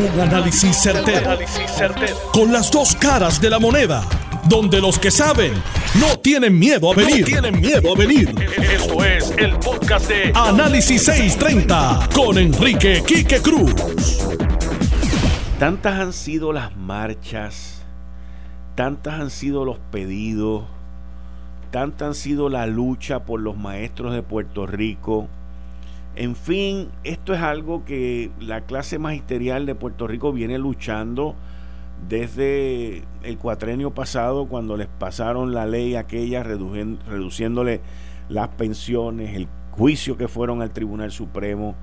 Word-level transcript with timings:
Un 0.00 0.18
análisis 0.18 0.78
certero, 0.78 1.38
Con 2.32 2.50
las 2.50 2.70
dos 2.70 2.96
caras 2.96 3.38
de 3.38 3.50
la 3.50 3.58
moneda. 3.58 4.02
Donde 4.48 4.80
los 4.80 4.98
que 4.98 5.10
saben 5.10 5.52
no 6.00 6.18
tienen 6.20 6.58
miedo 6.58 6.90
a 6.90 6.94
venir. 6.94 7.26
tienen 7.26 7.60
miedo 7.60 7.92
a 7.92 7.98
venir. 7.98 8.34
Esto 8.58 9.04
es 9.04 9.30
el 9.36 9.58
podcast 9.58 10.08
de 10.08 10.32
Análisis 10.34 11.02
630 11.02 12.08
con 12.14 12.38
Enrique 12.38 13.02
Quique 13.06 13.42
Cruz. 13.42 13.74
Tantas 15.58 16.00
han 16.00 16.14
sido 16.14 16.54
las 16.54 16.74
marchas, 16.74 17.82
tantas 18.76 19.20
han 19.20 19.28
sido 19.28 19.66
los 19.66 19.76
pedidos, 19.90 20.64
tantas 21.70 22.08
han 22.08 22.14
sido 22.14 22.48
la 22.48 22.66
lucha 22.66 23.24
por 23.24 23.38
los 23.38 23.58
maestros 23.58 24.14
de 24.14 24.22
Puerto 24.22 24.66
Rico 24.66 25.28
en 26.16 26.34
fin, 26.34 26.90
esto 27.04 27.34
es 27.34 27.40
algo 27.40 27.84
que 27.84 28.30
la 28.40 28.62
clase 28.62 28.98
magisterial 28.98 29.64
de 29.64 29.74
Puerto 29.74 30.06
Rico 30.06 30.32
viene 30.32 30.58
luchando 30.58 31.36
desde 32.08 33.04
el 33.22 33.38
cuatrenio 33.38 33.92
pasado 33.92 34.46
cuando 34.46 34.76
les 34.76 34.88
pasaron 34.88 35.54
la 35.54 35.66
ley 35.66 35.94
aquella 35.94 36.42
reduciéndole 36.42 37.80
las 38.28 38.48
pensiones, 38.48 39.36
el 39.36 39.48
juicio 39.70 40.16
que 40.16 40.28
fueron 40.28 40.62
al 40.62 40.72
Tribunal 40.72 41.10
Supremo 41.10 41.76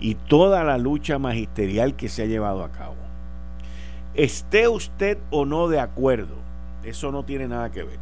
y 0.00 0.14
toda 0.14 0.62
la 0.64 0.78
lucha 0.78 1.18
magisterial 1.18 1.96
que 1.96 2.08
se 2.08 2.22
ha 2.22 2.26
llevado 2.26 2.62
a 2.62 2.70
cabo. 2.70 2.96
Esté 4.14 4.68
usted 4.68 5.18
o 5.30 5.44
no 5.44 5.68
de 5.68 5.80
acuerdo, 5.80 6.36
eso 6.84 7.10
no 7.10 7.24
tiene 7.24 7.48
nada 7.48 7.70
que 7.70 7.82
ver. 7.82 7.98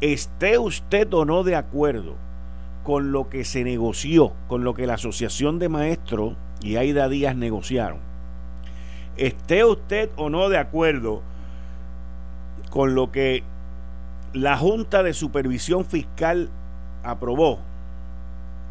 Esté 0.00 0.58
usted 0.58 1.12
o 1.12 1.24
no 1.24 1.44
de 1.44 1.56
acuerdo 1.56 2.16
con 2.84 3.10
lo 3.10 3.28
que 3.30 3.44
se 3.44 3.64
negoció, 3.64 4.32
con 4.46 4.62
lo 4.62 4.74
que 4.74 4.86
la 4.86 4.94
Asociación 4.94 5.58
de 5.58 5.68
Maestros 5.68 6.36
y 6.62 6.76
Aida 6.76 7.08
Díaz 7.08 7.34
negociaron. 7.34 7.98
Esté 9.16 9.64
usted 9.64 10.10
o 10.16 10.28
no 10.28 10.48
de 10.48 10.58
acuerdo 10.58 11.22
con 12.70 12.94
lo 12.94 13.10
que 13.10 13.42
la 14.32 14.56
Junta 14.58 15.02
de 15.02 15.14
Supervisión 15.14 15.84
Fiscal 15.84 16.50
aprobó, 17.02 17.58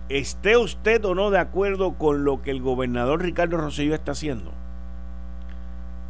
esté 0.10 0.58
usted 0.58 1.04
o 1.06 1.16
no 1.16 1.32
de 1.32 1.40
acuerdo 1.40 1.94
con 1.94 2.24
lo 2.24 2.42
que 2.42 2.52
el 2.52 2.62
gobernador 2.62 3.22
Ricardo 3.22 3.58
Rosselló 3.58 3.96
está 3.96 4.12
haciendo, 4.12 4.52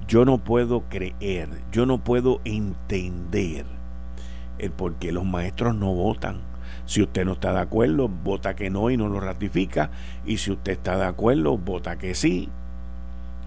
yo 0.07 0.25
no 0.25 0.39
puedo 0.39 0.81
creer, 0.89 1.49
yo 1.71 1.85
no 1.85 1.99
puedo 1.99 2.41
entender 2.43 3.65
el 4.57 4.71
por 4.71 4.95
qué 4.95 5.11
los 5.11 5.23
maestros 5.23 5.75
no 5.75 5.93
votan 5.93 6.52
si 6.85 7.01
usted 7.01 7.25
no 7.25 7.33
está 7.33 7.53
de 7.53 7.61
acuerdo, 7.61 8.09
vota 8.09 8.55
que 8.55 8.69
no 8.69 8.89
y 8.89 8.97
no 8.97 9.07
lo 9.07 9.19
ratifica. 9.19 9.89
Y 10.25 10.37
si 10.37 10.51
usted 10.51 10.73
está 10.73 10.97
de 10.97 11.05
acuerdo, 11.05 11.57
vota 11.57 11.97
que 11.97 12.13
sí 12.15 12.49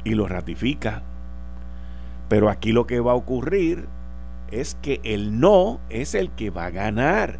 y 0.04 0.14
lo 0.14 0.26
ratifica. 0.26 1.02
Pero 2.28 2.48
aquí 2.48 2.72
lo 2.72 2.86
que 2.86 3.00
va 3.00 3.12
a 3.12 3.16
ocurrir 3.16 3.86
es 4.50 4.76
que 4.80 5.00
el 5.02 5.38
no 5.38 5.80
es 5.90 6.14
el 6.14 6.30
que 6.30 6.50
va 6.50 6.66
a 6.66 6.70
ganar. 6.70 7.38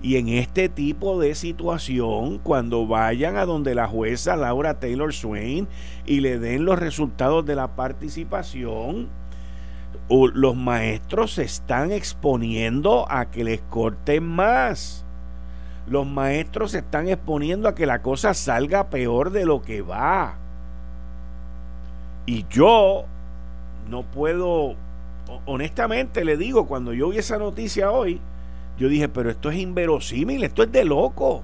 Y 0.00 0.16
en 0.16 0.28
este 0.28 0.68
tipo 0.68 1.20
de 1.20 1.34
situación, 1.34 2.38
cuando 2.38 2.86
vayan 2.86 3.36
a 3.36 3.44
donde 3.44 3.74
la 3.74 3.88
jueza 3.88 4.36
Laura 4.36 4.78
Taylor 4.78 5.12
Swain 5.12 5.66
y 6.06 6.20
le 6.20 6.38
den 6.38 6.64
los 6.64 6.78
resultados 6.78 7.44
de 7.44 7.56
la 7.56 7.74
participación, 7.74 9.08
los 10.08 10.56
maestros 10.56 11.32
se 11.32 11.42
están 11.42 11.90
exponiendo 11.90 13.10
a 13.10 13.30
que 13.30 13.42
les 13.42 13.60
corten 13.62 14.24
más 14.24 15.04
los 15.90 16.06
maestros 16.06 16.72
se 16.72 16.78
están 16.78 17.08
exponiendo 17.08 17.68
a 17.68 17.74
que 17.74 17.86
la 17.86 18.02
cosa 18.02 18.34
salga 18.34 18.90
peor 18.90 19.30
de 19.30 19.44
lo 19.46 19.62
que 19.62 19.82
va. 19.82 20.36
Y 22.26 22.46
yo 22.50 23.04
no 23.88 24.02
puedo, 24.02 24.74
honestamente 25.46 26.24
le 26.24 26.36
digo, 26.36 26.66
cuando 26.66 26.92
yo 26.92 27.08
vi 27.08 27.18
esa 27.18 27.38
noticia 27.38 27.90
hoy, 27.90 28.20
yo 28.78 28.88
dije, 28.88 29.08
pero 29.08 29.30
esto 29.30 29.50
es 29.50 29.58
inverosímil, 29.58 30.44
esto 30.44 30.62
es 30.62 30.70
de 30.70 30.84
loco. 30.84 31.42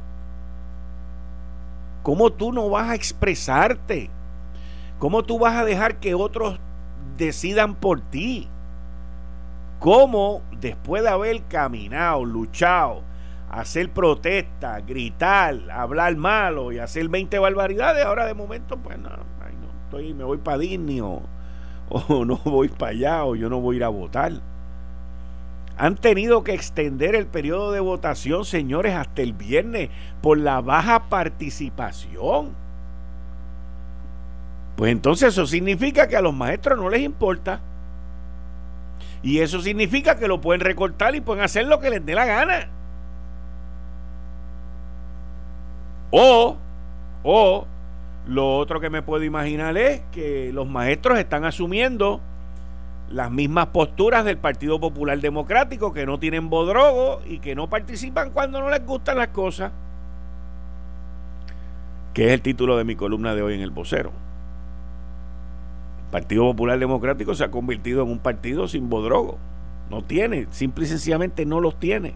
¿Cómo 2.03 2.31
tú 2.31 2.53
no 2.53 2.69
vas 2.69 2.91
a 2.91 2.95
expresarte? 2.95 4.11
¿Cómo 4.99 5.23
tú 5.23 5.39
vas 5.39 5.57
a 5.57 5.65
dejar 5.65 5.97
que 5.97 6.15
otros 6.15 6.59
decidan 7.17 7.75
por 7.75 8.01
ti? 8.01 8.47
¿Cómo 9.81 10.43
después 10.61 11.03
de 11.03 11.09
haber 11.09 11.43
caminado, 11.45 12.25
luchado, 12.25 13.03
hacer 13.61 13.91
protesta, 13.91 14.81
gritar, 14.81 15.71
hablar 15.71 16.17
malo 16.17 16.73
y 16.73 16.79
hacer 16.79 17.09
20 17.09 17.39
barbaridades, 17.39 18.05
ahora 18.05 18.27
de 18.27 18.35
momento, 18.35 18.77
pues 18.79 18.99
no, 18.99 19.11
estoy, 19.85 20.13
me 20.13 20.25
voy 20.25 20.39
para 20.39 20.59
Disney 20.59 21.01
o, 21.01 21.23
no 22.09 22.41
voy 22.45 22.69
para 22.69 22.91
allá 22.91 23.25
o 23.25 23.37
yo 23.37 23.49
no 23.49 23.61
voy 23.61 23.77
a 23.77 23.79
ir 23.79 23.85
a 23.85 23.89
votar. 23.89 24.33
Han 25.77 25.97
tenido 25.97 26.45
que 26.45 26.55
extender 26.55 27.15
el 27.15 27.27
periodo 27.27 27.73
de 27.73 27.81
votación, 27.81 28.45
señores, 28.45 28.95
hasta 28.95 29.23
el 29.23 29.33
viernes 29.33 29.91
por 30.21 30.39
la 30.39 30.61
baja 30.61 31.09
participación. 31.09 32.55
Pues 34.77 34.93
entonces 34.93 35.29
eso 35.29 35.47
significa 35.47 36.09
que 36.09 36.17
a 36.17 36.21
los 36.21 36.35
maestros 36.35 36.79
no 36.79 36.89
les 36.89 37.03
importa. 37.03 37.61
Y 39.23 39.41
eso 39.41 39.61
significa 39.61 40.17
que 40.17 40.29
lo 40.29 40.41
pueden 40.41 40.61
recortar 40.61 41.15
y 41.15 41.21
pueden 41.21 41.43
hacer 41.43 41.67
lo 41.67 41.81
que 41.81 41.91
les 41.91 42.05
dé 42.05 42.15
la 42.15 42.25
gana. 42.25 42.69
O, 46.17 46.57
o, 47.25 47.67
lo 48.29 48.57
otro 48.57 48.79
que 48.79 48.89
me 48.89 49.03
puedo 49.03 49.25
imaginar 49.25 49.77
es 49.77 50.01
que 50.13 50.53
los 50.53 50.65
maestros 50.65 51.19
están 51.19 51.45
asumiendo 51.45 52.21
las 53.11 53.33
mismas 53.33 53.67
posturas 53.67 54.25
del 54.25 54.39
Partido 54.39 54.79
Popular 54.79 55.19
Democrático, 55.19 55.93
que 55.93 56.07
no 56.07 56.21
tienen 56.21 56.51
bodrogo 56.51 57.21
y 57.27 57.41
que 57.41 57.57
no 57.57 57.69
participan 57.69 58.31
cuando 58.31 58.61
no 58.61 58.71
les 58.71 58.87
gustan 58.87 59.19
las 59.19 59.29
cosas, 59.29 59.73
que 62.13 62.29
es 62.29 62.33
el 62.33 62.43
título 62.43 62.77
de 62.77 62.85
mi 62.85 62.95
columna 62.95 63.35
de 63.35 63.43
hoy 63.43 63.55
en 63.55 63.63
el 63.63 63.71
vocero. 63.71 64.13
El 66.05 66.11
Partido 66.13 66.45
Popular 66.45 66.79
Democrático 66.79 67.35
se 67.35 67.43
ha 67.43 67.51
convertido 67.51 68.05
en 68.05 68.11
un 68.13 68.21
partido 68.21 68.69
sin 68.69 68.89
bodrogo. 68.89 69.39
No 69.91 70.05
tiene, 70.05 70.47
simple 70.53 70.85
y 70.85 70.89
sencillamente 70.89 71.45
no 71.45 71.59
los 71.59 71.81
tiene. 71.81 72.15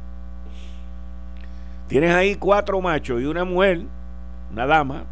Tienes 1.88 2.14
ahí 2.14 2.36
cuatro 2.36 2.80
machos 2.80 3.20
y 3.20 3.24
una 3.24 3.44
mujer, 3.44 3.82
una 4.52 4.66
dama, 4.66 5.04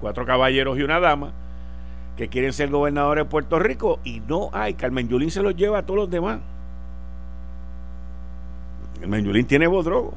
cuatro 0.00 0.24
caballeros 0.24 0.78
y 0.78 0.82
una 0.82 1.00
dama, 1.00 1.32
que 2.16 2.28
quieren 2.28 2.52
ser 2.52 2.70
gobernadores 2.70 3.24
de 3.24 3.30
Puerto 3.30 3.58
Rico 3.58 3.98
y 4.04 4.20
no 4.20 4.50
hay. 4.52 4.74
Carmen 4.74 5.08
Yulín 5.08 5.30
se 5.30 5.42
los 5.42 5.56
lleva 5.56 5.78
a 5.78 5.82
todos 5.82 5.98
los 5.98 6.10
demás. 6.10 6.38
Carmen 9.00 9.24
Yulín 9.24 9.46
tiene 9.46 9.66
bodrogo. 9.66 10.14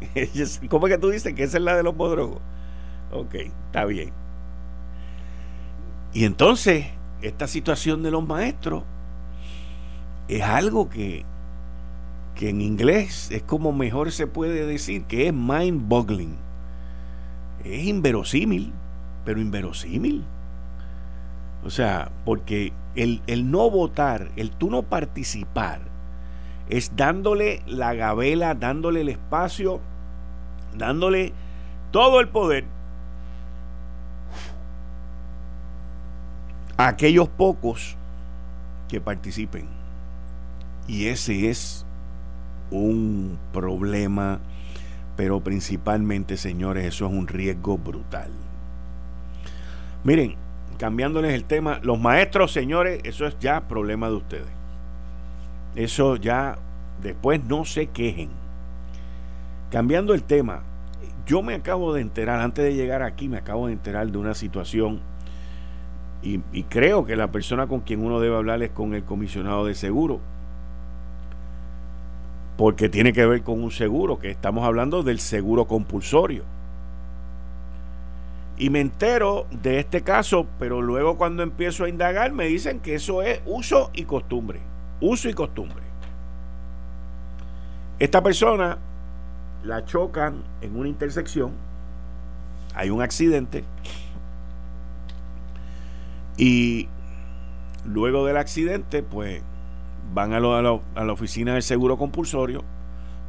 ¿Cómo 0.68 0.86
es 0.86 0.94
que 0.94 0.98
tú 0.98 1.10
dices 1.10 1.34
que 1.34 1.42
esa 1.42 1.58
es 1.58 1.62
la 1.62 1.76
de 1.76 1.82
los 1.82 1.94
bodrogos? 1.94 2.40
Ok, 3.12 3.34
está 3.66 3.84
bien. 3.84 4.12
Y 6.12 6.24
entonces, 6.24 6.86
esta 7.22 7.46
situación 7.46 8.02
de 8.02 8.10
los 8.10 8.26
maestros 8.26 8.84
es 10.28 10.42
algo 10.42 10.88
que 10.88 11.24
que 12.40 12.48
en 12.48 12.62
inglés 12.62 13.30
es 13.30 13.42
como 13.42 13.70
mejor 13.70 14.12
se 14.12 14.26
puede 14.26 14.64
decir, 14.64 15.04
que 15.04 15.26
es 15.26 15.34
mind-boggling. 15.34 16.38
Es 17.66 17.84
inverosímil, 17.84 18.72
pero 19.26 19.42
inverosímil. 19.42 20.24
O 21.62 21.68
sea, 21.68 22.10
porque 22.24 22.72
el, 22.94 23.20
el, 23.26 23.50
no 23.50 23.70
votar, 23.70 24.30
el 24.36 24.52
tú 24.52 24.70
no 24.70 24.84
participar, 24.84 25.82
es 26.70 26.96
dándole 26.96 27.62
la 27.66 27.92
gabela, 27.92 28.54
dándole 28.54 29.02
el 29.02 29.10
espacio, 29.10 29.82
dándole 30.74 31.34
todo 31.90 32.20
el 32.20 32.28
poder 32.30 32.64
a 36.78 36.88
aquellos 36.88 37.28
pocos 37.28 37.98
que 38.88 38.98
participen. 38.98 39.68
Y 40.88 41.08
ese 41.08 41.50
es 41.50 41.84
un 42.70 43.38
problema, 43.52 44.40
pero 45.16 45.40
principalmente, 45.40 46.36
señores, 46.36 46.86
eso 46.86 47.06
es 47.06 47.12
un 47.12 47.26
riesgo 47.26 47.78
brutal. 47.78 48.30
Miren, 50.04 50.36
cambiándoles 50.78 51.34
el 51.34 51.44
tema, 51.44 51.80
los 51.82 52.00
maestros, 52.00 52.52
señores, 52.52 53.00
eso 53.04 53.26
es 53.26 53.38
ya 53.38 53.68
problema 53.68 54.08
de 54.08 54.16
ustedes. 54.16 54.48
Eso 55.74 56.16
ya 56.16 56.56
después 57.02 57.44
no 57.44 57.64
se 57.64 57.88
quejen. 57.88 58.30
Cambiando 59.70 60.14
el 60.14 60.22
tema, 60.22 60.62
yo 61.26 61.42
me 61.42 61.54
acabo 61.54 61.92
de 61.92 62.00
enterar, 62.00 62.40
antes 62.40 62.64
de 62.64 62.74
llegar 62.74 63.02
aquí, 63.02 63.28
me 63.28 63.36
acabo 63.36 63.66
de 63.66 63.74
enterar 63.74 64.10
de 64.10 64.18
una 64.18 64.34
situación 64.34 65.00
y, 66.22 66.40
y 66.52 66.64
creo 66.64 67.04
que 67.04 67.16
la 67.16 67.30
persona 67.30 67.66
con 67.66 67.80
quien 67.80 68.04
uno 68.04 68.20
debe 68.20 68.36
hablar 68.36 68.62
es 68.62 68.70
con 68.70 68.94
el 68.94 69.04
comisionado 69.04 69.64
de 69.64 69.74
seguro 69.74 70.20
porque 72.60 72.90
tiene 72.90 73.14
que 73.14 73.24
ver 73.24 73.42
con 73.42 73.64
un 73.64 73.70
seguro, 73.70 74.18
que 74.18 74.30
estamos 74.30 74.66
hablando 74.66 75.02
del 75.02 75.18
seguro 75.18 75.64
compulsorio. 75.64 76.44
Y 78.58 78.68
me 78.68 78.80
entero 78.80 79.46
de 79.50 79.78
este 79.78 80.02
caso, 80.02 80.46
pero 80.58 80.82
luego 80.82 81.16
cuando 81.16 81.42
empiezo 81.42 81.84
a 81.84 81.88
indagar 81.88 82.32
me 82.32 82.44
dicen 82.44 82.80
que 82.80 82.96
eso 82.96 83.22
es 83.22 83.40
uso 83.46 83.90
y 83.94 84.04
costumbre. 84.04 84.60
Uso 85.00 85.30
y 85.30 85.32
costumbre. 85.32 85.82
Esta 87.98 88.22
persona 88.22 88.76
la 89.64 89.86
chocan 89.86 90.44
en 90.60 90.76
una 90.76 90.90
intersección, 90.90 91.52
hay 92.74 92.90
un 92.90 93.00
accidente 93.00 93.64
y 96.36 96.88
luego 97.86 98.26
del 98.26 98.36
accidente 98.36 99.02
pues 99.02 99.42
van 100.12 100.32
a, 100.32 100.38
a 100.38 101.04
la 101.04 101.12
oficina 101.12 101.54
del 101.54 101.62
seguro 101.62 101.96
compulsorio 101.96 102.64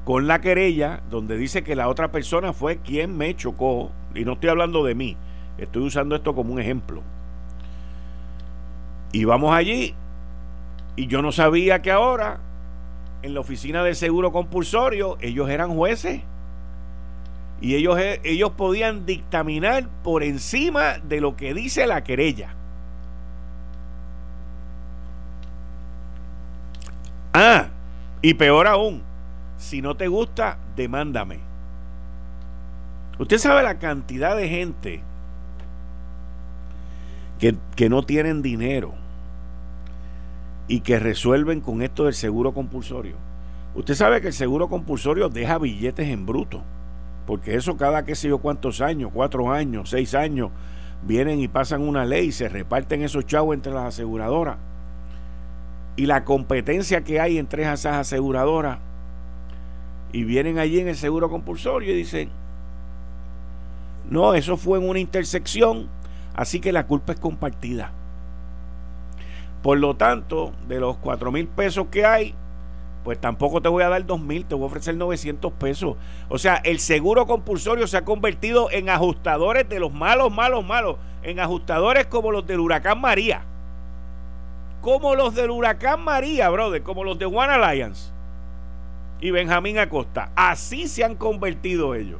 con 0.04 0.28
la 0.28 0.42
querella 0.42 1.02
donde 1.10 1.38
dice 1.38 1.64
que 1.64 1.76
la 1.76 1.88
otra 1.88 2.12
persona 2.12 2.54
fue 2.54 2.78
quien 2.78 3.18
me 3.18 3.36
chocó, 3.36 3.92
y 4.16 4.26
no 4.26 4.34
estoy 4.34 4.50
hablando 4.50 4.84
de 4.84 4.96
mí, 4.96 5.16
estoy 5.58 5.84
usando 5.84 6.16
esto 6.16 6.34
como 6.34 6.54
un 6.54 6.60
ejemplo. 6.60 7.04
Y 9.12 9.26
vamos 9.26 9.54
allí, 9.54 9.94
y 10.96 11.08
yo 11.08 11.22
no 11.22 11.32
sabía 11.32 11.82
que 11.82 11.92
ahora, 11.92 12.40
en 13.22 13.34
la 13.34 13.42
oficina 13.42 13.84
del 13.84 13.96
seguro 13.96 14.32
compulsorio, 14.32 15.18
ellos 15.22 15.50
eran 15.50 15.76
jueces. 15.76 16.22
Y 17.60 17.76
ellos, 17.76 18.00
eh, 18.00 18.20
ellos 18.24 18.52
podían 18.52 19.06
dictaminar 19.06 19.88
por 20.04 20.24
encima 20.24 20.98
de 20.98 21.22
lo 21.22 21.36
que 21.36 21.54
dice 21.54 21.86
la 21.86 22.04
querella. 22.04 22.56
Y 28.22 28.36
peor 28.36 28.68
aún, 28.68 29.02
si 29.58 29.82
no 29.82 29.96
te 29.96 30.08
gusta, 30.08 30.58
demándame. 30.76 31.40
Usted 33.18 33.38
sabe 33.38 33.64
la 33.64 33.80
cantidad 33.80 34.36
de 34.36 34.48
gente 34.48 35.04
que, 37.40 37.56
que, 37.76 37.90
no 37.90 38.04
tienen 38.04 38.42
dinero 38.42 38.94
y 40.68 40.82
que 40.82 41.00
resuelven 41.00 41.62
con 41.62 41.82
esto 41.82 42.06
del 42.06 42.14
seguro 42.14 42.54
compulsorio. 42.54 43.16
Usted 43.74 43.96
sabe 43.96 44.22
que 44.22 44.28
el 44.28 44.34
seguro 44.34 44.70
compulsorio 44.70 45.30
deja 45.30 45.58
billetes 45.58 46.08
en 46.08 46.26
bruto, 46.26 46.62
porque 47.26 47.56
eso 47.56 47.78
cada 47.78 48.06
qué 48.06 48.16
sé 48.16 48.30
yo 48.30 48.38
cuántos 48.40 48.82
años, 48.82 49.12
cuatro 49.14 49.52
años, 49.52 49.90
seis 49.90 50.14
años, 50.14 50.52
vienen 51.04 51.40
y 51.40 51.48
pasan 51.48 51.82
una 51.82 52.06
ley 52.06 52.28
y 52.28 52.32
se 52.32 52.50
reparten 52.50 53.02
esos 53.02 53.26
chavos 53.26 53.56
entre 53.56 53.74
las 53.74 53.86
aseguradoras. 53.86 54.58
Y 56.02 56.08
la 56.08 56.26
competencia 56.26 57.04
que 57.04 57.20
hay 57.20 57.38
entre 57.38 57.62
esas 57.62 57.96
aseguradoras 57.96 58.80
y 60.12 60.24
vienen 60.24 60.58
allí 60.58 60.80
en 60.80 60.88
el 60.88 60.96
seguro 60.96 61.30
compulsorio 61.30 61.94
y 61.94 61.96
dicen, 61.96 62.32
no, 64.10 64.34
eso 64.34 64.58
fue 64.58 64.80
en 64.80 64.90
una 64.90 64.98
intersección, 64.98 65.90
así 66.34 66.60
que 66.60 66.72
la 66.72 66.88
culpa 66.88 67.14
es 67.14 67.20
compartida. 67.20 67.92
Por 69.62 69.78
lo 69.78 69.96
tanto, 69.96 70.54
de 70.68 70.80
los 70.80 70.98
cuatro 70.98 71.32
mil 71.32 71.48
pesos 71.48 71.86
que 71.92 72.04
hay, 72.04 72.34
pues 73.04 73.22
tampoco 73.22 73.62
te 73.62 73.70
voy 73.70 73.84
a 73.84 73.90
dar 73.90 74.04
dos 74.04 74.20
mil, 74.20 74.46
te 74.46 74.56
voy 74.56 74.64
a 74.64 74.68
ofrecer 74.70 74.96
900 74.96 75.54
pesos. 75.54 75.98
O 76.30 76.40
sea, 76.40 76.56
el 76.56 76.80
seguro 76.80 77.28
compulsorio 77.28 77.86
se 77.86 77.98
ha 77.98 78.06
convertido 78.06 78.72
en 78.72 78.90
ajustadores 78.90 79.70
de 79.70 79.80
los 79.80 79.94
malos, 79.94 80.32
malos, 80.32 80.66
malos, 80.66 80.96
en 81.22 81.40
ajustadores 81.40 82.08
como 82.08 82.32
los 82.32 82.48
del 82.48 82.60
huracán 82.60 83.00
María. 83.00 83.46
Como 84.82 85.16
los 85.16 85.36
del 85.36 85.52
huracán 85.52 86.04
María, 86.04 86.50
brother, 86.50 86.82
como 86.82 87.04
los 87.04 87.20
de 87.20 87.26
One 87.26 87.54
Alliance 87.54 88.12
y 89.22 89.30
Benjamín 89.30 89.78
Acosta. 89.78 90.32
Así 90.36 90.88
se 90.88 91.04
han 91.04 91.16
convertido 91.16 91.94
ellos. 91.96 92.20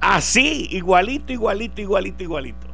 Así, 0.00 0.68
igualito, 0.70 1.32
igualito, 1.32 1.80
igualito, 1.80 2.22
igualito. 2.22 2.66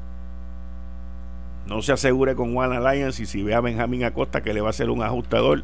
No 1.66 1.82
se 1.82 1.92
asegure 1.92 2.34
con 2.34 2.56
One 2.56 2.76
Alliance 2.76 3.22
y 3.22 3.26
si 3.26 3.42
ve 3.42 3.54
a 3.54 3.60
Benjamín 3.60 4.02
Acosta 4.02 4.42
que 4.42 4.54
le 4.54 4.60
va 4.60 4.68
a 4.68 4.70
hacer 4.70 4.90
un 4.90 5.02
ajustador, 5.02 5.62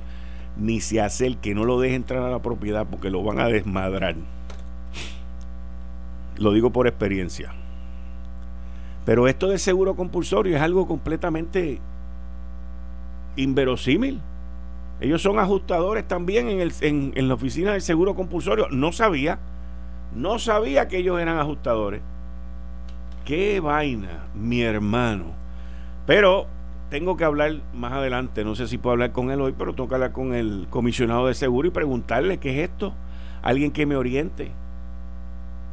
ni 0.56 0.80
se 0.80 1.00
hace 1.00 1.26
el 1.26 1.38
que 1.38 1.54
no 1.54 1.64
lo 1.64 1.80
deje 1.80 1.96
entrar 1.96 2.22
a 2.22 2.30
la 2.30 2.40
propiedad 2.40 2.86
porque 2.88 3.10
lo 3.10 3.22
van 3.24 3.40
a 3.40 3.48
desmadrar. 3.48 4.14
Lo 6.36 6.52
digo 6.52 6.70
por 6.70 6.86
experiencia. 6.86 7.54
Pero 9.04 9.28
esto 9.28 9.48
del 9.48 9.58
seguro 9.58 9.96
compulsorio 9.96 10.56
es 10.56 10.62
algo 10.62 10.86
completamente 10.86 11.80
inverosímil. 13.36 14.20
Ellos 15.00 15.22
son 15.22 15.38
ajustadores 15.38 16.06
también 16.06 16.48
en, 16.48 16.60
el, 16.60 16.72
en, 16.80 17.28
la 17.28 17.34
oficina 17.34 17.72
del 17.72 17.82
seguro 17.82 18.14
compulsorio. 18.14 18.68
No 18.70 18.92
sabía, 18.92 19.38
no 20.14 20.38
sabía 20.38 20.88
que 20.88 20.98
ellos 20.98 21.20
eran 21.20 21.38
ajustadores. 21.38 22.00
Qué 23.24 23.60
vaina, 23.60 24.26
mi 24.34 24.62
hermano. 24.62 25.26
Pero 26.06 26.46
tengo 26.90 27.16
que 27.16 27.24
hablar 27.24 27.60
más 27.72 27.92
adelante, 27.92 28.44
no 28.44 28.54
sé 28.54 28.68
si 28.68 28.78
puedo 28.78 28.92
hablar 28.92 29.12
con 29.12 29.30
él 29.30 29.40
hoy, 29.40 29.54
pero 29.56 29.74
tengo 29.74 29.88
que 29.88 29.94
hablar 29.96 30.12
con 30.12 30.34
el 30.34 30.66
comisionado 30.70 31.26
de 31.26 31.34
seguro 31.34 31.68
y 31.68 31.70
preguntarle 31.70 32.38
qué 32.38 32.62
es 32.62 32.70
esto. 32.70 32.94
Alguien 33.42 33.72
que 33.72 33.84
me 33.84 33.96
oriente. 33.96 34.52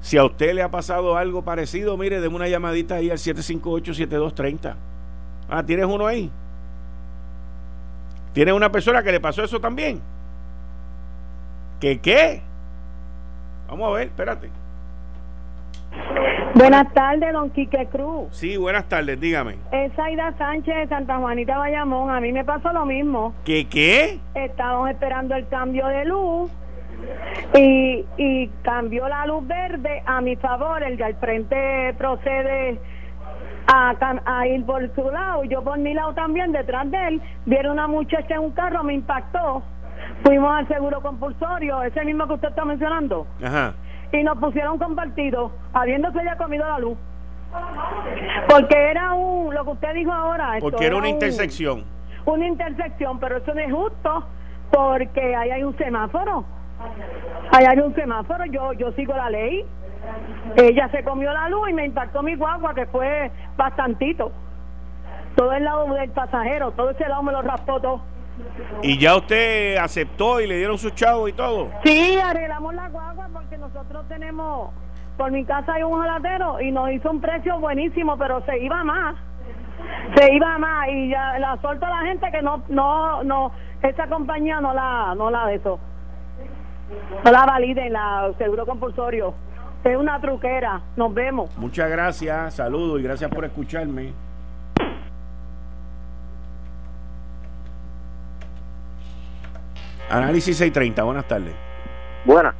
Si 0.01 0.17
a 0.17 0.25
usted 0.25 0.53
le 0.55 0.63
ha 0.63 0.71
pasado 0.71 1.15
algo 1.15 1.43
parecido, 1.43 1.95
mire, 1.95 2.19
deme 2.19 2.35
una 2.35 2.47
llamadita 2.47 2.95
ahí 2.95 3.11
al 3.11 3.17
758-7230. 3.19 4.75
Ah, 5.47 5.63
¿tienes 5.63 5.85
uno 5.85 6.07
ahí? 6.07 6.31
Tiene 8.33 8.53
una 8.53 8.71
persona 8.71 9.03
que 9.03 9.11
le 9.11 9.19
pasó 9.19 9.43
eso 9.43 9.59
también. 9.59 10.01
¿Qué 11.79 11.99
qué? 11.99 12.41
Vamos 13.67 13.89
a 13.89 13.93
ver, 13.95 14.07
espérate. 14.07 14.49
Buenas 16.53 16.93
tardes, 16.93 17.33
don 17.33 17.49
Quique 17.49 17.87
Cruz. 17.87 18.27
Sí, 18.31 18.57
buenas 18.57 18.87
tardes, 18.87 19.19
dígame. 19.19 19.55
Es 19.71 19.97
Aida 19.97 20.33
Sánchez 20.37 20.75
de 20.75 20.87
Santa 20.87 21.17
Juanita 21.17 21.57
Bayamón. 21.57 22.09
A 22.11 22.19
mí 22.19 22.31
me 22.31 22.43
pasó 22.43 22.71
lo 22.71 22.85
mismo. 22.85 23.33
¿Qué 23.45 23.67
qué? 23.67 24.19
Estamos 24.35 24.89
esperando 24.89 25.35
el 25.35 25.47
cambio 25.47 25.87
de 25.87 26.05
luz 26.05 26.51
y, 27.55 28.05
y 28.17 28.47
cambió 28.63 29.07
la 29.07 29.25
luz 29.25 29.47
verde 29.47 30.03
a 30.05 30.21
mi 30.21 30.35
favor. 30.35 30.83
El 30.83 30.97
de 30.97 31.03
al 31.03 31.15
frente 31.15 31.93
procede 31.97 32.79
a, 33.71 34.47
ir 34.47 34.65
por 34.65 34.93
su 34.95 35.09
lado, 35.09 35.43
yo 35.45 35.63
por 35.63 35.77
mi 35.77 35.93
lado 35.93 36.13
también, 36.13 36.51
detrás 36.51 36.89
de 36.91 37.07
él, 37.07 37.21
vieron 37.45 37.73
una 37.73 37.87
muchacha 37.87 38.35
en 38.35 38.41
un 38.41 38.51
carro, 38.51 38.83
me 38.83 38.93
impactó. 38.93 39.63
Fuimos 40.23 40.51
al 40.51 40.67
seguro 40.67 41.01
compulsorio, 41.01 41.81
ese 41.83 42.03
mismo 42.03 42.27
que 42.27 42.33
usted 42.33 42.49
está 42.49 42.65
mencionando. 42.65 43.27
Ajá. 43.43 43.73
Y 44.11 44.23
nos 44.23 44.37
pusieron 44.37 44.77
compartido, 44.77 45.51
habiéndose 45.73 46.19
ya 46.23 46.35
comido 46.35 46.67
la 46.67 46.79
luz. 46.79 46.97
Porque 48.49 48.75
era 48.75 49.13
un, 49.13 49.53
lo 49.53 49.63
que 49.63 49.71
usted 49.71 49.93
dijo 49.93 50.11
ahora. 50.11 50.57
Porque 50.59 50.85
era 50.85 50.97
una 50.97 51.09
intersección. 51.09 51.85
una 52.25 52.47
intersección, 52.47 53.19
pero 53.19 53.37
eso 53.37 53.53
no 53.53 53.61
es 53.61 53.71
justo 53.71 54.25
porque 54.71 55.35
ahí 55.35 55.51
hay 55.51 55.63
un 55.63 55.77
semáforo. 55.77 56.45
Ahí 57.51 57.65
hay 57.65 57.79
un 57.79 57.93
semáforo, 57.93 58.45
yo, 58.45 58.73
yo 58.73 58.91
sigo 58.93 59.13
la 59.13 59.29
ley. 59.29 59.65
Ella 60.57 60.89
se 60.89 61.03
comió 61.03 61.31
la 61.31 61.49
luz 61.49 61.69
y 61.69 61.73
me 61.73 61.85
impactó 61.85 62.21
mi 62.21 62.35
guagua, 62.35 62.73
que 62.73 62.85
fue 62.87 63.31
bastantito. 63.57 64.31
Todo 65.35 65.53
el 65.53 65.63
lado 65.63 65.93
del 65.93 66.09
pasajero, 66.09 66.71
todo 66.71 66.89
ese 66.89 67.07
lado 67.07 67.23
me 67.23 67.31
lo 67.31 67.41
raspó 67.41 67.79
todo. 67.79 68.01
¿Y 68.81 68.97
ya 68.97 69.15
usted 69.15 69.77
aceptó 69.77 70.41
y 70.41 70.47
le 70.47 70.57
dieron 70.57 70.77
su 70.77 70.89
chavo 70.91 71.27
y 71.27 71.33
todo? 71.33 71.69
Sí, 71.83 72.19
arreglamos 72.19 72.73
la 72.73 72.89
guagua 72.89 73.29
porque 73.31 73.57
nosotros 73.57 74.07
tenemos, 74.07 74.71
por 75.17 75.31
mi 75.31 75.45
casa 75.45 75.73
hay 75.73 75.83
un 75.83 75.99
jalatero 75.99 76.59
y 76.59 76.71
nos 76.71 76.91
hizo 76.91 77.11
un 77.11 77.21
precio 77.21 77.59
buenísimo, 77.59 78.17
pero 78.17 78.43
se 78.45 78.57
iba 78.59 78.83
más. 78.83 79.15
Se 80.15 80.33
iba 80.33 80.57
más 80.57 80.87
y 80.89 81.09
ya 81.09 81.39
la 81.39 81.57
suelto 81.61 81.85
a 81.85 81.89
la 81.89 82.01
gente 82.07 82.29
que 82.31 82.41
no, 82.41 82.63
no, 82.69 83.23
no, 83.23 83.51
esa 83.81 84.07
compañía 84.07 84.59
no 84.61 84.73
la, 84.73 85.13
no 85.15 85.29
la 85.31 85.47
de 85.47 85.55
eso. 85.55 85.79
No 87.23 87.31
la 87.31 87.45
valide 87.45 87.87
en 87.87 87.93
la 87.93 88.31
seguro 88.37 88.65
compulsorio. 88.65 89.33
Es 89.83 89.97
una 89.97 90.19
truquera. 90.21 90.81
Nos 90.95 91.13
vemos. 91.13 91.49
Muchas 91.57 91.89
gracias. 91.89 92.53
Saludos 92.55 92.99
y 92.99 93.03
gracias 93.03 93.31
por 93.31 93.45
escucharme. 93.45 94.13
Análisis 100.09 100.57
630. 100.57 101.03
Buenas 101.03 101.27
tardes. 101.27 101.55
Buenas. 102.25 102.53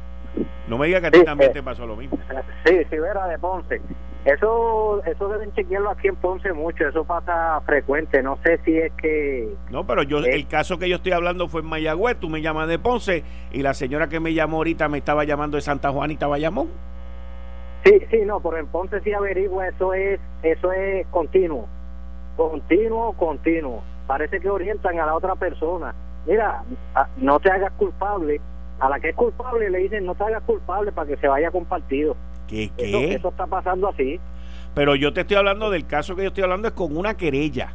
No 0.66 0.78
me 0.78 0.86
diga 0.86 1.00
que 1.00 1.08
a 1.08 1.10
ti 1.10 1.22
también 1.24 1.50
eh, 1.50 1.54
te 1.54 1.62
pasó 1.62 1.86
lo 1.86 1.94
mismo. 1.96 2.18
Sí, 2.64 2.78
sí, 2.88 2.96
era 2.96 3.26
de 3.26 3.38
Ponce. 3.38 3.80
Eso, 4.24 5.02
eso 5.04 5.28
deben 5.28 5.52
chequearlo 5.52 5.90
aquí 5.90 6.08
en 6.08 6.16
Ponce 6.16 6.52
mucho, 6.52 6.86
eso 6.86 7.04
pasa 7.04 7.60
frecuente, 7.66 8.22
no 8.22 8.38
sé 8.44 8.60
si 8.64 8.78
es 8.78 8.92
que... 8.92 9.52
No, 9.68 9.84
pero 9.84 10.04
yo, 10.04 10.20
eh, 10.20 10.30
el 10.34 10.46
caso 10.46 10.78
que 10.78 10.88
yo 10.88 10.96
estoy 10.96 11.10
hablando 11.10 11.48
fue 11.48 11.60
en 11.60 11.66
Mayagüez, 11.66 12.18
tú 12.20 12.28
me 12.28 12.40
llamas 12.40 12.68
de 12.68 12.78
Ponce 12.78 13.24
y 13.50 13.62
la 13.62 13.74
señora 13.74 14.08
que 14.08 14.20
me 14.20 14.32
llamó 14.32 14.58
ahorita 14.58 14.88
me 14.88 14.98
estaba 14.98 15.24
llamando 15.24 15.56
de 15.56 15.62
Santa 15.62 15.90
Juanita 15.90 16.28
Bayamón. 16.28 16.68
Sí, 17.84 18.00
sí, 18.10 18.18
no, 18.24 18.40
por 18.40 18.58
en 18.58 18.66
Ponce 18.68 19.00
sí 19.00 19.12
averigua, 19.12 19.68
eso 19.68 19.92
es, 19.92 20.20
eso 20.42 20.72
es 20.72 21.06
continuo, 21.08 21.66
continuo, 22.36 23.12
continuo. 23.14 23.82
Parece 24.06 24.40
que 24.40 24.48
orientan 24.48 25.00
a 25.00 25.06
la 25.06 25.14
otra 25.16 25.34
persona. 25.34 25.94
Mira, 26.26 26.62
no 27.16 27.40
te 27.40 27.50
hagas 27.50 27.72
culpable. 27.72 28.40
A 28.78 28.88
la 28.88 28.98
que 28.98 29.10
es 29.10 29.14
culpable 29.14 29.70
le 29.70 29.78
dicen 29.78 30.04
no 30.04 30.14
te 30.14 30.24
hagas 30.24 30.42
culpable 30.42 30.90
para 30.92 31.06
que 31.06 31.16
se 31.16 31.28
vaya 31.28 31.50
compartido. 31.50 32.16
¿Qué, 32.48 32.70
qué? 32.76 33.14
Eso, 33.14 33.28
está 33.28 33.46
pasando 33.46 33.88
así. 33.88 34.18
Pero 34.74 34.96
yo 34.96 35.12
te 35.12 35.20
estoy 35.20 35.36
hablando 35.36 35.70
del 35.70 35.86
caso 35.86 36.16
que 36.16 36.22
yo 36.22 36.28
estoy 36.28 36.44
hablando 36.44 36.68
es 36.68 36.74
con 36.74 36.96
una 36.96 37.14
querella. 37.16 37.72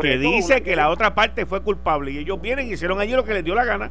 que 0.00 0.18
dice 0.18 0.62
que 0.62 0.76
la 0.76 0.90
otra 0.90 1.14
parte 1.14 1.46
fue 1.46 1.62
culpable 1.62 2.10
y 2.12 2.18
ellos 2.18 2.40
vienen 2.40 2.68
y 2.68 2.72
hicieron 2.72 3.00
allí 3.00 3.12
lo 3.12 3.24
que 3.24 3.34
les 3.34 3.44
dio 3.44 3.54
la 3.54 3.64
gana. 3.64 3.90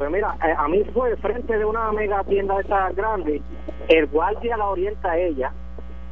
Pues 0.00 0.10
mira, 0.10 0.34
eh, 0.42 0.54
a 0.56 0.66
mí 0.66 0.82
fue 0.94 1.14
frente 1.18 1.58
de 1.58 1.62
una 1.62 1.92
mega 1.92 2.24
tienda 2.24 2.54
de 2.54 2.62
estas 2.62 2.96
grandes, 2.96 3.42
el 3.86 4.06
guardia 4.06 4.56
la 4.56 4.68
orienta 4.68 5.10
a 5.10 5.18
ella, 5.18 5.52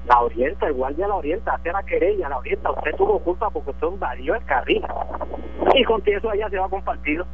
la 0.07 0.21
orienta, 0.21 0.67
el 0.67 0.75
guardia 0.75 1.09
la 1.09 1.15
orienta, 1.15 1.55
hace 1.55 1.73
la 1.73 1.83
querella, 1.85 2.29
la 2.29 2.37
orienta, 2.37 2.71
usted 2.71 2.95
tuvo 2.97 3.19
culpa 3.21 3.49
porque 3.49 3.71
usted 3.71 3.87
invadió 3.87 4.35
el 4.35 4.45
carril. 4.45 4.85
Y 5.75 5.85
con 5.85 6.03
eso 6.05 6.31
ella 6.35 6.51
se 6.51 6.59
va 6.59 6.69
compartido. 6.69 7.25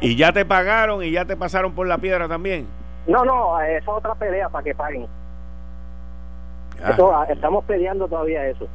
¿Y 0.00 0.14
ya 0.14 0.32
te 0.32 0.44
pagaron 0.44 1.02
y 1.02 1.10
ya 1.10 1.24
te 1.24 1.36
pasaron 1.36 1.72
por 1.72 1.88
la 1.88 1.98
piedra 1.98 2.28
también? 2.28 2.68
No, 3.08 3.24
no, 3.24 3.60
esa 3.60 3.78
es 3.78 3.88
otra 3.88 4.14
pelea 4.14 4.50
para 4.50 4.62
que 4.62 4.72
paguen. 4.72 5.08
Ah, 6.80 7.26
estamos 7.28 7.64
peleando 7.64 8.06
todavía 8.06 8.46
eso 8.46 8.68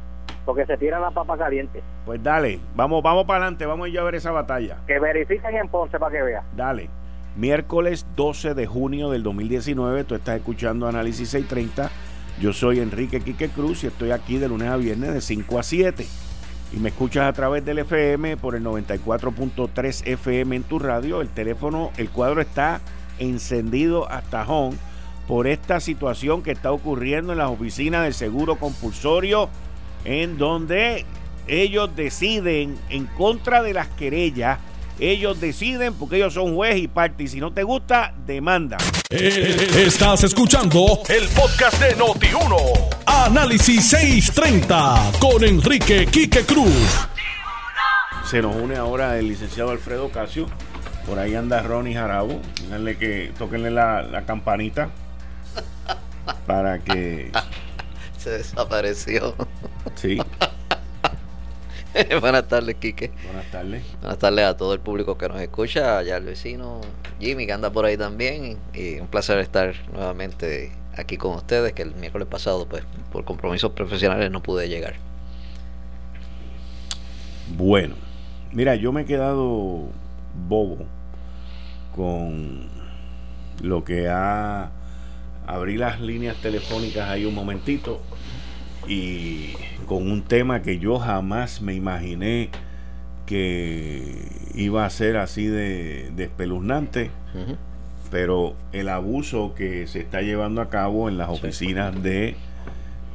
porque 0.48 0.64
se 0.64 0.78
tira 0.78 0.98
la 0.98 1.10
papa 1.10 1.36
caliente. 1.36 1.82
Pues 2.06 2.22
dale, 2.22 2.58
vamos, 2.74 3.02
vamos 3.02 3.26
para 3.26 3.40
adelante, 3.40 3.66
vamos 3.66 3.84
a 3.84 3.88
ir 3.90 3.98
a 3.98 4.02
ver 4.02 4.14
esa 4.14 4.30
batalla. 4.30 4.78
Que 4.86 4.98
verifiquen 4.98 5.54
en 5.54 5.68
Ponce 5.68 5.98
para 5.98 6.10
que 6.10 6.22
vea. 6.22 6.42
Dale. 6.56 6.88
Miércoles 7.36 8.06
12 8.16 8.54
de 8.54 8.66
junio 8.66 9.10
del 9.10 9.22
2019, 9.24 10.04
tú 10.04 10.14
estás 10.14 10.38
escuchando 10.38 10.88
Análisis 10.88 11.28
630. 11.28 11.90
Yo 12.40 12.54
soy 12.54 12.80
Enrique 12.80 13.20
Quique 13.20 13.50
Cruz 13.50 13.84
y 13.84 13.88
estoy 13.88 14.10
aquí 14.10 14.38
de 14.38 14.48
lunes 14.48 14.70
a 14.70 14.78
viernes 14.78 15.12
de 15.12 15.20
5 15.20 15.58
a 15.58 15.62
7. 15.62 16.06
Y 16.72 16.78
me 16.78 16.88
escuchas 16.88 17.26
a 17.26 17.32
través 17.34 17.62
del 17.66 17.80
FM 17.80 18.38
por 18.38 18.54
el 18.54 18.64
94.3 18.64 20.06
FM 20.06 20.56
en 20.56 20.62
tu 20.62 20.78
radio. 20.78 21.20
El 21.20 21.28
teléfono, 21.28 21.90
el 21.98 22.08
cuadro 22.08 22.40
está 22.40 22.80
encendido 23.18 24.10
hasta 24.10 24.48
home 24.48 24.78
por 25.26 25.46
esta 25.46 25.78
situación 25.78 26.42
que 26.42 26.52
está 26.52 26.72
ocurriendo 26.72 27.32
en 27.32 27.38
las 27.38 27.50
oficinas 27.50 28.04
del 28.04 28.14
Seguro 28.14 28.56
Compulsorio 28.56 29.50
en 30.08 30.38
donde 30.38 31.04
ellos 31.46 31.94
deciden 31.94 32.78
en 32.88 33.04
contra 33.04 33.62
de 33.62 33.74
las 33.74 33.88
querellas. 33.88 34.58
Ellos 34.98 35.38
deciden 35.38 35.92
porque 35.94 36.16
ellos 36.16 36.32
son 36.32 36.54
juez 36.54 36.78
y 36.78 36.88
parte. 36.88 37.24
Y 37.24 37.28
si 37.28 37.40
no 37.40 37.52
te 37.52 37.62
gusta, 37.62 38.14
demanda. 38.26 38.78
Eh, 39.10 39.68
estás 39.76 40.24
escuchando 40.24 41.02
el 41.10 41.28
podcast 41.28 41.80
de 41.82 41.94
Noti1. 41.94 42.56
Análisis 43.04 43.90
630 43.90 45.12
con 45.20 45.44
Enrique 45.44 46.06
Quique 46.06 46.42
Cruz. 46.44 47.06
Se 48.24 48.40
nos 48.40 48.56
une 48.56 48.76
ahora 48.76 49.18
el 49.18 49.28
licenciado 49.28 49.72
Alfredo 49.72 50.08
Casio. 50.08 50.46
Por 51.06 51.18
ahí 51.18 51.34
anda 51.34 51.62
Ronnie 51.62 51.94
Jarabo. 51.94 52.40
Díganle 52.62 52.96
que 52.96 53.32
toquenle 53.38 53.70
la, 53.70 54.02
la 54.02 54.24
campanita 54.24 54.88
para 56.46 56.78
que 56.78 57.30
se 58.18 58.30
desapareció. 58.30 59.34
Sí. 59.94 60.18
Buenas 62.20 62.46
tardes, 62.46 62.76
Quique. 62.76 63.10
Buenas 63.24 63.50
tardes. 63.50 63.82
Buenas 64.00 64.18
tardes 64.18 64.44
a 64.44 64.56
todo 64.56 64.74
el 64.74 64.80
público 64.80 65.16
que 65.16 65.28
nos 65.28 65.40
escucha, 65.40 65.98
allá 65.98 66.16
al 66.16 66.24
vecino 66.24 66.80
Jimmy 67.18 67.46
que 67.46 67.52
anda 67.52 67.70
por 67.70 67.84
ahí 67.84 67.96
también. 67.96 68.58
Y 68.74 69.00
un 69.00 69.08
placer 69.08 69.38
estar 69.38 69.74
nuevamente 69.92 70.72
aquí 70.96 71.16
con 71.16 71.34
ustedes, 71.34 71.72
que 71.72 71.82
el 71.82 71.94
miércoles 71.94 72.28
pasado, 72.28 72.68
pues, 72.68 72.84
por 73.10 73.24
compromisos 73.24 73.72
profesionales 73.72 74.30
no 74.30 74.42
pude 74.42 74.68
llegar. 74.68 74.94
Bueno, 77.56 77.94
mira, 78.52 78.74
yo 78.74 78.92
me 78.92 79.02
he 79.02 79.04
quedado 79.04 79.88
bobo 80.48 80.78
con 81.94 82.68
lo 83.62 83.84
que 83.84 84.08
ha 84.08 84.70
abrí 85.48 85.78
las 85.78 86.00
líneas 86.00 86.36
telefónicas 86.36 87.08
ahí 87.08 87.24
un 87.24 87.34
momentito 87.34 88.02
y 88.86 89.52
con 89.86 90.10
un 90.10 90.22
tema 90.22 90.60
que 90.60 90.78
yo 90.78 90.98
jamás 90.98 91.62
me 91.62 91.74
imaginé 91.74 92.50
que 93.24 94.28
iba 94.54 94.84
a 94.84 94.90
ser 94.90 95.16
así 95.16 95.46
de, 95.46 96.12
espeluznante, 96.18 97.10
pero 98.10 98.54
el 98.72 98.88
abuso 98.90 99.54
que 99.54 99.86
se 99.86 100.00
está 100.00 100.20
llevando 100.20 100.60
a 100.60 100.68
cabo 100.68 101.08
en 101.08 101.16
las 101.16 101.30
oficinas 101.30 102.02
de 102.02 102.36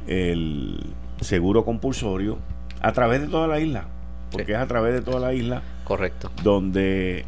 el 0.06 0.80
seguro 1.20 1.64
compulsorio 1.64 2.38
a 2.80 2.92
través 2.92 3.20
de 3.20 3.28
toda 3.28 3.46
la 3.46 3.60
isla, 3.60 3.86
porque 4.30 4.52
es 4.52 4.58
a 4.58 4.66
través 4.66 4.92
de 4.92 5.02
toda 5.02 5.20
la 5.20 5.34
isla, 5.34 5.62
correcto, 5.84 6.30
donde 6.42 7.24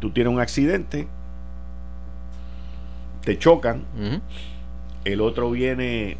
tú 0.00 0.10
tienes 0.10 0.32
un 0.32 0.40
accidente 0.40 1.06
te 3.24 3.38
chocan, 3.38 3.84
el 5.04 5.20
otro 5.20 5.50
viene 5.50 6.16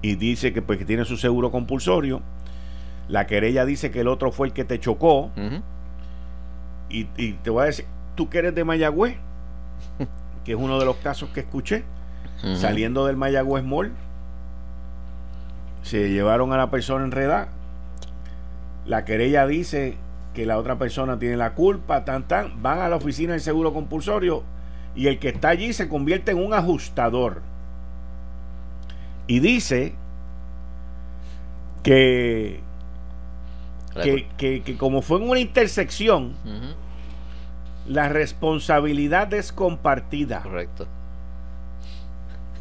y 0.00 0.16
dice 0.16 0.52
que, 0.52 0.62
pues, 0.62 0.78
que 0.78 0.84
tiene 0.84 1.04
su 1.04 1.16
seguro 1.16 1.50
compulsorio, 1.50 2.22
la 3.08 3.26
querella 3.26 3.64
dice 3.64 3.90
que 3.90 4.00
el 4.00 4.08
otro 4.08 4.32
fue 4.32 4.48
el 4.48 4.52
que 4.52 4.64
te 4.64 4.80
chocó, 4.80 5.30
y, 6.88 7.04
te 7.04 7.50
voy 7.50 7.62
a 7.62 7.66
decir, 7.66 7.86
tú 8.14 8.28
que 8.28 8.38
eres 8.38 8.54
de 8.54 8.64
Mayagüez, 8.64 9.16
que 10.44 10.52
es 10.52 10.58
uno 10.58 10.78
de 10.78 10.84
los 10.84 10.96
casos 10.96 11.30
que 11.30 11.40
escuché, 11.40 11.84
saliendo 12.56 13.06
del 13.06 13.16
Mayagüez 13.16 13.64
Mall, 13.64 13.92
se 15.82 16.10
llevaron 16.10 16.52
a 16.52 16.56
la 16.56 16.70
persona 16.70 17.04
enredada, 17.04 17.48
la 18.84 19.04
querella 19.04 19.46
dice 19.46 19.96
que 20.34 20.46
la 20.46 20.58
otra 20.58 20.76
persona 20.76 21.18
tiene 21.18 21.36
la 21.36 21.54
culpa, 21.54 22.04
tan 22.04 22.26
tan, 22.26 22.62
van 22.62 22.80
a 22.80 22.88
la 22.88 22.96
oficina 22.96 23.32
del 23.32 23.40
seguro 23.40 23.72
compulsorio 23.72 24.42
y 24.94 25.08
el 25.08 25.18
que 25.18 25.30
está 25.30 25.48
allí 25.50 25.72
se 25.72 25.88
convierte 25.88 26.32
en 26.32 26.38
un 26.38 26.54
ajustador. 26.54 27.42
Y 29.26 29.40
dice 29.40 29.94
que, 31.82 32.60
que, 34.36 34.76
como 34.78 35.02
fue 35.02 35.18
en 35.18 35.30
una 35.30 35.40
intersección, 35.40 36.34
la 37.86 38.08
responsabilidad 38.08 39.32
es 39.32 39.52
compartida. 39.52 40.42
Correcto. 40.42 40.86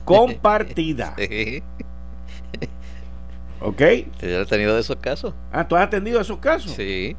Compartida. 0.06 1.16
¿Ok? 3.62 3.82
¿Te 4.18 4.38
has 4.38 4.48
tenido 4.48 4.78
esos 4.78 4.96
casos? 4.96 5.34
Ah, 5.52 5.68
¿tú 5.68 5.76
has 5.76 5.84
atendido 5.84 6.20
esos 6.20 6.40
casos? 6.40 6.72
Sí. 6.72 7.16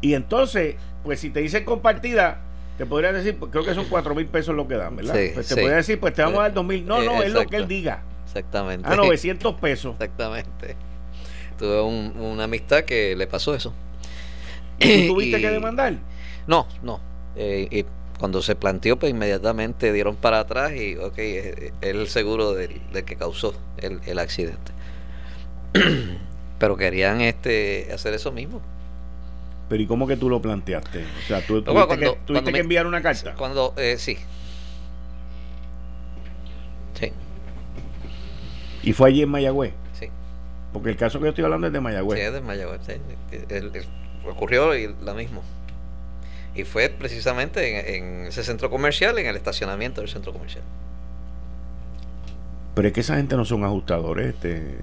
Y 0.00 0.14
entonces, 0.14 0.76
pues 1.04 1.20
si 1.20 1.28
te 1.30 1.40
dicen 1.40 1.64
compartida, 1.64 2.40
te 2.78 2.86
podría 2.86 3.12
decir, 3.12 3.36
pues, 3.36 3.50
creo 3.50 3.64
que 3.64 3.74
son 3.74 3.86
cuatro 3.86 4.14
mil 4.14 4.26
pesos 4.26 4.54
lo 4.54 4.68
que 4.68 4.76
dan, 4.76 4.94
¿verdad? 4.94 5.14
pues 5.34 5.48
te 5.48 5.56
podría 5.56 5.76
decir, 5.76 5.98
pues 5.98 6.14
te 6.14 6.22
vamos 6.22 6.38
a 6.38 6.42
dar 6.42 6.54
dos 6.54 6.64
mil. 6.64 6.86
No, 6.86 7.02
no, 7.02 7.22
es 7.24 7.32
lo 7.32 7.44
que 7.44 7.56
él 7.56 7.66
diga. 7.66 8.04
Exactamente. 8.24 8.88
A 8.88 8.94
900 8.94 9.54
pesos. 9.56 9.94
Exactamente. 9.94 10.76
Tuve 11.58 11.82
una 11.82 12.44
amistad 12.44 12.84
que 12.84 13.16
le 13.16 13.26
pasó 13.26 13.52
eso. 13.54 13.74
¿Y 14.78 15.08
tú 15.08 15.14
tuviste 15.14 15.40
que 15.40 15.50
demandar? 15.50 15.94
No, 16.46 16.68
no. 16.84 17.00
Eh, 17.34 17.66
y 17.68 17.84
cuando 18.20 18.42
se 18.42 18.54
planteó, 18.54 18.96
pues 18.96 19.10
inmediatamente 19.10 19.92
dieron 19.92 20.14
para 20.14 20.38
atrás 20.38 20.72
y, 20.72 20.96
ok, 20.96 21.18
es 21.18 21.72
el 21.80 22.06
seguro 22.06 22.52
del, 22.52 22.80
que 23.04 23.16
causó 23.16 23.54
el, 23.78 24.00
el 24.06 24.20
accidente. 24.20 24.70
Pero 26.60 26.76
querían 26.76 27.22
este 27.22 27.88
hacer 27.92 28.14
eso 28.14 28.30
mismo. 28.30 28.62
Pero 29.68 29.82
¿y 29.82 29.86
cómo 29.86 30.06
que 30.06 30.16
tú 30.16 30.30
lo 30.30 30.40
planteaste? 30.40 31.04
O 31.04 31.26
sea, 31.26 31.46
tú 31.46 31.62
tuviste, 31.62 31.98
que, 31.98 32.18
tuviste 32.24 32.52
que, 32.52 32.58
enviar 32.58 32.86
una 32.86 33.02
carta. 33.02 33.34
Cuando, 33.34 33.74
eh, 33.76 33.96
sí. 33.98 34.16
Sí. 36.94 37.12
¿Y 38.82 38.92
fue 38.94 39.10
allí 39.10 39.22
en 39.22 39.28
Mayagüez? 39.28 39.74
Sí. 39.92 40.08
Porque 40.72 40.88
el 40.90 40.96
caso 40.96 41.18
que 41.18 41.24
yo 41.24 41.28
estoy 41.30 41.44
hablando 41.44 41.66
es 41.66 41.72
de 41.72 41.80
Mayagüez. 41.80 42.18
Sí, 42.18 42.24
es 42.24 42.32
de 42.32 42.40
Mayagüez. 42.40 42.80
Sí. 42.86 42.94
ocurrió 44.26 44.72
lo 44.74 45.14
mismo. 45.14 45.42
Y 46.54 46.64
fue 46.64 46.88
precisamente 46.88 47.96
en, 47.96 48.26
ese 48.26 48.42
centro 48.42 48.70
comercial, 48.70 49.18
en 49.18 49.26
el 49.26 49.36
estacionamiento 49.36 50.00
del 50.00 50.08
centro 50.08 50.32
comercial. 50.32 50.64
Pero 52.74 52.88
es 52.88 52.94
que 52.94 53.00
esa 53.00 53.16
gente 53.16 53.36
no 53.36 53.44
son 53.44 53.64
ajustadores, 53.64 54.34
este. 54.34 54.78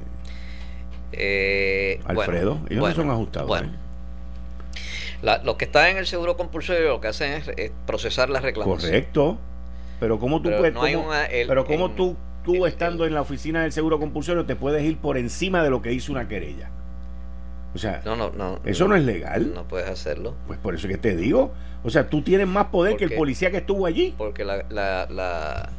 Eh, 1.11 2.01
Alfredo, 2.05 2.59
ellos 2.69 2.87
no 2.87 2.95
son 2.95 3.09
ajustadores. 3.09 3.47
Bueno, 3.47 3.84
los 5.43 5.55
que 5.55 5.65
están 5.65 5.87
en 5.87 5.97
el 5.97 6.07
seguro 6.07 6.37
compulsorio 6.37 6.89
lo 6.89 7.01
que 7.01 7.07
hacen 7.07 7.43
es, 7.57 7.71
procesar 7.85 8.29
las 8.29 8.43
reclamaciones. 8.43 8.85
Correcto. 8.85 9.37
Pero 9.99 10.19
¿cómo 10.19 10.41
tú 10.41 10.49
puedes, 10.49 10.73
pero 11.47 11.65
cómo 11.65 11.91
tú, 11.91 12.17
tú 12.43 12.65
estando 12.65 13.05
en 13.05 13.13
la 13.13 13.21
oficina 13.21 13.63
del 13.63 13.71
seguro 13.71 13.97
compulsorio 13.99 14.45
te 14.45 14.55
puedes 14.55 14.83
ir 14.83 14.97
por 14.97 15.17
encima 15.17 15.63
de 15.63 15.69
lo 15.69 15.81
que 15.81 15.93
hizo 15.93 16.11
una 16.11 16.27
querella? 16.27 16.69
O 17.73 17.77
sea, 17.77 18.01
no, 18.05 18.15
no, 18.15 18.31
no, 18.31 18.61
eso 18.63 18.87
no, 18.87 18.95
es 18.95 19.03
legal. 19.03 19.53
No 19.53 19.67
puedes 19.67 19.89
hacerlo. 19.89 20.33
Pues 20.47 20.57
por 20.59 20.75
eso 20.75 20.87
que 20.87 20.97
te 20.97 21.13
digo. 21.13 21.53
O 21.83 21.89
sea, 21.89 22.09
tú 22.09 22.21
tienes 22.21 22.47
más 22.47 22.67
poder 22.67 22.95
que 22.95 23.03
el 23.03 23.13
policía 23.13 23.51
que 23.51 23.57
estuvo 23.57 23.85
allí. 23.85 24.15
Porque 24.17 24.45
la, 24.45 24.63
la, 24.69 25.07
la 25.09 25.69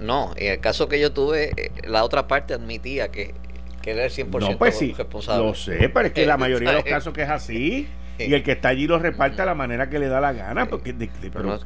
no, 0.00 0.32
en 0.36 0.52
el 0.52 0.60
caso 0.60 0.88
que 0.88 1.00
yo 1.00 1.12
tuve, 1.12 1.50
eh, 1.56 1.72
la 1.84 2.04
otra 2.04 2.28
parte 2.28 2.54
admitía 2.54 3.10
que, 3.10 3.34
que 3.82 3.90
era 3.90 4.04
el 4.04 4.12
100% 4.12 4.38
no, 4.38 4.56
pues 4.56 4.78
sí, 4.78 4.94
responsable. 4.96 5.44
Lo 5.44 5.54
sé, 5.54 5.88
pero 5.88 6.06
es 6.06 6.12
que 6.12 6.26
la 6.26 6.36
mayoría 6.38 6.70
de 6.70 6.76
los 6.76 6.84
casos 6.84 7.12
que 7.12 7.22
es 7.22 7.28
así. 7.28 7.88
Y 8.18 8.34
el 8.34 8.42
que 8.42 8.52
está 8.52 8.68
allí 8.68 8.86
lo 8.86 8.98
reparte 8.98 9.42
a 9.42 9.44
la 9.44 9.54
manera 9.54 9.88
que 9.88 9.98
le 9.98 10.08
da 10.08 10.20
la 10.20 10.32
gana. 10.32 10.68
Porque, 10.68 10.94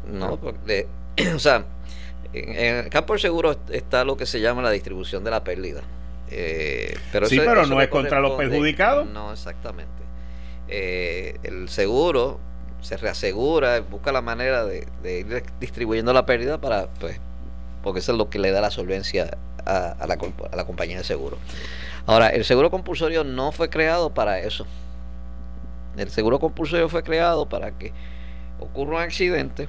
no, 0.09 0.37
porque, 0.38 0.87
o 1.35 1.38
sea, 1.38 1.65
en, 2.33 2.76
el 2.76 2.88
campo 2.91 3.12
del 3.12 3.21
seguro 3.21 3.57
está 3.71 4.05
lo 4.05 4.17
que 4.17 4.26
se 4.26 4.41
llama 4.41 4.62
la 4.62 4.71
distribución 4.71 5.25
de 5.25 5.31
la 5.31 5.45
pérdida. 5.45 5.83
Eh, 6.31 6.97
pero 7.12 7.26
sí, 7.26 7.38
pero 7.38 7.67
no 7.67 7.81
es 7.81 7.88
contra 7.88 8.21
los 8.21 8.33
perjudicados. 8.33 9.07
No, 9.09 9.33
exactamente. 9.33 9.93
Eh, 10.69 11.38
el 11.45 11.69
seguro 11.69 12.41
se 12.81 12.97
reasegura, 12.97 13.81
busca 13.81 14.12
la 14.12 14.23
manera 14.23 14.65
de, 14.65 14.87
ir 15.05 15.43
distribuyendo 15.61 16.12
la 16.12 16.26
pérdida 16.26 16.61
para, 16.61 16.88
pues, 17.00 17.21
porque 17.83 18.00
eso 18.00 18.12
es 18.12 18.19
lo 18.19 18.29
que 18.29 18.38
le 18.38 18.50
da 18.50 18.61
la 18.61 18.71
solvencia 18.71 19.37
a, 19.65 20.07
la, 20.07 20.19
a 20.53 20.57
la 20.57 20.65
compañía 20.65 20.99
de 20.99 21.05
seguro. 21.05 21.38
Ahora, 22.07 22.29
el 22.29 22.45
seguro 22.45 22.71
compulsorio 22.71 23.25
no 23.25 23.50
fue 23.50 23.69
creado 23.69 24.11
para 24.11 24.38
eso. 24.38 24.67
El 25.97 26.11
seguro 26.11 26.38
compulsorio 26.38 26.88
fue 26.88 27.03
creado 27.03 27.49
para 27.49 27.73
que 27.73 27.93
ocurra 28.61 28.97
un 28.97 29.03
accidente, 29.03 29.69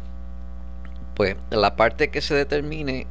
pues 1.16 1.36
la 1.50 1.76
parte 1.76 2.10
que 2.10 2.22
se 2.22 2.36
determine, 2.36 3.08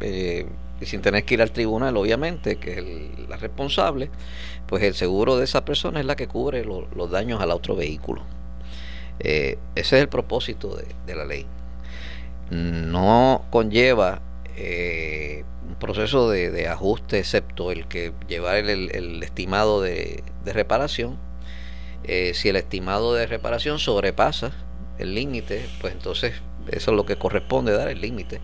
eh, 0.00 0.46
sin 0.82 1.02
tener 1.02 1.24
que 1.24 1.34
ir 1.34 1.42
al 1.42 1.52
tribunal, 1.52 1.96
obviamente, 1.96 2.56
que 2.56 2.78
es 2.78 3.28
la 3.28 3.36
responsable, 3.36 4.10
pues 4.66 4.82
el 4.82 4.94
seguro 4.94 5.36
de 5.36 5.44
esa 5.44 5.64
persona 5.64 6.00
es 6.00 6.06
la 6.06 6.16
que 6.16 6.26
cubre 6.26 6.64
los 6.64 7.10
daños 7.10 7.40
al 7.40 7.50
otro 7.50 7.76
vehículo. 7.76 8.22
Eh, 9.20 9.58
ese 9.74 9.96
es 9.96 10.02
el 10.02 10.08
propósito 10.08 10.76
de, 11.06 11.14
la 11.14 11.24
ley. 11.24 11.46
No 12.50 13.44
conlleva 13.50 14.20
eh, 14.56 15.44
un 15.68 15.76
proceso 15.76 16.30
de, 16.30 16.68
ajuste, 16.68 17.18
excepto 17.18 17.70
el 17.70 17.86
que 17.86 18.12
llevar 18.28 18.56
el, 18.56 19.22
estimado 19.22 19.80
de, 19.80 20.22
reparación. 20.44 21.18
Si 22.06 22.48
el 22.48 22.56
estimado 22.56 23.14
de 23.14 23.26
reparación 23.26 23.78
sobrepasa 23.78 24.52
el 24.98 25.14
límite, 25.14 25.66
pues 25.80 25.92
entonces 25.92 26.34
eso 26.70 26.90
es 26.90 26.96
lo 26.96 27.06
que 27.06 27.16
corresponde 27.16 27.72
dar 27.72 27.88
el 27.88 28.00
límite. 28.00 28.40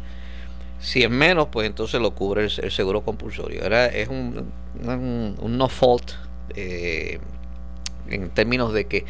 Si 0.80 1.02
es 1.02 1.10
menos, 1.10 1.48
pues 1.48 1.66
entonces 1.66 2.00
lo 2.00 2.14
cubre 2.14 2.44
el, 2.44 2.70
seguro 2.70 3.02
compulsorio. 3.02 3.62
Ahora 3.62 3.86
es 3.86 4.08
un, 4.08 4.50
un, 4.82 5.58
no 5.58 5.68
fault 5.68 6.12
eh, 6.56 7.20
en 8.08 8.30
términos 8.30 8.72
de 8.72 8.86
que 8.86 9.04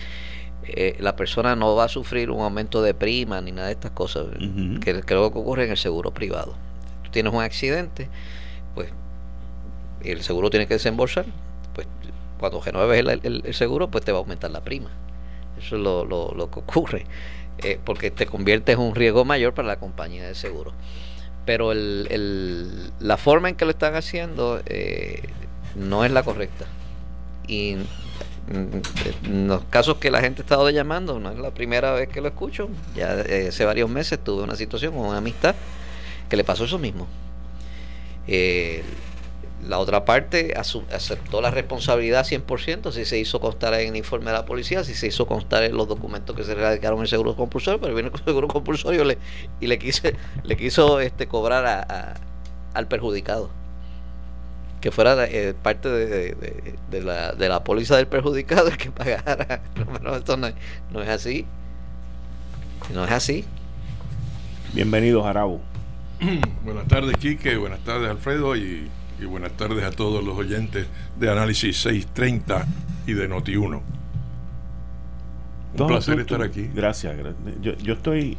eh, 0.64 0.97
la 0.99 1.14
persona 1.16 1.54
no 1.57 1.76
va 1.76 1.85
a 1.85 1.88
sufrir 1.88 2.30
un 2.30 2.42
aumento 2.42 2.83
de 2.83 2.92
prima 2.92 3.40
ni 3.40 3.52
nada 3.52 3.69
de 3.69 3.75
estas 3.75 3.92
cosas, 3.92 4.26
que 4.80 5.00
creo 5.02 5.33
que 5.33 5.38
ocurre 5.38 5.64
en 5.64 5.71
el 5.71 5.76
seguro 5.76 6.11
privado. 6.12 6.54
Tú 7.04 7.11
tienes 7.11 7.33
un 7.33 7.40
accidente, 7.40 8.09
pues 8.75 8.88
el 10.02 10.23
seguro 10.23 10.50
tiene 10.50 10.66
que 10.66 10.75
desembolsar, 10.75 11.26
cuando 12.40 12.61
renueves 12.61 13.04
el, 13.23 13.54
seguro, 13.54 13.90
pues 13.90 14.04
te 14.04 14.12
va 14.12 14.18
a 14.18 14.23
aumentar 14.23 14.50
la 14.50 14.62
prima. 14.62 14.90
Eso 15.59 15.76
es 15.76 15.82
lo, 15.82 16.50
que 16.50 16.59
ocurre, 16.59 17.04
eh, 17.59 17.78
porque 17.85 18.11
te 18.11 18.26
conviertes 18.26 18.76
en 18.76 18.80
un 18.80 18.94
riesgo 18.94 19.25
mayor 19.26 19.52
para 19.52 19.68
la 19.68 19.76
compañía 19.78 20.26
de 20.26 20.35
seguro. 20.35 20.73
Pero 21.44 21.73
la 21.75 23.16
forma 23.18 23.50
en 23.50 23.56
que 23.56 23.64
lo 23.66 23.70
están 23.70 23.94
haciendo 23.94 24.61
eh, 24.66 25.23
no 25.75 26.04
es 26.04 26.11
la 26.11 26.23
correcta. 26.23 26.66
Y 27.47 27.76
en 28.49 29.49
los 29.49 29.62
casos 29.64 29.99
que 29.99 30.11
la 30.11 30.20
gente 30.20 30.40
ha 30.40 30.44
estado 30.44 30.70
llamando, 30.70 31.20
no 31.20 31.30
es 31.30 31.38
la 31.38 31.50
primera 31.50 31.92
vez 31.92 32.09
que 32.09 32.20
lo 32.20 32.28
escucho, 32.28 32.68
ya 32.97 33.20
eh, 33.20 33.49
hace 33.49 33.64
varios 33.64 33.90
meses 33.90 34.18
tuve 34.18 34.42
una 34.42 34.56
situación 34.56 34.94
con 34.94 35.06
una 35.06 35.18
amistad 35.18 35.54
que 36.28 36.37
le 36.37 36.44
pasó 36.44 36.64
eso 36.64 36.78
mismo. 36.78 37.06
La 39.67 39.79
otra 39.79 40.05
parte 40.05 40.55
aceptó 40.57 41.40
la 41.40 41.50
responsabilidad 41.50 42.25
100%, 42.25 42.93
si 42.93 43.05
se 43.05 43.19
hizo 43.19 43.40
constar 43.40 43.75
en 43.75 43.90
el 43.90 43.97
informe 43.97 44.26
de 44.26 44.33
la 44.33 44.47
policía, 44.47 44.85
si 44.85 44.95
se 44.95 45.09
hizo 45.09 45.26
constar 45.26 45.62
en 45.64 45.76
los 45.76 45.87
documentos 45.87 46.35
que 46.35 46.45
se 46.45 46.55
radicaron 46.55 46.99
en 46.99 47.02
el 47.02 47.09
seguro 47.09 47.37
compulsorio, 47.37 47.81
pero 47.81 47.95
viene 47.95 48.11
con 48.11 48.21
el 48.21 48.26
seguro 48.26 48.49
compulsorio 48.49 49.05
le, 49.05 49.19
y 49.61 49.67
le, 49.67 49.79
quise, 49.79 50.17
le 50.45 50.57
quiso 50.57 51.00
este, 51.00 51.29
cobrar 51.29 51.67
a, 51.67 52.14
al 52.75 52.88
perjudicado. 52.88 53.50
Que 54.81 54.90
fuera 54.90 55.26
eh, 55.26 55.55
parte 55.62 55.90
de, 55.90 56.75
de, 56.90 57.02
la, 57.02 57.33
de 57.33 57.49
la 57.50 57.62
póliza 57.62 57.97
del 57.97 58.07
perjudicado 58.07 58.69
el 58.69 58.79
que 58.79 58.90
pagara. 58.90 59.61
Pero 59.75 60.17
esto 60.17 60.38
no, 60.38 60.49
no 60.90 61.03
es 61.03 61.09
así. 61.09 61.44
No 62.94 63.05
es 63.05 63.11
así. 63.11 63.44
Bienvenidos, 64.73 65.27
Arabo. 65.27 65.61
buenas 66.64 66.88
tardes, 66.88 67.14
Quique. 67.18 67.57
Buenas 67.59 67.81
tardes, 67.81 68.09
Alfredo. 68.09 68.57
Y 68.57 68.88
y 69.20 69.26
buenas 69.26 69.52
tardes 69.52 69.85
a 69.85 69.90
todos 69.90 70.24
los 70.24 70.37
oyentes 70.37 70.87
de 71.18 71.30
Análisis 71.30 71.76
630 71.83 72.66
y 73.06 73.12
de 73.12 73.28
Noti1. 73.28 73.80
Un 75.78 75.87
placer 75.87 76.20
estar 76.20 76.42
aquí. 76.42 76.68
Gracias. 76.74 77.14
Yo, 77.61 77.74
yo, 77.76 77.94
estoy 77.94 78.37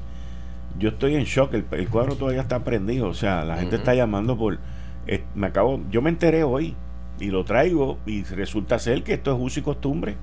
yo 0.78 0.89
estoy 0.89 1.15
en 1.15 1.24
shock. 1.24 1.54
El, 1.54 1.88
cuadro 1.89 2.15
todavía 2.15 2.41
está 2.41 2.63
prendido. 2.63 3.08
O 3.08 3.13
sea, 3.13 3.46
la 3.46 3.58
gente 3.58 3.76
está 3.76 3.94
llamando 3.94 4.38
por. 4.38 4.60
Eh, 5.08 5.24
me 5.36 5.48
acabo. 5.48 5.82
Yo 5.91 6.02
me 6.02 6.10
enteré 6.10 6.44
hoy 6.44 6.76
y 7.20 7.28
lo 7.28 7.46
traigo 7.46 8.00
y 8.06 8.24
resulta 8.24 8.80
ser 8.80 9.04
que 9.04 9.13
esto 9.13 9.34
es 9.34 9.38
uso 9.39 9.60
y 9.60 9.63
costumbre. 9.63 10.15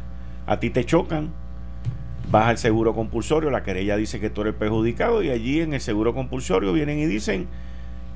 A 0.46 0.58
ti 0.58 0.70
te 0.70 0.84
chocan, 0.84 1.30
vas 2.30 2.48
al 2.48 2.58
seguro 2.58 2.94
compulsorio, 2.94 3.50
la 3.50 3.62
querella 3.62 3.96
dice 3.96 4.18
que 4.18 4.30
tú 4.30 4.40
eres 4.40 4.54
perjudicado 4.54 5.22
y 5.22 5.30
allí 5.30 5.60
en 5.60 5.74
el 5.74 5.80
seguro 5.80 6.14
compulsorio 6.14 6.72
vienen 6.72 6.98
y 6.98 7.06
dicen 7.06 7.46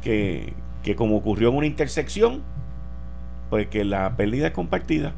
que, 0.00 0.55
que 0.83 0.97
como 0.97 1.16
ocurrió 1.16 1.51
en 1.51 1.57
una 1.57 1.66
intersección, 1.66 2.42
pues 3.51 3.68
que 3.68 3.85
la 3.85 4.16
pérdida 4.16 4.49
es 4.49 4.53
compartida 4.53 5.14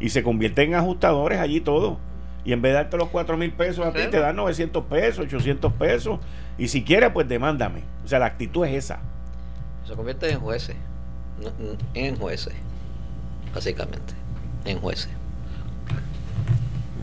y 0.00 0.10
se 0.10 0.22
convierte 0.22 0.62
en 0.62 0.74
ajustadores 0.74 1.38
allí 1.38 1.60
todo. 1.60 1.98
Y 2.44 2.52
en 2.52 2.62
vez 2.62 2.70
de 2.72 2.76
darte 2.76 2.96
los 2.96 3.08
4 3.08 3.36
mil 3.36 3.52
pesos 3.52 3.84
a 3.84 3.92
ti, 3.92 4.00
te 4.10 4.18
dan 4.20 4.36
900 4.36 4.84
pesos, 4.84 5.26
800 5.26 5.72
pesos. 5.74 6.20
Y 6.56 6.68
si 6.68 6.82
quieres, 6.82 7.10
pues 7.12 7.28
demándame. 7.28 7.82
O 8.04 8.08
sea, 8.08 8.18
la 8.18 8.26
actitud 8.26 8.64
es 8.64 8.84
esa. 8.84 9.00
Se 9.86 9.94
convierte 9.94 10.30
en 10.30 10.40
jueces. 10.40 10.76
En 11.94 12.16
jueces. 12.16 12.54
Básicamente. 13.54 14.14
En 14.64 14.80
jueces. 14.80 15.10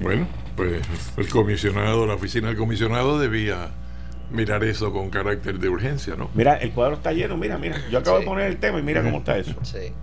Bueno, 0.01 0.27
pues 0.55 0.81
el 1.17 1.29
comisionado, 1.29 2.05
la 2.07 2.15
oficina 2.15 2.47
del 2.47 2.57
comisionado 2.57 3.19
debía 3.19 3.69
mirar 4.31 4.63
eso 4.63 4.91
con 4.91 5.09
carácter 5.09 5.59
de 5.59 5.69
urgencia, 5.69 6.15
¿no? 6.15 6.29
Mira, 6.33 6.55
el 6.55 6.71
cuadro 6.71 6.95
está 6.95 7.11
lleno, 7.11 7.37
mira, 7.37 7.57
mira. 7.57 7.77
Yo 7.89 7.99
acabo 7.99 8.19
de 8.19 8.25
poner 8.25 8.47
el 8.47 8.57
tema 8.57 8.79
y 8.79 8.83
mira 8.83 9.03
cómo 9.03 9.19
está 9.19 9.37
eso. 9.37 9.53
Sí. 9.63 9.93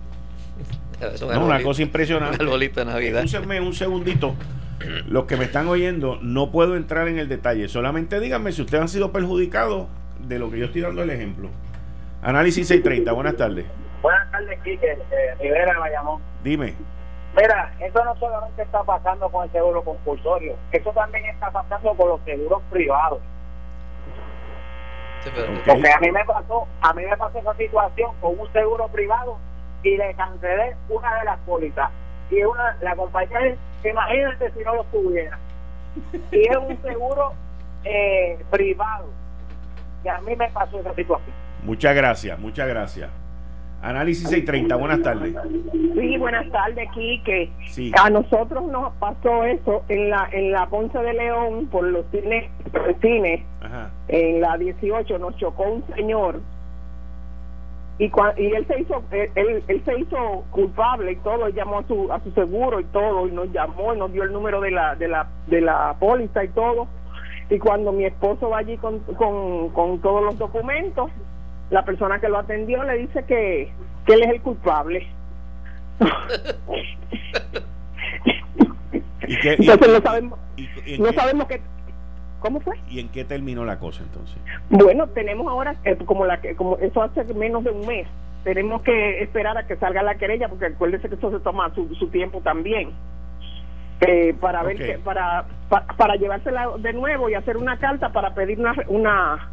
una 1.21 1.61
cosa 1.61 1.81
impresionante. 1.81 2.43
Un 2.43 2.87
Navidad. 2.87 3.25
un 3.61 3.73
segundito. 3.73 4.35
Los 5.07 5.25
que 5.25 5.37
me 5.37 5.45
están 5.45 5.67
oyendo, 5.67 6.19
no 6.21 6.51
puedo 6.51 6.75
entrar 6.75 7.07
en 7.07 7.17
el 7.17 7.29
detalle. 7.29 7.69
Solamente 7.69 8.19
díganme 8.19 8.51
si 8.51 8.61
ustedes 8.61 8.81
han 8.81 8.89
sido 8.89 9.11
perjudicados 9.11 9.87
de 10.19 10.39
lo 10.39 10.51
que 10.51 10.59
yo 10.59 10.65
estoy 10.65 10.81
dando 10.81 11.03
el 11.03 11.09
ejemplo. 11.09 11.49
Análisis 12.21 12.67
630, 12.67 13.11
buenas 13.11 13.37
tardes. 13.37 13.65
Buenas 14.01 14.31
tardes, 14.31 14.59
Quique. 14.63 14.91
Eh, 14.91 15.35
Rivera 15.39 15.73
llamó. 15.89 16.21
Dime. 16.43 16.73
Mira, 17.35 17.73
eso 17.79 18.03
no 18.05 18.15
solamente 18.17 18.61
está 18.61 18.83
pasando 18.83 19.29
con 19.29 19.45
el 19.45 19.51
seguro 19.51 19.83
compulsorio, 19.83 20.55
eso 20.71 20.91
también 20.91 21.25
está 21.25 21.49
pasando 21.49 21.95
con 21.95 22.09
los 22.09 22.21
seguros 22.25 22.61
privados. 22.69 23.19
Porque 25.65 25.91
a 25.91 25.99
mí 25.99 26.11
me 26.11 26.25
pasó, 26.25 26.67
a 26.81 26.93
mí 26.93 27.03
me 27.03 27.17
pasó 27.17 27.39
esa 27.39 27.55
situación 27.55 28.11
con 28.19 28.39
un 28.39 28.51
seguro 28.51 28.87
privado 28.89 29.37
y 29.83 29.97
le 29.97 30.13
cancelé 30.15 30.75
una 30.89 31.19
de 31.19 31.25
las 31.25 31.39
pólizas. 31.39 31.89
Y 32.29 32.43
una, 32.43 32.75
la 32.81 32.95
compañía, 32.95 33.55
imagínate 33.83 34.51
si 34.51 34.59
no 34.63 34.75
lo 34.75 34.83
tuviera. 34.85 35.37
Y 36.31 36.41
es 36.41 36.57
un 36.57 36.81
seguro 36.81 37.33
eh, 37.83 38.43
privado. 38.49 39.09
Y 40.03 40.07
a 40.07 40.19
mí 40.21 40.35
me 40.35 40.49
pasó 40.49 40.79
esa 40.79 40.93
situación. 40.95 41.35
Muchas 41.63 41.95
gracias, 41.95 42.39
muchas 42.39 42.67
gracias. 42.67 43.09
Análisis 43.83 44.29
630, 44.29 44.75
buenas 44.77 45.01
tardes. 45.01 45.35
Sí, 45.73 46.17
buenas 46.17 46.49
tardes, 46.51 46.89
Quique. 46.93 47.51
A 48.01 48.09
nosotros 48.09 48.63
nos 48.71 48.93
pasó 48.93 49.43
eso 49.43 49.83
en 49.89 50.09
la 50.09 50.29
en 50.31 50.53
la 50.53 50.67
Ponce 50.67 50.97
de 50.97 51.13
León 51.13 51.67
por 51.67 51.83
los 51.83 52.05
cines, 52.09 52.49
cine, 53.01 53.45
en 54.07 54.39
la 54.39 54.57
18 54.57 55.19
nos 55.19 55.35
chocó 55.35 55.63
un 55.63 55.83
señor. 55.95 56.39
Y, 57.99 58.05
y 58.05 58.45
él 58.53 58.65
se 58.67 58.79
hizo 58.79 59.03
él, 59.11 59.63
él, 59.67 59.81
se 59.83 59.99
hizo 59.99 60.45
culpable 60.51 61.11
y 61.11 61.15
todo, 61.17 61.49
llamó 61.49 61.79
a 61.79 61.83
su 61.83 62.11
a 62.11 62.21
su 62.21 62.31
seguro 62.31 62.79
y 62.79 62.85
todo 62.85 63.27
y 63.27 63.31
nos 63.31 63.51
llamó 63.51 63.93
y 63.93 63.97
nos 63.97 64.13
dio 64.13 64.23
el 64.23 64.31
número 64.31 64.61
de 64.61 64.71
la 64.71 64.95
de 64.95 65.09
la 65.09 65.27
de 65.47 65.59
la 65.59 65.93
póliza 65.99 66.41
y 66.45 66.47
todo. 66.49 66.87
Y 67.49 67.59
cuando 67.59 67.91
mi 67.91 68.05
esposo 68.05 68.49
va 68.49 68.59
allí 68.59 68.77
con, 68.77 68.99
con, 68.99 69.69
con 69.71 69.99
todos 69.99 70.23
los 70.23 70.37
documentos 70.37 71.11
la 71.73 71.83
persona 71.83 72.19
que 72.19 72.29
lo 72.29 72.37
atendió 72.37 72.83
le 72.83 72.99
dice 72.99 73.25
que, 73.25 73.71
él 74.05 74.23
es 74.23 74.29
el 74.29 74.41
culpable. 74.41 75.07
¿Y 79.27 79.39
qué, 79.39 79.53
entonces 79.53 79.89
no 79.89 80.01
sabemos, 80.01 80.37
no 80.99 81.13
sabemos 81.13 81.47
qué, 81.47 81.61
¿Cómo 82.41 82.59
fue? 82.59 82.75
¿Y 82.89 82.99
en 82.99 83.09
qué 83.09 83.23
terminó 83.23 83.65
la 83.65 83.79
cosa 83.79 84.03
entonces? 84.03 84.37
Bueno, 84.69 85.07
tenemos 85.07 85.47
ahora, 85.47 85.75
eh, 85.85 85.97
como 86.05 86.25
la 86.25 86.39
como 86.57 86.77
eso 86.77 87.01
hace 87.01 87.23
menos 87.33 87.63
de 87.63 87.71
un 87.71 87.87
mes, 87.87 88.05
tenemos 88.43 88.81
que 88.83 89.23
esperar 89.23 89.57
a 89.57 89.65
que 89.65 89.77
salga 89.77 90.03
la 90.03 90.15
querella, 90.15 90.49
porque 90.49 90.65
acuérdese 90.65 91.09
que 91.09 91.15
eso 91.15 91.31
se 91.31 91.39
toma 91.39 91.73
su, 91.73 91.95
su 91.95 92.09
tiempo 92.09 92.41
también. 92.41 92.91
Eh, 94.01 94.35
para 94.39 94.61
ver 94.63 94.77
que, 94.77 94.97
para 94.99 95.45
para 95.97 96.15
llevársela 96.15 96.69
de 96.77 96.93
nuevo 96.93 97.29
y 97.29 97.33
hacer 97.33 97.57
una 97.57 97.77
carta 97.77 98.09
para 98.11 98.33
pedir 98.33 98.59
una 98.59 98.73
una 98.87 99.49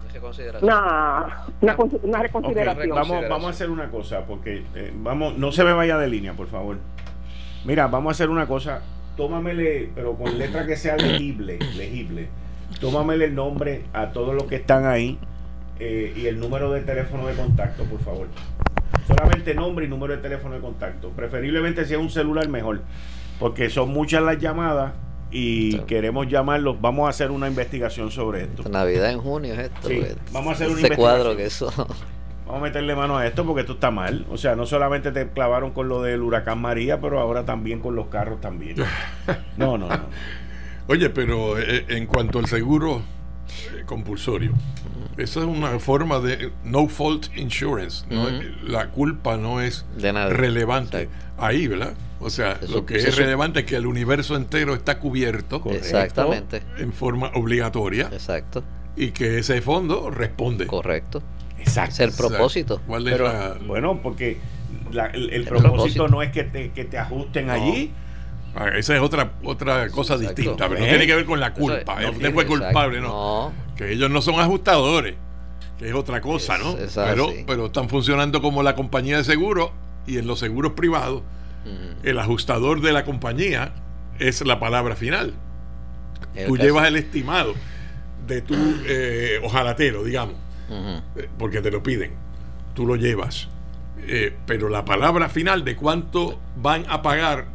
una, 0.61 1.76
una, 2.02 2.22
reconsideración. 2.22 2.90
Vamos, 2.90 3.24
vamos 3.28 3.46
a 3.46 3.50
hacer 3.50 3.70
una 3.70 3.88
cosa, 3.90 4.24
porque 4.26 4.64
eh, 4.74 4.92
vamos, 4.94 5.37
no 5.38 5.52
se 5.52 5.64
me 5.64 5.72
vaya 5.72 5.96
de 5.98 6.09
línea, 6.09 6.35
por 6.35 6.48
favor. 6.48 6.78
Mira, 7.64 7.87
vamos 7.87 8.11
a 8.11 8.12
hacer 8.12 8.30
una 8.30 8.46
cosa. 8.46 8.83
Tómamele, 9.16 9.90
pero 9.94 10.14
con 10.14 10.38
letra 10.38 10.66
que 10.66 10.76
sea 10.76 10.96
legible, 10.96 11.59
legible. 11.76 12.28
Tómamele 12.80 13.26
el 13.26 13.35
nombre 13.35 13.85
a 13.92 14.11
todos 14.12 14.35
los 14.35 14.44
que 14.44 14.56
están 14.56 14.87
ahí 14.87 15.18
eh, 15.78 16.14
y 16.16 16.26
el 16.26 16.38
número 16.38 16.70
de 16.72 16.80
teléfono 16.80 17.26
de 17.26 17.35
contacto, 17.35 17.85
por 17.85 18.00
favor. 18.00 18.28
Solamente 19.06 19.54
nombre 19.54 19.87
y 19.87 19.88
número 19.88 20.16
de 20.16 20.22
teléfono 20.22 20.54
de 20.54 20.61
contacto. 20.61 21.11
Preferiblemente 21.11 21.85
si 21.85 21.94
es 21.94 22.00
un 22.00 22.11
celular 22.11 22.48
mejor, 22.48 22.83
porque 23.38 23.68
son 23.68 23.90
muchas 23.90 24.22
las 24.22 24.38
llamadas 24.38 24.92
y 25.31 25.79
queremos 25.81 26.29
llamarlos. 26.29 26.81
Vamos 26.81 27.07
a 27.07 27.11
hacer 27.11 27.31
una 27.31 27.49
investigación 27.49 28.11
sobre 28.11 28.43
esto. 28.43 28.69
Navidad 28.69 29.11
en 29.11 29.19
junio 29.19 29.55
es 29.55 29.71
esto. 29.71 29.88
vamos 30.33 30.51
a 30.51 30.53
hacer 30.53 30.69
una 30.69 30.97
cuadro 30.97 31.37
que 31.37 31.47
eso. 31.47 31.73
Vamos 32.47 32.62
a 32.62 32.64
meterle 32.64 32.97
mano 32.97 33.16
a 33.16 33.27
esto 33.27 33.47
porque 33.47 33.61
esto 33.61 33.75
está 33.75 33.93
mal. 33.93 34.27
O 34.29 34.37
sea, 34.37 34.57
no 34.57 34.66
solamente 34.66 35.12
te 35.12 35.29
clavaron 35.29 35.71
con 35.71 35.88
lo 35.88 36.03
del 36.03 36.21
huracán 36.21 36.61
María, 36.61 37.01
pero 37.01 37.21
ahora 37.21 37.45
también 37.45 37.79
con 37.79 37.95
los 37.95 38.09
carros 38.09 38.40
también. 38.40 38.77
No, 39.57 39.79
no, 39.79 39.88
no. 39.88 40.01
Oye, 40.88 41.11
pero 41.11 41.57
eh, 41.61 41.85
en 41.88 42.07
cuanto 42.07 42.40
al 42.40 42.47
seguro 42.47 43.03
eh, 43.73 43.85
compulsorio, 43.87 44.53
esa 45.16 45.40
es 45.40 45.47
una 45.47 45.79
forma 45.79 46.19
de 46.19 46.51
no 46.64 46.88
fault 46.88 47.29
insurance. 47.37 48.05
La 48.64 48.88
culpa 48.88 49.37
no 49.37 49.61
es 49.61 49.87
relevante 49.97 51.09
ahí, 51.38 51.69
¿verdad? 51.69 51.95
O 52.20 52.28
sea, 52.28 52.61
lo 52.68 52.85
que 52.85 52.96
es 52.96 53.16
relevante 53.16 53.61
es 53.61 53.66
que 53.66 53.76
el 53.76 53.87
universo 53.87 54.37
entero 54.37 54.74
está 54.74 54.98
cubierto. 54.98 55.62
Exactamente. 55.70 56.62
En 56.78 56.92
forma 56.92 57.30
obligatoria. 57.35 58.09
Exacto. 58.12 58.62
Y 58.94 59.12
que 59.12 59.38
ese 59.38 59.62
fondo 59.62 60.11
responde. 60.11 60.66
Correcto. 60.66 61.22
Exacto. 61.59 61.92
Es 61.92 62.00
el 62.00 62.12
propósito. 62.12 62.80
Bueno, 62.87 64.00
porque 64.02 64.38
el, 65.12 65.44
propósito, 65.44 66.09
no 66.09 66.22
es 66.22 66.30
que 66.30 66.44
te, 66.44 66.70
que 66.72 66.85
te 66.85 66.98
ajusten 66.98 67.50
allí. 67.50 67.92
Ah, 68.54 68.68
esa 68.76 68.96
es 68.96 69.00
otra 69.00 69.35
otra 69.44 69.88
cosa 69.90 70.18
distinta, 70.18 70.68
pero 70.68 70.80
no 70.80 70.87
tiene 70.87 71.06
que 71.06 71.14
ver 71.14 71.24
con 71.24 71.40
la 71.40 71.54
culpa. 71.54 71.98
Usted 72.11 72.35
fue 72.35 72.46
culpable, 72.46 73.00
no. 73.00 73.52
Que 73.76 73.92
ellos 73.92 74.11
no 74.11 74.20
son 74.20 74.40
ajustadores, 74.40 75.14
que 75.78 75.88
es 75.88 75.94
otra 75.94 76.20
cosa, 76.20 76.59
¿no? 76.59 76.76
pero, 76.94 77.33
pero 77.46 77.66
están 77.66 77.88
funcionando 77.88 78.42
como 78.42 78.62
la 78.62 78.74
compañía 78.74 79.16
de 79.16 79.24
seguro 79.24 79.72
y 80.06 80.18
en 80.18 80.26
los 80.26 80.38
seguros 80.38 80.72
privados 80.72 81.22
el 82.03 82.18
ajustador 82.18 82.81
de 82.81 82.92
la 82.92 83.05
compañía 83.05 83.73
es 84.18 84.44
la 84.44 84.59
palabra 84.59 84.96
final. 84.96 85.35
Tú 86.46 86.57
llevas 86.57 86.87
el 86.88 86.96
estimado 86.96 87.55
de 88.27 88.42
tu 88.42 88.55
eh, 88.87 89.40
ojalatero, 89.42 90.05
digamos, 90.05 90.37
eh, 90.70 91.29
porque 91.38 91.61
te 91.61 91.70
lo 91.70 91.83
piden. 91.83 92.12
Tú 92.75 92.87
lo 92.87 92.96
llevas. 92.96 93.49
Eh, 94.07 94.35
pero 94.46 94.68
la 94.68 94.85
palabra 94.85 95.29
final 95.29 95.64
de 95.64 95.77
cuánto 95.77 96.40
van 96.57 96.85
a 96.88 97.03
pagar 97.03 97.46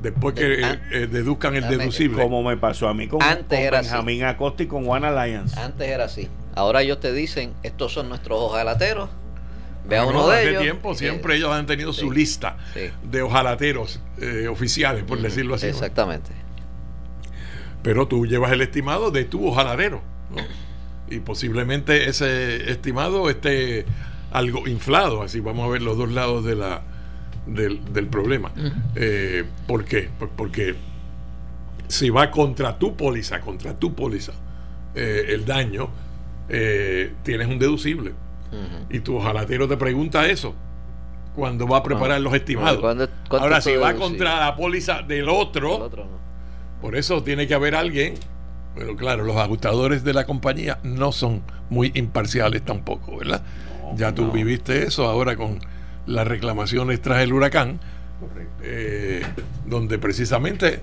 después 0.00 0.34
que 0.34 0.78
deduzcan 1.08 1.54
el 1.54 1.68
deducible. 1.68 2.22
Como 2.22 2.42
me 2.42 2.56
pasó 2.56 2.88
a 2.88 2.94
mí 2.94 3.06
con, 3.06 3.22
Antes 3.22 3.58
era 3.58 3.80
Benjamín 3.80 4.24
Acosta 4.24 4.62
y 4.62 4.66
con 4.66 4.88
One 4.88 5.06
Alliance. 5.06 5.58
Antes 5.58 5.88
era 5.88 6.04
así. 6.04 6.28
Ahora 6.54 6.82
ellos 6.82 7.00
te 7.00 7.12
dicen, 7.12 7.52
estos 7.62 7.92
son 7.92 8.08
nuestros 8.08 8.38
ojalateros 8.40 9.10
Ve 9.86 9.98
a 9.98 10.06
uno 10.06 10.28
de 10.28 10.50
ellos. 10.50 10.62
tiempo 10.62 10.94
siempre 10.94 11.36
ellos 11.36 11.50
han 11.52 11.66
tenido 11.66 11.92
su 11.92 12.10
lista 12.10 12.56
de 13.02 13.22
ojalateros 13.22 14.00
eh, 14.20 14.48
oficiales, 14.48 15.04
por 15.04 15.20
decirlo 15.20 15.54
así. 15.54 15.66
Exactamente. 15.66 16.30
Pero 17.82 18.08
tú 18.08 18.26
llevas 18.26 18.52
el 18.52 18.62
estimado 18.62 19.10
de 19.10 19.24
tu 19.24 19.46
ojaladero. 19.46 20.02
Y 21.08 21.20
posiblemente 21.20 22.08
ese 22.08 22.70
estimado 22.70 23.28
esté 23.28 23.84
algo 24.32 24.66
inflado. 24.66 25.22
Así 25.22 25.40
vamos 25.40 25.66
a 25.66 25.68
ver 25.70 25.82
los 25.82 25.98
dos 25.98 26.10
lados 26.10 26.44
de 26.44 26.56
la, 26.56 26.82
del, 27.46 28.06
problema. 28.08 28.52
Eh, 28.94 29.44
¿Por 29.66 29.84
qué? 29.84 30.08
Porque 30.34 30.76
si 31.88 32.08
va 32.08 32.30
contra 32.30 32.78
tu 32.78 32.96
póliza, 32.96 33.42
contra 33.42 33.78
tu 33.78 33.94
póliza, 33.94 34.32
eh, 34.94 35.26
el 35.28 35.44
daño, 35.44 35.90
tienes 37.22 37.48
un 37.48 37.58
deducible 37.58 38.12
y 38.90 39.00
tu 39.00 39.16
ojalatero 39.16 39.68
te 39.68 39.76
pregunta 39.76 40.26
eso 40.28 40.54
cuando 41.34 41.66
va 41.66 41.78
a 41.78 41.82
preparar 41.82 42.20
los 42.20 42.32
estimados. 42.34 42.82
Ahora, 43.30 43.60
si 43.60 43.74
va 43.76 43.94
contra 43.94 44.38
la 44.40 44.56
póliza 44.56 45.02
del 45.02 45.28
otro, 45.28 45.90
por 46.80 46.96
eso 46.96 47.22
tiene 47.22 47.46
que 47.46 47.54
haber 47.54 47.74
alguien. 47.74 48.14
Pero 48.76 48.96
claro, 48.96 49.22
los 49.22 49.36
ajustadores 49.36 50.02
de 50.02 50.12
la 50.12 50.26
compañía 50.26 50.80
no 50.82 51.12
son 51.12 51.42
muy 51.70 51.92
imparciales 51.94 52.64
tampoco, 52.64 53.18
¿verdad? 53.18 53.40
ya 53.96 54.14
tú 54.14 54.30
viviste 54.30 54.86
eso 54.86 55.06
ahora 55.06 55.36
con 55.36 55.58
las 56.06 56.26
reclamaciones 56.26 57.00
tras 57.00 57.22
el 57.22 57.32
huracán, 57.32 57.80
eh, 58.62 59.22
donde 59.66 59.98
precisamente 59.98 60.80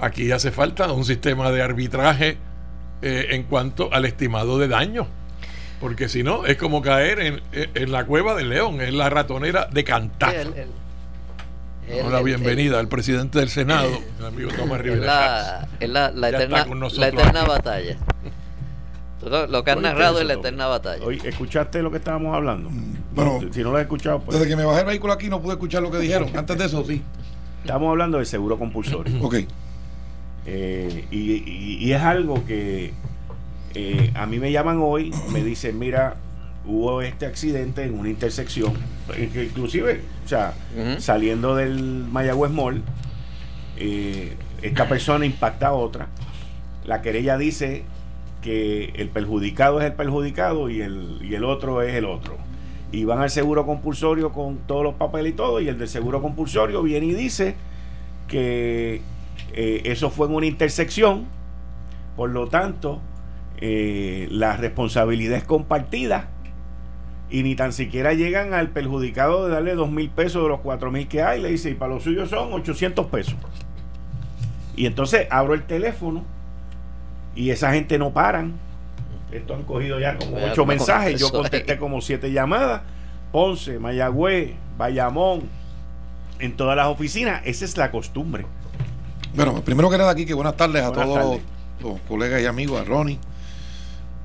aquí 0.00 0.30
hace 0.32 0.50
falta 0.50 0.92
un 0.92 1.04
sistema 1.04 1.50
de 1.50 1.62
arbitraje 1.62 2.36
eh, 3.02 3.28
en 3.30 3.44
cuanto 3.44 3.92
al 3.92 4.04
estimado 4.04 4.58
de 4.58 4.68
daño. 4.68 5.06
Porque 5.80 6.08
si 6.08 6.22
no, 6.22 6.46
es 6.46 6.56
como 6.56 6.80
caer 6.82 7.40
en, 7.52 7.92
la 7.92 8.06
cueva 8.06 8.34
del 8.34 8.48
león, 8.48 8.80
es 8.80 8.94
la 8.94 9.10
ratonera 9.10 9.66
de 9.66 9.84
cantar. 9.84 10.34
la 12.10 12.22
bienvenida 12.22 12.78
al 12.78 12.88
presidente 12.88 13.38
del 13.38 13.50
Senado, 13.50 13.90
el 14.18 14.26
amigo 14.26 14.50
Tomás 14.56 14.80
Rivera. 14.80 15.68
Es 15.78 15.88
la, 15.88 16.10
la, 16.10 16.28
eterna, 16.30 16.66
la 16.66 17.08
eterna 17.08 17.44
batalla. 17.44 17.98
Lo 19.48 19.64
que 19.64 19.70
has 19.70 19.80
narrado 19.80 20.20
es 20.20 20.26
la 20.26 20.34
eterna 20.34 20.66
batalla. 20.66 21.04
Oye, 21.04 21.20
¿escuchaste 21.28 21.82
lo 21.82 21.90
que 21.90 21.96
estábamos 21.96 22.34
hablando? 22.34 22.70
Mm, 22.70 22.96
bueno, 23.12 23.40
si 23.50 23.62
no 23.62 23.72
lo 23.72 23.76
has 23.76 23.82
escuchado, 23.82 24.20
pues. 24.20 24.38
Desde 24.38 24.48
que 24.48 24.56
me 24.56 24.64
bajé 24.64 24.80
el 24.80 24.86
vehículo 24.86 25.12
aquí 25.12 25.28
no 25.28 25.42
pude 25.42 25.54
escuchar 25.54 25.82
lo 25.82 25.90
que 25.90 25.98
dijeron. 25.98 26.30
Antes 26.36 26.56
de 26.56 26.64
eso, 26.66 26.84
sí. 26.84 27.02
Estamos 27.62 27.90
hablando 27.90 28.18
del 28.18 28.26
seguro 28.26 28.58
compulsorio. 28.58 29.20
ok. 29.22 29.36
Eh, 30.46 31.06
y, 31.10 31.90
es 31.90 32.00
algo 32.00 32.44
que 32.44 32.92
eh, 33.78 34.10
a 34.14 34.24
mí 34.24 34.38
me 34.38 34.50
llaman 34.50 34.78
hoy, 34.80 35.12
me 35.30 35.44
dicen, 35.44 35.78
mira, 35.78 36.16
hubo 36.64 37.02
este 37.02 37.26
accidente 37.26 37.84
en 37.84 37.98
una 37.98 38.08
intersección, 38.08 38.72
inclusive, 39.18 40.00
o 40.24 40.28
sea, 40.28 40.54
saliendo 40.96 41.54
del 41.54 42.06
Mayagüez 42.10 42.50
Mall, 42.50 42.82
eh, 43.76 44.34
esta 44.62 44.88
persona 44.88 45.26
impacta 45.26 45.66
a 45.66 45.72
otra. 45.74 46.08
La 46.86 47.02
querella 47.02 47.36
dice 47.36 47.82
que 48.40 48.94
el 48.96 49.10
perjudicado 49.10 49.78
es 49.82 49.84
el 49.84 49.92
perjudicado 49.92 50.70
y 50.70 50.80
el, 50.80 51.18
y 51.20 51.34
el 51.34 51.44
otro 51.44 51.82
es 51.82 51.94
el 51.96 52.06
otro. 52.06 52.38
Y 52.92 53.04
van 53.04 53.20
al 53.20 53.28
seguro 53.28 53.66
compulsorio 53.66 54.32
con 54.32 54.56
todos 54.66 54.84
los 54.84 54.94
papeles 54.94 55.34
y 55.34 55.36
todo, 55.36 55.60
y 55.60 55.68
el 55.68 55.78
del 55.78 55.88
seguro 55.88 56.22
compulsorio 56.22 56.82
viene 56.82 57.04
y 57.08 57.12
dice 57.12 57.56
que 58.26 59.02
eh, 59.52 59.82
eso 59.84 60.08
fue 60.08 60.28
en 60.28 60.34
una 60.34 60.46
intersección, 60.46 61.26
por 62.16 62.30
lo 62.30 62.48
tanto, 62.48 63.02
eh, 63.58 64.28
la 64.30 64.56
responsabilidad 64.56 65.38
es 65.38 65.44
compartida 65.44 66.28
y 67.30 67.42
ni 67.42 67.56
tan 67.56 67.72
siquiera 67.72 68.12
llegan 68.12 68.54
al 68.54 68.68
perjudicado 68.68 69.46
de 69.46 69.54
darle 69.54 69.74
dos 69.74 69.90
mil 69.90 70.10
pesos 70.10 70.42
de 70.42 70.48
los 70.48 70.60
cuatro 70.60 70.90
mil 70.90 71.08
que 71.08 71.22
hay, 71.22 71.40
le 71.40 71.50
dice, 71.50 71.70
y 71.70 71.74
para 71.74 71.94
los 71.94 72.04
suyos 72.04 72.30
son 72.30 72.52
800 72.52 73.06
pesos. 73.06 73.34
Y 74.76 74.86
entonces 74.86 75.26
abro 75.30 75.54
el 75.54 75.64
teléfono 75.64 76.22
y 77.34 77.50
esa 77.50 77.72
gente 77.72 77.98
no 77.98 78.12
paran. 78.12 78.54
Esto 79.32 79.54
han 79.54 79.64
cogido 79.64 79.98
ya 79.98 80.16
como 80.16 80.36
ocho 80.36 80.64
mensajes, 80.66 81.18
yo 81.18 81.32
contesté 81.32 81.78
como 81.78 82.00
siete 82.00 82.30
llamadas. 82.30 82.82
Ponce, 83.32 83.78
Mayagüez, 83.78 84.52
Bayamón, 84.78 85.48
en 86.38 86.56
todas 86.56 86.76
las 86.76 86.86
oficinas, 86.86 87.42
esa 87.44 87.64
es 87.64 87.76
la 87.76 87.90
costumbre. 87.90 88.46
Bueno, 89.34 89.60
primero 89.62 89.90
que 89.90 89.98
nada 89.98 90.12
aquí, 90.12 90.24
que 90.24 90.32
buenas 90.32 90.56
tardes 90.56 90.82
a 90.82 90.92
todos 90.92 91.40
los 91.82 92.00
colegas 92.02 92.40
y 92.40 92.46
amigos, 92.46 92.80
a 92.80 92.84
Ronnie 92.84 93.18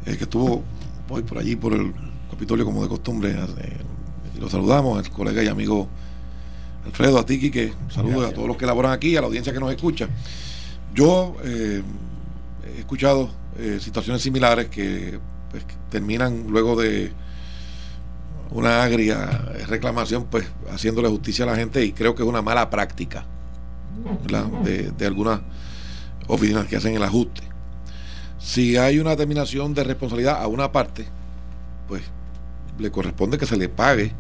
que 0.06 0.12
estuvo 0.24 0.64
hoy 1.10 1.24
por 1.24 1.38
allí, 1.38 1.56
por 1.56 1.74
el 1.74 1.94
Capitolio, 2.30 2.66
como 2.66 2.82
de 2.82 2.90
costumbre. 2.90 3.32
Eh, 3.32 3.78
y 4.36 4.40
lo 4.40 4.50
saludamos, 4.50 5.04
el 5.06 5.12
colega 5.12 5.44
y 5.44 5.48
amigo 5.48 5.88
Alfredo, 6.86 7.20
a 7.20 7.26
ti, 7.26 7.52
que 7.52 7.74
saludos 7.90 8.32
a 8.32 8.34
todos 8.34 8.48
los 8.48 8.58
que 8.58 8.66
laboran 8.66 8.92
aquí, 8.92 9.16
a 9.16 9.22
la 9.22 9.28
audiencia 9.28 9.54
que 9.54 9.60
nos 9.60 9.72
escucha. 9.72 10.08
Yo 10.96 11.36
eh, 11.44 11.84
he 12.66 12.80
escuchado 12.80 13.30
eh, 13.58 13.78
situaciones 13.80 14.22
similares 14.22 14.68
que 14.70 15.20
pues, 15.52 15.64
terminan 15.90 16.48
luego 16.48 16.76
de 16.76 17.12
una 18.50 18.84
agria 18.84 19.28
reclamación, 19.68 20.26
pues 20.26 20.46
haciéndole 20.72 21.08
justicia 21.10 21.46
a 21.46 21.50
la 21.50 21.56
gente 21.56 21.86
y 21.86 21.94
creo 21.94 22.16
que 22.16 22.24
es 22.24 22.28
una 22.28 22.42
mala 22.42 22.70
práctica 22.70 23.26
de, 24.64 24.92
de 24.92 25.06
algunas 25.06 25.40
oficinas 26.28 26.66
que 26.66 26.76
hacen 26.76 26.96
el 26.96 27.04
ajuste. 27.04 27.51
Si 28.42 28.76
hay 28.76 29.00
una 29.00 29.12
determinación 29.12 29.74
de 29.74 29.84
responsabilidad 29.84 30.42
a 30.42 30.48
una 30.48 30.72
parte, 30.72 31.06
pues 31.88 32.02
le 32.80 32.90
corresponde 32.92 33.38
que 33.38 33.46
se 33.46 33.56
le 33.56 33.70
pague 33.70 34.14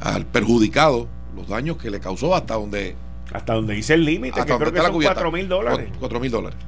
al 0.00 0.26
perjudicado 0.26 1.08
los 1.34 1.48
daños 1.48 1.78
que 1.78 1.90
le 1.90 1.98
causó 1.98 2.34
hasta 2.34 2.54
donde 2.54 2.94
hasta 3.32 3.54
donde 3.54 3.74
dice 3.74 3.94
el 3.94 4.04
límite, 4.04 4.40
que 4.44 4.56
creo 4.56 4.72
que 4.72 4.80
son 4.80 5.02
4 5.02 5.32
mil 5.32 5.48
dólares. 5.48 5.88
4 5.98 6.20
mil 6.20 6.30
dólares. 6.30 6.58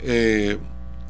Eh, 0.00 0.56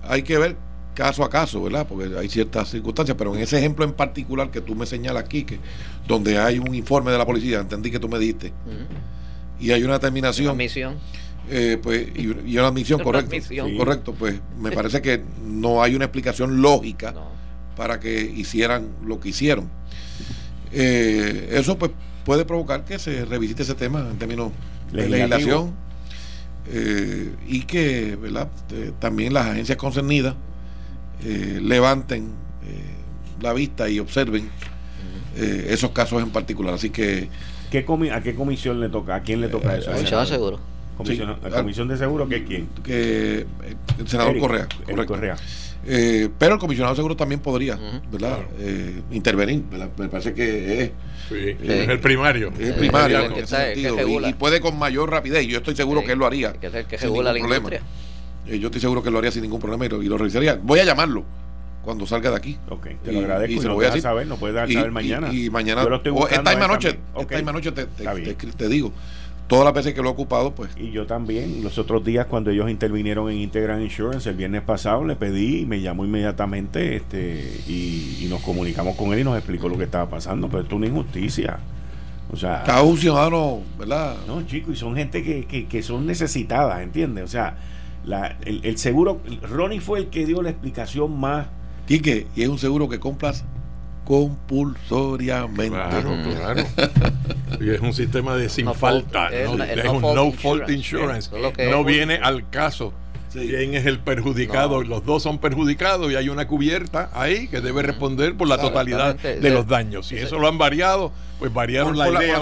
hay 0.02 0.22
que 0.22 0.36
ver 0.38 0.56
caso 0.94 1.24
a 1.24 1.30
caso, 1.30 1.62
¿verdad? 1.62 1.86
Porque 1.88 2.16
hay 2.16 2.28
ciertas 2.28 2.70
circunstancias, 2.70 3.16
pero 3.16 3.34
en 3.34 3.40
ese 3.40 3.58
ejemplo 3.58 3.84
en 3.84 3.92
particular 3.92 4.50
que 4.50 4.60
tú 4.60 4.74
me 4.74 4.86
señalas 4.86 5.24
aquí, 5.24 5.44
que 5.44 5.58
donde 6.06 6.38
hay 6.38 6.58
un 6.58 6.74
informe 6.74 7.12
de 7.12 7.18
la 7.18 7.26
policía, 7.26 7.60
entendí 7.60 7.90
que 7.90 7.98
tú 7.98 8.08
me 8.08 8.18
diste, 8.18 8.52
y 9.60 9.70
hay 9.70 9.82
una 9.84 9.94
determinación. 9.94 10.48
Una 10.48 10.54
misión. 10.54 10.96
Eh, 11.50 11.78
pues, 11.82 12.08
y, 12.14 12.56
una 12.56 12.68
admisión, 12.68 13.02
correcto. 13.02 13.36
Correcto, 13.76 14.14
pues 14.14 14.40
me 14.58 14.72
parece 14.72 15.02
que 15.02 15.22
no 15.44 15.82
hay 15.82 15.94
una 15.94 16.06
explicación 16.06 16.62
lógica 16.62 17.14
para 17.76 18.00
que 18.00 18.20
hicieran 18.22 18.88
lo 19.04 19.20
que 19.20 19.30
hicieron. 19.30 19.68
Eh, 20.72 21.50
eso 21.52 21.78
pues 21.78 21.92
puede 22.24 22.44
provocar 22.44 22.84
que 22.84 22.98
se 22.98 23.24
revisite 23.24 23.62
ese 23.62 23.74
tema 23.74 24.00
en 24.10 24.18
términos 24.18 24.50
de 24.90 25.08
legislación 25.08 25.72
eh, 26.68 27.32
y 27.46 27.60
que 27.62 28.16
¿verdad? 28.16 28.48
también 28.98 29.34
las 29.34 29.46
agencias 29.46 29.76
concernidas 29.78 30.34
levanten 31.22 32.32
la 33.40 33.52
vista 33.52 33.88
y 33.88 33.98
observen 33.98 34.50
esos 35.36 35.90
casos 35.90 36.22
en 36.22 36.30
particular. 36.30 36.74
Así 36.74 36.90
que... 36.90 37.28
¿Qué 37.70 37.84
¿A 38.12 38.22
qué 38.22 38.34
comisión 38.34 38.80
le 38.80 38.88
toca? 38.88 39.16
¿A 39.16 39.22
quién 39.22 39.40
le 39.40 39.48
toca 39.48 39.76
eso? 39.76 39.90
Comisión 39.90 40.26
seguro. 40.26 40.73
Comisión, 40.96 41.36
¿La 41.42 41.50
comisión 41.50 41.88
de 41.88 41.96
seguro 41.96 42.28
que 42.28 42.44
quién? 42.44 42.68
Que 42.82 43.46
el 43.98 44.08
senador 44.08 44.38
Correa. 44.38 44.68
Correa. 45.06 45.36
Eh, 45.86 46.28
pero 46.38 46.54
el 46.54 46.60
comisionado 46.60 46.94
seguro 46.96 47.16
también 47.16 47.40
podría, 47.40 47.78
¿verdad? 48.10 48.38
Eh, 48.58 49.02
intervenir, 49.10 49.64
Me 49.98 50.08
parece 50.08 50.32
que 50.32 50.82
es. 50.82 50.90
es 51.30 51.88
el 51.88 52.00
primario. 52.00 52.52
Es 52.58 52.68
el 52.68 52.74
primario, 52.74 53.20
y, 54.28 54.32
puede 54.34 54.60
con 54.60 54.78
mayor 54.78 55.10
rapidez. 55.10 55.46
Yo 55.46 55.58
estoy 55.58 55.76
seguro 55.76 56.02
que 56.04 56.12
él 56.12 56.18
lo 56.18 56.26
haría. 56.26 56.52
Que 56.54 56.68
es 56.68 56.74
el 56.74 56.86
que 56.86 56.96
regula 56.96 57.32
la 57.32 57.38
problema. 57.38 57.70
Eh, 58.46 58.58
yo 58.58 58.68
estoy 58.68 58.80
seguro 58.80 59.02
que 59.02 59.08
él 59.08 59.12
lo 59.12 59.18
haría 59.18 59.30
sin 59.30 59.42
ningún 59.42 59.60
problema 59.60 59.86
y 59.86 59.88
lo, 59.88 60.18
revisaría. 60.18 60.58
Voy 60.62 60.78
a 60.78 60.84
llamarlo 60.84 61.24
cuando 61.82 62.06
salga 62.06 62.30
de 62.30 62.36
aquí. 62.36 62.58
Ok, 62.68 62.88
te 63.02 63.12
lo 63.12 63.20
agradezco. 63.20 63.54
Y, 63.54 63.60
se 63.60 63.68
lo 63.68 63.74
voy 63.74 63.86
a 63.86 64.00
saber, 64.00 64.26
no 64.26 64.36
puede 64.36 64.54
dar 64.54 64.70
saber 64.70 64.90
mañana. 64.90 65.32
Y, 65.32 65.50
mañana, 65.50 65.82
esta 66.30 66.50
misma 66.50 66.68
noche, 66.68 66.98
esta 67.18 67.36
misma 67.36 67.52
noche 67.52 67.72
te, 67.72 67.84
te 67.86 68.68
digo 68.68 68.92
todas 69.46 69.64
las 69.64 69.74
veces 69.74 69.94
que 69.94 70.02
lo 70.02 70.08
he 70.08 70.12
ocupado, 70.12 70.54
pues. 70.54 70.70
Y 70.76 70.90
yo 70.90 71.06
también, 71.06 71.62
los 71.62 71.78
otros 71.78 72.04
días 72.04 72.26
cuando 72.26 72.50
ellos 72.50 72.70
intervinieron 72.70 73.30
en 73.30 73.38
Integral 73.38 73.82
Insurance, 73.82 74.28
el 74.28 74.36
viernes 74.36 74.62
pasado 74.62 75.04
le 75.04 75.16
pedí 75.16 75.60
y 75.60 75.66
me 75.66 75.80
llamó 75.80 76.04
inmediatamente 76.04 76.96
este 76.96 77.60
y, 77.66 78.26
nos 78.28 78.40
comunicamos 78.40 78.96
con 78.96 79.12
él 79.12 79.20
y 79.20 79.24
nos 79.24 79.36
explicó 79.36 79.68
lo 79.68 79.76
que 79.76 79.84
estaba 79.84 80.08
pasando, 80.08 80.48
pero 80.48 80.62
esto 80.62 80.74
es 80.74 80.78
una 80.78 80.86
injusticia. 80.86 81.58
O 82.32 82.36
sea, 82.36 82.62
cada 82.64 82.82
un 82.82 82.96
ciudadano, 82.96 83.60
¿verdad? 83.78 84.16
No, 84.26 84.42
chicos, 84.46 84.74
y 84.74 84.76
son 84.76 84.96
gente 84.96 85.22
que, 85.22 85.66
que, 85.66 85.82
son 85.82 86.06
necesitadas, 86.06 86.82
¿entiendes? 86.82 87.24
O 87.24 87.28
sea, 87.28 87.58
la, 88.04 88.38
el, 88.44 88.64
el, 88.64 88.78
seguro, 88.78 89.20
Ronnie 89.42 89.78
fue 89.78 90.00
el 90.00 90.06
que 90.08 90.24
dio 90.26 90.42
la 90.42 90.50
explicación 90.50 91.20
más. 91.20 91.46
Quique, 91.86 92.26
y 92.34 92.42
es 92.42 92.48
un 92.48 92.58
seguro 92.58 92.88
que 92.88 92.98
compras 92.98 93.44
compulsoriamente. 94.04 95.70
Claro, 95.70 96.16
claro. 96.36 96.62
y 97.60 97.70
es 97.70 97.80
un 97.80 97.92
sistema 97.92 98.36
de 98.36 98.48
sin 98.48 98.72
falta, 98.74 99.28
es, 99.28 99.48
un 99.48 100.02
no 100.02 100.32
fault 100.32 100.68
insurance. 100.70 101.30
no 101.70 101.84
viene 101.84 102.16
al 102.16 102.48
caso 102.50 102.92
quién 103.42 103.74
es 103.74 103.86
el 103.86 103.98
perjudicado. 103.98 104.82
Los 104.82 105.04
dos 105.04 105.22
son 105.22 105.38
perjudicados 105.38 106.10
y 106.12 106.16
hay 106.16 106.28
una 106.28 106.46
cubierta 106.46 107.10
ahí 107.12 107.48
que 107.48 107.60
debe 107.60 107.82
responder 107.82 108.36
por 108.36 108.48
la 108.48 108.58
totalidad 108.58 109.16
de 109.16 109.50
los 109.50 109.66
daños. 109.66 110.06
Si 110.06 110.16
eso 110.16 110.38
lo 110.38 110.48
han 110.48 110.58
variado, 110.58 111.12
pues 111.38 111.52
variaron 111.52 111.98
la, 111.98 112.08
idea. 112.08 112.36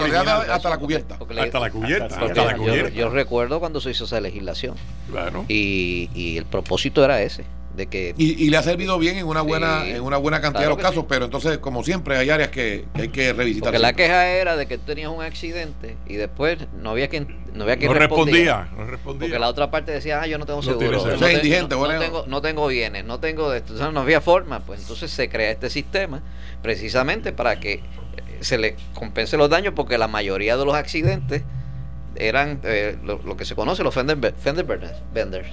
hasta 0.52 0.68
la 0.68 0.78
cubierta. 0.78 1.18
hasta 1.38 1.60
la 1.60 1.70
cubierta. 1.70 2.90
Yo, 2.90 3.08
recuerdo 3.08 3.60
cuando 3.60 3.80
se 3.80 3.90
hizo 3.90 4.04
esa 4.04 4.20
legislación. 4.20 4.74
Claro. 5.10 5.44
Y, 5.48 6.10
y 6.14 6.36
el 6.36 6.44
propósito 6.44 7.04
era 7.04 7.22
ese 7.22 7.44
que 7.76 8.14
y, 8.16 8.50
le 8.50 8.56
ha 8.56 8.62
servido 8.62 8.98
bien 8.98 9.16
en 9.16 9.26
una 9.26 9.40
buena 9.40 9.86
en 9.86 10.02
una 10.02 10.18
buena 10.18 10.40
cantidad 10.40 10.64
de 10.64 10.68
los 10.68 10.78
casos 10.78 11.06
pero 11.08 11.24
entonces 11.24 11.58
como 11.58 11.82
siempre 11.82 12.16
hay 12.16 12.30
áreas 12.30 12.50
que, 12.50 12.84
hay 12.94 13.08
que 13.08 13.32
revisitar. 13.32 13.68
Porque 13.68 13.78
la 13.78 13.94
queja 13.94 14.28
era 14.28 14.56
de 14.56 14.66
que 14.66 14.78
tú 14.78 14.84
tenías 14.86 15.10
un 15.10 15.22
accidente 15.22 15.96
y 16.06 16.16
después 16.16 16.58
no 16.80 16.90
había 16.90 17.08
quien 17.08 17.42
no 17.54 17.64
había 17.64 17.76
quien 17.76 17.94
respondía, 17.94 18.68
no 18.76 18.86
respondía. 18.86 19.28
Porque 19.28 19.38
la 19.38 19.48
otra 19.48 19.70
parte 19.70 19.92
decía 19.92 20.20
ah 20.22 20.26
yo 20.26 20.38
no 20.38 20.46
tengo 20.46 20.62
seguro 20.62 20.92
no, 20.92 21.02
tengo, 21.98 22.24
no, 22.26 22.42
tengo, 22.42 22.66
bienes 22.66 23.04
no 23.04 23.20
tengo 23.20 23.52
esto 23.52 23.90
no 23.90 24.00
había 24.00 24.20
forma 24.20 24.60
pues. 24.60 24.80
Entonces 24.80 25.10
se 25.10 25.28
crea 25.28 25.50
este 25.50 25.70
sistema 25.70 26.22
precisamente 26.62 27.32
para 27.32 27.58
que 27.58 27.82
se 28.40 28.58
le 28.58 28.76
compense 28.94 29.36
los 29.36 29.48
daños 29.48 29.72
porque 29.74 29.98
la 29.98 30.08
mayoría 30.08 30.56
de 30.56 30.64
los 30.64 30.74
accidentes 30.74 31.42
eran 32.16 32.60
eh, 32.64 32.96
lo, 33.02 33.36
que 33.36 33.44
se 33.44 33.54
conoce 33.54 33.82
los 33.82 33.94
fender, 33.94 34.34
fender 34.34 34.66
benders 35.14 35.48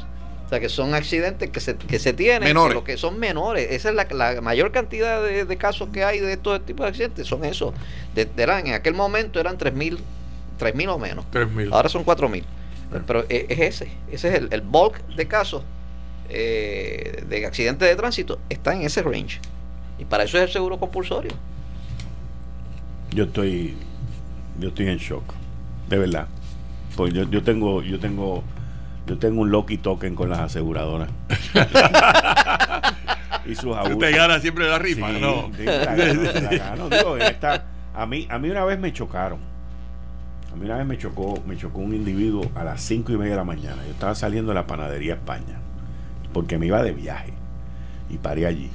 o 0.50 0.52
sea, 0.52 0.60
que 0.60 0.68
son 0.68 0.96
accidentes 0.96 1.52
que 1.52 1.60
se, 1.60 1.76
que 1.76 2.00
se 2.00 2.12
tienen, 2.12 2.42
menores. 2.42 2.70
Pero 2.70 2.84
que 2.84 2.98
son 2.98 3.20
menores. 3.20 3.68
Esa 3.70 3.90
es 3.90 3.96
la, 3.96 4.42
mayor 4.42 4.72
cantidad 4.72 5.22
de, 5.24 5.58
casos 5.58 5.90
que 5.94 6.04
hay 6.04 6.18
de 6.18 6.34
estos 6.34 6.66
tipos 6.66 6.86
de 6.86 6.90
accidentes, 6.90 7.28
son 7.28 7.46
esos. 7.46 7.72
De, 8.16 8.28
eran, 8.36 8.66
en 8.66 8.74
aquel 8.74 8.96
momento 8.96 9.40
eran 9.40 9.60
3.000 9.60 10.00
3.000 10.60 10.90
o 10.90 10.98
menos. 10.98 11.24
Ahora 11.72 11.88
son 11.88 12.04
4.000. 12.04 12.44
Pero 13.06 13.26
e, 13.30 13.46
es 13.48 13.60
ese, 13.60 13.92
ese 14.12 14.36
es 14.36 14.44
el, 14.50 14.62
bulk 14.62 15.06
de 15.10 15.28
casos 15.28 15.62
eh, 16.30 17.24
de 17.30 17.46
accidentes 17.46 17.88
de 17.88 17.96
tránsito, 17.96 18.40
está 18.50 18.74
en 18.74 18.82
ese 18.82 19.04
range. 19.04 19.40
Y 20.00 20.06
para 20.06 20.24
eso 20.24 20.40
es 20.40 20.46
el 20.46 20.50
seguro 20.50 20.80
compulsorio. 20.80 21.32
Yo 23.12 23.26
estoy, 23.26 23.76
yo 24.60 24.70
estoy 24.70 24.88
en 24.88 24.98
shock, 24.98 25.32
de 25.90 26.00
verdad. 26.00 26.28
Pues 26.96 27.14
yo, 27.14 27.30
yo 27.30 27.44
tengo, 27.44 27.84
yo 27.84 28.00
tengo 28.00 28.44
yo 29.10 29.18
tengo 29.18 29.42
un 29.42 29.50
Loki 29.50 29.80
token 29.80 30.14
con 30.14 30.30
las 30.30 30.38
aseguradoras. 30.40 31.10
y 33.48 33.56
sus 33.56 33.76
abusos. 33.76 33.98
Te 33.98 34.12
gana 34.12 34.40
siempre 34.40 34.70
la 34.70 34.78
rifa, 34.78 35.12
¿no? 35.14 35.50
a, 37.96 38.06
mí, 38.06 38.28
a 38.30 38.38
mí 38.38 38.50
una 38.52 38.66
vez 38.66 38.78
me 38.78 38.94
chocaron. 38.94 39.40
A 40.54 40.56
mí 40.56 40.66
una 40.66 40.78
vez 40.78 40.86
me 40.86 41.00
chocó, 41.00 41.42
me 41.48 41.58
chocó 41.58 41.80
un 41.80 41.96
individuo 41.96 42.52
a 42.54 42.64
las 42.64 42.82
cinco 42.82 43.12
y 43.12 43.18
media 43.18 43.32
de 43.32 43.38
la 43.38 43.46
mañana. 43.46 43.84
Yo 43.84 43.94
estaba 43.94 44.14
saliendo 44.14 44.52
de 44.52 44.56
la 44.56 44.68
panadería 44.68 45.16
España. 45.16 45.60
Porque 46.32 46.60
me 46.60 46.68
iba 46.68 46.84
de 46.84 46.92
viaje. 46.92 47.34
Y 48.12 48.20
paré 48.20 48.46
allí. 48.46 48.70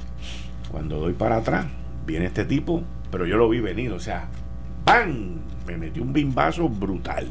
Cuando 0.69 0.99
doy 0.99 1.13
para 1.13 1.37
atrás, 1.37 1.65
viene 2.05 2.25
este 2.25 2.43
tipo, 2.43 2.83
pero 3.09 3.25
yo 3.25 3.37
lo 3.37 3.47
vi 3.47 3.61
venir, 3.61 3.93
o 3.93 4.01
sea, 4.01 4.27
¡pam! 4.83 5.37
Me 5.65 5.77
metió 5.77 6.03
un 6.03 6.11
bimbazo 6.11 6.67
brutal. 6.67 7.29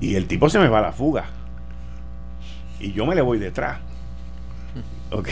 Y 0.00 0.16
el 0.16 0.26
tipo 0.26 0.48
se 0.48 0.58
me 0.58 0.68
va 0.68 0.78
a 0.78 0.82
la 0.82 0.92
fuga. 0.92 1.26
Y 2.80 2.92
yo 2.92 3.06
me 3.06 3.14
le 3.14 3.22
voy 3.22 3.38
detrás. 3.38 3.78
¿Ok? 5.10 5.28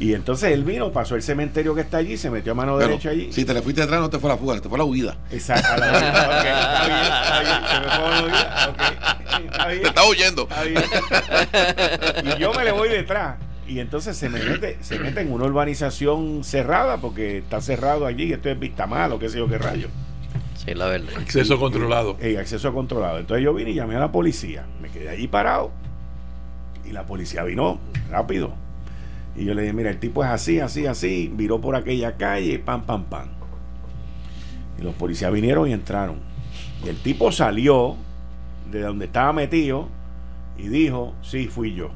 Y 0.00 0.14
entonces 0.14 0.52
él 0.52 0.64
vino, 0.64 0.90
pasó 0.92 1.14
el 1.14 1.22
cementerio 1.22 1.74
que 1.74 1.82
está 1.82 1.98
allí, 1.98 2.16
se 2.16 2.30
metió 2.30 2.52
a 2.52 2.54
mano 2.54 2.78
derecha 2.78 3.10
allí. 3.10 3.30
Si 3.32 3.44
te 3.44 3.52
le 3.52 3.60
fuiste 3.60 3.82
detrás, 3.82 4.00
no 4.00 4.08
te 4.08 4.18
fue 4.18 4.30
la 4.30 4.38
fuga, 4.38 4.58
te 4.58 4.68
fue 4.68 4.78
la 4.78 4.84
huida. 4.84 5.18
Exacto, 5.30 5.76
la 5.76 5.92
huida. 5.92 6.40
Okay, 6.40 6.50
está 6.50 6.86
bien, 6.86 7.06
está 7.12 7.40
bien. 7.40 7.68
Se 7.68 7.80
me 7.80 7.88
fue 7.96 8.10
la 8.10 8.22
huida. 8.24 8.70
Okay, 8.70 9.44
está 9.44 9.66
bien. 9.68 9.82
Te 9.82 9.88
está 9.88 10.08
huyendo. 10.08 10.48
Está 10.48 10.62
bien. 10.62 10.82
Y 12.24 12.40
yo 12.40 12.54
me 12.54 12.64
le 12.64 12.72
voy 12.72 12.88
detrás. 12.88 13.36
Y 13.68 13.78
entonces 13.78 14.16
se 14.16 14.30
me 14.30 14.42
mete, 14.42 14.78
se 14.80 14.98
mete 14.98 15.20
en 15.20 15.30
una 15.30 15.44
urbanización 15.44 16.44
cerrada, 16.44 16.96
porque 16.96 17.38
está 17.38 17.60
cerrado 17.60 18.06
allí, 18.06 18.32
esto 18.32 18.48
es 18.48 18.58
vista 18.58 18.86
mal 18.86 19.12
o 19.12 19.18
qué 19.18 19.28
sé 19.28 19.36
yo 19.36 19.48
qué 19.48 19.58
rayo. 19.58 19.88
Sí, 20.64 20.74
la 20.74 20.86
verdad. 20.86 21.14
Acceso 21.16 21.58
controlado. 21.58 22.18
Acceso 22.38 22.74
controlado. 22.74 23.18
Entonces 23.18 23.42
yo 23.42 23.54
vine 23.54 23.70
y 23.70 23.74
llamé 23.74 23.96
a 23.96 24.00
la 24.00 24.12
policía. 24.12 24.66
Me 24.82 24.90
quedé 24.90 25.08
allí 25.08 25.26
parado. 25.26 25.70
Y 26.86 26.92
la 26.92 27.06
policía 27.06 27.44
vino 27.44 27.78
rápido. 28.10 28.52
Y 29.36 29.46
yo 29.46 29.54
le 29.54 29.62
dije, 29.62 29.72
mira, 29.72 29.88
el 29.88 29.98
tipo 29.98 30.22
es 30.22 30.30
así, 30.30 30.60
así, 30.60 30.86
así. 30.86 31.32
Viró 31.34 31.62
por 31.62 31.76
aquella 31.76 32.18
calle, 32.18 32.58
pam, 32.58 32.82
pam, 32.82 33.04
pam. 33.04 33.28
Y 34.78 34.82
los 34.82 34.94
policías 34.94 35.32
vinieron 35.32 35.66
y 35.66 35.72
entraron. 35.72 36.18
Y 36.84 36.90
el 36.90 36.96
tipo 36.98 37.32
salió 37.32 37.96
de 38.70 38.82
donde 38.82 39.06
estaba 39.06 39.32
metido 39.32 39.88
y 40.58 40.68
dijo, 40.68 41.14
sí, 41.22 41.46
fui 41.46 41.74
yo. 41.74 41.90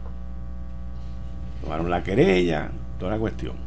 Tomaron 1.62 1.90
la 1.90 2.02
querella, 2.02 2.70
toda 2.98 3.12
la 3.12 3.18
cuestión. 3.18 3.63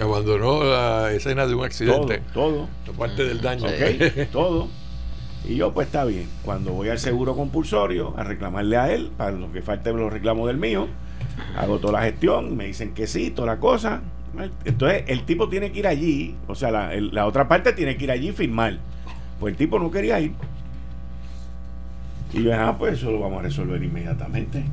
Abandonó 0.00 0.64
la 0.64 1.12
escena 1.12 1.46
de 1.46 1.54
un 1.54 1.64
accidente. 1.64 2.22
Todo, 2.34 2.68
todo. 2.84 2.96
parte 2.96 3.24
del 3.24 3.40
daño. 3.40 3.66
todo. 4.32 4.68
Y 5.48 5.56
yo, 5.56 5.72
pues 5.72 5.86
está 5.86 6.04
bien. 6.04 6.28
Cuando 6.44 6.72
voy 6.72 6.88
al 6.88 6.98
seguro 6.98 7.34
compulsorio 7.34 8.14
a 8.16 8.24
reclamarle 8.24 8.76
a 8.76 8.92
él, 8.92 9.10
para 9.16 9.30
lo 9.32 9.52
que 9.52 9.62
falte 9.62 9.92
los 9.92 10.12
reclamos 10.12 10.48
del 10.48 10.58
mío, 10.58 10.88
hago 11.56 11.78
toda 11.78 11.94
la 11.94 12.02
gestión, 12.02 12.56
me 12.56 12.66
dicen 12.66 12.94
que 12.94 13.06
sí, 13.06 13.30
toda 13.30 13.46
la 13.46 13.58
cosa. 13.58 14.02
Entonces, 14.64 15.04
el 15.06 15.24
tipo 15.24 15.48
tiene 15.48 15.72
que 15.72 15.78
ir 15.78 15.86
allí, 15.86 16.34
o 16.46 16.54
sea, 16.54 16.70
la, 16.70 16.94
la 16.94 17.26
otra 17.26 17.48
parte 17.48 17.72
tiene 17.72 17.96
que 17.96 18.04
ir 18.04 18.10
allí 18.10 18.28
y 18.28 18.32
firmar. 18.32 18.78
Pues 19.40 19.52
el 19.52 19.56
tipo 19.56 19.78
no 19.78 19.90
quería 19.90 20.20
ir. 20.20 20.32
Y 22.32 22.42
yo, 22.42 22.52
ah, 22.54 22.76
pues 22.76 22.94
eso 22.94 23.10
lo 23.10 23.20
vamos 23.20 23.40
a 23.40 23.42
resolver 23.42 23.82
inmediatamente. 23.82 24.64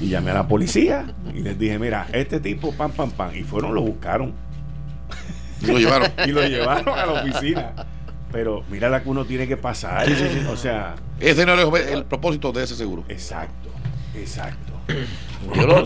Y 0.00 0.08
llamé 0.08 0.32
a 0.32 0.34
la 0.34 0.48
policía 0.48 1.06
y 1.32 1.40
les 1.40 1.58
dije, 1.58 1.78
mira, 1.78 2.08
este 2.12 2.40
tipo, 2.40 2.72
pam, 2.72 2.92
pam, 2.92 3.10
pam. 3.10 3.34
Y 3.34 3.44
fueron, 3.44 3.74
lo 3.74 3.82
buscaron. 3.82 4.32
Y 5.62 5.66
lo 5.66 5.78
llevaron. 5.78 6.12
y 6.26 6.32
lo 6.32 6.46
llevaron 6.46 6.98
a 6.98 7.06
la 7.06 7.12
oficina. 7.22 7.72
Pero 8.32 8.64
mira 8.68 8.88
la 8.88 9.02
que 9.02 9.08
uno 9.08 9.24
tiene 9.24 9.46
que 9.46 9.56
pasar. 9.56 10.08
O 10.50 10.56
sea. 10.56 10.96
Ese 11.20 11.46
no 11.46 11.54
es 11.54 11.86
el 11.86 12.04
propósito 12.04 12.50
de 12.52 12.64
ese 12.64 12.74
seguro. 12.74 13.04
Exacto, 13.08 13.70
exacto. 14.16 14.72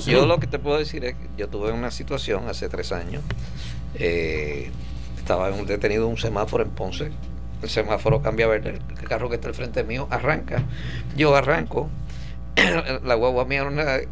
Yo 0.07 0.27
lo, 0.27 0.41
que 0.41 0.47
te 0.47 0.59
puedo 0.59 0.79
decir 0.79 1.05
es 1.05 1.15
que 1.15 1.29
yo 1.37 1.49
tuve 1.49 1.73
una 1.73 1.91
situación 1.91 2.49
hace 2.49 2.69
tres 2.69 2.93
años. 2.93 3.23
Eh, 3.95 4.71
estaba 5.17 5.51
detenido 5.51 6.05
en 6.05 6.13
un 6.13 6.17
semáforo 6.17 6.65
en 6.65 6.71
Ponce. 6.71 7.11
El 7.63 7.69
semáforo 7.69 8.23
cambia 8.23 8.47
a 8.47 8.49
verde. 8.49 8.79
El 8.99 9.09
carro 9.09 9.29
que 9.29 9.35
está 9.35 9.49
al 9.49 9.55
frente 9.55 9.85
mío 9.85 10.07
arranca. 10.11 10.63
Yo 11.17 11.35
arranco. 11.35 11.91
La 13.05 13.15
guagua 13.15 13.45
mía 13.45 13.67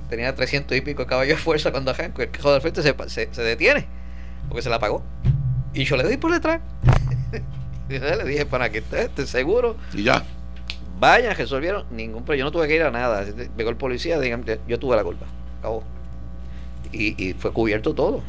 tenía 0.09 0.35
300 0.35 0.77
y 0.77 0.81
pico 0.81 1.03
de 1.03 1.09
caballos 1.09 1.37
de 1.37 1.43
fuerza 1.43 1.71
cuando 1.71 1.91
arranco. 1.91 2.23
El 2.23 2.31
carro 2.31 2.53
del 2.53 2.61
frente 2.61 2.83
se, 2.83 2.95
se, 3.33 3.43
detiene 3.43 3.87
porque 4.49 4.63
se 4.63 4.71
la 4.71 4.77
apagó. 4.77 5.03
Y 5.75 5.85
yo 5.85 5.97
le 5.97 6.09
di 6.09 6.17
por 6.17 6.33
detrás. 6.33 6.61
y 7.89 7.99
le 7.99 8.25
dije, 8.25 8.47
para 8.47 8.71
que 8.71 8.79
esté 8.79 9.27
seguro. 9.27 9.77
Y 9.93 10.05
ya. 10.05 10.25
Vayan, 10.99 11.37
resolvieron 11.37 11.85
ningún 11.91 12.25
pero 12.25 12.37
Yo 12.37 12.45
no 12.45 12.51
tuve 12.53 12.69
que 12.69 12.77
ir 12.77 12.83
a 12.83 12.91
nada. 12.91 13.25
Llegó 13.25 13.71
el 13.71 13.77
policía, 13.77 14.19
digan, 14.19 14.45
yo 14.67 14.79
tuve 14.79 14.97
la 14.97 15.05
culpa. 15.05 15.27
Acabó. 15.59 15.83
Y, 16.93 17.35
fue 17.35 17.53
cubierto 17.53 17.95
todo. 17.95 18.23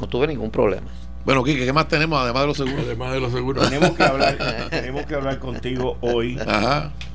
No 0.00 0.08
tuve 0.08 0.26
ningún 0.26 0.50
problema. 0.50 0.88
Bueno, 1.24 1.44
Kike, 1.44 1.64
¿qué 1.64 1.72
más 1.72 1.86
tenemos 1.88 2.20
además 2.20 2.42
de 2.42 2.46
los 2.48 2.56
seguros? 2.56 2.84
Además 2.84 3.12
de 3.12 3.20
los 3.20 3.32
seguros. 3.32 3.68
Tenemos 3.68 3.92
que 3.92 4.02
hablar, 4.02 4.68
tenemos 4.70 5.06
que 5.06 5.14
hablar 5.14 5.38
contigo 5.38 5.96
hoy 6.00 6.38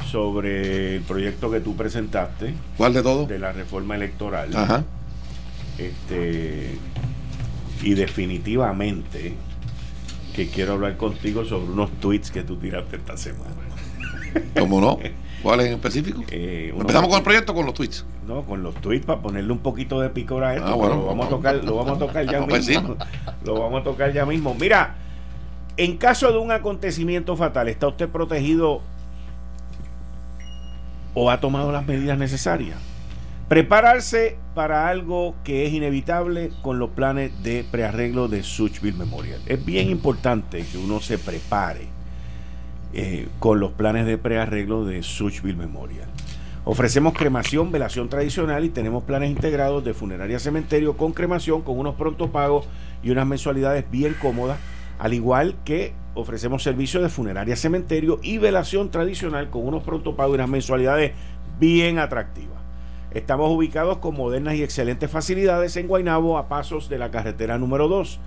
sobre 0.09 0.95
el 0.95 1.01
proyecto 1.01 1.51
que 1.51 1.59
tú 1.59 1.75
presentaste. 1.75 2.53
¿Cuál 2.77 2.93
de 2.93 3.03
todo? 3.03 3.25
De 3.25 3.39
la 3.39 3.51
reforma 3.51 3.95
electoral. 3.95 4.55
Ajá. 4.55 4.83
Este, 5.77 6.77
y 7.83 7.93
definitivamente 7.93 9.33
que 10.35 10.47
quiero 10.49 10.73
hablar 10.73 10.97
contigo 10.97 11.45
sobre 11.45 11.71
unos 11.71 11.91
tweets 11.99 12.31
que 12.31 12.43
tú 12.43 12.57
tiraste 12.57 12.95
esta 12.95 13.17
semana. 13.17 13.55
¿Cómo 14.57 14.79
no? 14.79 14.99
¿Cuál 15.47 15.61
en 15.61 15.71
específico? 15.75 16.23
Eh, 16.29 16.73
¿Empezamos 16.77 17.07
con 17.07 17.19
el 17.19 17.23
proyecto 17.23 17.53
o 17.53 17.55
con 17.55 17.65
los 17.65 17.73
tweets? 17.73 18.05
No, 18.27 18.41
con 18.41 18.63
los 18.63 18.75
tweets 18.81 19.05
para 19.05 19.21
ponerle 19.21 19.49
un 19.53 19.59
poquito 19.59 20.01
de 20.01 20.09
picor 20.09 20.43
a 20.43 20.55
esto. 20.55 20.67
Ah, 20.67 20.75
bueno, 20.75 20.95
lo 20.95 21.05
vamos 21.05 21.27
a 21.27 21.29
tocar, 21.29 21.63
lo 21.63 21.77
vamos 21.77 21.95
a 21.95 21.99
tocar 21.99 22.29
ya 22.29 22.45
pues 22.49 22.67
mismo. 22.67 22.97
Lo 23.45 23.57
vamos 23.57 23.79
a 23.79 23.83
tocar 23.85 24.11
ya 24.11 24.25
mismo. 24.25 24.53
Mira, 24.59 24.95
en 25.77 25.95
caso 25.95 26.33
de 26.33 26.37
un 26.37 26.51
acontecimiento 26.51 27.37
fatal, 27.37 27.69
¿está 27.69 27.87
usted 27.87 28.09
protegido 28.09 28.81
o 31.13 31.31
ha 31.31 31.39
tomado 31.39 31.71
las 31.71 31.87
medidas 31.87 32.17
necesarias? 32.17 32.77
Prepararse 33.47 34.37
para 34.53 34.89
algo 34.89 35.33
que 35.45 35.65
es 35.65 35.71
inevitable 35.71 36.51
con 36.61 36.77
los 36.77 36.89
planes 36.89 37.31
de 37.41 37.63
prearreglo 37.71 38.27
de 38.27 38.43
Suchville 38.43 38.97
Memorial. 38.97 39.39
Es 39.45 39.63
bien 39.63 39.89
importante 39.89 40.65
que 40.69 40.77
uno 40.77 40.99
se 40.99 41.17
prepare 41.17 41.95
eh, 42.93 43.27
con 43.39 43.59
los 43.59 43.71
planes 43.71 44.05
de 44.05 44.17
prearreglo 44.17 44.85
de 44.85 45.03
Suchville 45.03 45.57
Memorial. 45.57 46.07
Ofrecemos 46.69 47.13
cremación, 47.13 47.71
velación 47.71 48.09
tradicional 48.09 48.65
y 48.65 48.69
tenemos 48.69 49.03
planes 49.03 49.29
integrados 49.29 49.85
de 49.85 49.93
funeraria 49.93 50.37
cementerio 50.37 50.97
con 50.97 51.13
cremación, 51.13 51.61
con 51.61 51.79
unos 51.79 51.95
prontos 51.95 52.29
pagos 52.29 52.67
y 53.01 53.11
unas 53.11 53.25
mensualidades 53.25 53.89
bien 53.89 54.15
cómodas, 54.21 54.59
al 54.99 55.13
igual 55.13 55.55
que 55.63 55.93
ofrecemos 56.13 56.63
servicios 56.63 57.01
de 57.03 57.09
funeraria 57.09 57.55
cementerio 57.55 58.19
y 58.21 58.37
velación 58.37 58.91
tradicional 58.91 59.49
con 59.49 59.65
unos 59.65 59.83
prontos 59.83 60.15
pagos 60.15 60.33
y 60.33 60.35
unas 60.35 60.49
mensualidades 60.49 61.13
bien 61.57 61.99
atractivas. 61.99 62.57
Estamos 63.11 63.49
ubicados 63.49 63.99
con 63.99 64.15
modernas 64.15 64.55
y 64.55 64.63
excelentes 64.63 65.09
facilidades 65.09 65.77
en 65.77 65.87
Guaynabo 65.87 66.37
a 66.37 66.49
pasos 66.49 66.89
de 66.89 66.97
la 66.97 67.11
carretera 67.11 67.57
número 67.57 67.87
2 67.87 68.19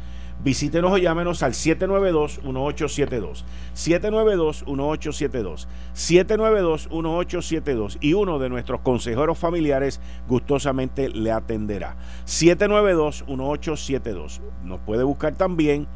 Visítenos 0.43 0.93
o 0.93 0.99
llámenos 0.99 1.43
al 1.43 1.53
792-1872. 1.53 3.45
792-1872. 3.75 5.67
792-1872. 5.95 7.99
Y 8.01 8.15
uno 8.15 8.39
de 8.39 8.49
nuestros 8.49 8.81
consejeros 8.81 9.37
familiares 9.39 10.01
gustosamente 10.27 11.11
le 11.11 11.31
atenderá. 11.31 11.97
792-1872. 12.25 14.41
Nos 14.65 14.81
puede 14.81 15.05
buscar 15.05 15.35
también 15.35 15.87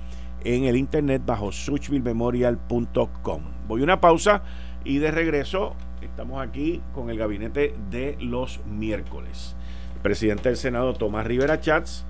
en 0.44 0.64
el 0.64 0.76
internet 0.76 1.22
bajo 1.24 1.50
suchvillememorial.com. 1.50 3.42
Voy 3.66 3.80
a 3.80 3.85
una 3.85 3.98
pausa 4.00 4.42
y 4.85 4.98
de 4.98 5.11
regreso 5.11 5.74
estamos 6.02 6.46
aquí 6.46 6.83
con 6.94 7.09
el 7.09 7.16
gabinete 7.16 7.74
de 7.90 8.18
los 8.20 8.61
miércoles. 8.66 9.57
presidente 10.02 10.50
del 10.50 10.59
Senado, 10.59 10.92
Tomás 10.92 11.26
Rivera 11.26 11.61
Chats 11.61 12.04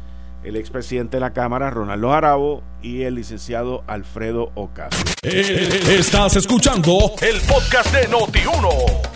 el 0.45 0.57
expresidente 0.57 1.17
de 1.17 1.21
la 1.23 1.33
Cámara, 1.33 1.71
Ronaldo 1.71 2.11
Jarabo, 2.11 2.63
y 2.83 3.03
el 3.03 3.15
licenciado 3.15 3.83
Alfredo 3.87 4.53
Ocasio. 4.55 5.05
Eh, 5.23 5.81
estás 5.99 6.37
escuchando 6.37 7.13
el 7.23 7.41
podcast 7.41 7.93
de 7.95 8.09
Noti1. 8.11 8.69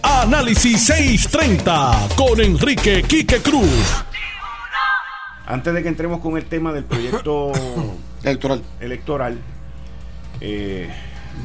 Análisis 0.03 0.87
630 0.87 2.09
con 2.17 2.41
Enrique 2.41 3.03
Quique 3.07 3.41
Cruz. 3.41 4.05
Antes 5.47 5.75
de 5.75 5.83
que 5.83 5.89
entremos 5.89 6.21
con 6.21 6.37
el 6.37 6.47
tema 6.47 6.73
del 6.73 6.85
proyecto 6.85 7.53
electoral, 8.23 8.63
electoral 8.81 9.39
eh, 10.41 10.89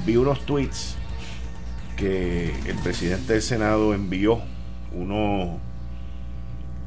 vi 0.06 0.16
unos 0.16 0.46
tweets 0.46 0.96
que 1.98 2.54
el 2.66 2.76
presidente 2.84 3.34
del 3.34 3.42
Senado 3.42 3.94
envió. 3.94 4.42
Uno, 4.94 5.60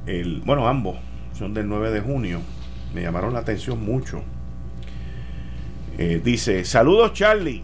el, 0.07 0.41
bueno, 0.47 0.67
ambos 0.67 0.97
son 1.37 1.53
del 1.53 1.69
9 1.69 1.91
de 1.91 2.01
junio 2.01 2.41
me 2.97 3.03
llamaron 3.03 3.35
la 3.35 3.41
atención 3.41 3.85
mucho. 3.85 4.23
Eh, 5.99 6.23
dice, 6.25 6.65
saludos 6.65 7.13
Charlie, 7.13 7.63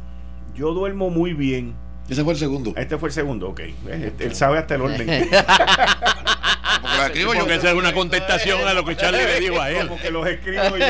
yo 0.55 0.75
duermo 0.75 1.09
muy 1.09 1.33
bien. 1.33 1.73
Ese 2.07 2.23
fue 2.23 2.35
el 2.35 2.39
segundo. 2.39 2.75
Este 2.77 2.99
fue 2.99 3.09
el 3.09 3.15
segundo, 3.15 3.49
ok. 3.49 3.61
Él 4.19 4.35
sabe 4.35 4.59
hasta 4.59 4.75
el 4.75 4.83
orden. 4.83 5.07
Porque 5.07 5.31
escribo 7.07 7.33
yo. 7.33 7.47
que 7.47 7.55
esa 7.55 7.71
es 7.71 7.75
una 7.75 7.95
contestación 7.95 8.69
a 8.69 8.75
lo 8.75 8.85
que 8.85 8.95
Charlie 8.95 9.25
le 9.25 9.41
dijo 9.41 9.59
a 9.59 9.71
él. 9.71 9.89
Como 9.89 9.99
que 9.99 10.11
los 10.11 10.27
escribo 10.27 10.77
yo. 10.77 10.87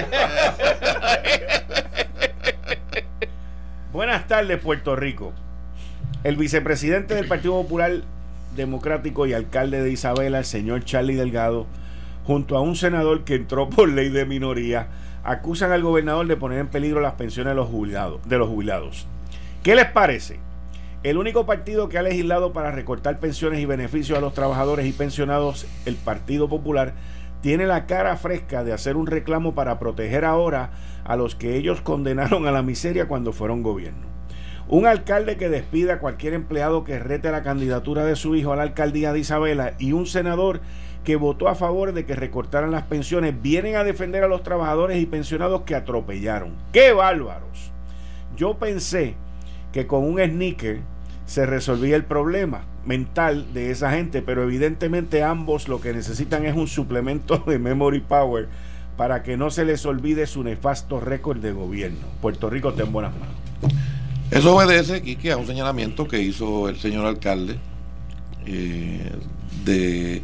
Buenas 3.92 4.26
tardes, 4.26 4.58
Puerto 4.58 4.96
Rico. 4.96 5.32
El 6.24 6.34
vicepresidente 6.36 7.14
del 7.14 7.28
Partido 7.28 7.52
Popular 7.62 7.92
Democrático 8.56 9.24
y 9.28 9.34
alcalde 9.34 9.82
de 9.82 9.92
Isabela, 9.92 10.38
el 10.38 10.44
señor 10.44 10.84
Charlie 10.84 11.14
Delgado, 11.14 11.68
junto 12.24 12.56
a 12.56 12.60
un 12.60 12.76
senador 12.76 13.24
que 13.24 13.34
entró 13.34 13.68
por 13.68 13.88
ley 13.88 14.08
de 14.08 14.24
minoría, 14.26 14.88
acusan 15.24 15.72
al 15.72 15.82
gobernador 15.82 16.26
de 16.26 16.36
poner 16.36 16.58
en 16.58 16.68
peligro 16.68 17.00
las 17.00 17.14
pensiones 17.14 17.52
de 17.52 17.56
los 17.56 17.68
jubilados. 17.68 18.20
De 18.28 18.38
los 18.38 18.48
jubilados. 18.48 19.06
¿Qué 19.62 19.74
les 19.74 19.86
parece? 19.86 20.40
El 21.02 21.18
único 21.18 21.46
partido 21.46 21.88
que 21.88 21.98
ha 21.98 22.02
legislado 22.02 22.52
para 22.52 22.70
recortar 22.70 23.18
pensiones 23.18 23.60
y 23.60 23.66
beneficios 23.66 24.16
a 24.16 24.20
los 24.20 24.34
trabajadores 24.34 24.86
y 24.86 24.92
pensionados, 24.92 25.66
el 25.84 25.96
Partido 25.96 26.48
Popular, 26.48 26.94
tiene 27.40 27.66
la 27.66 27.86
cara 27.86 28.16
fresca 28.16 28.62
de 28.62 28.72
hacer 28.72 28.96
un 28.96 29.08
reclamo 29.08 29.52
para 29.52 29.80
proteger 29.80 30.24
ahora 30.24 30.70
a 31.04 31.16
los 31.16 31.34
que 31.34 31.56
ellos 31.56 31.80
condenaron 31.80 32.46
a 32.46 32.52
la 32.52 32.62
miseria 32.62 33.08
cuando 33.08 33.32
fueron 33.32 33.64
gobierno. 33.64 34.06
Un 34.68 34.86
alcalde 34.86 35.36
que 35.36 35.48
despida 35.48 35.94
a 35.94 35.98
cualquier 35.98 36.34
empleado 36.34 36.84
que 36.84 37.00
rete 37.00 37.32
la 37.32 37.42
candidatura 37.42 38.04
de 38.04 38.14
su 38.14 38.36
hijo 38.36 38.52
a 38.52 38.56
la 38.56 38.62
alcaldía 38.62 39.12
de 39.12 39.18
Isabela 39.18 39.72
y 39.80 39.92
un 39.92 40.06
senador 40.06 40.60
que 41.04 41.16
votó 41.16 41.48
a 41.48 41.54
favor 41.54 41.92
de 41.92 42.04
que 42.04 42.14
recortaran 42.14 42.70
las 42.70 42.84
pensiones 42.84 43.40
vienen 43.40 43.76
a 43.76 43.84
defender 43.84 44.22
a 44.22 44.28
los 44.28 44.42
trabajadores 44.42 45.00
y 45.00 45.06
pensionados 45.06 45.62
que 45.62 45.74
atropellaron. 45.74 46.54
¡Qué 46.72 46.92
bárbaros! 46.92 47.72
Yo 48.36 48.54
pensé 48.54 49.14
que 49.72 49.86
con 49.86 50.04
un 50.04 50.20
sneaker 50.20 50.80
se 51.26 51.46
resolvía 51.46 51.96
el 51.96 52.04
problema 52.04 52.64
mental 52.84 53.52
de 53.54 53.70
esa 53.70 53.90
gente, 53.92 54.22
pero 54.22 54.42
evidentemente 54.42 55.22
ambos 55.22 55.68
lo 55.68 55.80
que 55.80 55.92
necesitan 55.92 56.44
es 56.46 56.54
un 56.54 56.68
suplemento 56.68 57.38
de 57.46 57.58
memory 57.58 58.00
power 58.00 58.48
para 58.96 59.22
que 59.22 59.36
no 59.36 59.50
se 59.50 59.64
les 59.64 59.86
olvide 59.86 60.26
su 60.26 60.42
nefasto 60.44 61.00
récord 61.00 61.38
de 61.38 61.52
gobierno. 61.52 62.06
Puerto 62.20 62.50
Rico 62.50 62.70
está 62.70 62.82
en 62.82 62.92
buenas 62.92 63.12
manos. 63.12 63.34
Eso 64.30 64.54
obedece, 64.56 65.02
Quique, 65.02 65.32
a 65.32 65.36
un 65.36 65.46
señalamiento 65.46 66.06
que 66.06 66.20
hizo 66.20 66.68
el 66.68 66.76
señor 66.78 67.06
alcalde 67.06 67.58
eh, 68.46 69.12
de 69.64 70.22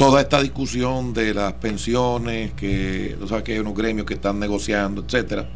toda 0.00 0.22
esta 0.22 0.40
discusión 0.40 1.12
de 1.12 1.34
las 1.34 1.52
pensiones, 1.52 2.54
que, 2.54 3.18
o 3.20 3.26
sea, 3.26 3.44
que 3.44 3.52
hay 3.52 3.58
unos 3.58 3.74
gremios 3.74 4.06
que 4.06 4.14
están 4.14 4.40
negociando, 4.40 5.04
etcétera. 5.06 5.50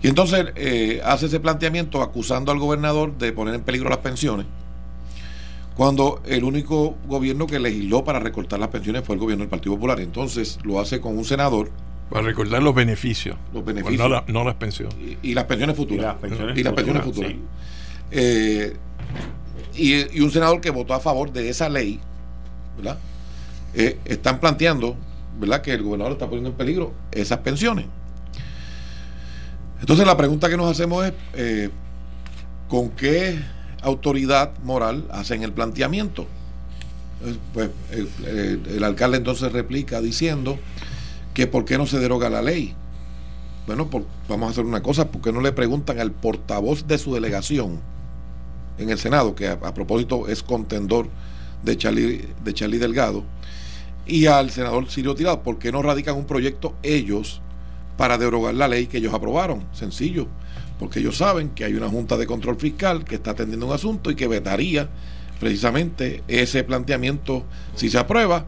Y 0.00 0.06
entonces 0.06 0.52
eh, 0.54 1.00
hace 1.04 1.26
ese 1.26 1.40
planteamiento 1.40 2.00
acusando 2.00 2.52
al 2.52 2.60
gobernador 2.60 3.18
de 3.18 3.32
poner 3.32 3.56
en 3.56 3.62
peligro 3.62 3.88
las 3.88 3.98
pensiones, 3.98 4.46
cuando 5.74 6.22
el 6.26 6.44
único 6.44 6.96
gobierno 7.08 7.48
que 7.48 7.58
legisló 7.58 8.04
para 8.04 8.20
recortar 8.20 8.60
las 8.60 8.68
pensiones 8.68 9.02
fue 9.04 9.16
el 9.16 9.20
gobierno 9.20 9.42
del 9.42 9.50
Partido 9.50 9.74
Popular. 9.74 9.98
Entonces 9.98 10.60
lo 10.62 10.78
hace 10.78 11.00
con 11.00 11.18
un 11.18 11.24
senador. 11.24 11.72
Para 12.08 12.24
recortar 12.24 12.62
los 12.62 12.72
beneficios. 12.72 13.36
Los 13.52 13.64
beneficios. 13.64 13.98
no, 14.28 14.44
las 14.44 14.54
pensiones. 14.54 14.94
Y, 15.24 15.34
las 15.34 15.42
pensiones 15.46 15.74
futuras. 15.74 16.14
Y 16.54 16.62
las 16.62 16.72
pensiones, 16.72 17.02
futuras. 17.02 17.32
Eh, 18.12 18.76
y, 19.74 20.16
y 20.16 20.20
un 20.20 20.30
senador 20.30 20.60
que 20.60 20.70
votó 20.70 20.94
a 20.94 21.00
favor 21.00 21.32
de 21.32 21.48
esa 21.48 21.68
ley, 21.68 21.98
¿verdad? 22.76 22.96
Eh, 23.78 23.98
están 24.06 24.40
planteando 24.40 24.96
¿verdad? 25.38 25.60
que 25.60 25.74
el 25.74 25.82
gobernador 25.82 26.14
está 26.14 26.24
poniendo 26.24 26.48
en 26.48 26.56
peligro 26.56 26.94
esas 27.12 27.40
pensiones. 27.40 27.84
Entonces 29.80 30.06
la 30.06 30.16
pregunta 30.16 30.48
que 30.48 30.56
nos 30.56 30.70
hacemos 30.70 31.04
es, 31.04 31.12
eh, 31.34 31.70
¿con 32.68 32.88
qué 32.90 33.38
autoridad 33.82 34.58
moral 34.64 35.04
hacen 35.10 35.42
el 35.42 35.52
planteamiento? 35.52 36.26
pues 37.54 37.70
el, 37.90 38.84
alcalde 38.84 39.16
entonces 39.16 39.50
replica 39.50 40.00
diciendo 40.00 40.58
que 41.34 41.46
por 41.46 41.64
qué 41.64 41.78
no 41.78 41.86
se 41.86 41.98
deroga 41.98 42.30
la 42.30 42.42
ley. 42.42 42.74
Bueno, 43.66 43.88
vamos 44.28 44.48
a 44.48 44.50
hacer 44.52 44.64
una 44.64 44.82
cosa, 44.82 45.10
porque 45.10 45.32
no 45.32 45.40
le 45.40 45.52
preguntan 45.52 45.98
al 45.98 46.12
portavoz 46.12 46.86
de 46.86 46.98
su 46.98 47.14
delegación 47.14 47.80
en 48.78 48.90
el 48.90 48.98
Senado, 48.98 49.34
que 49.34 49.48
a, 49.48 49.74
propósito 49.74 50.28
es 50.28 50.42
contendor 50.42 51.08
de 51.62 51.76
Charlie, 51.76 52.28
de 52.44 52.54
Charlie 52.54 52.78
Delgado, 52.78 53.24
y 54.06 54.26
al 54.26 54.50
senador 54.50 54.88
Sirio 54.88 55.14
Tirado, 55.14 55.42
¿por 55.42 55.58
qué 55.58 55.72
no 55.72 55.82
radican 55.82 56.16
un 56.16 56.26
proyecto 56.26 56.74
ellos 56.82 57.40
para 57.96 58.18
derogar 58.18 58.54
la 58.54 58.68
ley 58.68 58.86
que 58.86 58.98
ellos 58.98 59.12
aprobaron? 59.12 59.64
Sencillo, 59.72 60.28
porque 60.78 61.00
ellos 61.00 61.16
saben 61.16 61.50
que 61.50 61.64
hay 61.64 61.74
una 61.74 61.88
Junta 61.88 62.16
de 62.16 62.26
Control 62.26 62.56
Fiscal 62.56 63.04
que 63.04 63.16
está 63.16 63.32
atendiendo 63.32 63.66
un 63.66 63.72
asunto 63.72 64.10
y 64.10 64.14
que 64.14 64.28
vetaría 64.28 64.88
precisamente 65.40 66.22
ese 66.28 66.64
planteamiento 66.64 67.44
si 67.74 67.90
se 67.90 67.98
aprueba, 67.98 68.46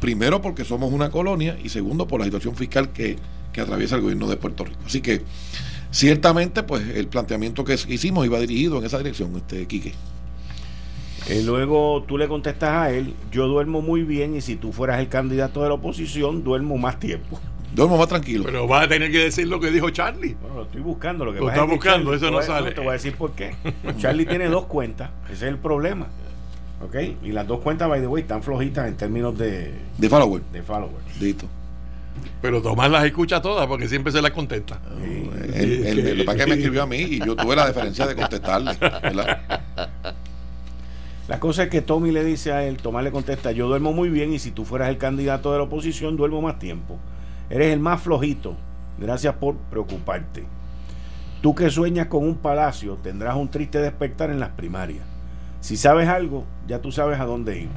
primero 0.00 0.40
porque 0.42 0.64
somos 0.64 0.92
una 0.92 1.10
colonia 1.10 1.58
y 1.62 1.68
segundo 1.68 2.06
por 2.06 2.20
la 2.20 2.26
situación 2.26 2.54
fiscal 2.54 2.92
que, 2.92 3.16
que 3.52 3.60
atraviesa 3.60 3.96
el 3.96 4.02
gobierno 4.02 4.28
de 4.28 4.36
Puerto 4.36 4.64
Rico. 4.64 4.80
Así 4.86 5.00
que 5.00 5.22
ciertamente 5.90 6.62
pues 6.62 6.86
el 6.88 7.08
planteamiento 7.08 7.64
que 7.64 7.78
hicimos 7.88 8.26
iba 8.26 8.38
dirigido 8.38 8.78
en 8.78 8.84
esa 8.84 8.98
dirección, 8.98 9.34
este 9.36 9.66
Quique. 9.66 9.94
Eh, 11.30 11.42
luego 11.44 12.02
tú 12.08 12.18
le 12.18 12.26
contestas 12.26 12.70
a 12.70 12.90
él, 12.90 13.14
yo 13.30 13.46
duermo 13.46 13.80
muy 13.82 14.02
bien 14.02 14.34
y 14.34 14.40
si 14.40 14.56
tú 14.56 14.72
fueras 14.72 14.98
el 14.98 15.08
candidato 15.08 15.62
de 15.62 15.68
la 15.68 15.74
oposición, 15.74 16.42
duermo 16.42 16.76
más 16.76 16.98
tiempo. 16.98 17.38
Duermo 17.72 17.98
más 17.98 18.08
tranquilo. 18.08 18.42
Pero 18.44 18.66
vas 18.66 18.86
a 18.86 18.88
tener 18.88 19.12
que 19.12 19.18
decir 19.18 19.46
lo 19.46 19.60
que 19.60 19.70
dijo 19.70 19.90
Charlie. 19.90 20.36
Bueno, 20.40 20.56
lo 20.56 20.62
estoy 20.62 20.80
buscando. 20.80 21.24
Lo 21.24 21.32
que 21.32 21.38
lo 21.38 21.48
estás 21.48 21.68
buscando, 21.68 22.12
eso 22.14 22.32
no 22.32 22.42
sale. 22.42 22.72
te 22.72 22.80
voy 22.80 22.88
a 22.88 22.92
decir 22.94 23.14
por 23.14 23.30
qué. 23.32 23.54
Charlie 23.98 24.26
tiene 24.26 24.46
dos 24.46 24.64
cuentas, 24.64 25.10
ese 25.26 25.34
es 25.46 25.52
el 25.52 25.58
problema. 25.58 26.08
¿Ok? 26.82 26.96
Y 27.22 27.30
las 27.30 27.46
dos 27.46 27.60
cuentas, 27.60 27.88
by 27.88 28.00
the 28.00 28.08
way, 28.08 28.22
están 28.22 28.42
flojitas 28.42 28.88
en 28.88 28.96
términos 28.96 29.38
de... 29.38 29.72
De 29.98 30.08
follower. 30.08 30.42
De 30.50 30.62
followers. 30.62 31.20
Listo. 31.20 31.46
Pero 32.42 32.60
Tomás 32.60 32.90
las 32.90 33.04
escucha 33.04 33.40
todas 33.40 33.68
porque 33.68 33.86
siempre 33.86 34.10
se 34.10 34.20
las 34.20 34.32
contesta. 34.32 34.80
El, 35.54 36.24
para 36.24 36.38
que 36.38 36.46
me 36.46 36.54
escribió 36.54 36.82
a 36.82 36.86
mí 36.86 36.96
y 36.98 37.18
yo 37.18 37.36
tuve 37.36 37.54
la 37.54 37.66
deferencia 37.66 38.06
de 38.06 38.16
contestarle. 38.16 38.72
La 41.30 41.38
cosa 41.38 41.62
es 41.62 41.68
que 41.70 41.80
Tommy 41.80 42.10
le 42.10 42.24
dice 42.24 42.50
a 42.50 42.64
él, 42.64 42.78
Tomás 42.78 43.04
le 43.04 43.12
contesta, 43.12 43.52
yo 43.52 43.68
duermo 43.68 43.92
muy 43.92 44.08
bien 44.08 44.32
y 44.32 44.40
si 44.40 44.50
tú 44.50 44.64
fueras 44.64 44.88
el 44.88 44.98
candidato 44.98 45.52
de 45.52 45.58
la 45.58 45.62
oposición, 45.62 46.16
duermo 46.16 46.42
más 46.42 46.58
tiempo. 46.58 46.98
Eres 47.48 47.72
el 47.72 47.78
más 47.78 48.02
flojito. 48.02 48.56
Gracias 48.98 49.36
por 49.36 49.54
preocuparte. 49.54 50.42
Tú 51.40 51.54
que 51.54 51.70
sueñas 51.70 52.08
con 52.08 52.24
un 52.24 52.34
palacio, 52.34 52.98
tendrás 53.00 53.36
un 53.36 53.46
triste 53.46 53.78
despertar 53.78 54.30
en 54.30 54.40
las 54.40 54.48
primarias. 54.48 55.04
Si 55.60 55.76
sabes 55.76 56.08
algo, 56.08 56.46
ya 56.66 56.82
tú 56.82 56.90
sabes 56.90 57.20
a 57.20 57.26
dónde 57.26 57.60
ir 57.60 57.68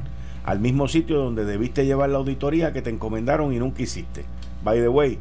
al 0.44 0.58
mismo 0.58 0.88
sitio 0.88 1.18
donde 1.18 1.44
debiste 1.44 1.86
llevar 1.86 2.10
la 2.10 2.18
auditoría 2.18 2.72
que 2.72 2.82
te 2.82 2.90
encomendaron 2.90 3.54
y 3.54 3.60
nunca 3.60 3.84
hiciste. 3.84 4.24
By 4.64 4.80
the 4.80 4.88
way, 4.88 5.20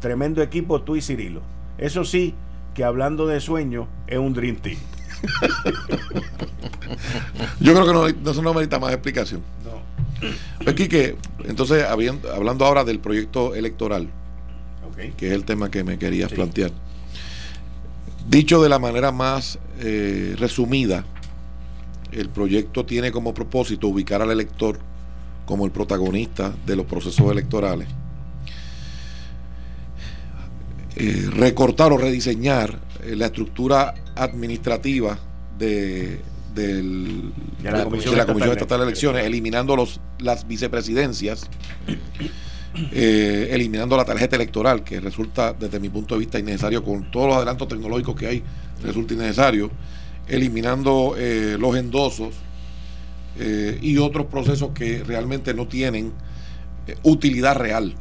tremendo 0.00 0.42
equipo 0.42 0.82
tú 0.82 0.96
y 0.96 1.00
Cirilo. 1.00 1.40
Eso 1.78 2.04
sí, 2.04 2.34
que 2.74 2.84
hablando 2.84 3.26
de 3.26 3.40
sueño, 3.40 3.88
es 4.06 4.18
un 4.18 4.34
Dream 4.34 4.56
Team. 4.56 4.76
Yo 7.60 7.72
creo 7.72 7.86
que 7.86 7.92
no, 7.92 8.30
eso 8.30 8.42
no 8.42 8.54
merita 8.54 8.78
más 8.78 8.92
explicación. 8.92 9.42
No. 9.64 9.82
Aquí 10.70 10.88
que, 10.88 11.16
entonces, 11.44 11.84
hablando 11.84 12.64
ahora 12.64 12.84
del 12.84 12.98
proyecto 13.00 13.54
electoral, 13.54 14.08
que 15.16 15.28
es 15.28 15.32
el 15.32 15.44
tema 15.44 15.70
que 15.70 15.84
me 15.84 15.98
querías 15.98 16.32
plantear. 16.32 16.70
Dicho 18.28 18.62
de 18.62 18.68
la 18.68 18.78
manera 18.78 19.12
más 19.12 19.58
eh, 19.80 20.34
resumida, 20.38 21.04
el 22.12 22.30
proyecto 22.30 22.86
tiene 22.86 23.12
como 23.12 23.34
propósito 23.34 23.88
ubicar 23.88 24.22
al 24.22 24.30
elector 24.30 24.78
como 25.44 25.66
el 25.66 25.72
protagonista 25.72 26.54
de 26.64 26.76
los 26.76 26.86
procesos 26.86 27.30
electorales, 27.30 27.88
eh, 30.96 31.28
recortar 31.32 31.92
o 31.92 31.98
rediseñar 31.98 32.78
la 33.06 33.26
estructura 33.26 33.94
administrativa 34.14 35.18
de, 35.58 36.20
la, 37.62 37.84
Comisión, 37.84 38.18
Estatal 38.18 38.80
de 38.80 38.84
Elecciones, 38.84 39.24
eliminando 39.24 39.76
los, 39.76 40.00
las 40.18 40.46
vicepresidencias, 40.46 41.48
eh, 42.92 43.48
eliminando 43.50 43.96
la 43.96 44.04
tarjeta 44.04 44.36
electoral, 44.36 44.84
que 44.84 45.00
resulta 45.00 45.52
desde 45.52 45.80
mi 45.80 45.88
punto 45.88 46.14
de 46.14 46.20
vista 46.20 46.38
innecesario, 46.38 46.82
con 46.82 47.10
todos 47.10 47.28
los 47.28 47.36
adelantos 47.36 47.68
tecnológicos 47.68 48.14
que 48.14 48.26
hay, 48.26 48.42
resulta 48.82 49.14
innecesario 49.14 49.70
eliminando 50.28 51.14
eh, 51.18 51.56
los 51.58 51.76
endosos 51.76 52.34
eh, 53.38 53.78
y 53.80 53.98
otros 53.98 54.26
procesos 54.26 54.70
que 54.70 55.02
realmente 55.04 55.54
no 55.54 55.66
tienen 55.66 56.12
eh, 56.86 56.96
utilidad 57.02 57.56
real 57.56 57.94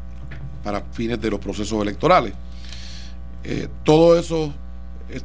para 0.63 0.81
fines 0.91 1.19
de 1.19 1.29
los 1.29 1.39
procesos 1.39 1.81
electorales. 1.81 2.33
todo 3.83 4.17
eso, 4.17 4.53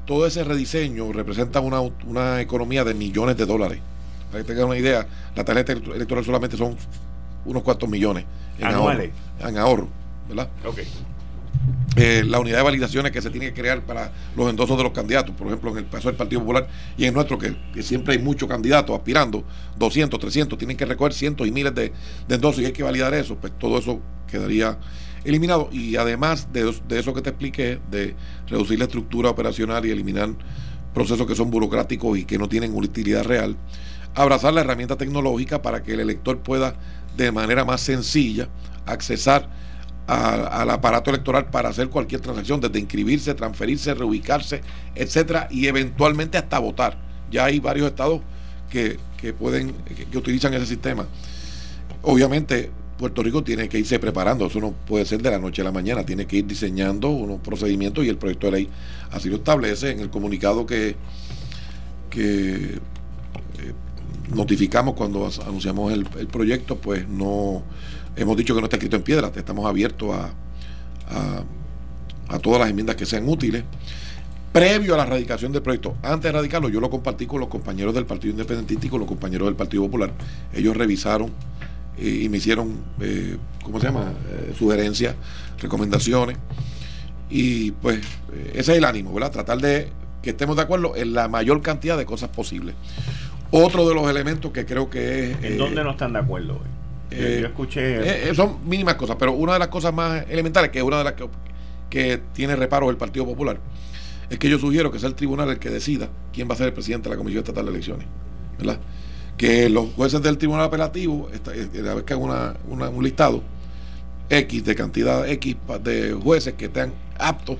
todo 0.04 0.26
ese 0.26 0.44
rediseño 0.44 1.12
representa 1.12 1.60
una, 1.60 1.80
una, 1.80 2.40
economía 2.40 2.84
de 2.84 2.94
millones 2.94 3.36
de 3.36 3.46
dólares. 3.46 3.80
Para 4.30 4.44
que 4.44 4.48
tengan 4.48 4.66
una 4.66 4.78
idea, 4.78 5.06
la 5.34 5.44
tarjeta 5.44 5.72
electoral 5.72 6.24
solamente 6.24 6.56
son 6.56 6.76
unos 7.44 7.62
cuantos 7.62 7.88
millones 7.88 8.24
en 8.58 8.66
ahorro, 8.66 9.02
en 9.40 9.58
ahorro, 9.58 9.88
¿verdad? 10.28 10.48
Okay. 10.64 10.86
Eh, 11.96 12.22
la 12.24 12.38
unidad 12.38 12.58
de 12.58 12.62
validaciones 12.62 13.10
que 13.10 13.20
se 13.20 13.30
tiene 13.30 13.46
que 13.46 13.60
crear 13.60 13.80
para 13.82 14.12
los 14.36 14.48
endosos 14.48 14.76
de 14.76 14.84
los 14.84 14.92
candidatos, 14.92 15.34
por 15.34 15.48
ejemplo, 15.48 15.72
en 15.72 15.78
el 15.78 15.88
caso 15.88 16.08
del 16.08 16.16
Partido 16.16 16.40
Popular 16.42 16.68
y 16.96 17.06
en 17.06 17.14
nuestro, 17.14 17.38
que, 17.38 17.56
siempre 17.82 18.14
hay 18.14 18.20
muchos 18.20 18.48
candidatos 18.48 18.96
aspirando, 18.96 19.42
200, 19.78 20.20
300, 20.20 20.58
tienen 20.58 20.76
que 20.76 20.84
recoger 20.84 21.12
cientos 21.12 21.46
y 21.48 21.50
miles 21.50 21.74
de, 21.74 21.92
endosos 22.28 22.62
y 22.62 22.66
hay 22.66 22.72
que 22.72 22.84
validar 22.84 23.14
eso, 23.14 23.36
pues 23.36 23.52
todo 23.58 23.78
eso 23.78 24.00
quedaría 24.30 24.78
eliminado. 25.28 25.68
Y 25.72 25.96
además 25.96 26.52
de, 26.52 26.74
de 26.88 26.98
eso 26.98 27.14
que 27.14 27.22
te 27.22 27.30
expliqué, 27.30 27.80
de 27.90 28.14
reducir 28.48 28.78
la 28.78 28.84
estructura 28.86 29.30
operacional 29.30 29.84
y 29.86 29.90
eliminar 29.90 30.30
procesos 30.94 31.26
que 31.26 31.34
son 31.34 31.50
burocráticos 31.50 32.18
y 32.18 32.24
que 32.24 32.38
no 32.38 32.48
tienen 32.48 32.74
utilidad 32.74 33.24
real, 33.24 33.56
abrazar 34.14 34.52
la 34.52 34.62
herramienta 34.62 34.96
tecnológica 34.96 35.62
para 35.62 35.82
que 35.82 35.94
el 35.94 36.00
elector 36.00 36.38
pueda 36.38 36.74
de 37.16 37.32
manera 37.32 37.64
más 37.64 37.80
sencilla 37.80 38.48
accesar 38.86 39.48
al 40.08 40.70
aparato 40.70 41.10
electoral 41.10 41.50
para 41.50 41.68
hacer 41.68 41.90
cualquier 41.90 42.22
transacción, 42.22 42.60
desde 42.60 42.78
inscribirse, 42.78 43.34
transferirse, 43.34 43.92
reubicarse, 43.92 44.62
etcétera, 44.94 45.48
y 45.50 45.66
eventualmente 45.66 46.38
hasta 46.38 46.58
votar. 46.58 46.96
Ya 47.30 47.44
hay 47.44 47.60
varios 47.60 47.88
estados 47.88 48.22
que, 48.70 48.98
pueden, 49.38 49.74
que, 50.10 50.16
utilizan 50.16 50.54
ese 50.54 50.64
sistema. 50.64 51.06
Obviamente, 52.00 52.70
Puerto 52.98 53.22
Rico 53.22 53.44
tiene 53.44 53.68
que 53.68 53.78
irse 53.78 54.00
preparando, 54.00 54.46
eso 54.46 54.60
no 54.60 54.72
puede 54.72 55.04
ser 55.04 55.22
de 55.22 55.30
la 55.30 55.38
noche 55.38 55.62
a 55.62 55.64
la 55.64 55.70
mañana, 55.72 56.04
tiene 56.04 56.26
que 56.26 56.38
ir 56.38 56.46
diseñando 56.46 57.08
unos 57.10 57.38
procedimientos 57.40 58.04
y 58.04 58.08
el 58.08 58.18
proyecto 58.18 58.48
de 58.48 58.52
ley 58.52 58.68
así 59.12 59.28
lo 59.28 59.36
establece 59.36 59.92
en 59.92 60.00
el 60.00 60.10
comunicado 60.10 60.66
que, 60.66 60.96
notificamos 64.34 64.94
cuando 64.94 65.30
anunciamos 65.46 65.92
el, 65.92 66.04
proyecto, 66.26 66.76
pues 66.76 67.08
no 67.08 67.62
Hemos 68.16 68.36
dicho 68.36 68.52
que 68.52 68.60
no 68.60 68.66
está 68.66 68.76
escrito 68.76 68.96
en 68.96 69.02
piedra, 69.02 69.30
estamos 69.36 69.64
abiertos 69.64 70.12
a, 70.12 71.44
a, 72.28 72.38
todas 72.40 72.58
las 72.58 72.68
enmiendas 72.68 72.96
que 72.96 73.06
sean 73.06 73.28
útiles. 73.28 73.62
Previo 74.52 74.94
a 74.94 74.96
la 74.96 75.06
radicación 75.06 75.52
del 75.52 75.62
proyecto, 75.62 75.94
antes 76.02 76.24
de 76.24 76.32
radicarlo, 76.32 76.68
yo 76.68 76.80
lo 76.80 76.90
compartí 76.90 77.26
con 77.26 77.38
los 77.38 77.48
compañeros 77.48 77.94
del 77.94 78.06
Partido 78.06 78.32
Independentista 78.32 78.86
y 78.86 78.88
con 78.88 78.98
los 78.98 79.08
compañeros 79.08 79.46
del 79.46 79.54
Partido 79.54 79.84
Popular. 79.84 80.10
Ellos 80.52 80.76
revisaron 80.76 81.30
eh, 82.00 82.20
y 82.22 82.28
me 82.28 82.38
hicieron, 82.38 82.84
eh, 83.00 83.36
¿cómo 83.62 83.80
se 83.80 83.86
llama?, 83.86 84.12
eh, 84.30 84.54
sugerencias, 84.56 85.14
recomendaciones. 85.60 86.36
Y 87.30 87.72
pues 87.72 88.00
ese 88.54 88.72
es 88.72 88.78
el 88.78 88.84
ánimo, 88.84 89.12
¿verdad? 89.12 89.30
Tratar 89.30 89.58
de 89.58 89.88
que 90.22 90.30
estemos 90.30 90.56
de 90.56 90.62
acuerdo 90.62 90.96
en 90.96 91.12
la 91.12 91.28
mayor 91.28 91.60
cantidad 91.62 91.98
de 91.98 92.06
cosas 92.06 92.30
posibles. 92.30 92.74
Otro 93.50 93.88
de 93.88 93.94
los 93.94 94.08
elementos 94.10 94.50
que 94.52 94.64
creo 94.64 94.90
que 94.90 95.32
es... 95.32 95.42
¿En 95.42 95.58
dónde 95.58 95.84
no 95.84 95.92
están 95.92 96.12
de 96.12 96.18
acuerdo 96.18 96.54
hoy? 96.54 96.68
Eh, 97.10 97.38
yo 97.40 97.46
escuché. 97.48 97.98
Eh, 98.00 98.30
eh, 98.30 98.34
son 98.34 98.68
mínimas 98.68 98.96
cosas, 98.96 99.16
pero 99.18 99.32
una 99.32 99.54
de 99.54 99.58
las 99.58 99.68
cosas 99.68 99.94
más 99.94 100.24
elementales, 100.28 100.70
que 100.70 100.78
es 100.78 100.84
una 100.84 100.98
de 100.98 101.04
las 101.04 101.14
que, 101.14 101.28
que 101.88 102.20
tiene 102.34 102.56
reparo 102.56 102.90
el 102.90 102.96
Partido 102.96 103.24
Popular, 103.24 103.58
es 104.28 104.38
que 104.38 104.50
yo 104.50 104.58
sugiero 104.58 104.90
que 104.90 104.98
sea 104.98 105.08
el 105.08 105.14
tribunal 105.14 105.48
el 105.48 105.58
que 105.58 105.70
decida 105.70 106.10
quién 106.32 106.48
va 106.48 106.54
a 106.54 106.56
ser 106.56 106.66
el 106.66 106.72
presidente 106.74 107.08
de 107.08 107.14
la 107.14 107.18
Comisión 107.18 107.42
Estatal 107.42 107.64
de 107.64 107.70
Elecciones. 107.70 108.06
¿verdad? 108.58 108.78
Que 109.38 109.70
los 109.70 109.94
jueces 109.94 110.20
del 110.20 110.36
tribunal 110.36 110.66
apelativo, 110.66 111.28
a 111.32 111.94
vez 111.94 112.04
que 112.04 112.14
una, 112.14 112.54
un 112.68 113.02
listado 113.02 113.42
X 114.28 114.64
de 114.64 114.74
cantidad 114.74 115.26
X 115.28 115.56
de 115.82 116.12
jueces 116.12 116.54
que 116.54 116.66
estén 116.66 116.92
aptos 117.16 117.56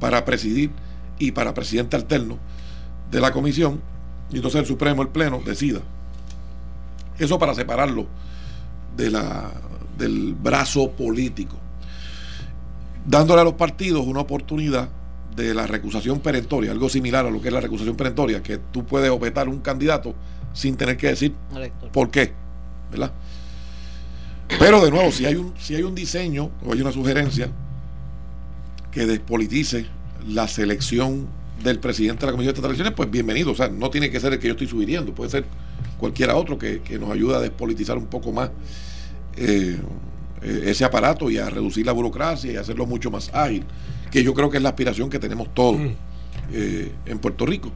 para 0.00 0.24
presidir 0.24 0.70
y 1.18 1.32
para 1.32 1.52
presidente 1.52 1.96
alterno 1.96 2.38
de 3.10 3.20
la 3.20 3.32
comisión, 3.32 3.80
y 4.30 4.36
entonces 4.36 4.60
el 4.60 4.66
Supremo, 4.66 5.02
el 5.02 5.08
Pleno, 5.08 5.40
decida. 5.44 5.80
Eso 7.18 7.38
para 7.38 7.54
separarlo 7.54 8.06
de 8.96 9.10
la, 9.10 9.50
del 9.96 10.34
brazo 10.34 10.90
político, 10.90 11.56
dándole 13.06 13.40
a 13.40 13.44
los 13.44 13.54
partidos 13.54 14.06
una 14.06 14.20
oportunidad 14.20 14.88
de 15.34 15.54
la 15.54 15.66
recusación 15.66 16.20
perentoria, 16.20 16.72
algo 16.72 16.88
similar 16.88 17.26
a 17.26 17.30
lo 17.30 17.40
que 17.40 17.48
es 17.48 17.54
la 17.54 17.60
recusación 17.60 17.96
perentoria, 17.96 18.42
que 18.42 18.58
tú 18.58 18.84
puedes 18.84 19.10
objetar 19.10 19.48
un 19.48 19.60
candidato 19.60 20.14
sin 20.56 20.76
tener 20.76 20.96
que 20.96 21.08
decir 21.08 21.34
por 21.92 22.10
qué. 22.10 22.32
¿verdad? 22.90 23.12
Pero 24.58 24.84
de 24.84 24.90
nuevo, 24.90 25.12
si 25.12 25.26
hay 25.26 25.34
un, 25.34 25.52
si 25.58 25.74
hay 25.74 25.82
un 25.82 25.94
diseño 25.94 26.50
o 26.64 26.72
hay 26.72 26.80
una 26.80 26.92
sugerencia 26.92 27.50
que 28.90 29.06
despolitice 29.06 29.86
la 30.26 30.48
selección 30.48 31.26
del 31.62 31.78
presidente 31.78 32.20
de 32.20 32.26
la 32.26 32.32
Comisión 32.32 32.54
de 32.54 32.58
estas 32.58 32.64
elecciones, 32.64 32.94
pues 32.94 33.10
bienvenido. 33.10 33.50
O 33.52 33.54
sea, 33.54 33.68
no 33.68 33.90
tiene 33.90 34.10
que 34.10 34.18
ser 34.18 34.32
el 34.32 34.38
que 34.38 34.46
yo 34.46 34.52
estoy 34.52 34.66
sugiriendo, 34.66 35.14
puede 35.14 35.30
ser 35.30 35.44
cualquiera 35.98 36.36
otro 36.36 36.58
que, 36.58 36.80
nos 36.98 37.10
ayude 37.10 37.36
a 37.36 37.40
despolitizar 37.40 37.98
un 37.98 38.06
poco 38.06 38.32
más 38.32 38.50
eh, 39.36 39.78
ese 40.42 40.84
aparato 40.84 41.30
y 41.30 41.38
a 41.38 41.50
reducir 41.50 41.84
la 41.84 41.92
burocracia 41.92 42.52
y 42.52 42.56
hacerlo 42.56 42.86
mucho 42.86 43.10
más 43.10 43.30
ágil, 43.34 43.64
que 44.10 44.22
yo 44.22 44.32
creo 44.32 44.48
que 44.48 44.58
es 44.58 44.62
la 44.62 44.70
aspiración 44.70 45.10
que 45.10 45.18
tenemos 45.18 45.52
todos 45.52 45.78
mm. 45.78 45.90
eh, 46.52 46.92
en 47.04 47.18
Puerto 47.18 47.44
Rico. 47.44 47.72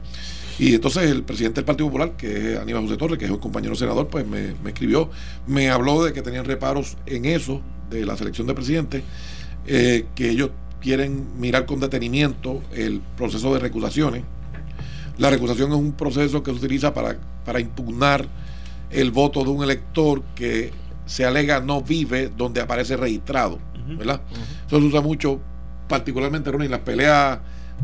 Y 0.61 0.75
entonces 0.75 1.09
el 1.09 1.23
presidente 1.23 1.55
del 1.55 1.65
Partido 1.65 1.87
Popular, 1.87 2.11
que 2.15 2.53
es 2.53 2.59
Aníbal 2.59 2.83
José 2.83 2.95
Torres, 2.95 3.17
que 3.17 3.25
es 3.25 3.31
un 3.31 3.39
compañero 3.39 3.73
senador, 3.73 4.09
pues 4.09 4.27
me, 4.27 4.53
escribió, 4.67 5.09
me 5.47 5.71
habló 5.71 6.03
de 6.03 6.13
que 6.13 6.21
tenían 6.21 6.45
reparos 6.45 6.97
en 7.07 7.25
eso, 7.25 7.61
de 7.89 8.05
la 8.05 8.15
selección 8.15 8.45
de 8.45 8.53
presidente, 8.53 9.03
eh, 9.65 10.05
que 10.13 10.29
ellos 10.29 10.51
quieren 10.79 11.39
mirar 11.39 11.65
con 11.65 11.79
detenimiento 11.79 12.61
el 12.75 13.01
proceso 13.17 13.51
de 13.55 13.59
recusaciones. 13.59 14.21
La 15.17 15.31
recusación 15.31 15.71
es 15.71 15.77
un 15.77 15.93
proceso 15.93 16.43
que 16.43 16.51
se 16.51 16.57
utiliza 16.57 16.93
para, 16.93 17.17
para 17.43 17.59
impugnar 17.59 18.27
el 18.91 19.09
voto 19.09 19.43
de 19.43 19.49
un 19.49 19.63
elector 19.63 20.21
que 20.35 20.69
se 21.07 21.25
alega 21.25 21.59
no 21.59 21.81
vive 21.81 22.31
donde 22.37 22.61
aparece 22.61 22.95
registrado, 22.97 23.57
¿verdad? 23.97 24.21
Eso 24.67 24.79
se 24.79 24.85
usa 24.85 25.01
mucho, 25.01 25.41
particularmente 25.87 26.51
en 26.51 26.69
las 26.69 26.81
peleas 26.81 27.39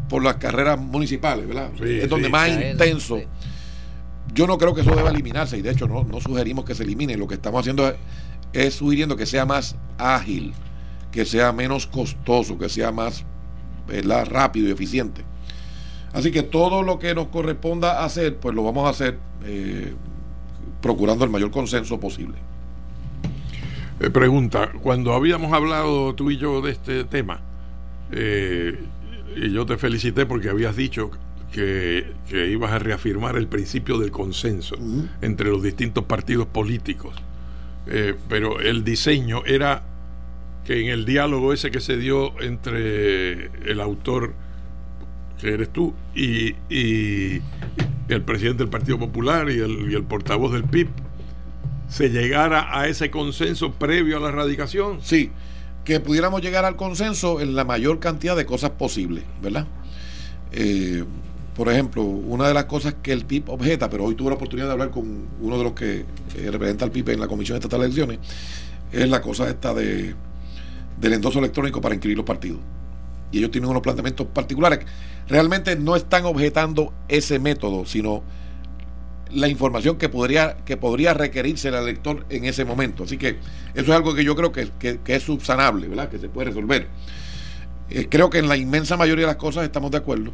por 0.10 0.24
las 0.24 0.36
carreras 0.36 0.80
municipales, 0.80 1.48
¿verdad? 1.48 1.72
es 1.84 2.10
donde 2.10 2.30
más 2.30 2.50
intenso. 2.50 3.20
Yo 4.34 4.46
no 4.46 4.58
creo 4.58 4.74
que 4.76 4.82
eso 4.82 4.96
deba 4.96 5.10
eliminarse 5.10 5.58
y 5.58 5.62
de 5.62 5.72
hecho 5.72 5.88
no, 5.88 6.04
no 6.04 6.20
sugerimos 6.20 6.66
que 6.66 6.76
se 6.76 6.84
elimine. 6.84 7.18
Lo 7.18 7.28
que 7.28 7.36
estamos 7.36 7.62
haciendo 7.62 7.88
es, 7.88 7.96
es 8.54 8.76
sugiriendo 8.76 9.16
que 9.16 9.26
sea 9.26 9.46
más 9.46 9.76
ágil, 9.98 10.54
que 11.12 11.26
sea 11.26 11.52
menos 11.52 11.88
costoso, 11.88 12.58
que 12.58 12.70
sea 12.70 12.92
más 12.92 13.26
rápido 14.30 14.68
y 14.68 14.72
eficiente. 14.72 15.24
Así 16.14 16.32
que 16.32 16.44
todo 16.44 16.84
lo 16.84 17.00
que 17.00 17.14
nos 17.14 17.28
corresponda 17.28 18.04
hacer, 18.04 18.38
pues 18.38 18.56
lo 18.56 18.64
vamos 18.64 18.86
a 18.86 18.90
hacer 18.90 19.20
eh, 19.46 19.94
procurando 20.82 21.24
el 21.24 21.30
mayor 21.30 21.52
consenso 21.52 22.00
posible. 22.00 22.36
Eh, 24.00 24.10
pregunta, 24.10 24.72
cuando 24.82 25.14
habíamos 25.14 25.54
hablado 25.54 26.16
tú 26.16 26.32
y 26.32 26.38
yo 26.38 26.62
de 26.62 26.72
este 26.72 27.04
tema, 27.04 27.42
eh, 28.12 28.80
y 29.42 29.52
yo 29.52 29.66
te 29.66 29.78
felicité 29.78 30.26
porque 30.26 30.50
habías 30.50 30.76
dicho 30.76 31.12
que, 31.52 32.14
ibas 32.32 32.72
a 32.72 32.80
reafirmar 32.80 33.36
el 33.38 33.48
principio 33.48 33.98
del 33.98 34.12
consenso 34.12 34.76
entre 35.22 35.50
los 35.50 35.64
distintos 35.64 36.04
partidos 36.06 36.48
políticos. 36.48 37.16
pero 38.28 38.60
el 38.60 38.84
diseño 38.84 39.44
era 39.46 39.84
que 40.68 40.82
en 40.82 40.88
el 40.88 41.06
diálogo 41.06 41.54
ese 41.54 41.72
que 41.72 41.80
se 41.80 41.96
dio 41.96 42.40
entre 42.42 43.46
el 43.72 43.80
autor, 43.80 44.34
que 45.40 45.54
eres 45.54 45.70
tú, 45.70 45.94
y, 46.14 46.56
el 48.10 48.22
presidente 48.22 48.64
del 48.64 48.70
Partido 48.70 49.00
Popular 49.00 49.50
y 49.50 49.60
el, 49.60 50.04
portavoz 50.04 50.52
del 50.52 50.66
PIB, 50.66 50.90
se 51.88 52.10
llegara 52.10 52.78
a 52.78 52.88
ese 52.90 53.10
consenso 53.10 53.74
previo 53.74 54.18
a 54.18 54.20
la 54.20 54.28
erradicación. 54.28 55.00
Sí, 55.02 55.32
que 55.88 56.02
pudiéramos 56.02 56.42
llegar 56.42 56.66
al 56.66 56.76
consenso 56.76 57.40
en 57.40 57.56
la 57.56 57.64
mayor 57.64 58.00
cantidad 58.00 58.36
de 58.36 58.46
cosas 58.46 58.72
posibles, 58.72 59.24
¿verdad? 59.42 59.66
Eh, 60.52 61.06
por 61.56 61.70
ejemplo, 61.70 62.04
una 62.04 62.46
de 62.46 62.54
las 62.54 62.66
cosas 62.66 62.96
que 63.02 63.14
el 63.14 63.26
PIB 63.26 63.50
objeta, 63.50 63.90
pero 63.90 64.04
hoy 64.04 64.14
tuve 64.14 64.32
la 64.32 64.36
oportunidad 64.36 64.68
de 64.68 64.74
hablar 64.74 64.92
con 64.92 65.30
uno 65.40 65.58
de 65.58 65.64
los 65.64 65.72
que 65.72 66.04
eh, 66.36 66.52
representa 66.52 66.84
al 66.84 66.92
PIB 66.92 67.12
en 67.12 67.22
la 67.22 67.30
Comisión 67.30 67.56
Estatal 67.56 67.80
de 67.80 67.86
Elecciones, 67.86 68.20
es 68.92 69.08
la 69.08 69.22
cosa 69.22 69.48
esta 69.50 69.74
de 69.74 70.14
del 71.00 71.14
endoso 71.14 71.40
electrónico 71.40 71.80
para 71.80 71.96
inscribir 71.96 72.18
los 72.18 72.26
partidos. 72.26 72.60
Y 73.32 73.38
ellos 73.38 73.52
tienen 73.52 73.70
unos 73.70 73.82
planteamientos 73.82 74.28
particulares. 74.28 74.80
Realmente 75.30 75.78
no 75.78 75.96
están 75.96 76.26
objetando 76.26 76.92
ese 77.08 77.40
método, 77.40 77.86
sino 77.86 78.24
la 79.32 79.48
información 79.48 79.98
que 79.98 80.10
podría, 80.10 80.58
que 80.66 80.78
podría 80.78 81.14
requerirse 81.14 81.70
el 81.70 81.76
elector 81.76 82.26
en 82.30 82.46
ese 82.46 82.66
momento. 82.66 83.04
Así 83.04 83.18
que 83.18 83.38
eso 83.74 83.92
es 83.92 83.92
algo 83.92 84.16
que 84.16 84.24
yo 84.24 84.36
creo 84.36 84.52
que, 84.52 84.72
es 85.06 85.24
subsanable, 85.24 85.88
¿verdad? 85.88 86.10
que 86.10 86.20
se 86.20 86.30
puede 86.30 86.50
resolver. 86.50 86.88
Eh, 87.90 88.08
creo 88.10 88.30
que 88.30 88.40
en 88.40 88.48
la 88.48 88.58
inmensa 88.58 88.98
mayoría 88.98 89.26
de 89.26 89.32
las 89.32 89.38
cosas 89.38 89.64
estamos 89.64 89.92
de 89.92 89.98
acuerdo. 89.98 90.32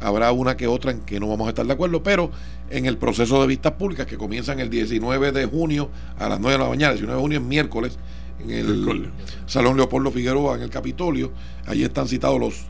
Habrá 0.00 0.32
una 0.32 0.56
que 0.56 0.66
otra 0.66 0.90
en 0.90 1.00
que 1.00 1.18
no 1.18 1.28
vamos 1.28 1.46
a 1.46 1.50
estar 1.50 1.66
de 1.66 1.72
acuerdo, 1.72 2.02
pero 2.02 2.30
en 2.70 2.86
el 2.86 2.98
proceso 2.98 3.40
de 3.40 3.46
vistas 3.46 3.72
públicas 3.72 4.06
que 4.06 4.18
comienzan 4.18 4.60
el 4.60 4.68
19 4.68 5.32
de 5.32 5.46
junio 5.46 5.90
a 6.18 6.28
las 6.28 6.40
9 6.40 6.58
de 6.58 6.64
la 6.64 6.68
mañana, 6.68 6.92
el 6.92 6.98
19 6.98 7.16
de 7.16 7.22
junio 7.22 7.38
es 7.38 7.44
miércoles, 7.44 7.98
en 8.40 8.50
el 8.50 9.10
Salón 9.46 9.76
Leopoldo 9.76 10.10
Figueroa, 10.10 10.56
en 10.56 10.62
el 10.62 10.70
Capitolio. 10.70 11.32
Allí 11.66 11.84
están 11.84 12.08
citados 12.08 12.38
los, 12.38 12.66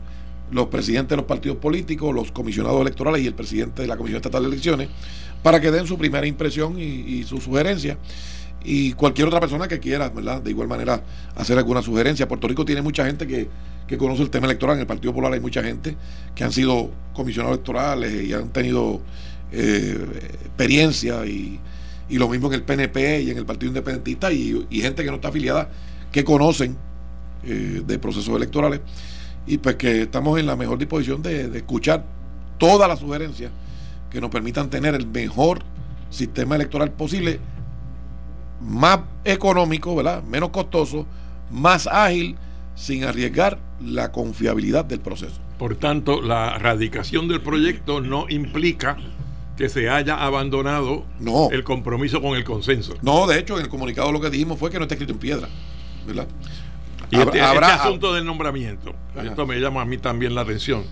los 0.51 0.67
presidentes 0.67 1.09
de 1.09 1.17
los 1.17 1.25
partidos 1.25 1.57
políticos, 1.57 2.13
los 2.13 2.31
comisionados 2.31 2.81
electorales 2.81 3.21
y 3.21 3.27
el 3.27 3.33
presidente 3.33 3.81
de 3.81 3.87
la 3.87 3.97
Comisión 3.97 4.17
Estatal 4.17 4.43
de 4.43 4.49
Elecciones, 4.49 4.89
para 5.43 5.59
que 5.59 5.71
den 5.71 5.87
su 5.87 5.97
primera 5.97 6.25
impresión 6.25 6.79
y, 6.79 7.23
su 7.23 7.39
sugerencia. 7.39 7.97
Y 8.63 8.93
cualquier 8.93 9.27
otra 9.27 9.39
persona 9.39 9.67
que 9.67 9.79
quiera, 9.79 10.09
¿verdad? 10.09 10.41
De 10.41 10.49
igual 10.49 10.67
manera, 10.67 11.03
hacer 11.35 11.57
alguna 11.57 11.81
sugerencia. 11.81 12.27
Puerto 12.27 12.47
Rico 12.47 12.65
tiene 12.65 12.81
mucha 12.81 13.05
gente 13.05 13.27
que, 13.27 13.97
conoce 13.97 14.23
el 14.23 14.31
tema 14.31 14.47
electoral. 14.47 14.77
En 14.77 14.81
el 14.81 14.87
Partido 14.87 15.11
Popular 15.11 15.33
hay 15.33 15.39
mucha 15.39 15.61
gente 15.61 15.95
que 16.33 16.43
han 16.43 16.51
sido 16.51 16.89
comisionados 17.13 17.57
electorales 17.57 18.23
y 18.23 18.33
han 18.33 18.49
tenido 18.49 19.01
eh, 19.51 20.03
experiencia 20.43 21.25
y, 21.27 21.59
y 22.09 22.17
lo 22.17 22.29
mismo 22.29 22.47
en 22.47 22.53
el 22.53 22.63
PNP 22.63 23.21
y 23.21 23.31
en 23.31 23.37
el 23.37 23.45
Partido 23.45 23.69
Independentista 23.69 24.31
y, 24.31 24.65
gente 24.71 25.03
que 25.03 25.09
no 25.09 25.15
está 25.15 25.29
afiliada, 25.29 25.69
que 26.11 26.23
conocen 26.23 26.77
eh, 27.43 27.81
de 27.85 27.99
procesos 27.99 28.35
electorales 28.35 28.81
y 29.47 29.57
pues 29.57 29.75
que 29.75 30.03
estamos 30.03 30.39
en 30.39 30.45
la 30.45 30.55
mejor 30.55 30.77
disposición 30.77 31.21
de, 31.21 31.55
escuchar 31.57 32.05
todas 32.57 32.87
las 32.87 32.99
sugerencias 32.99 33.51
que 34.09 34.21
nos 34.21 34.29
permitan 34.29 34.69
tener 34.69 34.95
el 34.95 35.07
mejor 35.07 35.59
sistema 36.09 36.55
electoral 36.55 36.91
posible, 36.91 37.39
más 38.61 39.01
económico, 39.23 39.95
¿verdad? 39.95 40.23
menos 40.23 40.49
costoso, 40.49 41.05
más 41.51 41.87
ágil, 41.87 42.37
sin 42.75 43.03
arriesgar 43.03 43.59
la 43.83 44.11
confiabilidad 44.11 44.85
del 44.85 44.99
proceso. 44.99 45.39
Por 45.57 45.75
tanto, 45.75 46.21
la 46.21 46.57
radicación 46.57 47.27
del 47.27 47.41
proyecto 47.41 48.01
no 48.01 48.25
implica 48.29 48.97
que 49.57 49.69
se 49.69 49.89
haya 49.89 50.21
abandonado 50.21 51.05
el 51.51 51.63
compromiso 51.63 52.21
con 52.21 52.35
el 52.35 52.43
consenso. 52.43 52.95
No, 53.01 53.25
de 53.25 53.39
hecho, 53.39 53.57
en 53.57 53.63
el 53.63 53.69
comunicado 53.69 54.11
lo 54.11 54.19
que 54.19 54.29
dijimos 54.29 54.59
fue 54.59 54.69
que 54.69 54.77
no 54.77 54.83
está 54.83 54.95
escrito 54.95 55.13
en 55.13 55.19
piedra, 55.19 55.47
¿verdad? 56.05 56.27
Y 57.11 57.17
este, 57.17 57.39
este 57.39 57.65
asunto 57.65 58.13
del 58.13 58.25
nombramiento, 58.25 58.93
esto 59.23 59.45
me 59.45 59.59
llama 59.59 59.81
a 59.81 59.85
mí 59.85 59.97
también 59.97 60.35
la 60.35 60.41
atención, 60.41 60.83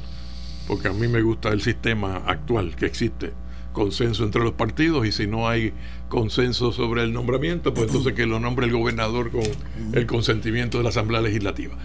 porque 0.68 0.88
a 0.88 0.93
mí 0.93 1.07
me 1.07 1.22
gusta 1.22 1.49
el 1.49 1.61
sistema 1.61 2.24
actual 2.26 2.76
que 2.76 2.86
existe, 2.86 3.34
consenso 3.72 4.24
entre 4.24 4.43
los 4.43 4.53
partidos, 4.53 5.05
y 5.05 5.11
si 5.11 5.28
no 5.28 5.47
hay 5.47 5.74
consenso 6.09 6.72
sobre 6.72 7.03
el 7.03 7.14
nombramiento, 7.14 7.74
pues 7.74 7.88
entonces 7.88 8.14
que 8.14 8.26
lo 8.26 8.39
nombre 8.39 8.68
el 8.68 8.72
gobernador 8.72 9.32
con 9.32 9.43
el 9.93 10.05
consentimiento 10.05 10.78
de 10.78 10.84
la 10.84 10.89
Asamblea 10.89 11.22
Legislativa. 11.22 11.76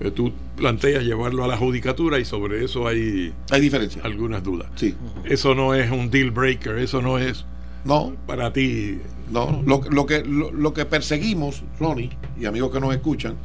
Eh, 0.00 0.10
tú 0.10 0.32
planteas 0.56 1.04
llevarlo 1.04 1.44
a 1.44 1.48
la 1.48 1.56
judicatura 1.56 2.18
y 2.18 2.24
sobre 2.24 2.64
eso 2.64 2.86
hay, 2.86 3.32
hay 3.50 3.60
diferencia. 3.60 4.02
algunas 4.04 4.42
dudas. 4.42 4.68
Sí. 4.74 4.94
Eso 5.24 5.54
no 5.54 5.74
es 5.74 5.90
un 5.90 6.10
deal 6.10 6.30
breaker, 6.30 6.78
eso 6.78 7.00
no 7.00 7.18
es 7.18 7.46
no. 7.84 8.14
para 8.26 8.52
ti. 8.52 8.98
No, 9.30 9.62
lo, 9.66 9.80
lo 9.90 10.06
que, 10.06 10.22
lo, 10.24 10.72
que 10.74 10.84
perseguimos, 10.84 11.62
Ronnie, 11.80 12.10
y 12.38 12.44
amigos 12.44 12.70
que 12.70 12.80
nos 12.80 12.94
escuchan, 12.94 13.36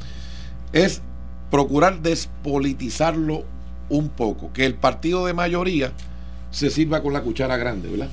es 0.73 1.01
procurar 1.49 2.01
despolitizarlo 2.01 3.43
un 3.89 4.09
poco, 4.09 4.53
que 4.53 4.65
el 4.65 4.75
partido 4.75 5.25
de 5.25 5.33
mayoría 5.33 5.91
se 6.49 6.69
sirva 6.69 7.01
con 7.01 7.13
la 7.13 7.21
cuchara 7.21 7.57
grande, 7.57 7.89
¿verdad? 7.89 8.09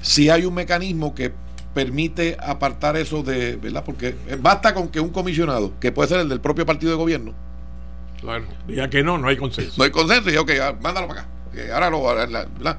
Si 0.00 0.30
hay 0.30 0.44
un 0.44 0.54
mecanismo 0.54 1.14
que 1.14 1.32
permite 1.74 2.36
apartar 2.40 2.96
eso 2.96 3.22
de, 3.22 3.56
¿verdad? 3.56 3.82
Porque 3.84 4.14
basta 4.40 4.74
con 4.74 4.88
que 4.88 5.00
un 5.00 5.10
comisionado, 5.10 5.72
que 5.80 5.90
puede 5.90 6.08
ser 6.08 6.20
el 6.20 6.28
del 6.28 6.40
propio 6.40 6.66
partido 6.66 6.92
de 6.92 6.98
gobierno, 6.98 7.34
Claro. 8.22 8.44
Ya 8.68 8.88
que 8.88 9.02
no, 9.02 9.18
no 9.18 9.28
hay 9.28 9.36
consenso. 9.36 9.74
No 9.76 9.84
hay 9.84 9.90
consenso 9.90 10.30
y 10.30 10.36
ok, 10.36 10.50
ah, 10.62 10.76
mándalo 10.80 11.08
para 11.08 11.22
acá. 11.22 11.30
ahora 11.74 11.90
lo, 11.90 12.78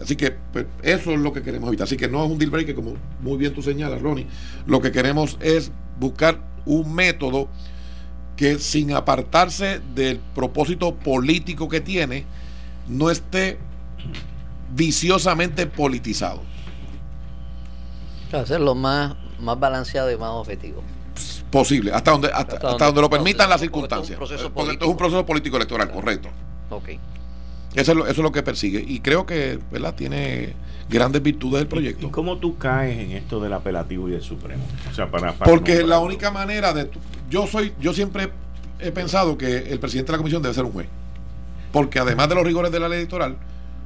Así 0.00 0.14
que 0.14 0.30
pues, 0.52 0.66
eso 0.82 1.10
es 1.10 1.18
lo 1.18 1.32
que 1.32 1.42
queremos 1.42 1.68
evitar. 1.68 1.84
Así 1.84 1.96
que 1.96 2.08
no 2.08 2.24
es 2.24 2.30
un 2.30 2.38
deal 2.38 2.50
breaker, 2.50 2.74
como 2.74 2.94
muy 3.20 3.36
bien 3.36 3.52
tú 3.52 3.62
señalas, 3.62 4.00
Ronnie. 4.00 4.26
Lo 4.66 4.80
que 4.80 4.92
queremos 4.92 5.38
es 5.40 5.72
buscar 5.98 6.38
un 6.66 6.94
método 6.94 7.48
que 8.36 8.58
sin 8.58 8.92
apartarse 8.92 9.80
del 9.94 10.18
propósito 10.34 10.94
político 10.94 11.68
que 11.68 11.80
tiene, 11.80 12.26
no 12.86 13.10
esté 13.10 13.58
viciosamente 14.74 15.66
politizado. 15.66 16.42
Hacerlo 18.32 18.74
más, 18.74 19.14
más 19.40 19.58
balanceado 19.58 20.10
y 20.10 20.16
más 20.16 20.30
objetivo 20.30 20.82
posible, 21.50 21.92
hasta 21.92 22.10
donde, 22.10 22.28
hasta, 22.32 22.58
donde, 22.58 23.00
lo 23.00 23.08
permitan 23.08 23.48
las 23.48 23.60
circunstancias. 23.60 24.18
Porque 24.18 24.34
esto 24.34 24.84
es 24.84 24.90
un 24.90 24.96
proceso 24.96 25.24
político 25.24 25.56
electoral, 25.56 25.90
correcto. 25.90 26.28
Ok. 26.70 26.90
Eso 27.74 27.92
es, 27.92 27.96
lo, 27.96 28.04
eso 28.04 28.12
es 28.12 28.18
lo 28.18 28.32
que 28.32 28.42
persigue. 28.42 28.84
Y 28.86 29.00
creo 29.00 29.26
que, 29.26 29.58
¿verdad? 29.70 29.94
Tiene, 29.94 30.54
grandes 30.88 31.22
virtudes 31.22 31.60
del 31.60 31.68
proyecto. 31.68 32.06
¿Y 32.06 32.10
cómo 32.10 32.38
tú 32.38 32.56
caes 32.56 32.98
en 32.98 33.12
esto 33.12 33.40
del 33.40 33.52
apelativo 33.52 34.08
y 34.08 34.12
del 34.12 34.22
Supremo? 34.22 34.64
O 34.90 34.94
sea, 34.94 35.10
para, 35.10 35.32
Porque 35.32 35.82
la 35.82 35.98
única 35.98 36.30
manera 36.30 36.72
de... 36.72 36.90
Yo 37.28 37.46
soy, 37.46 37.72
yo 37.80 37.92
siempre 37.92 38.30
he 38.78 38.92
pensado 38.92 39.36
que 39.36 39.56
el 39.56 39.80
presidente 39.80 40.12
de 40.12 40.12
la 40.12 40.18
comisión 40.18 40.42
debe 40.42 40.54
ser 40.54 40.64
un 40.64 40.72
juez. 40.72 40.88
Porque 41.72 41.98
además 41.98 42.28
de 42.28 42.36
los 42.36 42.44
rigores 42.44 42.70
de 42.70 42.80
la 42.80 42.88
ley 42.88 42.98
electoral, 42.98 43.36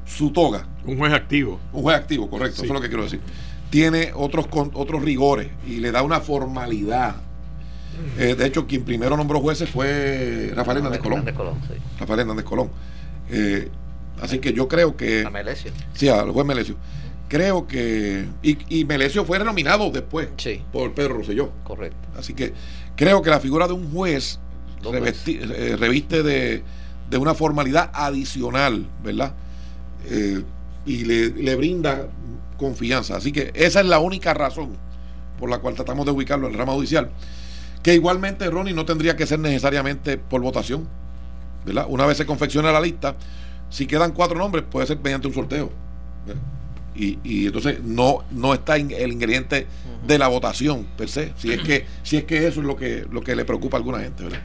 su 0.04 0.30
toga. 0.30 0.66
Un 0.84 0.98
juez 0.98 1.12
activo. 1.12 1.58
Un 1.72 1.82
juez 1.82 1.96
activo, 1.96 2.28
correcto, 2.28 2.62
eso 2.62 2.64
es 2.64 2.70
lo 2.70 2.80
que 2.80 2.88
quiero 2.88 3.04
decir. 3.04 3.20
Tiene 3.70 4.12
otros, 4.14 4.46
otros 4.74 5.02
rigores 5.02 5.48
y 5.66 5.76
le 5.76 5.92
da 5.92 6.02
una 6.02 6.20
formalidad. 6.20 7.16
Eh, 8.18 8.34
de 8.34 8.46
hecho, 8.46 8.66
quien 8.66 8.84
primero 8.84 9.16
nombró 9.16 9.40
jueces 9.40 9.68
fue 9.68 10.52
Rafael 10.54 10.78
Hernández 10.78 11.00
Colón. 11.00 11.24
Rafael 11.98 12.20
Hernández 12.20 12.44
Colón. 12.44 12.70
Eh, 13.30 13.68
así 14.20 14.38
que 14.38 14.52
yo 14.52 14.68
creo 14.68 14.96
que. 14.96 15.24
A 15.26 15.30
Melesio. 15.30 15.72
Sí, 15.94 16.08
al 16.08 16.30
juez 16.30 16.46
Melesio. 16.46 16.76
Creo 17.28 17.66
que. 17.66 18.26
Y, 18.42 18.80
y 18.80 18.84
Melesio 18.84 19.24
fue 19.24 19.38
renominado 19.38 19.90
después 19.90 20.28
por 20.72 20.94
Pedro 20.94 21.14
Rosselló. 21.14 21.52
Correcto. 21.64 22.08
Así 22.16 22.34
que 22.34 22.52
creo 22.96 23.22
que 23.22 23.30
la 23.30 23.40
figura 23.40 23.66
de 23.66 23.72
un 23.72 23.90
juez 23.92 24.38
eh, 24.82 25.76
reviste 25.78 26.22
de, 26.22 26.62
de, 27.10 27.18
una 27.18 27.34
formalidad 27.34 27.90
adicional, 27.92 28.86
¿verdad? 29.04 29.34
Eh, 30.06 30.42
y 30.86 31.04
le, 31.04 31.54
brinda 31.54 32.08
confianza. 32.56 33.16
Así 33.16 33.32
que 33.32 33.52
esa 33.54 33.80
es 33.80 33.86
la 33.86 33.98
única 33.98 34.32
razón 34.32 34.76
por 35.38 35.50
la 35.50 35.58
cual 35.58 35.74
tratamos 35.74 36.06
de 36.06 36.12
ubicarlo 36.12 36.46
en 36.46 36.54
el 36.54 36.58
rama 36.58 36.72
judicial. 36.72 37.10
Que 37.82 37.94
igualmente, 37.94 38.48
Ronnie, 38.48 38.74
no 38.74 38.84
tendría 38.84 39.16
que 39.16 39.26
ser 39.26 39.38
necesariamente 39.38 40.16
por 40.16 40.40
votación. 40.40 40.88
¿verdad? 41.64 41.86
Una 41.88 42.06
vez 42.06 42.16
se 42.16 42.24
confecciona 42.24 42.72
la 42.72 42.80
lista, 42.80 43.16
si 43.70 43.86
quedan 43.86 44.12
cuatro 44.12 44.38
nombres, 44.38 44.64
puede 44.70 44.86
ser 44.86 44.98
mediante 45.02 45.28
un 45.28 45.34
sorteo. 45.34 45.70
Y, 46.94 47.18
y, 47.24 47.46
entonces 47.46 47.82
no, 47.82 48.24
no 48.30 48.52
está 48.52 48.76
el 48.76 49.12
ingrediente 49.12 49.66
de 50.06 50.18
la 50.18 50.28
votación 50.28 50.86
per 50.96 51.08
se, 51.08 51.32
si 51.36 51.52
es 51.52 51.62
que, 51.62 51.86
si 52.02 52.16
es 52.18 52.24
que 52.24 52.46
eso 52.46 52.60
es 52.60 52.66
lo 52.66 52.76
que, 52.76 53.06
lo 53.10 53.22
que 53.22 53.36
le 53.36 53.44
preocupa 53.44 53.76
a 53.76 53.78
alguna 53.78 54.00
gente, 54.00 54.24
¿verdad? 54.24 54.42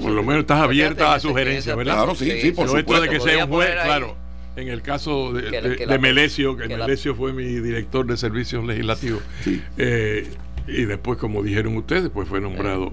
por 0.00 0.12
lo 0.12 0.22
menos 0.22 0.42
estás 0.42 0.60
abierta 0.60 1.14
a 1.14 1.20
sugerencias, 1.20 1.76
¿verdad? 1.76 1.94
Claro, 1.94 2.14
sí, 2.14 2.30
sí, 2.40 2.52
por 2.52 2.68
supuesto. 2.68 3.00
de 3.00 3.08
que 3.08 3.20
sea 3.20 3.44
un 3.44 3.50
juez, 3.50 3.70
claro. 3.72 4.16
En 4.54 4.68
el 4.68 4.80
caso 4.80 5.34
de, 5.34 5.50
de, 5.86 5.98
Melesio, 5.98 6.56
que, 6.56 6.66
Melesio 6.66 7.14
fue 7.14 7.34
mi 7.34 7.44
director 7.44 8.06
de 8.06 8.16
servicios 8.16 8.64
legislativos, 8.64 9.22
eh, 9.76 10.30
y 10.66 10.84
después, 10.86 11.18
como 11.18 11.42
dijeron 11.42 11.76
ustedes, 11.76 12.08
pues 12.08 12.26
fue 12.26 12.40
nombrado 12.40 12.92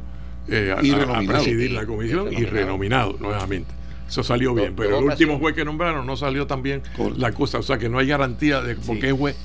eh, 0.49 0.75
a, 0.75 1.21
presidir 1.25 1.71
la 1.71 1.85
comisión 1.85 2.33
y 2.33 2.43
renominado 2.43 3.15
nuevamente. 3.19 3.71
Eso 4.07 4.23
salió 4.23 4.53
bien, 4.53 4.75
pero 4.75 4.99
el 4.99 5.05
último 5.05 5.39
juez 5.39 5.55
que 5.55 5.65
nombraron 5.65 6.05
no 6.05 6.15
salió 6.17 6.45
tan 6.45 6.61
bien 6.61 6.83
la 7.17 7.31
cosa, 7.31 7.59
o 7.59 7.63
sea 7.63 7.77
que 7.77 7.89
no 7.89 7.99
hay 7.99 8.07
garantía 8.07 8.61
de 8.61 8.75
porque 8.75 9.09
es 9.09 9.13
juez 9.13 9.35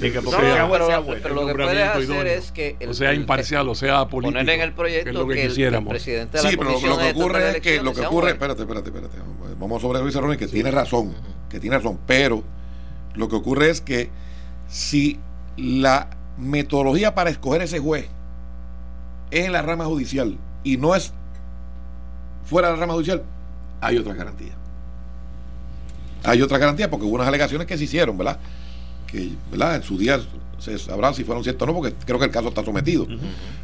pero, 0.00 1.34
lo 1.34 1.46
que 1.46 1.54
puede 1.54 1.82
hacer 1.82 2.26
es 2.26 2.52
que 2.52 2.76
o 2.88 2.94
sea 2.94 3.14
imparcial 3.14 3.68
o 3.68 3.74
sea 3.74 4.06
político 4.08 4.38
poner 4.38 4.54
en 4.54 4.60
el 4.60 4.72
proyecto 4.72 5.26
que, 5.26 5.44
el, 5.44 5.84
presidente 5.84 6.38
de 6.38 6.42
la 6.42 6.50
sí 6.50 6.56
pero 6.56 6.70
lo, 6.72 6.98
que 6.98 7.10
ocurre 7.10 7.50
es 7.50 7.60
que 7.60 7.82
lo 7.82 7.92
que 7.92 8.00
ocurre 8.00 8.30
espérate 8.30 8.62
espérate 8.62 8.88
espérate 8.88 9.16
vamos 9.58 9.82
sobre 9.82 10.00
Luis 10.00 10.16
Arroyo 10.16 10.38
que 10.38 10.48
tiene 10.48 10.70
razón 10.70 11.14
que 11.48 11.60
tiene 11.60 11.76
razón 11.76 11.98
pero 12.06 12.42
lo 13.14 13.28
que 13.28 13.36
ocurre 13.36 13.70
es 13.70 13.80
que 13.80 14.10
si 14.68 15.20
la 15.56 16.10
metodología 16.36 17.14
para 17.14 17.30
escoger 17.30 17.62
ese 17.62 17.78
juez 17.78 18.08
es 19.30 19.46
en 19.46 19.52
la 19.52 19.62
rama 19.62 19.84
judicial 19.84 20.38
y 20.64 20.76
no 20.76 20.94
es 20.94 21.12
fuera 22.44 22.68
de 22.68 22.74
la 22.74 22.80
rama 22.80 22.94
judicial 22.94 23.22
hay 23.86 23.98
otra 23.98 24.14
garantía 24.14 24.54
hay 26.22 26.40
otra 26.42 26.58
garantía 26.58 26.90
porque 26.90 27.04
hubo 27.06 27.16
unas 27.16 27.28
alegaciones 27.28 27.66
que 27.66 27.76
se 27.76 27.84
hicieron 27.84 28.16
verdad 28.16 28.38
¿verdad? 29.50 29.76
en 29.76 29.82
su 29.82 29.98
día 29.98 30.20
se 30.58 30.78
sabrá 30.78 31.12
si 31.12 31.24
fueron 31.24 31.42
ciertos 31.42 31.68
o 31.68 31.72
no, 31.72 31.78
porque 31.78 31.94
creo 32.04 32.18
que 32.18 32.26
el 32.26 32.30
caso 32.30 32.48
está 32.48 32.64
sometido. 32.64 33.06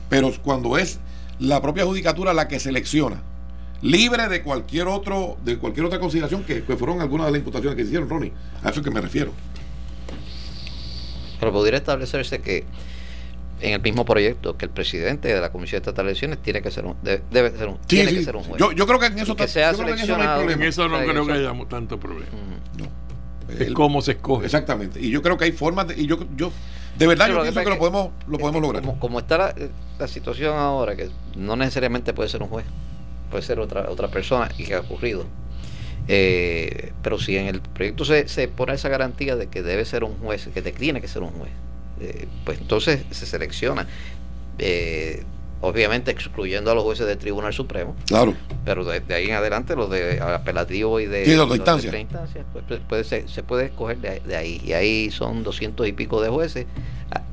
Pero 0.08 0.32
cuando 0.42 0.76
es 0.76 0.98
la 1.38 1.62
propia 1.62 1.84
judicatura 1.84 2.34
la 2.34 2.48
que 2.48 2.60
selecciona, 2.60 3.22
libre 3.82 4.28
de 4.28 4.42
cualquier 4.42 4.88
otro, 4.88 5.38
de 5.44 5.58
cualquier 5.58 5.86
otra 5.86 5.98
consideración 5.98 6.44
que, 6.44 6.62
fueron 6.62 7.00
algunas 7.00 7.26
de 7.26 7.32
las 7.32 7.38
imputaciones 7.38 7.76
que 7.76 7.82
se 7.82 7.88
hicieron, 7.88 8.08
Ronnie, 8.08 8.32
a 8.62 8.70
eso 8.70 8.80
es 8.80 8.84
que 8.84 8.90
me 8.90 9.00
refiero. 9.00 9.32
Pero 11.38 11.52
podría 11.52 11.78
establecerse 11.78 12.40
que 12.40 12.64
en 13.60 13.72
el 13.72 13.80
mismo 13.80 14.04
proyecto 14.04 14.56
que 14.56 14.66
el 14.66 14.70
presidente 14.70 15.28
de 15.28 15.40
la 15.40 15.50
Comisión 15.50 15.78
Estatal 15.80 16.06
de 16.06 16.12
Elecciones 16.12 16.38
tiene 16.38 16.62
que 16.62 16.70
ser 16.70 16.84
un, 16.86 16.96
debe, 17.02 17.50
ser 17.56 17.68
un, 17.68 17.78
tiene 17.86 18.12
que 18.12 18.22
ser 18.22 18.36
un 18.36 18.44
juez. 18.44 18.58
Yo, 18.58 18.86
creo 18.86 18.98
que 18.98 19.06
en 19.06 19.18
eso, 19.18 19.36
que 19.36 19.48
sea 19.48 19.70
en 19.70 19.88
eso 19.98 20.16
no 20.16 20.22
hay 20.22 20.38
problema. 20.38 20.62
En 20.62 20.68
eso 20.68 20.88
no 20.88 20.98
creo 21.00 21.26
que 21.26 21.32
haya 21.32 21.52
tanto 21.68 21.98
problema. 21.98 22.30
No 22.78 23.00
es 23.58 23.72
cómo 23.72 24.02
se 24.02 24.12
escoge. 24.12 24.46
Exactamente. 24.46 25.00
Y 25.00 25.10
yo 25.10 25.22
creo 25.22 25.36
que 25.36 25.44
hay 25.44 25.52
formas 25.52 25.88
de, 25.88 26.00
y 26.00 26.06
yo, 26.06 26.18
yo 26.36 26.52
de 26.98 27.06
verdad 27.06 27.28
yo 27.28 27.40
pienso 27.42 27.62
que, 27.62 27.70
lo 27.70 27.78
podemos, 27.78 28.10
lo 28.26 28.38
podemos 28.38 28.62
lograr. 28.62 28.82
Como, 28.98 29.18
está 29.18 29.54
la, 29.98 30.08
situación 30.08 30.56
ahora, 30.56 30.96
que 30.96 31.08
no 31.36 31.56
necesariamente 31.56 32.12
puede 32.12 32.28
ser 32.28 32.42
un 32.42 32.48
juez, 32.48 32.66
puede 33.30 33.42
ser 33.42 33.60
otra, 33.60 33.88
otra 33.90 34.08
persona 34.08 34.50
y 34.58 34.64
que 34.64 34.74
ha 34.74 34.80
ocurrido. 34.80 35.24
Eh, 36.08 36.92
pero 37.02 37.18
si 37.18 37.36
en 37.36 37.46
el 37.46 37.60
proyecto 37.60 38.04
se, 38.04 38.26
se, 38.28 38.48
pone 38.48 38.74
esa 38.74 38.88
garantía 38.88 39.36
de 39.36 39.46
que 39.48 39.62
debe 39.62 39.84
ser 39.84 40.02
un 40.02 40.16
juez, 40.16 40.48
que 40.52 40.62
tiene 40.62 41.00
que 41.00 41.08
ser 41.08 41.22
un 41.22 41.30
juez, 41.30 41.52
eh, 42.00 42.26
pues 42.44 42.58
entonces 42.58 43.04
se 43.10 43.26
selecciona. 43.26 43.86
Eh, 44.58 45.22
obviamente 45.60 46.10
excluyendo 46.10 46.70
a 46.70 46.74
los 46.74 46.84
jueces 46.84 47.06
del 47.06 47.18
Tribunal 47.18 47.52
Supremo. 47.52 47.94
Claro. 48.06 48.34
Pero 48.64 48.84
de, 48.84 49.02
ahí 49.14 49.26
en 49.26 49.34
adelante, 49.34 49.76
los 49.76 49.90
de 49.90 50.20
apelativo 50.20 51.00
y 51.00 51.06
de, 51.06 51.24
sí, 51.24 51.34
los 51.34 51.48
de 51.48 51.56
instancia. 51.56 51.92
pues, 52.52 52.80
puede 52.88 53.04
se 53.04 53.42
puede 53.42 53.66
escoger 53.66 53.98
de, 53.98 54.36
ahí. 54.36 54.60
Y 54.64 54.72
ahí 54.72 55.10
son 55.10 55.42
doscientos 55.42 55.86
y 55.86 55.92
pico 55.92 56.20
de 56.22 56.28
jueces. 56.28 56.66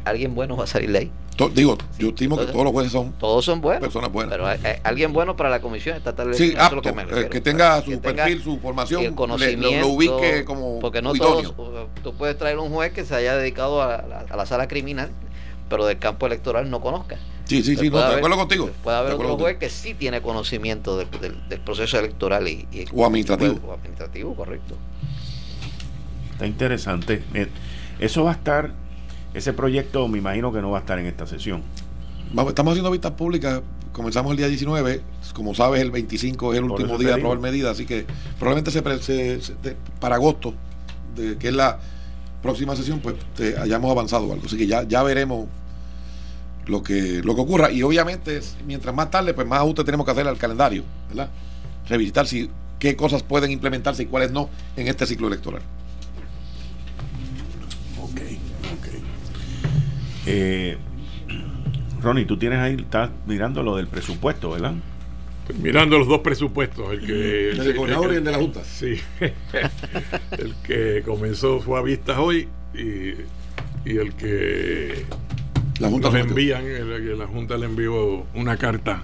alguien 0.05 0.35
bueno 0.35 0.57
va 0.57 0.65
a 0.65 0.67
salir 0.67 0.91
de 0.91 0.97
ahí. 0.99 1.11
digo, 1.53 1.77
yo 1.97 2.09
estimo 2.09 2.37
que 2.37 2.47
todos 2.47 2.63
los 2.63 2.73
jueces 2.73 2.91
son 2.91 3.13
todos 3.13 3.45
son 3.45 3.61
buenos 3.61 3.81
personas 3.81 4.11
buenas 4.11 4.31
pero 4.31 4.47
hay, 4.47 4.59
alguien 4.83 5.13
bueno 5.13 5.35
para 5.35 5.49
la 5.49 5.61
comisión 5.61 5.95
estatal 5.95 6.33
sí, 6.33 6.55
apto, 6.57 6.81
que, 6.81 6.89
eh, 6.89 7.29
que, 7.29 7.41
tenga 7.41 7.79
su 7.83 7.99
perfil 8.01 8.41
su 8.41 8.57
formación 8.57 9.03
el 9.03 9.13
conocimiento 9.13 9.81
lo, 9.81 9.87
ubique 9.89 10.43
como 10.45 10.79
porque 10.79 11.03
no 11.03 11.13
todos 11.13 11.53
tú 12.01 12.13
puedes 12.15 12.37
traer 12.39 12.57
un 12.57 12.71
juez 12.71 12.91
que 12.91 13.05
se 13.05 13.13
haya 13.13 13.35
dedicado 13.35 13.83
a 13.83 14.25
la 14.35 14.45
sala 14.47 14.67
criminal 14.67 15.11
pero 15.69 15.85
del 15.85 15.99
campo 15.99 16.25
electoral 16.25 16.71
no 16.71 16.81
conozca 16.81 17.19
Sí, 17.47 17.63
sí, 17.63 17.77
sí, 17.77 17.89
no, 17.89 17.97
de 17.97 18.15
acuerdo 18.15 18.37
contigo. 18.37 18.69
Puede 18.83 18.97
haber 18.97 19.13
otro 19.13 19.37
juez 19.37 19.57
que 19.57 19.69
sí 19.69 19.93
tiene 19.93 20.21
conocimiento 20.21 20.97
del, 20.97 21.07
proceso 21.63 21.97
electoral 21.97 22.47
y, 22.47 22.67
o 22.93 23.05
administrativo. 23.05 23.59
O 23.65 23.73
administrativo, 23.73 24.35
correcto. 24.35 24.75
Está 26.33 26.45
interesante. 26.45 27.23
Eh, 27.33 27.47
eso 27.99 28.23
va 28.23 28.31
a 28.31 28.33
estar, 28.33 28.71
ese 29.33 29.53
proyecto 29.53 30.07
me 30.07 30.17
imagino 30.17 30.51
que 30.51 30.61
no 30.61 30.71
va 30.71 30.79
a 30.79 30.81
estar 30.81 30.99
en 30.99 31.05
esta 31.05 31.25
sesión. 31.25 31.63
Vamos, 32.33 32.51
estamos 32.51 32.71
haciendo 32.71 32.91
vistas 32.91 33.13
públicas, 33.13 33.61
comenzamos 33.93 34.31
el 34.31 34.37
día 34.37 34.47
19, 34.47 35.01
como 35.33 35.55
sabes 35.55 35.81
el 35.81 35.91
25 35.91 36.53
es 36.53 36.59
el 36.59 36.65
último 36.65 36.97
día 36.97 37.09
de 37.09 37.13
aprobar 37.15 37.39
medidas, 37.39 37.71
así 37.71 37.85
que 37.85 38.05
probablemente 38.37 38.71
se, 38.71 39.75
para 39.99 40.15
agosto, 40.15 40.53
de, 41.15 41.37
que 41.37 41.47
es 41.47 41.53
la 41.53 41.79
próxima 42.41 42.75
sesión, 42.75 42.99
pues 42.99 43.15
hayamos 43.57 43.89
avanzado 43.89 44.31
algo. 44.33 44.45
Así 44.45 44.57
que 44.57 44.67
ya, 44.67 44.83
ya 44.83 45.01
veremos 45.03 45.47
lo 46.67 46.83
que, 46.83 47.21
lo 47.23 47.35
que 47.35 47.41
ocurra. 47.41 47.71
Y 47.71 47.81
obviamente, 47.83 48.39
mientras 48.65 48.93
más 48.93 49.09
tarde, 49.09 49.33
pues 49.33 49.47
más 49.47 49.59
ajuste 49.59 49.83
tenemos 49.83 50.05
que 50.05 50.11
hacer 50.11 50.27
al 50.27 50.37
calendario, 50.37 50.83
¿verdad? 51.09 51.29
Revisitar 51.87 52.27
si 52.27 52.49
qué 52.79 52.95
cosas 52.95 53.23
pueden 53.23 53.51
implementarse 53.51 54.03
y 54.03 54.05
cuáles 54.05 54.31
no 54.31 54.49
en 54.75 54.87
este 54.87 55.05
ciclo 55.05 55.27
electoral. 55.27 55.61
Ok, 58.01 58.21
ok. 58.77 58.87
Eh, 60.27 60.77
Ronnie, 62.01 62.25
tú 62.25 62.37
tienes 62.37 62.59
ahí, 62.59 62.75
estás 62.75 63.09
mirando 63.25 63.63
lo 63.63 63.77
del 63.77 63.87
presupuesto, 63.87 64.51
¿verdad? 64.51 64.73
mirando 65.61 65.97
los 65.97 66.09
dos 66.09 66.19
presupuestos, 66.19 66.91
el 66.91 67.05
que... 67.05 67.51
El, 67.51 67.73
gobernador 67.73 68.11
y 68.11 68.15
el 68.17 68.23
de 68.25 68.31
la 68.31 68.37
Junta. 68.37 68.65
Sí. 68.65 68.99
el 70.31 70.55
que 70.61 71.01
comenzó 71.05 71.61
fue 71.61 71.79
a 71.79 71.81
vistas 71.81 72.17
hoy 72.17 72.49
y, 72.73 73.13
y 73.89 73.97
el 73.97 74.13
que 74.15 75.05
la 75.79 75.89
Junta 75.89 76.09
nos 76.09 76.21
envían, 76.21 76.63
la 77.17 77.27
Junta 77.27 77.57
le 77.57 77.65
envió 77.65 78.25
una 78.33 78.57
carta 78.57 79.03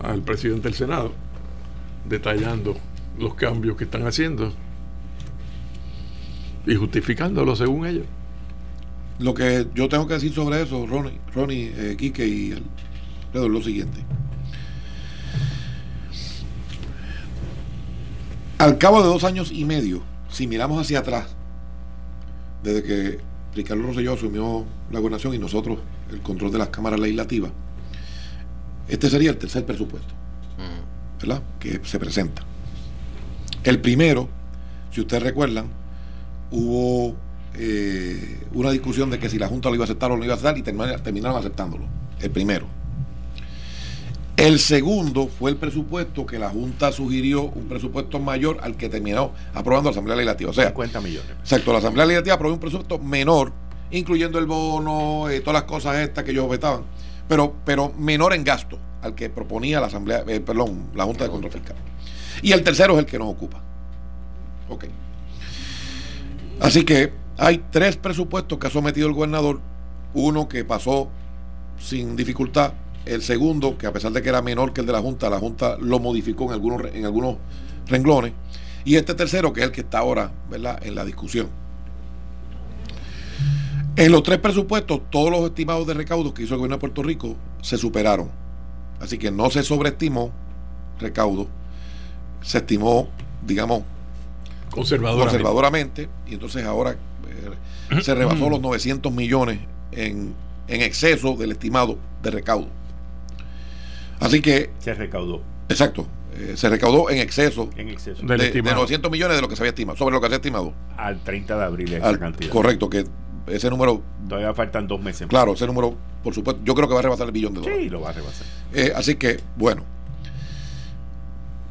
al 0.00 0.22
presidente 0.22 0.68
del 0.68 0.74
Senado 0.74 1.12
detallando 2.08 2.76
los 3.18 3.34
cambios 3.34 3.76
que 3.76 3.84
están 3.84 4.06
haciendo 4.06 4.52
y 6.66 6.74
justificándolo 6.74 7.56
según 7.56 7.86
ellos. 7.86 8.06
Lo 9.18 9.34
que 9.34 9.66
yo 9.74 9.88
tengo 9.88 10.06
que 10.06 10.14
decir 10.14 10.32
sobre 10.32 10.62
eso, 10.62 10.86
Ronnie, 10.86 11.18
Ronnie 11.34 11.72
eh, 11.76 11.96
Quique 11.98 12.26
y 12.26 12.52
el, 12.52 12.62
es 13.32 13.42
lo 13.42 13.62
siguiente. 13.62 13.98
Al 18.58 18.78
cabo 18.78 19.02
de 19.02 19.08
dos 19.08 19.24
años 19.24 19.50
y 19.52 19.64
medio, 19.64 20.02
si 20.30 20.46
miramos 20.46 20.80
hacia 20.80 21.00
atrás, 21.00 21.34
desde 22.62 22.82
que 22.82 23.18
Ricardo 23.54 23.82
Rosselló 23.82 24.14
asumió 24.14 24.64
la 24.90 24.98
gobernación 24.98 25.34
y 25.34 25.38
nosotros 25.38 25.78
el 26.10 26.20
control 26.20 26.52
de 26.52 26.58
las 26.58 26.68
cámaras 26.68 27.00
legislativas, 27.00 27.50
este 28.88 29.10
sería 29.10 29.30
el 29.30 29.36
tercer 29.36 29.64
presupuesto, 29.66 30.14
¿verdad? 31.20 31.42
Que 31.58 31.80
se 31.84 31.98
presenta. 31.98 32.42
El 33.64 33.80
primero, 33.80 34.28
si 34.90 35.00
ustedes 35.00 35.22
recuerdan, 35.22 35.66
hubo 36.50 37.16
eh, 37.54 38.40
una 38.54 38.70
discusión 38.70 39.10
de 39.10 39.18
que 39.18 39.28
si 39.28 39.38
la 39.38 39.48
Junta 39.48 39.68
lo 39.68 39.74
iba 39.74 39.84
a 39.84 39.86
aceptar 39.86 40.10
o 40.10 40.14
no 40.14 40.20
lo 40.20 40.24
iba 40.24 40.34
a 40.34 40.36
aceptar 40.36 40.56
y 40.56 40.62
terminaron 40.62 41.38
aceptándolo. 41.38 41.84
El 42.20 42.30
primero. 42.30 42.66
El 44.36 44.60
segundo 44.60 45.26
fue 45.26 45.50
el 45.50 45.56
presupuesto 45.56 46.24
que 46.24 46.38
la 46.38 46.48
Junta 46.48 46.92
sugirió, 46.92 47.42
un 47.42 47.66
presupuesto 47.66 48.20
mayor 48.20 48.58
al 48.62 48.76
que 48.76 48.88
terminó 48.88 49.32
aprobando 49.52 49.90
la 49.90 49.94
Asamblea 49.94 50.16
Legislativa. 50.16 50.50
O 50.50 50.54
sea, 50.54 50.68
50 50.68 51.00
millones. 51.00 51.30
Exacto, 51.40 51.72
la 51.72 51.78
Asamblea 51.78 52.06
Legislativa 52.06 52.36
aprobó 52.36 52.54
un 52.54 52.60
presupuesto 52.60 53.00
menor, 53.00 53.52
incluyendo 53.90 54.38
el 54.38 54.46
bono, 54.46 55.32
y 55.32 55.40
todas 55.40 55.54
las 55.54 55.64
cosas 55.64 55.96
estas 55.96 56.24
que 56.24 56.30
ellos 56.30 56.44
objetaban, 56.44 56.82
pero, 57.28 57.54
pero 57.64 57.92
menor 57.98 58.34
en 58.34 58.44
gasto 58.44 58.78
al 59.02 59.14
que 59.14 59.30
proponía 59.30 59.80
la 59.80 59.86
Asamblea, 59.86 60.24
eh, 60.26 60.40
perdón, 60.40 60.90
la 60.94 61.04
Junta 61.04 61.24
de 61.24 61.30
Control 61.30 61.52
Fiscal. 61.52 61.76
Y 62.42 62.52
el 62.52 62.62
tercero 62.62 62.94
es 62.94 63.00
el 63.00 63.06
que 63.06 63.18
nos 63.18 63.28
ocupa. 63.28 63.60
Ok. 64.68 64.86
Así 66.60 66.84
que 66.84 67.12
hay 67.36 67.64
tres 67.70 67.96
presupuestos 67.96 68.58
que 68.58 68.66
ha 68.66 68.70
sometido 68.70 69.06
el 69.06 69.14
gobernador, 69.14 69.60
uno 70.14 70.48
que 70.48 70.64
pasó 70.64 71.08
sin 71.78 72.16
dificultad 72.16 72.72
el 73.04 73.22
segundo, 73.22 73.78
que 73.78 73.86
a 73.86 73.92
pesar 73.92 74.12
de 74.12 74.22
que 74.22 74.28
era 74.28 74.42
menor 74.42 74.72
que 74.72 74.80
el 74.80 74.86
de 74.86 74.92
la 74.92 75.00
Junta, 75.00 75.30
la 75.30 75.38
Junta 75.38 75.76
lo 75.80 75.98
modificó 75.98 76.44
en 76.44 76.52
algunos, 76.52 76.92
en 76.92 77.04
algunos 77.04 77.36
renglones. 77.86 78.32
Y 78.84 78.96
este 78.96 79.14
tercero, 79.14 79.52
que 79.52 79.60
es 79.60 79.66
el 79.66 79.72
que 79.72 79.80
está 79.80 79.98
ahora 79.98 80.30
¿verdad? 80.50 80.78
en 80.84 80.94
la 80.94 81.04
discusión. 81.04 81.48
En 83.98 84.12
los 84.12 84.22
tres 84.22 84.38
presupuestos, 84.38 85.00
todos 85.10 85.28
los 85.28 85.44
estimados 85.44 85.84
de 85.84 85.92
recaudos 85.92 86.32
que 86.32 86.44
hizo 86.44 86.54
el 86.54 86.58
gobierno 86.58 86.76
de 86.76 86.80
Puerto 86.80 87.02
Rico 87.02 87.34
se 87.62 87.76
superaron. 87.76 88.30
Así 89.00 89.18
que 89.18 89.32
no 89.32 89.50
se 89.50 89.64
sobreestimó 89.64 90.30
recaudo, 91.00 91.48
se 92.40 92.58
estimó, 92.58 93.08
digamos, 93.44 93.82
conservadoramente. 94.70 95.30
conservadoramente 95.32 96.08
y 96.28 96.34
entonces 96.34 96.64
ahora 96.64 96.92
eh, 96.92 98.00
se 98.00 98.14
rebasó 98.14 98.48
los 98.48 98.60
900 98.60 99.12
millones 99.12 99.58
en, 99.90 100.32
en 100.68 100.82
exceso 100.82 101.34
del 101.34 101.50
estimado 101.50 101.98
de 102.22 102.30
recaudo. 102.30 102.68
Así 104.20 104.40
que... 104.40 104.70
Se 104.78 104.94
recaudó. 104.94 105.42
Exacto. 105.68 106.06
Eh, 106.34 106.52
se 106.56 106.68
recaudó 106.68 107.10
en 107.10 107.18
exceso, 107.18 107.68
en 107.76 107.88
exceso. 107.88 108.22
De, 108.24 108.36
de, 108.36 108.62
900 108.62 109.10
millones 109.10 109.36
de 109.36 109.42
lo 109.42 109.48
que 109.48 109.56
se 109.56 109.62
había 109.62 109.70
estimado, 109.70 109.98
sobre 109.98 110.14
lo 110.14 110.20
que 110.20 110.26
se 110.26 110.34
había 110.34 110.36
estimado. 110.36 110.72
Al 110.96 111.18
30 111.24 111.56
de 111.58 111.64
abril 111.64 111.92
esa 111.94 112.08
Al, 112.08 112.18
cantidad. 112.20 112.50
Correcto, 112.50 112.88
que 112.88 113.04
ese 113.50 113.70
número... 113.70 114.02
Todavía 114.28 114.54
faltan 114.54 114.86
dos 114.86 115.00
meses. 115.00 115.22
Más. 115.22 115.30
Claro, 115.30 115.52
ese 115.52 115.66
número, 115.66 115.96
por 116.22 116.34
supuesto, 116.34 116.62
yo 116.64 116.74
creo 116.74 116.88
que 116.88 116.94
va 116.94 117.00
a 117.00 117.02
rebasar 117.02 117.26
el 117.26 117.32
billón 117.32 117.54
de 117.54 117.60
dólares. 117.60 117.82
Sí, 117.82 117.90
lo 117.90 118.00
va 118.00 118.10
a 118.10 118.12
rebasar. 118.12 118.46
Eh, 118.72 118.92
así 118.94 119.16
que, 119.16 119.40
bueno. 119.56 119.84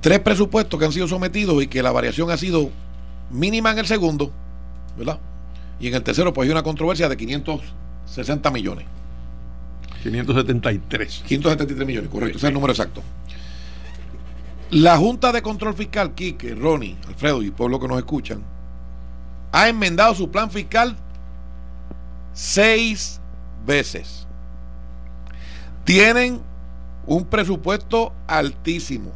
Tres 0.01 0.19
presupuestos 0.19 0.79
que 0.79 0.85
han 0.85 0.91
sido 0.91 1.07
sometidos 1.07 1.61
y 1.63 1.67
que 1.67 1.81
la 1.81 1.91
variación 1.91 2.29
ha 2.31 2.37
sido 2.37 2.69
mínima 3.29 3.71
en 3.71 3.79
el 3.79 3.87
segundo, 3.87 4.31
¿verdad? 4.97 5.19
Y 5.79 5.87
en 5.87 5.95
el 5.95 6.03
tercero, 6.03 6.33
pues 6.33 6.47
hay 6.47 6.51
una 6.51 6.63
controversia 6.63 7.09
de 7.09 7.17
560 7.17 8.51
millones. 8.51 8.85
573. 10.03 11.23
573 11.27 11.87
millones, 11.87 12.09
correcto, 12.09 12.37
ese 12.37 12.45
es 12.45 12.49
el 12.49 12.53
número 12.53 12.73
exacto. 12.73 13.01
La 14.69 14.97
Junta 14.97 15.31
de 15.31 15.41
Control 15.41 15.73
Fiscal, 15.73 16.13
Quique, 16.13 16.53
Ronnie, 16.53 16.97
Alfredo 17.07 17.41
y 17.41 17.51
pueblo 17.51 17.79
que 17.79 17.87
nos 17.87 17.97
escuchan, 17.97 18.43
ha 19.51 19.69
enmendado 19.69 20.13
su 20.13 20.29
plan 20.29 20.51
fiscal 20.51 20.97
seis 22.37 23.19
veces. 23.65 24.27
Tienen 25.85 26.39
un 27.07 27.25
presupuesto 27.25 28.13
altísimo. 28.27 29.11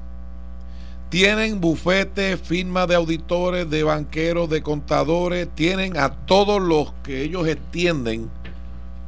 Tienen 1.09 1.61
bufetes, 1.61 2.41
firmas 2.41 2.87
de 2.87 2.95
auditores, 2.95 3.69
de 3.69 3.83
banqueros, 3.83 4.49
de 4.49 4.63
contadores, 4.63 5.47
tienen 5.53 5.97
a 5.97 6.09
todos 6.09 6.59
los 6.59 6.93
que 7.03 7.21
ellos 7.21 7.47
extienden 7.47 8.31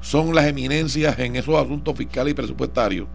son 0.01 0.35
las 0.35 0.45
eminencias 0.45 1.17
en 1.17 1.35
esos 1.37 1.55
asuntos 1.55 1.97
fiscales 1.97 2.33
y 2.33 2.35
presupuestarios. 2.35 3.07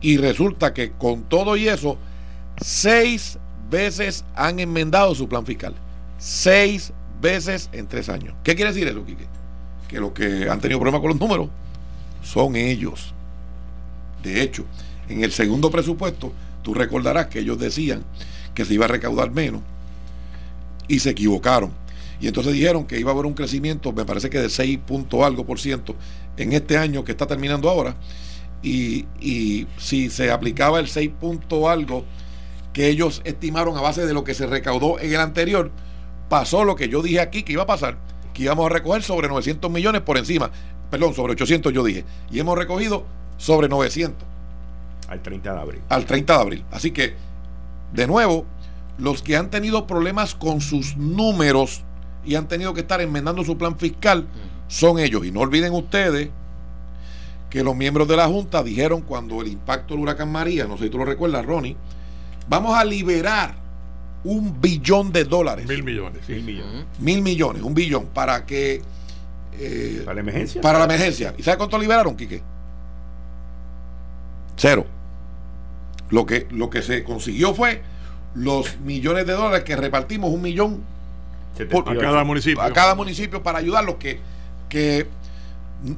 Y 0.00 0.16
resulta 0.16 0.72
que 0.72 0.92
con 0.92 1.24
todo 1.24 1.56
y 1.56 1.68
eso, 1.68 1.98
seis 2.62 3.38
veces 3.68 4.24
han 4.36 4.58
enmendado 4.60 5.14
su 5.14 5.28
plan 5.28 5.44
fiscal. 5.44 5.74
Seis 6.18 6.92
veces 7.20 7.68
en 7.72 7.88
tres 7.88 8.08
años. 8.08 8.34
¿Qué 8.44 8.54
quiere 8.54 8.72
decir 8.72 8.86
eso, 8.86 9.04
Quique? 9.04 9.26
Que 9.88 10.00
los 10.00 10.12
que 10.12 10.48
han 10.48 10.60
tenido 10.60 10.80
problemas 10.80 11.00
con 11.00 11.10
los 11.10 11.20
números 11.20 11.48
son 12.22 12.56
ellos. 12.56 13.14
De 14.22 14.42
hecho, 14.42 14.64
en 15.08 15.22
el 15.22 15.32
segundo 15.32 15.70
presupuesto, 15.70 16.32
tú 16.62 16.74
recordarás 16.74 17.26
que 17.26 17.40
ellos 17.40 17.58
decían 17.58 18.04
que 18.54 18.64
se 18.64 18.74
iba 18.74 18.86
a 18.86 18.88
recaudar 18.88 19.30
menos 19.30 19.62
y 20.88 20.98
se 20.98 21.10
equivocaron 21.10 21.72
y 22.20 22.28
entonces 22.28 22.52
dijeron 22.52 22.86
que 22.86 22.98
iba 22.98 23.10
a 23.10 23.14
haber 23.14 23.26
un 23.26 23.34
crecimiento, 23.34 23.92
me 23.92 24.04
parece 24.04 24.30
que 24.30 24.40
de 24.40 24.48
6 24.48 24.78
punto 24.86 25.24
algo 25.24 25.44
por 25.44 25.58
ciento 25.58 25.94
en 26.36 26.52
este 26.52 26.78
año 26.78 27.04
que 27.04 27.12
está 27.12 27.26
terminando 27.26 27.68
ahora. 27.68 27.94
Y, 28.62 29.06
si 29.78 30.10
se 30.10 30.30
aplicaba 30.30 30.80
el 30.80 30.88
6 30.88 31.10
punto 31.20 31.68
algo 31.68 32.04
que 32.72 32.88
ellos 32.88 33.20
estimaron 33.24 33.76
a 33.76 33.80
base 33.80 34.06
de 34.06 34.14
lo 34.14 34.24
que 34.24 34.34
se 34.34 34.46
recaudó 34.46 34.98
en 34.98 35.12
el 35.12 35.20
anterior, 35.20 35.70
pasó 36.28 36.64
lo 36.64 36.74
que 36.74 36.88
yo 36.88 37.02
dije 37.02 37.20
aquí 37.20 37.42
que 37.42 37.52
iba 37.52 37.62
a 37.62 37.66
pasar, 37.66 37.98
que 38.36 38.42
íbamos 38.42 38.66
a 38.66 38.68
recoger 38.68 39.02
sobre 39.02 39.28
900 39.28 39.70
millones 39.70 40.02
por 40.02 40.18
encima, 40.18 40.50
perdón, 40.90 41.14
sobre 41.14 41.32
800 41.32 41.72
yo 41.72 41.82
dije, 41.82 42.04
y 42.30 42.38
hemos 42.38 42.58
recogido 42.58 43.06
sobre 43.38 43.66
900. 43.66 44.28
Al 45.08 45.22
30 45.22 45.54
de 45.54 45.58
abril. 45.58 45.80
Al 45.88 46.04
30 46.04 46.34
de 46.34 46.40
abril. 46.42 46.64
Así 46.70 46.90
que, 46.90 47.14
de 47.94 48.06
nuevo, 48.06 48.44
los 48.98 49.22
que 49.22 49.38
han 49.38 49.48
tenido 49.48 49.86
problemas 49.86 50.34
con 50.34 50.60
sus 50.60 50.98
números 50.98 51.82
y 52.26 52.34
han 52.34 52.46
tenido 52.46 52.74
que 52.74 52.80
estar 52.80 53.00
enmendando 53.00 53.42
su 53.42 53.56
plan 53.56 53.78
fiscal 53.78 54.26
son 54.68 54.98
ellos. 54.98 55.24
Y 55.24 55.32
no 55.32 55.40
olviden 55.40 55.72
ustedes 55.72 56.28
que 57.48 57.64
los 57.64 57.74
miembros 57.74 58.06
de 58.06 58.16
la 58.16 58.26
Junta 58.26 58.62
dijeron 58.62 59.00
cuando 59.00 59.40
el 59.40 59.48
impacto 59.48 59.94
del 59.94 60.02
huracán 60.02 60.30
María, 60.30 60.66
no 60.66 60.76
sé 60.76 60.84
si 60.84 60.90
tú 60.90 60.98
lo 60.98 61.06
recuerdas, 61.06 61.46
Ronnie, 61.46 61.76
vamos 62.48 62.76
a 62.76 62.84
liberar 62.84 63.54
un 64.26 64.60
billón 64.60 65.12
de 65.12 65.24
dólares. 65.24 65.66
Mil 65.66 65.84
millones. 65.84 66.28
Mil 66.28 66.42
millones. 66.42 66.84
Mil 66.98 67.22
millones, 67.22 67.62
un 67.62 67.74
billón, 67.74 68.06
para 68.06 68.44
que... 68.44 68.82
Eh, 69.58 70.02
para 70.04 70.16
la 70.16 70.20
emergencia. 70.20 70.60
Para 70.60 70.78
la 70.78 70.84
emergencia. 70.84 71.34
¿Y 71.38 71.42
sabe 71.42 71.56
cuánto 71.56 71.78
liberaron, 71.78 72.16
Quique? 72.16 72.42
Cero. 74.56 74.84
Lo 76.10 76.26
que, 76.26 76.46
lo 76.50 76.68
que 76.70 76.82
se 76.82 77.04
consiguió 77.04 77.54
fue 77.54 77.82
los 78.34 78.78
millones 78.80 79.26
de 79.26 79.32
dólares 79.32 79.64
que 79.64 79.76
repartimos, 79.76 80.30
un 80.30 80.42
millón 80.42 80.82
por, 81.70 81.88
a 81.88 81.96
cada 81.96 82.24
municipio. 82.24 82.60
A 82.60 82.72
cada 82.72 82.94
municipio 82.94 83.42
para 83.42 83.58
ayudarlos, 83.58 83.94
que, 83.94 84.20
que 84.68 85.06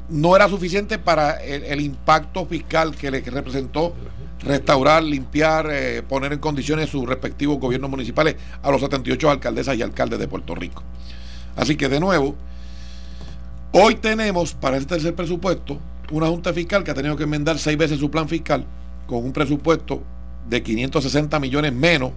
no 0.08 0.36
era 0.36 0.48
suficiente 0.48 0.98
para 0.98 1.42
el, 1.42 1.64
el 1.64 1.80
impacto 1.80 2.46
fiscal 2.46 2.94
que 2.94 3.10
le 3.10 3.20
representó 3.22 3.94
restaurar, 4.40 5.02
limpiar, 5.02 5.68
eh, 5.70 6.02
poner 6.02 6.32
en 6.32 6.38
condiciones 6.38 6.90
sus 6.90 7.06
respectivos 7.06 7.58
gobiernos 7.58 7.90
municipales 7.90 8.36
a 8.62 8.70
los 8.70 8.80
78 8.80 9.30
alcaldesas 9.30 9.76
y 9.76 9.82
alcaldes 9.82 10.18
de 10.18 10.28
Puerto 10.28 10.54
Rico. 10.54 10.82
Así 11.56 11.76
que 11.76 11.88
de 11.88 12.00
nuevo, 12.00 12.36
hoy 13.72 13.96
tenemos 13.96 14.54
para 14.54 14.76
este 14.76 14.94
tercer 14.94 15.14
presupuesto 15.14 15.78
una 16.12 16.28
junta 16.28 16.52
fiscal 16.52 16.84
que 16.84 16.92
ha 16.92 16.94
tenido 16.94 17.16
que 17.16 17.24
enmendar 17.24 17.58
seis 17.58 17.76
veces 17.76 17.98
su 17.98 18.10
plan 18.10 18.28
fiscal 18.28 18.64
con 19.06 19.24
un 19.24 19.32
presupuesto 19.32 20.02
de 20.48 20.62
560 20.62 21.38
millones 21.40 21.72
menos, 21.72 22.12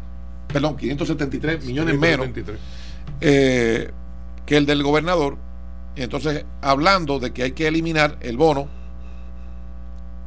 perdón, 0.47 0.78
573 0.78 1.65
millones 1.65 1.95
573. 1.95 2.47
menos 2.47 2.61
eh, 3.19 3.91
que 4.45 4.57
el 4.57 4.65
del 4.65 4.84
gobernador. 4.84 5.38
Entonces, 5.95 6.45
hablando 6.61 7.19
de 7.19 7.32
que 7.32 7.43
hay 7.43 7.51
que 7.51 7.67
eliminar 7.67 8.17
el 8.22 8.38
bono, 8.38 8.67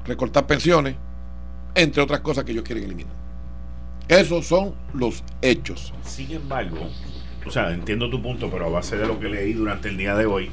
recortar 0.04 0.46
pensiones, 0.46 0.96
entre 1.74 2.02
otras 2.02 2.20
cosas 2.20 2.44
que 2.44 2.52
ellos 2.52 2.64
quieren 2.64 2.84
eliminar. 2.84 3.12
Esos 4.08 4.46
son 4.46 4.74
los 4.92 5.24
hechos. 5.40 5.92
Sin 6.04 6.30
embargo, 6.32 6.88
o 7.46 7.50
sea, 7.50 7.72
entiendo 7.72 8.10
tu 8.10 8.20
punto, 8.22 8.50
pero 8.50 8.66
a 8.66 8.68
base 8.68 8.96
de 8.96 9.06
lo 9.06 9.18
que 9.18 9.28
leí 9.28 9.54
durante 9.54 9.88
el 9.88 9.96
día 9.96 10.14
de 10.14 10.26
hoy, 10.26 10.50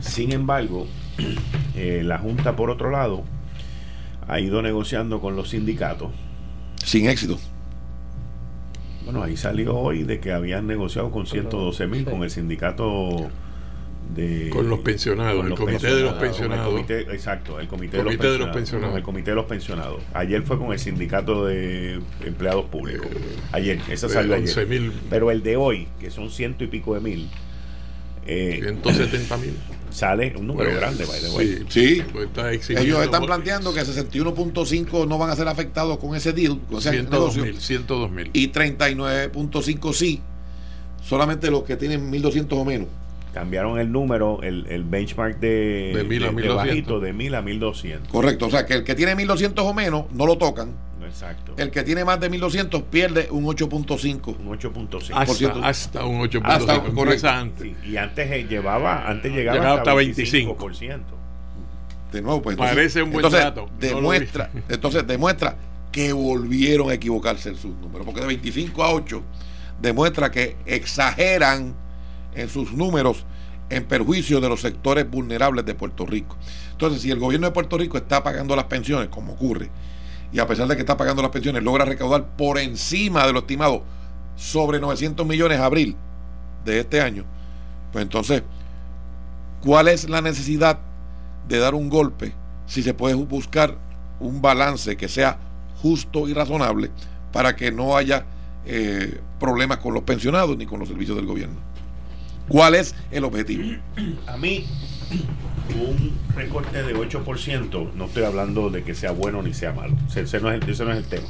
sin 0.00 0.32
embargo, 0.32 0.86
eh, 1.76 2.02
la 2.04 2.18
Junta, 2.18 2.56
por 2.56 2.70
otro 2.70 2.90
lado, 2.90 3.24
ha 4.28 4.40
ido 4.40 4.62
negociando 4.62 5.20
con 5.20 5.36
los 5.36 5.50
sindicatos. 5.50 6.10
Sin 6.84 7.08
éxito. 7.08 7.38
Bueno, 9.04 9.22
ahí 9.22 9.36
salió 9.36 9.76
hoy 9.76 10.04
de 10.04 10.20
que 10.20 10.32
habían 10.32 10.66
negociado 10.66 11.10
con 11.10 11.26
112 11.26 11.86
mil 11.88 12.04
con 12.04 12.22
el 12.22 12.30
sindicato 12.30 13.28
de... 14.14 14.50
Con 14.50 14.68
los 14.68 14.80
pensionados, 14.80 15.36
con 15.36 15.44
el 15.44 15.50
los 15.50 15.58
comité 15.58 15.78
pensionados, 15.78 15.98
de 15.98 16.10
los 16.10 16.20
pensionados. 16.20 16.66
El 16.66 16.72
comité, 16.72 17.00
exacto, 17.12 17.60
el 17.60 17.68
comité, 17.68 17.98
comité 17.98 18.26
de, 18.26 18.28
los 18.28 18.32
de, 18.32 18.46
los 18.46 18.54
pensionados. 18.54 18.96
El 18.96 19.02
comité 19.02 19.30
de 19.30 19.36
los 19.36 19.46
pensionados. 19.46 20.02
Ayer 20.14 20.42
fue 20.42 20.58
con 20.58 20.72
el 20.72 20.78
sindicato 20.78 21.46
de 21.46 22.00
empleados 22.24 22.66
públicos. 22.66 23.08
Ayer, 23.52 23.80
esa 23.88 24.08
salió 24.08 24.34
ayer. 24.34 24.66
Mil. 24.66 24.92
Pero 25.10 25.30
el 25.30 25.42
de 25.42 25.56
hoy, 25.56 25.88
que 26.00 26.10
son 26.10 26.30
ciento 26.30 26.64
y 26.64 26.66
pico 26.66 26.94
de 26.94 27.00
mil. 27.00 27.30
Eh, 28.26 28.60
170 28.62 29.36
mil. 29.38 29.56
Sale 29.90 30.32
un 30.36 30.46
número 30.46 30.70
pues, 30.70 30.80
grande, 30.80 31.04
by 31.04 31.20
the 31.20 31.30
way. 31.30 31.64
Sí, 31.68 31.96
sí. 31.96 32.02
Pues 32.12 32.26
está 32.26 32.52
ellos 32.52 33.02
están 33.02 33.26
planteando 33.26 33.74
que 33.74 33.82
61.5 33.82 35.06
no 35.06 35.18
van 35.18 35.30
a 35.30 35.36
ser 35.36 35.48
afectados 35.48 35.98
con 35.98 36.14
ese 36.14 36.32
deal, 36.32 36.58
con 36.68 36.78
ese 36.78 36.90
102 36.90 37.36
mil, 37.36 37.60
102 37.60 38.10
mil. 38.10 38.30
Y 38.32 38.50
39.5 38.50 39.92
sí. 39.92 40.20
solamente 41.04 41.50
los 41.50 41.64
que 41.64 41.76
tienen 41.76 42.08
1200 42.08 42.58
o 42.58 42.64
menos. 42.64 42.88
Cambiaron 43.32 43.78
el 43.78 43.90
número, 43.90 44.40
el, 44.42 44.66
el 44.68 44.84
benchmark 44.84 45.38
de, 45.40 45.92
De 45.94 46.04
1000 46.04 46.22
a 46.22 46.26
de 46.26 46.32
1200. 46.32 46.56
bajito, 46.56 47.00
de 47.00 47.12
1000 47.12 47.34
a 47.34 47.42
1200. 47.42 48.08
Correcto, 48.12 48.46
o 48.46 48.50
sea 48.50 48.66
que 48.66 48.74
el 48.74 48.84
que 48.84 48.94
tiene 48.94 49.14
1200 49.14 49.64
o 49.64 49.72
menos 49.72 50.04
no 50.12 50.26
lo 50.26 50.36
tocan. 50.36 50.74
Exacto. 51.04 51.54
El 51.58 51.70
que 51.70 51.82
tiene 51.82 52.04
más 52.04 52.20
de 52.20 52.30
1200 52.30 52.82
pierde 52.82 53.28
un 53.30 53.44
8.5. 53.44 54.36
Un 54.38 54.58
8.5. 54.58 55.26
Por 55.26 55.36
cierto. 55.36 55.58
Hasta, 55.58 55.68
hasta 55.68 56.04
un 56.06 56.20
8.5. 56.22 56.42
Hasta, 56.44 56.74
Empieza 56.74 56.94
correcto. 56.94 57.28
antes. 57.28 57.62
Sí, 57.82 57.90
y 57.90 57.96
antes 57.96 58.30
eh, 58.30 58.46
llevaba, 58.48 59.08
antes 59.08 59.32
llegaba, 59.32 59.58
Llegaba 59.58 59.78
hasta 59.78 59.90
hasta 59.90 60.02
25%. 60.02 60.56
25. 60.56 61.22
De 62.12 62.22
nuevo, 62.22 62.42
pues 62.42 62.56
Parece 62.56 63.02
un 63.02 63.10
buen 63.10 63.24
entonces, 63.24 63.44
dato. 63.44 63.66
No 63.66 63.78
Demuestra, 63.78 64.50
entonces 64.68 65.06
demuestra 65.06 65.56
que 65.90 66.12
volvieron 66.12 66.90
a 66.90 66.94
equivocarse 66.94 67.50
en 67.50 67.56
sus 67.56 67.74
números, 67.76 68.04
porque 68.06 68.20
de 68.20 68.26
25 68.26 68.82
a 68.82 68.92
8 68.92 69.22
demuestra 69.80 70.30
que 70.30 70.56
exageran 70.66 71.74
en 72.34 72.48
sus 72.48 72.72
números 72.72 73.24
en 73.68 73.84
perjuicio 73.84 74.40
de 74.40 74.48
los 74.48 74.60
sectores 74.60 75.08
vulnerables 75.08 75.64
de 75.64 75.74
Puerto 75.74 76.04
Rico. 76.04 76.36
Entonces, 76.72 77.00
si 77.00 77.10
el 77.10 77.18
gobierno 77.18 77.46
de 77.46 77.52
Puerto 77.52 77.78
Rico 77.78 77.96
está 77.96 78.22
pagando 78.22 78.54
las 78.54 78.66
pensiones, 78.66 79.08
como 79.08 79.32
ocurre, 79.32 79.70
y 80.32 80.38
a 80.38 80.46
pesar 80.46 80.66
de 80.68 80.74
que 80.76 80.82
está 80.82 80.96
pagando 80.96 81.22
las 81.22 81.30
pensiones, 81.30 81.62
logra 81.62 81.84
recaudar 81.84 82.36
por 82.36 82.58
encima 82.58 83.26
de 83.26 83.32
lo 83.32 83.40
estimado 83.40 83.82
sobre 84.36 84.80
900 84.80 85.26
millones 85.26 85.58
a 85.58 85.66
abril 85.66 85.96
de 86.64 86.80
este 86.80 87.00
año, 87.00 87.24
pues 87.92 88.02
entonces, 88.02 88.42
¿cuál 89.62 89.88
es 89.88 90.08
la 90.08 90.20
necesidad 90.20 90.78
de 91.48 91.58
dar 91.58 91.74
un 91.74 91.88
golpe 91.88 92.34
si 92.66 92.82
se 92.82 92.94
puede 92.94 93.14
buscar 93.14 93.76
un 94.20 94.40
balance 94.40 94.96
que 94.96 95.08
sea 95.08 95.38
justo 95.82 96.28
y 96.28 96.34
razonable 96.34 96.90
para 97.32 97.56
que 97.56 97.72
no 97.72 97.96
haya 97.96 98.24
eh, 98.64 99.20
problemas 99.40 99.78
con 99.78 99.92
los 99.92 100.04
pensionados 100.04 100.56
ni 100.56 100.66
con 100.66 100.78
los 100.78 100.88
servicios 100.88 101.16
del 101.16 101.26
gobierno? 101.26 101.71
¿Cuál 102.48 102.74
es 102.74 102.94
el 103.10 103.24
objetivo? 103.24 103.62
A 104.26 104.36
mí, 104.36 104.66
un 105.80 106.12
recorte 106.34 106.82
de 106.82 106.94
8%, 106.94 107.92
no 107.94 108.04
estoy 108.04 108.24
hablando 108.24 108.70
de 108.70 108.82
que 108.82 108.94
sea 108.94 109.12
bueno 109.12 109.42
ni 109.42 109.54
sea 109.54 109.72
malo. 109.72 109.96
Ese, 110.14 110.40
no, 110.40 110.50
es 110.50 110.62
el, 110.62 110.70
ese 110.70 110.84
no 110.84 110.92
es 110.92 110.98
el 110.98 111.04
tema. 111.04 111.28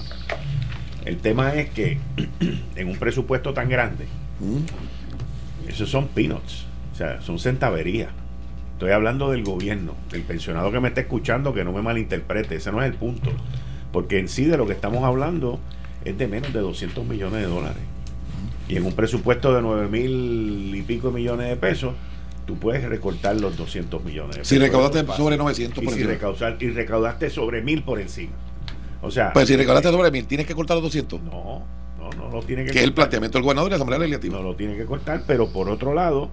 El 1.04 1.18
tema 1.18 1.54
es 1.54 1.70
que 1.70 1.98
en 2.76 2.88
un 2.88 2.96
presupuesto 2.96 3.52
tan 3.52 3.68
grande, 3.68 4.06
¿Mm? 4.40 5.68
esos 5.68 5.90
son 5.90 6.08
peanuts, 6.08 6.64
o 6.92 6.96
sea, 6.96 7.20
son 7.20 7.38
centaverías. 7.38 8.10
Estoy 8.74 8.92
hablando 8.92 9.30
del 9.30 9.44
gobierno, 9.44 9.94
del 10.10 10.22
pensionado 10.22 10.72
que 10.72 10.80
me 10.80 10.88
está 10.88 11.02
escuchando, 11.02 11.54
que 11.54 11.62
no 11.62 11.72
me 11.72 11.82
malinterprete, 11.82 12.56
ese 12.56 12.72
no 12.72 12.82
es 12.82 12.90
el 12.90 12.96
punto. 12.96 13.30
Porque 13.92 14.18
en 14.18 14.28
sí 14.28 14.44
de 14.44 14.56
lo 14.56 14.66
que 14.66 14.72
estamos 14.72 15.04
hablando 15.04 15.60
es 16.04 16.18
de 16.18 16.26
menos 16.26 16.52
de 16.52 16.60
200 16.60 17.06
millones 17.06 17.42
de 17.42 17.46
dólares. 17.46 17.82
Y 18.72 18.76
en 18.78 18.86
un 18.86 18.92
presupuesto 18.94 19.54
de 19.54 19.60
9 19.62 19.88
mil 19.88 20.74
y 20.74 20.82
pico 20.82 21.10
millones 21.10 21.48
de 21.48 21.56
pesos, 21.56 21.94
tú 22.46 22.56
puedes 22.56 22.82
recortar 22.88 23.38
los 23.40 23.56
200 23.56 24.02
millones 24.04 24.30
de 24.30 24.38
pesos. 24.38 24.48
Si 24.48 24.58
recaudaste 24.58 25.04
sobre 25.14 25.36
900 25.36 25.82
y 25.82 25.86
por 25.86 25.94
si 25.94 26.00
encima. 26.00 26.18
recaudar- 26.18 26.56
y 26.62 26.70
recaudaste 26.70 27.30
sobre 27.30 27.62
mil 27.62 27.82
por 27.82 28.00
encima. 28.00 28.32
O 29.02 29.10
sea, 29.10 29.32
Pues 29.32 29.48
si 29.48 29.56
recaudaste 29.56 29.90
sobre 29.90 30.10
mil, 30.10 30.26
tienes 30.26 30.46
que 30.46 30.54
cortar 30.54 30.76
los 30.76 30.84
200. 30.84 31.20
no, 31.22 31.64
no, 31.98 32.10
no 32.16 32.30
lo 32.30 32.42
tiene 32.42 32.64
que 32.64 32.70
Que 32.72 32.78
es 32.78 32.84
el 32.84 32.94
planteamiento 32.94 33.36
del 33.38 33.42
gobernador 33.42 33.68
y 33.68 33.72
la 33.72 33.76
Asamblea 33.76 33.98
Legislativa. 33.98 34.38
No 34.38 34.42
lo 34.42 34.56
tiene 34.56 34.76
que 34.76 34.84
cortar, 34.86 35.24
pero 35.26 35.52
por 35.52 35.68
otro 35.68 35.92
lado, 35.92 36.30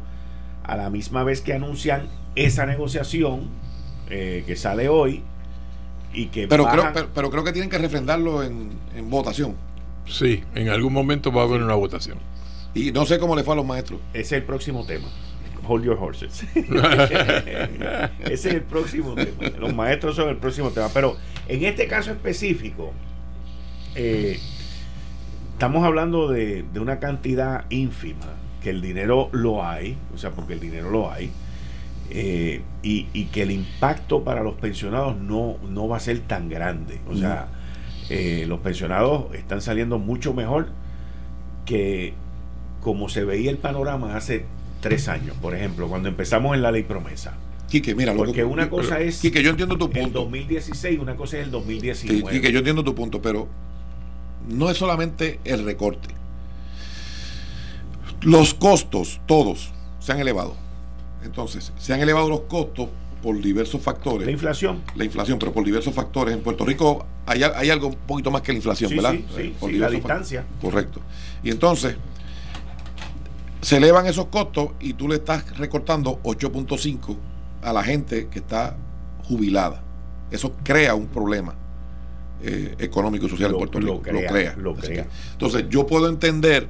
a 0.64 0.78
la 0.78 0.90
misma 0.90 1.24
vez 1.24 1.42
que 1.42 1.54
anuncian 1.54 2.08
esa 2.36 2.66
negociación 2.66 3.50
eh, 4.10 4.44
que 4.48 4.56
sale 4.56 4.88
hoy 4.88 5.24
y 6.14 6.28
que 6.28 6.48
Pero 6.48 6.64
creo, 6.66 6.84
bajan- 6.84 6.94
pero, 6.94 7.10
pero 7.14 7.30
creo 7.32 7.44
que 7.44 7.52
tienen 7.52 7.70
que 7.70 7.78
refrendarlo 7.78 8.42
en, 8.44 8.70
en 8.96 9.10
votación. 9.10 9.56
Sí, 10.10 10.44
en 10.56 10.70
algún 10.70 10.92
momento 10.92 11.32
va 11.32 11.44
a 11.44 11.46
haber 11.46 11.62
una 11.62 11.76
votación. 11.76 12.18
Y 12.74 12.92
no 12.92 13.06
sé 13.06 13.20
cómo 13.20 13.36
le 13.36 13.44
fue 13.44 13.54
a 13.54 13.58
los 13.58 13.66
maestros. 13.66 14.00
ese 14.14 14.22
es 14.22 14.32
el 14.34 14.44
próximo 14.44 14.86
tema. 14.86 15.08
Hold 15.68 15.86
your 15.86 15.98
horses. 16.00 16.44
ese 16.56 18.34
es 18.34 18.46
el 18.46 18.64
próximo 18.64 19.14
tema. 19.14 19.50
Los 19.60 19.74
maestros 19.76 20.16
son 20.16 20.30
el 20.30 20.38
próximo 20.38 20.72
tema. 20.72 20.90
Pero 20.94 21.16
en 21.48 21.64
este 21.64 21.88
caso 21.88 22.12
específico, 22.12 22.92
eh, 23.96 24.40
estamos 25.54 25.84
hablando 25.84 26.30
de, 26.30 26.64
de 26.74 26.80
una 26.80 27.00
cantidad 27.00 27.66
ínfima, 27.70 28.34
que 28.64 28.72
el 28.72 28.82
dinero 28.82 29.30
lo 29.32 29.66
hay, 29.66 29.98
o 30.14 30.18
sea, 30.18 30.32
porque 30.32 30.54
el 30.54 30.60
dinero 30.60 30.90
lo 30.90 31.12
hay, 31.12 31.32
eh, 32.10 32.62
y, 32.82 33.08
y 33.14 33.26
que 33.26 33.44
el 33.44 33.52
impacto 33.52 34.24
para 34.24 34.42
los 34.42 34.56
pensionados 34.56 35.18
no, 35.18 35.58
no 35.70 35.88
va 35.88 35.98
a 35.98 36.00
ser 36.00 36.20
tan 36.22 36.50
grande. 36.50 37.00
O 37.08 37.16
sea, 37.16 37.48
eh, 38.10 38.46
los 38.48 38.60
pensionados 38.60 39.34
están 39.36 39.62
saliendo 39.62 40.00
mucho 40.00 40.34
mejor 40.34 40.70
que 41.66 42.14
como 42.82 43.10
se 43.10 43.24
veía 43.24 43.52
el 43.52 43.58
panorama 43.58 44.16
hace 44.16 44.46
tres 44.82 45.08
años, 45.10 45.36
por 45.42 45.54
ejemplo, 45.56 45.88
cuando 45.88 46.10
empezamos 46.10 46.56
en 46.56 46.62
la 46.62 46.72
ley 46.72 46.84
promesa. 46.84 47.34
Quique, 47.70 47.94
mira, 47.94 48.14
lo 48.14 48.20
Porque 48.20 48.34
que- 48.34 48.44
una 48.46 48.70
cosa 48.70 49.00
es 49.00 49.20
Quique, 49.20 49.44
yo 49.44 49.52
entiendo 49.52 49.78
tu 49.78 49.86
el 49.86 49.92
punto. 49.92 50.20
2016, 50.22 51.00
una 51.00 51.16
cosa 51.16 51.38
es 51.38 51.42
el 51.44 51.50
Sí, 51.50 51.52
2019. 51.52 52.32
Quique, 52.32 52.52
yo 52.52 52.60
entiendo 52.60 52.84
tu 52.84 52.96
punto, 52.96 53.22
pero 53.22 53.48
no 54.48 54.70
es 54.72 54.78
solamente 54.78 55.40
el 55.44 55.64
recorte. 55.66 56.08
Los 58.22 58.54
costos, 58.54 59.22
todos, 59.28 59.72
se 60.00 60.12
han 60.12 60.20
elevado. 60.20 60.56
Entonces, 61.24 61.72
se 61.78 61.94
han 61.94 62.00
elevado 62.02 62.30
los 62.30 62.42
costos 62.42 62.90
por 63.22 63.40
diversos 63.42 63.82
factores. 63.82 64.26
La 64.26 64.32
inflación. 64.32 64.82
la 64.96 65.04
inflación, 65.04 65.38
pero 65.40 65.52
por 65.52 65.64
diversos 65.66 65.94
factores. 65.94 66.34
En 66.36 66.42
Puerto 66.42 66.66
Rico 66.66 67.06
hay, 67.26 67.44
hay 67.44 67.70
algo 67.70 67.88
un 67.88 67.96
poquito 67.96 68.32
más 68.32 68.42
que 68.42 68.52
la 68.54 68.58
inflación, 68.58 68.90
Sí, 68.90 68.96
¿verdad? 68.96 69.12
sí, 69.14 69.26
sí, 69.36 69.42
Eh, 69.42 69.56
por 69.60 69.70
sí, 69.72 69.78
la 69.78 69.90
distancia. 69.90 70.46
Correcto. 70.62 71.02
Y 71.44 71.50
entonces, 71.52 71.96
se 73.62 73.78
elevan 73.78 74.06
esos 74.08 74.28
costos 74.28 74.70
y 74.80 74.94
tú 74.94 75.08
le 75.08 75.16
estás 75.16 75.58
recortando 75.58 76.20
8.5 76.24 77.18
a 77.62 77.74
la 77.74 77.84
gente 77.84 78.28
que 78.30 78.40
está 78.40 78.78
jubilada. 79.28 79.82
Eso 80.32 80.54
crea 80.64 80.96
un 80.96 81.08
problema 81.08 81.56
eh, 82.42 82.74
económico 82.80 83.26
y 83.26 83.30
social 83.30 83.52
Lo- 83.52 83.58
en 83.58 83.60
Puerto 83.60 83.80
lo 83.82 83.94
Rico. 84.00 84.32
crea, 84.32 84.56
lo 84.58 84.76
crea. 84.76 85.04
que, 85.04 85.10
entonces, 85.34 85.66
yo 85.70 85.86
puedo 85.86 86.08
entender 86.08 86.68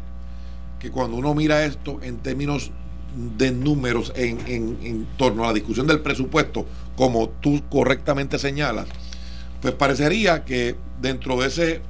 que 0.80 0.90
cuando 0.90 1.16
uno 1.18 1.36
mira 1.36 1.64
esto 1.66 2.00
en 2.02 2.18
términos 2.18 2.72
de 3.16 3.52
números 3.52 4.14
en, 4.16 4.40
en, 4.46 4.78
en 4.84 5.08
torno 5.18 5.44
a 5.44 5.48
la 5.48 5.54
discusión 5.54 5.88
del 5.88 6.00
presupuesto, 6.02 6.66
como 6.96 7.30
tú 7.30 7.62
correctamente 7.70 8.38
señalas, 8.38 8.88
pues 9.62 9.74
parecería 9.74 10.46
que 10.46 10.76
dentro 11.02 11.40
de 11.40 11.48
ese 11.48 11.82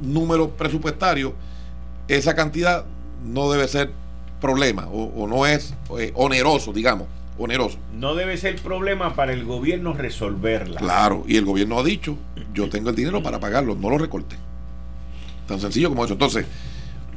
número 0.00 0.50
presupuestario, 0.50 1.34
esa 2.08 2.34
cantidad 2.34 2.84
no 3.24 3.50
debe 3.50 3.68
ser 3.68 3.90
problema 4.40 4.88
o, 4.88 5.04
o 5.04 5.28
no 5.28 5.46
es 5.46 5.74
eh, 5.98 6.10
oneroso, 6.14 6.72
digamos, 6.72 7.06
oneroso. 7.38 7.78
No 7.94 8.14
debe 8.14 8.36
ser 8.36 8.56
problema 8.56 9.14
para 9.14 9.32
el 9.32 9.44
gobierno 9.44 9.92
resolverla. 9.92 10.80
Claro, 10.80 11.24
y 11.26 11.36
el 11.36 11.44
gobierno 11.44 11.78
ha 11.78 11.84
dicho, 11.84 12.16
yo 12.52 12.68
tengo 12.68 12.90
el 12.90 12.96
dinero 12.96 13.22
para 13.22 13.38
pagarlo, 13.38 13.74
no 13.74 13.90
lo 13.90 13.98
recorte. 13.98 14.36
Tan 15.46 15.60
sencillo 15.60 15.88
como 15.88 16.04
eso. 16.04 16.14
Entonces, 16.14 16.46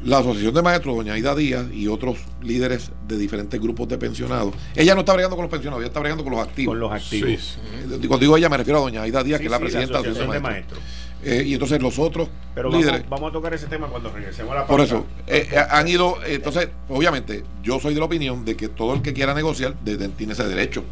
la 0.05 0.19
Asociación 0.19 0.53
de 0.53 0.61
Maestros, 0.61 0.95
doña 0.95 1.13
Aida 1.13 1.35
Díaz 1.35 1.65
y 1.73 1.87
otros 1.87 2.17
líderes 2.41 2.91
de 3.07 3.17
diferentes 3.17 3.59
grupos 3.59 3.87
de 3.87 3.97
pensionados, 3.97 4.53
ella 4.75 4.93
no 4.93 5.01
está 5.01 5.13
bregando 5.13 5.35
con 5.35 5.43
los 5.43 5.51
pensionados, 5.51 5.81
ella 5.81 5.87
está 5.87 5.99
bregando 5.99 6.23
con 6.23 6.31
los 6.33 6.41
activos. 6.41 6.71
Con 6.73 6.79
los 6.79 6.91
activos. 6.91 7.29
Sí, 7.29 7.37
sí. 7.37 7.59
Eh, 7.93 8.07
Cuando 8.07 8.19
digo 8.19 8.37
ella 8.37 8.47
me 8.49 8.57
refiero 8.57 8.79
a 8.79 8.81
doña 8.83 9.01
Aida 9.01 9.23
Díaz, 9.23 9.39
Sí, 9.39 9.43
que 9.43 9.45
es 9.47 9.51
la 9.51 9.57
sí, 9.57 9.63
presidenta 9.63 9.87
de 9.87 9.93
la 9.93 9.99
Asociación 10.11 10.29
de 10.29 10.33
de 10.35 10.39
Maestros. 10.41 10.79
Eh, 11.23 11.43
y 11.47 11.53
entonces 11.53 11.81
los 11.81 11.97
otros 11.97 12.29
Pero 12.53 12.69
líderes... 12.69 13.01
vamos, 13.03 13.09
vamos 13.09 13.29
a 13.29 13.33
tocar 13.33 13.53
ese 13.55 13.65
tema 13.65 13.87
cuando 13.87 14.11
regresemos 14.11 14.51
a 14.51 14.55
la 14.55 14.67
Por 14.67 14.77
pausa. 14.77 14.95
eso, 14.97 15.05
eh, 15.25 15.47
eh, 15.51 15.57
han 15.71 15.87
ido, 15.87 16.17
eh, 16.23 16.35
entonces, 16.35 16.69
obviamente, 16.87 17.43
yo 17.63 17.79
soy 17.79 17.95
de 17.95 17.99
la 17.99 18.05
opinión 18.05 18.45
de 18.45 18.55
que 18.55 18.67
todo 18.69 18.93
el 18.93 19.01
que 19.01 19.13
quiera 19.13 19.33
negociar 19.33 19.73
de- 19.83 19.97
de- 19.97 20.09
tiene 20.09 20.33
ese 20.33 20.47
derecho 20.47 20.83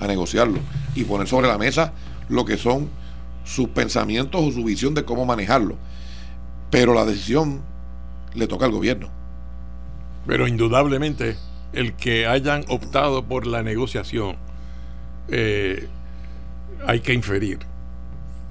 a 0.00 0.08
negociarlo 0.08 0.58
y 0.96 1.04
poner 1.04 1.28
sobre 1.28 1.46
la 1.46 1.56
mesa 1.56 1.92
lo 2.28 2.44
que 2.44 2.56
son 2.56 2.88
sus 3.44 3.68
pensamientos 3.68 4.40
o 4.42 4.50
su 4.50 4.64
visión 4.64 4.92
de 4.94 5.04
cómo 5.04 5.24
manejarlo. 5.24 5.76
Pero 6.70 6.92
la 6.94 7.04
decisión 7.04 7.62
le 8.34 8.46
toca 8.46 8.66
al 8.66 8.72
gobierno. 8.72 9.08
Pero 10.26 10.46
indudablemente 10.46 11.36
el 11.72 11.94
que 11.94 12.26
hayan 12.26 12.64
optado 12.68 13.24
por 13.24 13.46
la 13.46 13.62
negociación, 13.62 14.36
eh, 15.28 15.88
hay 16.86 17.00
que 17.00 17.12
inferir 17.12 17.58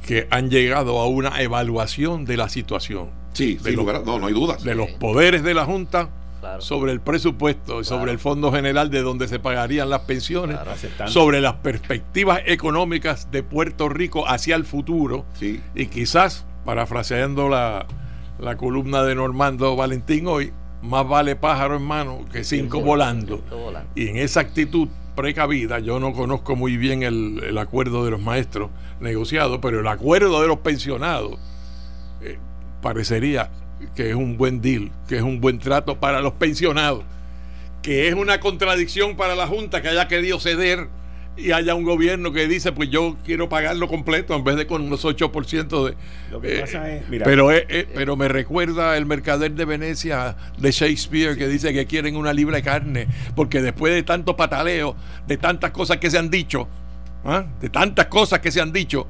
que 0.06 0.28
han 0.32 0.50
llegado 0.50 1.00
a 1.00 1.08
una 1.08 1.42
evaluación 1.42 2.26
de 2.26 2.38
la 2.38 2.50
situación, 2.50 3.10
Sí, 3.34 3.56
De 3.56 3.64
sin 3.66 3.76
lo- 3.76 3.82
lugar 3.84 3.98
a- 3.98 4.00
no, 4.00 4.18
no 4.20 4.28
hay 4.28 4.34
dudas. 4.34 4.64
de 4.64 4.74
los 4.76 4.90
poderes 4.92 5.44
de 5.44 5.54
la 5.54 5.66
Junta 5.66 6.10
Claro. 6.40 6.62
sobre 6.62 6.94
el 6.94 7.02
presupuesto 7.02 7.84
sobre 7.84 8.12
el 8.12 8.18
Fondo 8.20 8.52
General 8.52 8.90
de 8.90 9.02
donde 9.02 9.28
se 9.28 9.40
pagarían 9.40 9.90
las 9.90 10.02
pensiones, 10.02 10.58
Claro. 10.96 11.12
Sobre 11.12 11.42
las 11.42 11.56
perspectivas 11.56 12.42
económicas 12.46 13.30
de 13.30 13.44
Puerto 13.44 13.90
Rico 13.90 14.28
hacia 14.28 14.56
el 14.56 14.64
futuro 14.66 15.26
Sí. 15.34 15.62
y 15.76 15.88
quizás, 15.88 16.46
parafraseando 16.66 17.50
la, 17.50 17.86
la 18.40 18.58
columna 18.58 19.04
de 19.04 19.16
Normando 19.16 19.76
Valentín 19.76 20.28
hoy, 20.28 20.54
más 20.82 21.08
vale 21.08 21.36
pájaro 21.36 21.76
en 21.76 21.84
mano 21.84 22.26
que 22.32 22.44
cinco 22.44 22.82
volando. 22.82 23.38
Cinco 23.38 23.58
volando. 23.58 23.90
Y 23.96 24.08
en 24.08 24.18
esa 24.18 24.40
actitud 24.40 24.88
precavida, 25.16 25.80
yo 25.80 26.00
no 26.00 26.14
conozco 26.14 26.56
muy 26.56 26.78
bien 26.78 27.04
el, 27.04 27.44
el 27.44 27.58
acuerdo 27.58 28.06
de 28.06 28.12
los 28.12 28.22
maestros 28.22 28.70
negociado, 29.02 29.60
pero 29.60 29.82
el 29.82 29.88
acuerdo 29.88 30.42
de 30.42 30.48
los 30.48 30.60
pensionados 30.60 31.38
eh, 32.22 32.38
parecería 32.82 33.52
que 33.96 34.10
es 34.10 34.16
un 34.16 34.38
buen 34.38 34.62
deal, 34.62 34.92
que 35.08 35.18
es 35.18 35.22
un 35.22 35.42
buen 35.42 35.60
trato 35.60 36.00
para 36.00 36.22
los 36.22 36.34
pensionados, 36.34 37.04
que 37.82 38.08
es 38.08 38.14
una 38.14 38.40
contradicción 38.40 39.16
para 39.16 39.36
la 39.36 39.48
Junta 39.48 39.82
que 39.82 39.90
haya 39.90 40.08
querido 40.08 40.40
ceder 40.40 40.88
y 41.40 41.52
haya 41.52 41.76
un 41.76 41.84
gobierno 41.84 42.32
que 42.32 42.48
dice, 42.48 42.72
pues 42.72 42.90
yo 42.90 43.18
quiero 43.26 43.50
pagarlo 43.50 43.88
completo 43.88 44.36
en 44.36 44.44
vez 44.44 44.56
de 44.56 44.68
con 44.68 44.82
unos 44.82 45.06
8% 45.06 45.86
de... 45.86 45.96
Lo 46.32 46.42
que 46.42 46.60
pasa 46.60 46.90
es, 46.92 47.08
mira, 47.10 47.26
pero, 47.26 47.52
eh, 47.52 47.66
eh, 47.70 47.88
pero 47.94 48.16
me 48.16 48.28
recuerda 48.28 48.98
el 48.98 49.06
mercader 49.06 49.54
de 49.54 49.66
Venecia 49.66 50.36
de 50.58 50.72
Shakespeare 50.72 51.38
que 51.38 51.48
dice 51.48 51.74
que 51.74 51.86
quieren 51.86 52.16
una 52.16 52.34
libra 52.34 52.58
de 52.58 52.64
carne, 52.64 53.08
porque 53.36 53.62
después 53.62 53.94
de 53.94 54.04
tanto 54.04 54.36
pataleo, 54.36 54.96
de 55.28 55.38
tantas 55.38 55.72
cosas 55.72 55.98
que 55.98 56.12
se 56.12 56.18
han 56.18 56.30
dicho, 56.30 56.68
¿ah? 57.26 57.46
de 57.60 57.70
tantas 57.70 58.08
cosas 58.08 58.40
que 58.40 58.52
se 58.52 58.62
han 58.62 58.72
dicho, 58.72 59.08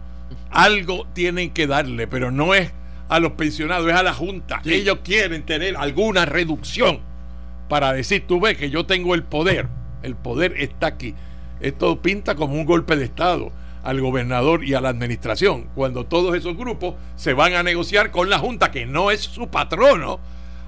algo 0.51 1.07
tienen 1.13 1.51
que 1.51 1.67
darle, 1.67 2.07
pero 2.07 2.31
no 2.31 2.53
es 2.53 2.71
a 3.09 3.19
los 3.19 3.33
pensionados, 3.33 3.87
es 3.87 3.95
a 3.95 4.03
la 4.03 4.13
Junta. 4.13 4.61
Ellos 4.65 4.99
quieren 5.03 5.43
tener 5.43 5.75
alguna 5.77 6.25
reducción 6.25 6.99
para 7.67 7.93
decir, 7.93 8.25
tú 8.27 8.39
ves 8.39 8.57
que 8.57 8.69
yo 8.69 8.85
tengo 8.85 9.15
el 9.15 9.23
poder, 9.23 9.67
el 10.03 10.15
poder 10.15 10.55
está 10.57 10.87
aquí. 10.87 11.15
Esto 11.59 12.01
pinta 12.01 12.35
como 12.35 12.53
un 12.53 12.65
golpe 12.65 12.95
de 12.95 13.05
Estado 13.05 13.51
al 13.83 14.01
gobernador 14.01 14.63
y 14.63 14.73
a 14.73 14.81
la 14.81 14.89
administración, 14.89 15.69
cuando 15.75 16.05
todos 16.05 16.35
esos 16.35 16.57
grupos 16.57 16.95
se 17.15 17.33
van 17.33 17.53
a 17.53 17.63
negociar 17.63 18.11
con 18.11 18.29
la 18.29 18.39
Junta, 18.39 18.71
que 18.71 18.85
no 18.85 19.11
es 19.11 19.21
su 19.21 19.47
patrono, 19.47 20.19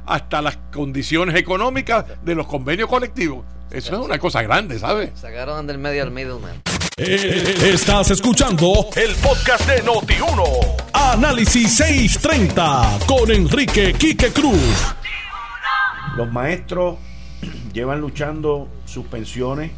hasta 0.05 0.41
las 0.41 0.57
condiciones 0.73 1.35
económicas 1.35 2.05
de 2.23 2.35
los 2.35 2.47
convenios 2.47 2.89
colectivos. 2.89 3.45
Eso 3.69 3.95
es 3.95 4.05
una 4.05 4.19
cosa 4.19 4.41
grande, 4.41 4.79
¿sabes? 4.79 5.11
Sacaron 5.15 5.65
del 5.65 5.77
medio 5.77 6.03
al 6.03 6.11
middleman. 6.11 6.61
Eh, 6.97 7.55
estás 7.73 8.11
escuchando 8.11 8.89
el 8.95 9.15
podcast 9.15 9.65
de 9.67 9.83
Noti1. 9.83 10.43
Análisis 10.93 11.77
630 11.77 12.99
con 13.07 13.31
Enrique 13.31 13.93
Quique 13.93 14.31
Cruz. 14.31 14.93
Los 16.17 16.29
maestros 16.31 16.97
llevan 17.73 18.01
luchando 18.01 18.67
sus 18.85 19.05
pensiones, 19.05 19.71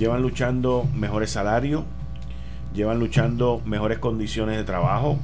llevan 0.00 0.22
luchando 0.22 0.88
mejores 0.96 1.30
salarios, 1.30 1.84
llevan 2.74 2.98
luchando 2.98 3.60
mejores 3.64 3.98
condiciones 3.98 4.56
de 4.56 4.64
trabajo. 4.64 5.18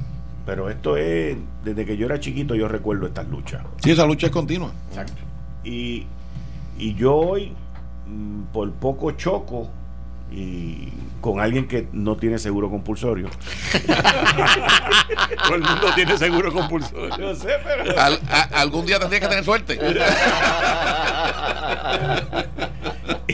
Pero 0.45 0.69
esto 0.69 0.95
es, 0.95 1.35
desde 1.65 1.83
que 1.85 1.97
yo 1.97 2.05
era 2.05 2.21
chiquito, 2.21 2.55
yo 2.55 2.69
recuerdo 2.69 3.05
estas 3.07 3.27
luchas. 3.27 3.63
Sí, 3.83 3.91
esa 3.91 4.05
lucha 4.05 4.27
es 4.27 4.31
continua. 4.31 4.71
Exacto. 4.89 5.21
Y, 5.65 6.05
y 6.77 6.93
yo 6.95 7.15
hoy, 7.17 7.51
mm, 8.07 8.43
por 8.53 8.71
poco 8.71 9.11
choco 9.11 9.69
y 10.31 10.87
con 11.19 11.41
alguien 11.41 11.67
que 11.67 11.89
no 11.91 12.15
tiene 12.15 12.37
seguro 12.39 12.69
compulsorio. 12.69 13.27
Todo 15.47 15.55
el 15.55 15.61
mundo 15.63 15.87
tiene 15.95 16.17
seguro 16.17 16.53
compulsorio. 16.53 17.17
Yo 17.17 17.35
sé, 17.35 17.49
pero. 17.65 17.99
Al- 17.99 18.19
a- 18.29 18.61
algún 18.61 18.85
día 18.85 18.99
tendría 18.99 19.19
que 19.19 19.27
tener 19.27 19.43
suerte. 19.43 19.77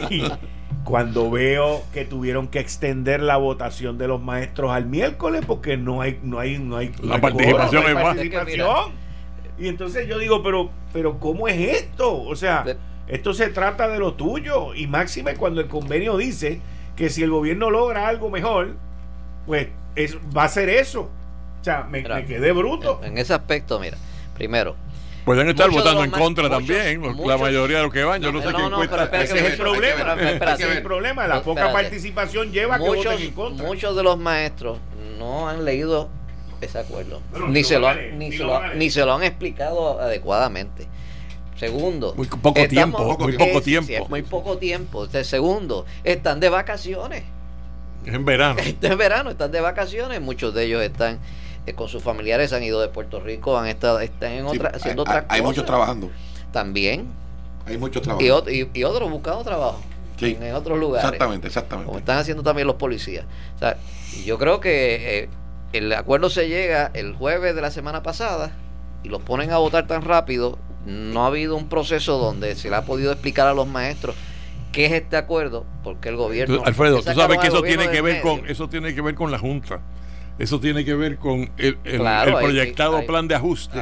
Y 0.10 0.24
cuando 0.84 1.32
veo 1.32 1.84
que 1.94 2.06
tuvieron 2.06 2.48
que 2.48 2.60
extender 2.60 3.22
la 3.22 3.38
votación 3.38 3.98
de 3.98 4.08
los 4.08 4.22
maestros 4.22 4.72
al 4.72 4.86
miércoles 4.86 5.44
porque 5.46 5.78
no 5.78 6.02
hay 6.02 6.20
no 6.24 6.40
hay 6.40 6.58
no 6.60 6.78
hay 6.78 6.90
no 7.02 7.10
La 7.10 7.16
hay 7.16 7.22
participación 7.22 7.84
quórum, 7.84 7.94
no 7.94 8.00
hay 8.00 8.04
participación. 8.06 8.92
y 9.58 9.68
entonces 9.68 10.08
yo 10.08 10.18
digo 10.20 10.44
pero 10.44 10.70
pero 10.92 11.20
cómo 11.20 11.48
es 11.48 11.58
esto 11.60 12.22
o 12.22 12.36
sea 12.36 12.66
esto 13.08 13.34
se 13.34 13.50
trata 13.50 13.90
de 13.90 14.00
lo 14.00 14.14
tuyo. 14.14 14.74
Y 14.74 14.88
máxime 14.88 15.36
cuando 15.36 15.60
el 15.60 15.68
convenio 15.68 16.16
dice 16.18 16.62
que 16.96 17.10
si 17.10 17.22
el 17.22 17.32
gobierno 17.32 17.70
logra 17.70 18.08
algo 18.08 18.30
mejor 18.30 18.76
pues 19.46 19.68
es, 19.96 20.18
va 20.36 20.46
a 20.46 20.50
ser 20.50 20.70
eso. 20.70 21.10
O 21.60 21.64
sea 21.64 21.84
me, 21.84 22.02
me 22.02 22.26
quedé 22.26 22.52
bruto. 22.54 23.00
En, 23.04 23.12
en 23.14 23.18
ese 23.18 23.34
aspecto, 23.34 23.80
mira, 23.80 23.98
primero, 24.36 24.76
Pueden 25.26 25.48
estar 25.50 25.68
Muchos 25.70 25.84
votando 25.84 26.04
en 26.04 26.12
contra 26.12 26.44
muchos- 26.50 26.58
también, 26.68 27.02
la 27.28 27.38
mayoría 27.38 27.78
de 27.78 27.84
los 27.84 27.94
que 27.94 28.04
van. 28.04 28.22
Yo 28.22 28.32
no, 28.32 28.42
sé 28.42 28.48
No, 28.52 28.58
qué 28.58 28.62
no, 28.64 28.68
encuesta. 28.70 28.92
pero 28.96 29.04
espera 29.04 29.24
ese 29.24 29.34
que 29.34 29.40
es 29.40 29.46
el 29.54 29.58
problema 29.58 30.14
espera, 30.30 30.54
ese 30.54 30.64
es 30.64 30.76
el 30.78 30.84
problema 30.84 31.28
la 31.28 31.42
poca 31.42 31.62
Espérate. 31.62 31.84
participación 31.84 32.52
lleva 32.52 32.76
a 32.76 32.80
que 32.80 32.84
muchos, 32.86 33.06
voten 33.14 33.22
en 33.28 33.32
contra 33.34 33.66
muchos 33.68 33.96
de 33.96 34.04
los 34.04 34.18
maestros 34.18 34.80
no 35.18 35.48
han 35.48 35.64
leído 35.64 36.10
ese 36.60 36.80
acuerdo. 36.80 37.22
Ni, 37.48 37.64
se 37.64 37.80
lo 37.80 37.88
han, 37.88 38.18
ni, 38.20 38.32
se 38.34 38.40
lo 38.44 38.62
leer. 38.62 38.76
ni 38.76 38.90
se 38.90 39.06
lo 39.06 39.14
han 39.14 39.24
explicado 39.24 40.00
adecuadamente. 40.02 40.88
Segundo, 41.58 42.14
Muy 42.18 42.28
poco 42.28 42.60
estamos- 42.60 42.70
tiempo, 42.70 43.04
muy 43.20 43.34
poco 43.38 43.58
es- 43.60 43.64
tiempo. 43.64 43.88
sí, 43.88 43.96
es 43.96 44.10
muy 44.10 44.22
poco 44.24 44.58
tiempo. 44.58 45.06
Este, 45.06 45.24
segundo, 45.24 45.86
están 46.04 46.40
de 46.42 46.50
vacaciones. 46.50 47.24
Es 48.06 48.14
en 48.14 48.26
verano. 48.26 48.60
Este 48.60 48.88
es 48.88 48.98
verano, 48.98 49.30
están 49.30 49.52
de 49.52 49.62
vacaciones. 49.62 50.20
Muchos 50.20 50.54
de 50.54 50.66
ellos 50.66 50.82
están 50.84 51.20
eh, 51.66 51.74
con 51.74 51.88
sus 51.88 52.04
familiares, 52.04 52.52
han 52.54 52.64
ido 52.64 52.82
de 52.82 52.88
Puerto 52.90 53.20
Rico, 53.20 53.58
han 53.58 53.68
estado, 53.68 54.00
están 54.00 54.32
en 54.34 54.50
Sí, 54.50 54.58
otra, 54.58 54.72
haciendo 54.76 55.04
hay, 55.04 55.10
otras 55.10 55.26
hay 55.30 55.40
cosas. 55.40 55.44
muchos 55.46 55.66
trabajando. 55.66 56.12
También. 56.52 57.08
Hay 57.66 57.78
muchos 57.78 58.02
Y, 58.02 58.06
trabajando. 58.06 58.52
y, 58.52 58.70
y 58.74 58.84
otros 58.84 59.10
buscando 59.10 59.44
trabajo. 59.44 59.82
Sí. 60.18 60.38
En 60.40 60.54
otros 60.54 60.78
lugares. 60.80 61.06
Exactamente, 61.06 61.48
como 61.48 61.60
exactamente. 61.60 61.98
están 62.00 62.18
haciendo 62.20 62.44
también 62.44 62.68
los 62.68 62.76
policías. 62.78 63.26
O 63.56 63.60
sea, 63.60 63.78
yo 64.26 64.38
creo 64.38 64.60
que 64.60 65.20
eh, 65.24 65.30
el 65.74 65.92
acuerdo 65.94 66.30
se 66.30 66.48
llega 66.48 66.92
el 66.94 67.14
jueves 67.16 67.56
de 67.56 67.62
la 67.62 67.72
semana 67.72 68.04
pasada 68.04 68.52
y 69.04 69.10
los 69.10 69.22
ponen 69.22 69.52
a 69.52 69.58
votar 69.58 69.88
tan 69.88 70.04
rápido. 70.04 70.58
No 70.86 71.24
ha 71.24 71.28
habido 71.28 71.56
un 71.56 71.68
proceso 71.70 72.18
donde 72.18 72.56
se 72.56 72.70
le 72.70 72.76
ha 72.76 72.84
podido 72.84 73.12
explicar 73.12 73.48
a 73.48 73.54
los 73.54 73.68
maestros 73.68 74.16
qué 74.72 74.86
es 74.86 74.92
este 74.92 75.18
acuerdo, 75.18 75.66
porque 75.84 76.10
el 76.10 76.16
gobierno. 76.18 76.58
Tú, 76.58 76.64
Alfredo, 76.66 77.02
tú 77.02 77.14
sabes 77.14 77.40
que 77.40 77.48
eso 77.48 77.62
tiene 77.62 77.90
que 77.90 78.02
ver 78.02 78.22
medio. 78.24 78.38
con 78.42 78.50
eso 78.50 78.68
tiene 78.70 78.94
que 78.94 79.02
ver 79.02 79.16
con 79.16 79.32
la 79.32 79.40
junta. 79.40 79.80
Eso 80.40 80.60
tiene 80.60 80.84
que 80.84 80.96
ver 80.96 81.18
con 81.18 81.52
el, 81.58 81.78
el- 81.84 82.00
Claro, 82.00 82.32
el 82.32 82.38
hay- 82.38 82.44
proyectado 82.44 82.98
hay- 82.98 83.06
plan 83.06 83.28
de 83.28 83.36
ajuste 83.36 83.80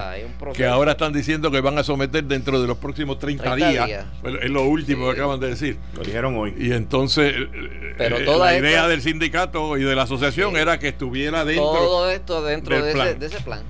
que 0.53 0.65
ahora 0.65 0.91
están 0.91 1.13
diciendo 1.13 1.49
que 1.49 1.61
van 1.61 1.77
a 1.77 1.83
someter 1.83 2.25
dentro 2.25 2.61
de 2.61 2.67
los 2.67 2.77
próximos 2.77 3.19
30, 3.19 3.43
30 3.43 3.69
días. 3.69 3.85
días. 3.87 4.05
Bueno, 4.21 4.39
es 4.41 4.49
lo 4.49 4.63
último 4.65 5.07
Sí. 5.09 5.15
que 5.15 5.21
acaban 5.21 5.39
de 5.39 5.47
decir. 5.47 5.77
lo 5.95 6.03
dijeron 6.03 6.35
hoy 6.37 6.53
Y 6.57 6.73
entonces 6.73 7.33
eh, 7.37 7.93
Pero 7.97 8.17
eh, 8.17 8.25
toda 8.25 8.47
la 8.47 8.55
esta- 8.55 8.67
idea 8.67 8.87
del 8.89 9.01
sindicato 9.01 9.77
y 9.77 9.83
de 9.83 9.95
la 9.95 10.03
asociación 10.03 10.51
Sí. 10.53 10.57
era 10.57 10.77
que 10.77 10.89
estuviera 10.89 11.45
dentro, 11.45 11.63
Todo 11.71 12.09
esto 12.09 12.41
dentro 12.43 12.75
del 12.75 12.83
de 12.83 12.89
ese, 12.89 12.97
plan. 12.99 13.19
de 13.19 13.25
ese 13.27 13.39
plan. 13.41 13.61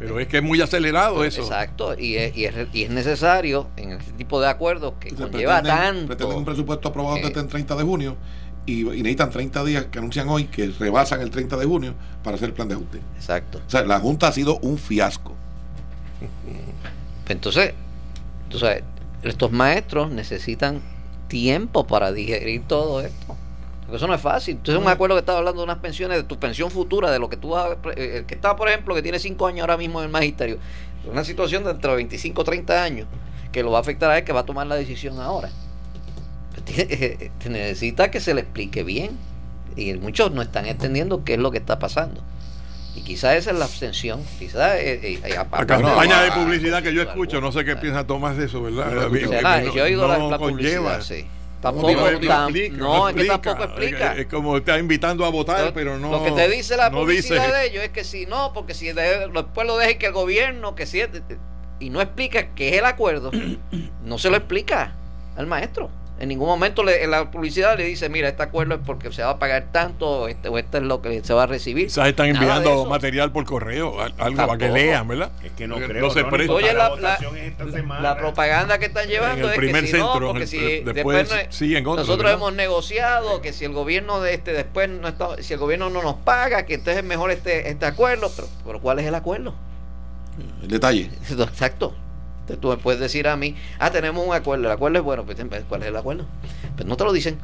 pero 0.00 0.18
es 0.20 0.26
que 0.26 0.38
es 0.38 0.42
muy 0.42 0.60
acelerado 0.60 1.22
eso. 1.24 1.40
Exacto, 1.42 1.94
y 1.98 2.16
es, 2.16 2.36
y, 2.36 2.44
es, 2.44 2.54
y 2.72 2.82
es 2.82 2.90
necesario 2.90 3.68
en 3.76 3.92
este 3.92 4.12
tipo 4.12 4.40
de 4.40 4.48
acuerdos 4.48 4.94
que 5.00 5.10
Se 5.10 5.16
conlleva 5.16 5.62
pretenden- 5.62 5.66
tanto. 5.94 6.06
pretenden 6.08 6.38
un 6.38 6.44
presupuesto 6.44 6.88
aprobado 6.88 7.16
Eh. 7.18 7.22
desde 7.28 7.40
el 7.40 7.46
30 7.46 7.76
de 7.76 7.82
junio 7.84 8.16
y, 8.66 8.80
y 8.80 9.02
necesitan 9.02 9.30
30 9.30 9.64
días 9.64 9.84
que 9.86 9.98
anuncian 9.98 10.28
hoy 10.28 10.44
que 10.44 10.68
rebasan 10.78 11.20
el 11.20 11.30
30 11.30 11.56
de 11.56 11.64
junio 11.66 11.94
para 12.22 12.36
hacer 12.36 12.48
el 12.48 12.54
plan 12.54 12.68
de 12.68 12.74
ajuste. 12.74 13.00
Exacto. 13.16 13.60
O 13.66 13.70
sea, 13.70 13.84
la 13.84 14.00
Junta 14.00 14.28
ha 14.28 14.32
sido 14.32 14.58
un 14.58 14.76
fiasco. 14.78 15.34
Entonces, 17.28 17.74
tú 18.48 18.58
sabes, 18.58 18.82
estos 19.22 19.50
maestros 19.52 20.10
necesitan 20.10 20.80
tiempo 21.28 21.86
para 21.86 22.12
digerir 22.12 22.62
todo 22.66 23.00
esto. 23.00 23.36
Porque 23.82 23.96
eso 23.96 24.06
no 24.06 24.14
es 24.14 24.20
fácil. 24.20 24.56
Entonces, 24.56 24.84
me 24.84 24.90
acuerdo 24.90 25.14
que 25.14 25.20
estaba 25.20 25.38
hablando 25.38 25.60
de 25.60 25.64
unas 25.64 25.78
pensiones, 25.78 26.16
de 26.18 26.24
tu 26.24 26.38
pensión 26.38 26.70
futura, 26.70 27.10
de 27.10 27.18
lo 27.18 27.28
que 27.28 27.36
tú 27.36 27.50
vas 27.50 27.66
a. 27.66 27.90
eh, 27.96 28.18
El 28.18 28.26
que 28.26 28.34
está, 28.34 28.56
por 28.56 28.68
ejemplo, 28.68 28.94
que 28.94 29.02
tiene 29.02 29.18
5 29.18 29.46
años 29.46 29.60
ahora 29.60 29.76
mismo 29.76 30.00
en 30.00 30.06
el 30.06 30.12
magisterio. 30.12 30.58
Una 31.10 31.24
situación 31.24 31.62
de 31.64 31.70
entre 31.70 31.94
25 31.94 32.40
o 32.40 32.44
30 32.44 32.82
años 32.82 33.06
que 33.52 33.62
lo 33.62 33.70
va 33.70 33.78
a 33.78 33.80
afectar 33.80 34.10
a 34.10 34.18
él, 34.18 34.24
que 34.24 34.32
va 34.32 34.40
a 34.40 34.44
tomar 34.44 34.66
la 34.66 34.74
decisión 34.74 35.20
ahora. 35.20 35.50
Necesita 37.48 38.10
que 38.10 38.20
se 38.20 38.34
le 38.34 38.42
explique 38.42 38.82
bien. 38.82 39.18
Y 39.76 39.94
muchos 39.94 40.32
no 40.32 40.42
están 40.42 40.66
entendiendo 40.66 41.22
qué 41.24 41.34
es 41.34 41.38
lo 41.38 41.50
que 41.50 41.58
está 41.58 41.78
pasando. 41.78 42.22
Y 42.94 43.02
quizás 43.02 43.36
esa 43.36 43.50
es 43.50 43.58
la 43.58 43.66
abstención. 43.66 44.22
Quizás. 44.38 44.76
eh, 44.76 45.00
eh, 45.02 45.20
La 45.28 45.66
campaña 45.66 46.16
no, 46.16 46.22
de 46.22 46.28
ah, 46.30 46.34
publicidad 46.34 46.82
que 46.82 46.94
yo 46.94 47.02
escucho, 47.02 47.40
no 47.42 47.52
sé 47.52 47.62
qué 47.64 47.72
alguna. 47.72 47.80
piensa 47.82 48.06
Tomás 48.06 48.36
de 48.38 48.46
eso, 48.46 48.62
¿verdad? 48.62 48.90
No, 48.92 49.74
yo 49.74 49.80
he 49.80 49.82
oído 49.82 50.08
la, 50.08 50.16
no 50.18 50.30
la 50.30 50.38
conlleva. 50.38 50.96
publicidad, 50.98 51.00
sí. 51.02 51.26
Tampoco, 51.60 51.90
no, 51.92 52.10
no 52.10 52.18
tam- 52.20 52.44
explica, 52.44 52.76
no, 52.76 53.08
es 53.08 53.14
que 53.14 53.20
explica. 53.22 53.42
tampoco 53.42 53.64
explica. 53.64 54.12
Es, 54.14 54.18
es 54.20 54.26
como 54.26 54.56
está 54.56 54.78
invitando 54.78 55.24
a 55.24 55.30
votar, 55.30 55.64
Lo- 55.66 55.74
pero 55.74 55.98
no. 55.98 56.10
lo 56.10 56.22
que 56.24 56.30
te 56.32 56.48
dice 56.48 56.76
la 56.76 56.90
publicidad 56.90 57.44
dice- 57.46 57.56
de 57.56 57.66
ellos 57.66 57.82
es 57.84 57.90
que 57.90 58.04
si 58.04 58.24
no, 58.26 58.52
porque 58.54 58.72
si 58.72 58.92
de- 58.92 59.28
después 59.28 59.66
lo 59.66 59.76
deje 59.76 59.98
que 59.98 60.06
el 60.06 60.12
gobierno, 60.12 60.74
que 60.74 60.86
si 60.86 61.02
y 61.80 61.90
no 61.90 62.00
explica 62.00 62.54
qué 62.54 62.68
es 62.70 62.78
el 62.78 62.84
acuerdo, 62.86 63.30
no 64.04 64.18
se 64.18 64.30
lo 64.30 64.36
explica 64.36 64.92
al 65.36 65.46
maestro. 65.46 65.90
En 66.18 66.30
ningún 66.30 66.48
momento 66.48 66.82
le, 66.82 67.04
en 67.04 67.10
la 67.10 67.30
publicidad 67.30 67.76
le 67.76 67.84
dice, 67.84 68.08
mira, 68.08 68.28
este 68.28 68.42
acuerdo 68.42 68.76
es 68.76 68.80
porque 68.86 69.12
se 69.12 69.22
va 69.22 69.32
a 69.32 69.38
pagar 69.38 69.66
tanto, 69.70 70.08
o 70.22 70.28
este, 70.28 70.48
o 70.48 70.56
este 70.56 70.78
es 70.78 70.82
lo 70.82 71.02
que 71.02 71.22
se 71.22 71.34
va 71.34 71.42
a 71.42 71.46
recibir. 71.46 71.88
Quizás 71.88 72.08
están 72.08 72.28
enviando 72.28 72.86
material 72.86 73.32
por 73.32 73.44
correo, 73.44 74.00
al- 74.00 74.14
algo 74.16 74.46
para 74.46 74.56
que 74.56 74.70
lean, 74.70 75.06
¿verdad? 75.08 75.30
Es 75.44 75.52
que 75.52 75.68
no 75.68 75.76
creo. 75.76 76.00
no 76.06 76.10
se 76.10 76.24
presta. 76.24 76.54
Oye, 76.54 76.68
la, 76.72 76.84
la- 76.84 76.88
votación 76.88 77.36
es 77.36 77.44
esta 77.48 77.70
semana. 77.70 78.00
la 78.00 78.16
propaganda 78.16 78.78
que 78.78 78.86
están 78.86 79.04
En 79.04 79.10
llevando 79.10 79.50
el 79.52 79.62
es 79.62 79.72
que 79.72 79.80
si 79.82 79.86
centro, 79.88 80.20
no, 80.20 80.26
porque 80.28 80.42
el- 80.44 80.48
si 80.48 80.58
después 80.58 81.28
después 81.28 81.52
otros, 81.82 81.96
nosotros 81.98 82.16
¿verdad? 82.18 82.32
hemos 82.34 82.54
negociado 82.54 83.42
que 83.42 83.52
si 83.52 83.66
el 83.66 83.72
gobierno 83.74 84.20
de 84.20 84.32
este 84.32 84.54
después 84.54 84.88
no 84.88 85.08
está, 85.08 85.42
si 85.42 85.52
el 85.52 85.58
gobierno 85.58 85.90
no 85.90 86.02
nos 86.02 86.14
paga, 86.14 86.64
que 86.64 86.74
entonces 86.74 86.96
es 87.02 87.04
mejor 87.04 87.30
este 87.30 87.68
este 87.68 87.84
acuerdo, 87.84 88.30
pero, 88.34 88.48
pero 88.64 88.80
¿cuál 88.80 89.00
es 89.00 89.06
el 89.06 89.14
acuerdo? 89.14 89.54
El 90.62 90.68
detalle. 90.68 91.10
Exacto. 91.30 91.94
Entonces 92.46 92.60
tú 92.60 92.68
me 92.68 92.76
puedes 92.76 93.00
decir 93.00 93.26
a 93.26 93.36
mí, 93.36 93.56
ah, 93.80 93.90
tenemos 93.90 94.24
un 94.24 94.32
acuerdo, 94.32 94.66
el 94.66 94.70
acuerdo 94.70 94.98
es 94.98 95.04
bueno, 95.04 95.24
pues 95.24 95.36
¿cuál 95.68 95.82
es 95.82 95.88
el 95.88 95.96
acuerdo? 95.96 96.26
Pues 96.76 96.86
no 96.86 96.96
te 96.96 97.02
lo 97.02 97.12
dicen. 97.12 97.38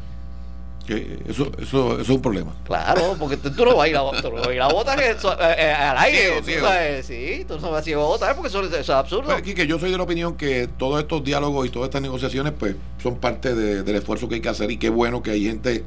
Eso, 0.89 1.51
eso, 1.59 2.01
eso 2.01 2.01
es 2.01 2.09
un 2.09 2.21
problema. 2.21 2.55
Claro, 2.65 3.17
porque 3.19 3.37
tú, 3.37 3.51
no 3.65 3.77
vas 3.77 3.87
a 3.87 3.89
ir 3.89 3.97
a, 3.97 4.01
tú 4.21 4.31
no 4.31 4.37
vas 4.37 4.49
a, 4.49 4.55
ir 4.55 4.61
a 4.61 4.69
votar 4.69 5.01
eh, 5.01 5.17
eh, 5.59 5.73
al 5.73 5.99
aire. 5.99 6.43
Ciego, 6.43 6.69
ciego. 6.69 6.69
Sí, 7.03 7.45
tú 7.47 7.59
no 7.61 7.71
vas 7.71 7.87
a 7.87 7.91
ir 7.91 7.97
a 7.97 7.99
votar 7.99 8.35
porque 8.35 8.49
eso, 8.49 8.63
es 8.63 8.91
absurdo. 8.91 9.25
Pues 9.25 9.39
aquí 9.39 9.55
que 9.55 9.67
yo 9.67 9.79
soy 9.79 9.91
de 9.91 9.97
la 9.97 10.03
opinión 10.03 10.37
que 10.37 10.69
todos 10.79 11.01
estos 11.01 11.25
diálogos 11.25 11.67
y 11.67 11.71
todas 11.71 11.89
estas 11.89 12.03
negociaciones 12.03 12.53
pues 12.59 12.77
son 13.03 13.17
parte 13.17 13.55
de, 13.55 13.83
del 13.83 13.97
esfuerzo 13.97 14.29
que 14.29 14.37
hay 14.37 14.41
que 14.41 14.49
hacer 14.49 14.71
y 14.71 14.77
qué 14.77 14.91
bueno 14.91 15.23
que 15.23 15.31
hay 15.31 15.45
gente 15.45 15.85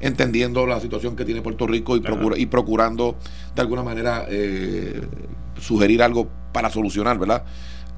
entendiendo 0.00 0.66
la 0.66 0.80
situación 0.80 1.16
que 1.16 1.24
tiene 1.24 1.42
Puerto 1.42 1.66
Rico 1.66 1.96
y, 1.96 2.00
procura, 2.00 2.38
y 2.38 2.46
procurando 2.46 3.16
de 3.54 3.62
alguna 3.62 3.82
manera 3.82 4.26
eh, 4.28 5.00
sugerir 5.60 6.02
algo 6.02 6.28
para 6.52 6.70
solucionar, 6.70 7.18
¿verdad? 7.18 7.44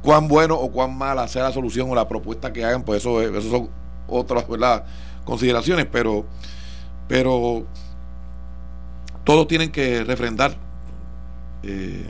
Cuán 0.02 0.28
bueno 0.28 0.54
o 0.54 0.70
cuán 0.70 0.96
mala 0.96 1.28
sea 1.28 1.44
la 1.44 1.52
solución 1.52 1.90
o 1.90 1.94
la 1.94 2.08
propuesta 2.08 2.52
que 2.52 2.64
hagan, 2.64 2.82
pues 2.82 3.00
eso, 3.00 3.20
eso 3.20 3.50
son 3.50 3.68
otras, 4.06 4.48
¿verdad? 4.48 4.84
consideraciones, 5.28 5.86
pero, 5.92 6.24
pero 7.06 7.66
todos 9.24 9.46
tienen 9.46 9.70
que 9.70 10.02
refrendar 10.02 10.56
eh, 11.62 12.06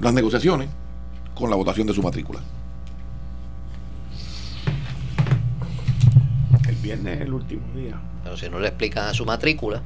las 0.00 0.12
negociaciones 0.12 0.68
con 1.34 1.50
la 1.50 1.56
votación 1.56 1.88
de 1.88 1.94
su 1.94 2.00
matrícula. 2.00 2.38
El 6.68 6.76
viernes 6.76 7.16
es 7.16 7.22
el 7.22 7.34
último 7.34 7.66
día. 7.74 8.00
Pero 8.22 8.36
si 8.36 8.48
no 8.48 8.60
le 8.60 8.68
explican 8.68 9.08
a 9.08 9.14
su 9.14 9.24
matrícula, 9.24 9.82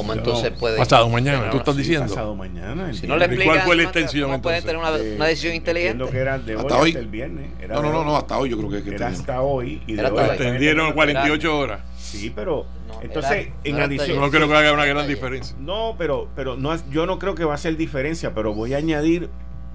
¿Cómo 0.00 0.12
entonces 0.14 0.50
puede.? 0.52 0.78
Pasado 0.78 1.08
mañana, 1.08 1.50
tú 1.50 1.58
estás 1.58 1.76
diciendo. 1.76 2.06
Pasado 2.06 2.34
mañana. 2.34 2.92
Si 2.94 3.06
no 3.06 3.16
le 3.16 3.26
explican, 3.26 3.54
¿Cuál 3.54 3.66
fue 3.66 3.76
la 3.76 3.82
extensión? 3.82 4.30
¿Cómo 4.30 4.42
puede 4.42 4.62
tener 4.62 4.78
una, 4.78 4.92
una 4.92 5.26
decisión 5.26 5.54
inteligente? 5.54 6.04
que 6.10 6.18
era 6.18 6.38
de 6.38 6.54
hasta 6.54 6.78
hoy. 6.78 6.90
Hasta 6.90 7.00
el 7.00 7.08
viernes. 7.08 7.50
Era 7.60 7.74
no, 7.74 7.82
no, 7.82 7.92
no, 7.92 8.04
no, 8.04 8.16
hasta 8.16 8.38
hoy 8.38 8.48
yo 8.48 8.56
creo 8.56 8.70
que, 8.70 8.78
es 8.78 8.82
que 8.84 8.94
era 8.94 9.08
hasta 9.08 9.42
hoy. 9.42 9.82
Y 9.86 9.94
de 9.94 10.04
hoy 10.06 10.24
extendieron 10.24 10.92
48 10.92 11.58
horas. 11.58 11.80
Sí, 11.98 12.32
pero 12.34 12.66
no, 12.88 13.02
entonces 13.02 13.48
en 13.62 13.76
no 13.76 13.84
adición. 13.84 14.20
No 14.20 14.30
creo 14.30 14.48
que 14.48 14.54
haga 14.54 14.72
una 14.72 14.86
gran 14.86 15.06
diferencia. 15.06 15.54
No, 15.60 15.94
pero, 15.98 16.28
pero 16.34 16.56
no, 16.56 16.74
yo 16.90 17.06
no 17.06 17.18
creo 17.18 17.34
que 17.34 17.44
va 17.44 17.54
a 17.54 17.58
ser 17.58 17.76
diferencia, 17.76 18.34
pero 18.34 18.54
voy 18.54 18.74
a 18.74 18.78
añadir 18.78 19.28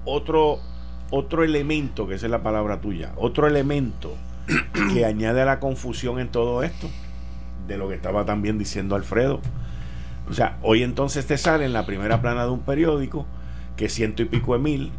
otro, 0.04 0.58
otro 1.10 1.44
elemento, 1.44 2.06
que 2.06 2.14
esa 2.16 2.26
es 2.26 2.32
la 2.32 2.42
palabra 2.42 2.80
tuya, 2.80 3.12
otro 3.16 3.46
elemento 3.46 4.14
que 4.92 5.04
añade 5.04 5.42
a 5.42 5.44
la 5.44 5.60
confusión 5.60 6.18
en 6.20 6.28
todo 6.28 6.62
esto, 6.62 6.88
de 7.66 7.78
lo 7.78 7.88
que 7.88 7.94
estaba 7.94 8.24
también 8.24 8.58
diciendo 8.58 8.94
Alfredo 8.96 9.40
o 10.28 10.32
sea, 10.32 10.58
hoy 10.62 10.82
entonces 10.82 11.26
te 11.26 11.38
sale 11.38 11.64
en 11.64 11.72
la 11.72 11.86
primera 11.86 12.20
plana 12.20 12.44
de 12.44 12.50
un 12.50 12.60
periódico 12.60 13.26
que 13.76 13.88
ciento 13.88 14.22
y 14.22 14.26
pico 14.26 14.54
de 14.54 14.58
mil 14.58 14.92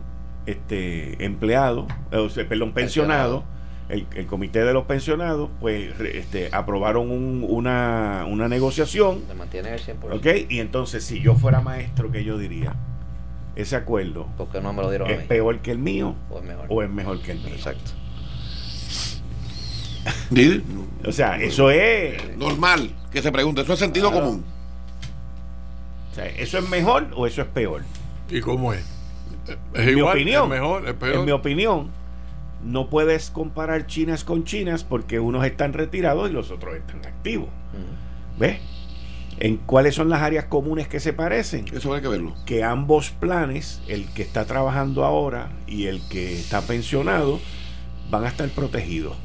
este, 0.46 1.24
empleados, 1.26 1.88
eh, 2.12 2.46
perdón, 2.48 2.72
pensionados, 2.72 3.44
el, 3.90 4.06
comité 4.28 4.64
de 4.64 4.74
los 4.74 4.86
pensionados, 4.86 5.50
pues 5.60 6.00
este, 6.00 6.50
aprobaron 6.52 7.10
una, 7.12 8.26
una 8.28 8.48
negociación. 8.48 9.24
mantiene 9.38 9.74
el 9.74 9.80
100%. 9.80 10.16
¿Ok? 10.16 10.50
Y 10.50 10.60
entonces, 10.60 11.04
si 11.04 11.22
yo 11.22 11.36
fuera 11.36 11.62
maestro, 11.62 12.12
¿qué 12.12 12.24
yo 12.24 12.38
diría? 12.38 12.76
Ese 13.56 13.76
acuerdo 13.76 14.28
¿Por 14.38 14.62
no 14.62 14.72
me 14.72 14.84
lo 14.84 14.90
dieron 14.92 15.10
es 15.10 15.24
peor 15.24 15.60
que 15.60 15.72
el 15.72 15.80
mío 15.80 16.14
o 16.30 16.38
es 16.38 16.44
mejor, 16.44 16.66
o 16.70 16.84
es 16.84 16.90
mejor 16.90 17.20
que 17.22 17.32
el 17.32 17.40
mío. 17.40 17.56
Exacto. 17.56 17.92
o 21.04 21.12
sea, 21.12 21.42
eso 21.42 21.72
es 21.72 22.38
normal 22.38 22.92
que 23.12 23.22
se 23.22 23.32
pregunte, 23.32 23.62
eso 23.62 23.74
es 23.74 23.80
sentido 23.80 24.12
común. 24.12 24.46
¿Eso 26.26 26.58
es 26.58 26.70
mejor 26.70 27.08
o 27.16 27.28
eso 27.28 27.42
es 27.42 27.48
peor? 27.48 27.84
¿Y 28.30 28.42
cómo 28.42 28.74
es? 28.74 28.86
¿Es 29.74 29.88
en 29.88 29.96
mi 29.96 30.02
opinión, 30.02 30.50
mejor, 30.50 30.88
es 30.88 30.94
peor. 30.94 31.16
En 31.16 31.26
mi 31.26 31.32
opinión, 31.32 31.90
no 32.64 32.90
puedes 32.90 33.30
comparar 33.30 33.88
chinas 33.88 34.24
con 34.24 34.44
chinas 34.44 34.84
porque 34.84 35.20
unos 35.20 35.46
están 35.46 35.74
retirados 35.74 36.30
y 36.30 36.34
los 36.34 36.52
otros 36.52 36.76
están 36.76 37.06
activos. 37.06 37.48
Mm. 37.48 38.40
¿Ves? 38.40 38.60
¿En 39.40 39.58
cuáles 39.58 39.94
son 39.94 40.10
las 40.10 40.22
áreas 40.22 40.46
comunes 40.46 40.88
que 40.88 41.00
se 41.00 41.14
parecen? 41.14 41.66
Eso 41.72 41.94
hay 41.94 42.02
que 42.02 42.08
verlo. 42.08 42.34
Que 42.46 42.64
ambos 42.64 43.12
planes, 43.12 43.82
el 43.88 44.12
que 44.14 44.24
está 44.24 44.46
trabajando 44.46 45.06
ahora 45.06 45.52
y 45.68 45.86
el 45.86 46.02
que 46.10 46.34
está 46.34 46.62
pensionado, 46.62 47.40
van 48.10 48.24
a 48.24 48.30
estar 48.30 48.50
protegidos. 48.50 49.16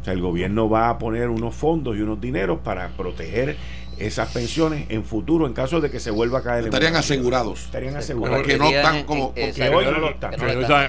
O 0.00 0.04
sea, 0.04 0.12
el 0.12 0.20
gobierno 0.20 0.68
va 0.68 0.90
a 0.90 0.98
poner 0.98 1.30
unos 1.30 1.54
fondos 1.54 1.96
y 1.96 2.00
unos 2.00 2.20
dineros 2.20 2.58
para 2.64 2.88
proteger 2.90 3.56
esas 3.98 4.30
pensiones 4.32 4.86
en 4.88 5.04
futuro 5.04 5.46
en 5.46 5.52
caso 5.52 5.80
de 5.80 5.90
que 5.90 6.00
se 6.00 6.10
vuelva 6.10 6.40
a 6.40 6.42
caer 6.42 6.64
estarían 6.64 6.96
asegurados. 6.96 7.64
Estarían 7.64 7.96
asegurados. 7.96 8.46
Que 8.46 8.58
no 8.58 8.68
están 8.68 9.04
como 9.04 9.34
porque 9.34 9.68
hoy 9.68 9.84
no 9.84 9.98
lo 9.98 10.10
están. 10.10 10.34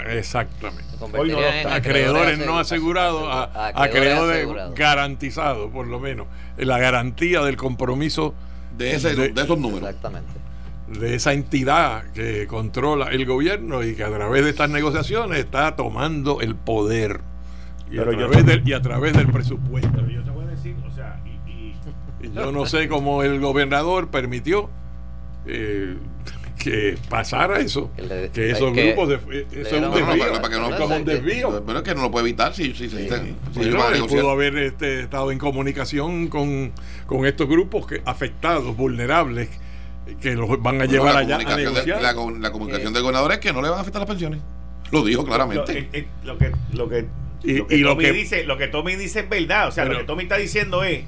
exactamente. 0.10 0.84
Hoy 1.18 1.32
no 1.32 1.42
lo 1.42 1.48
están. 1.48 1.74
acreedores 1.74 2.40
no 2.40 2.60
asegurados 2.60 3.24
a, 3.28 3.72
acreedores 3.84 4.48
garantizados 4.76 5.72
por 5.72 5.88
lo 5.88 6.00
menos. 6.00 6.28
La 6.58 6.78
garantía 6.78 7.42
del 7.42 7.58
compromiso 7.58 8.34
de, 8.78 8.96
ese, 8.96 9.16
de, 9.16 9.34
esos 9.42 9.58
números. 9.58 9.90
Exactamente. 9.90 10.32
De 10.88 11.16
esa 11.16 11.34
entidad 11.34 12.12
que 12.14 12.46
controla 12.48 13.08
el 13.08 13.26
gobierno 13.26 13.84
y 13.84 13.96
que 13.96 14.04
a 14.04 14.10
través 14.10 14.44
de 14.44 14.52
estas 14.52 14.70
negociaciones 14.70 15.40
está 15.40 15.76
tomando 15.76 16.42
el 16.42 16.56
poder. 16.56 17.22
Y, 17.92 18.00
a, 18.00 18.04
través 18.04 18.46
del, 18.46 18.68
y 18.68 18.74
a 18.74 18.82
través 18.82 19.14
del 19.14 19.28
presupuesto 19.28 20.02
yo 22.34 22.52
no 22.52 22.66
sé 22.66 22.88
cómo 22.88 23.24
el 23.24 23.40
gobernador 23.40 24.10
permitió 24.10 24.70
eh, 25.48 25.96
que 26.58 26.98
pasara 27.10 27.60
eso. 27.60 27.92
que 28.34 28.52
esos 28.52 28.74
grupos 28.74 29.10
de, 29.10 29.16
eh, 29.16 29.48
eso 29.52 29.76
es 29.76 30.90
un 30.90 31.06
desvío. 31.06 31.64
Pero 31.66 31.80
es 31.80 31.84
que 31.84 31.96
no 31.96 32.02
lo 32.02 32.12
puede 32.12 32.28
evitar 32.28 32.54
si, 32.54 32.74
si, 32.74 32.90
si, 32.90 33.08
pudo 34.08 34.32
haber 34.32 34.58
este, 34.58 35.02
estado 35.02 35.32
en 35.32 35.38
comunicación 35.38 36.28
con, 36.28 36.72
con 37.06 37.26
estos 37.26 37.48
grupos 37.48 37.86
que, 37.88 38.02
afectados, 38.06 38.76
vulnerables, 38.76 39.50
que 40.22 40.34
los 40.34 40.62
van 40.62 40.82
a 40.82 40.86
llevar 40.86 41.18
allá 41.18 41.36
a 41.36 41.56
negociar. 41.56 42.02
la, 42.02 42.14
la, 42.14 42.52
comunicación 42.52 42.94
del 42.94 43.04
gobernador 43.04 43.34
es 43.34 43.40
que 43.40 43.54
no 43.54 43.62
le 43.62 43.70
van 43.70 43.80
a 43.80 43.82
afectar 43.82 44.02
las 44.02 44.10
pensiones. 44.10 44.40
Lo 44.92 45.04
dijo 45.04 45.26
claramente. 45.26 45.90
Eh, 45.94 46.08
lo, 46.24 46.38
que, 46.38 46.52
lo 46.74 46.90
que, 46.90 47.06
y, 47.44 47.78
lo 47.78 47.98
que, 47.98 48.12
dice, 48.12 48.44
lo 48.44 48.58
que 48.58 48.68
Tommy 48.68 48.96
dice 48.96 49.22
es 49.22 49.30
verdad. 49.30 49.68
O 49.68 49.72
sea, 49.72 49.86
lo 49.86 49.98
que 49.98 50.04
Tommy 50.04 50.24
está 50.24 50.38
diciendo 50.38 50.84
es 50.84 51.04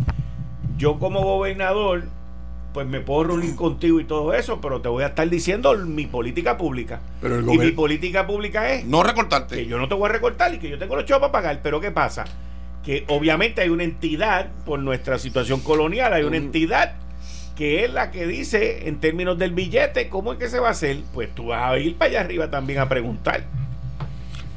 yo 0.77 0.99
como 0.99 1.21
gobernador, 1.21 2.03
pues 2.73 2.87
me 2.87 3.01
puedo 3.01 3.25
reunir 3.25 3.55
contigo 3.55 3.99
y 3.99 4.05
todo 4.05 4.33
eso, 4.33 4.61
pero 4.61 4.81
te 4.81 4.89
voy 4.89 5.03
a 5.03 5.07
estar 5.07 5.29
diciendo 5.29 5.75
mi 5.77 6.05
política 6.05 6.57
pública. 6.57 7.01
y 7.23 7.57
mi 7.57 7.71
política 7.71 8.27
pública 8.27 8.71
es... 8.73 8.85
No 8.85 9.03
recortarte. 9.03 9.55
Que 9.55 9.65
yo 9.65 9.77
no 9.77 9.87
te 9.87 9.95
voy 9.95 10.09
a 10.09 10.13
recortar 10.13 10.53
y 10.53 10.59
que 10.59 10.69
yo 10.69 10.77
tengo 10.77 10.95
los 10.95 11.05
chavos 11.05 11.29
para 11.29 11.43
pagar. 11.43 11.59
Pero 11.63 11.81
¿qué 11.81 11.91
pasa? 11.91 12.25
Que 12.85 13.03
obviamente 13.07 13.61
hay 13.61 13.69
una 13.69 13.83
entidad, 13.83 14.49
por 14.65 14.79
nuestra 14.79 15.19
situación 15.19 15.59
colonial, 15.61 16.13
hay 16.13 16.23
una 16.23 16.37
entidad 16.37 16.95
que 17.55 17.83
es 17.83 17.91
la 17.91 18.11
que 18.11 18.27
dice 18.27 18.87
en 18.87 18.99
términos 18.99 19.39
del 19.39 19.51
billete 19.51 20.09
cómo 20.09 20.33
es 20.33 20.37
que 20.39 20.47
se 20.47 20.59
va 20.59 20.67
a 20.67 20.71
hacer. 20.71 20.99
Pues 21.13 21.33
tú 21.33 21.47
vas 21.47 21.71
a 21.71 21.79
ir 21.79 21.95
para 21.95 22.11
allá 22.11 22.21
arriba 22.21 22.51
también 22.51 22.79
a 22.79 22.87
preguntar. 22.87 23.43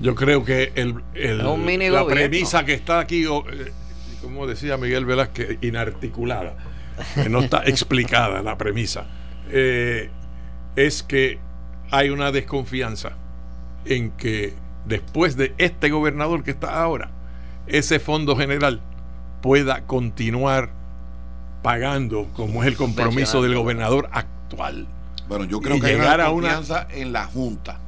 Yo 0.00 0.14
creo 0.14 0.44
que 0.44 0.72
el, 0.74 0.94
la 1.14 2.06
premisa 2.06 2.64
que 2.64 2.74
está 2.74 3.00
aquí... 3.00 3.26
Como 4.22 4.46
decía 4.46 4.76
Miguel 4.76 5.04
Velázquez, 5.04 5.58
inarticulada, 5.62 6.56
que 7.14 7.28
no 7.28 7.40
está 7.40 7.62
explicada 7.64 8.42
la 8.42 8.58
premisa, 8.58 9.06
eh, 9.50 10.10
es 10.76 11.02
que 11.02 11.38
hay 11.90 12.10
una 12.10 12.32
desconfianza 12.32 13.12
en 13.84 14.10
que 14.12 14.54
después 14.86 15.36
de 15.36 15.54
este 15.58 15.90
gobernador 15.90 16.42
que 16.42 16.50
está 16.50 16.82
ahora, 16.82 17.10
ese 17.66 17.98
fondo 17.98 18.36
general 18.36 18.80
pueda 19.42 19.82
continuar 19.82 20.70
pagando, 21.62 22.28
como 22.34 22.62
es 22.62 22.68
el 22.68 22.76
compromiso 22.76 23.42
del 23.42 23.54
gobernador 23.54 24.08
actual. 24.12 24.86
Bueno, 25.28 25.44
yo 25.44 25.60
creo 25.60 25.80
que 25.80 25.86
hay 25.86 25.94
una 25.96 26.26
confianza 26.26 26.88
en 26.90 27.12
la 27.12 27.24
Junta 27.26 27.80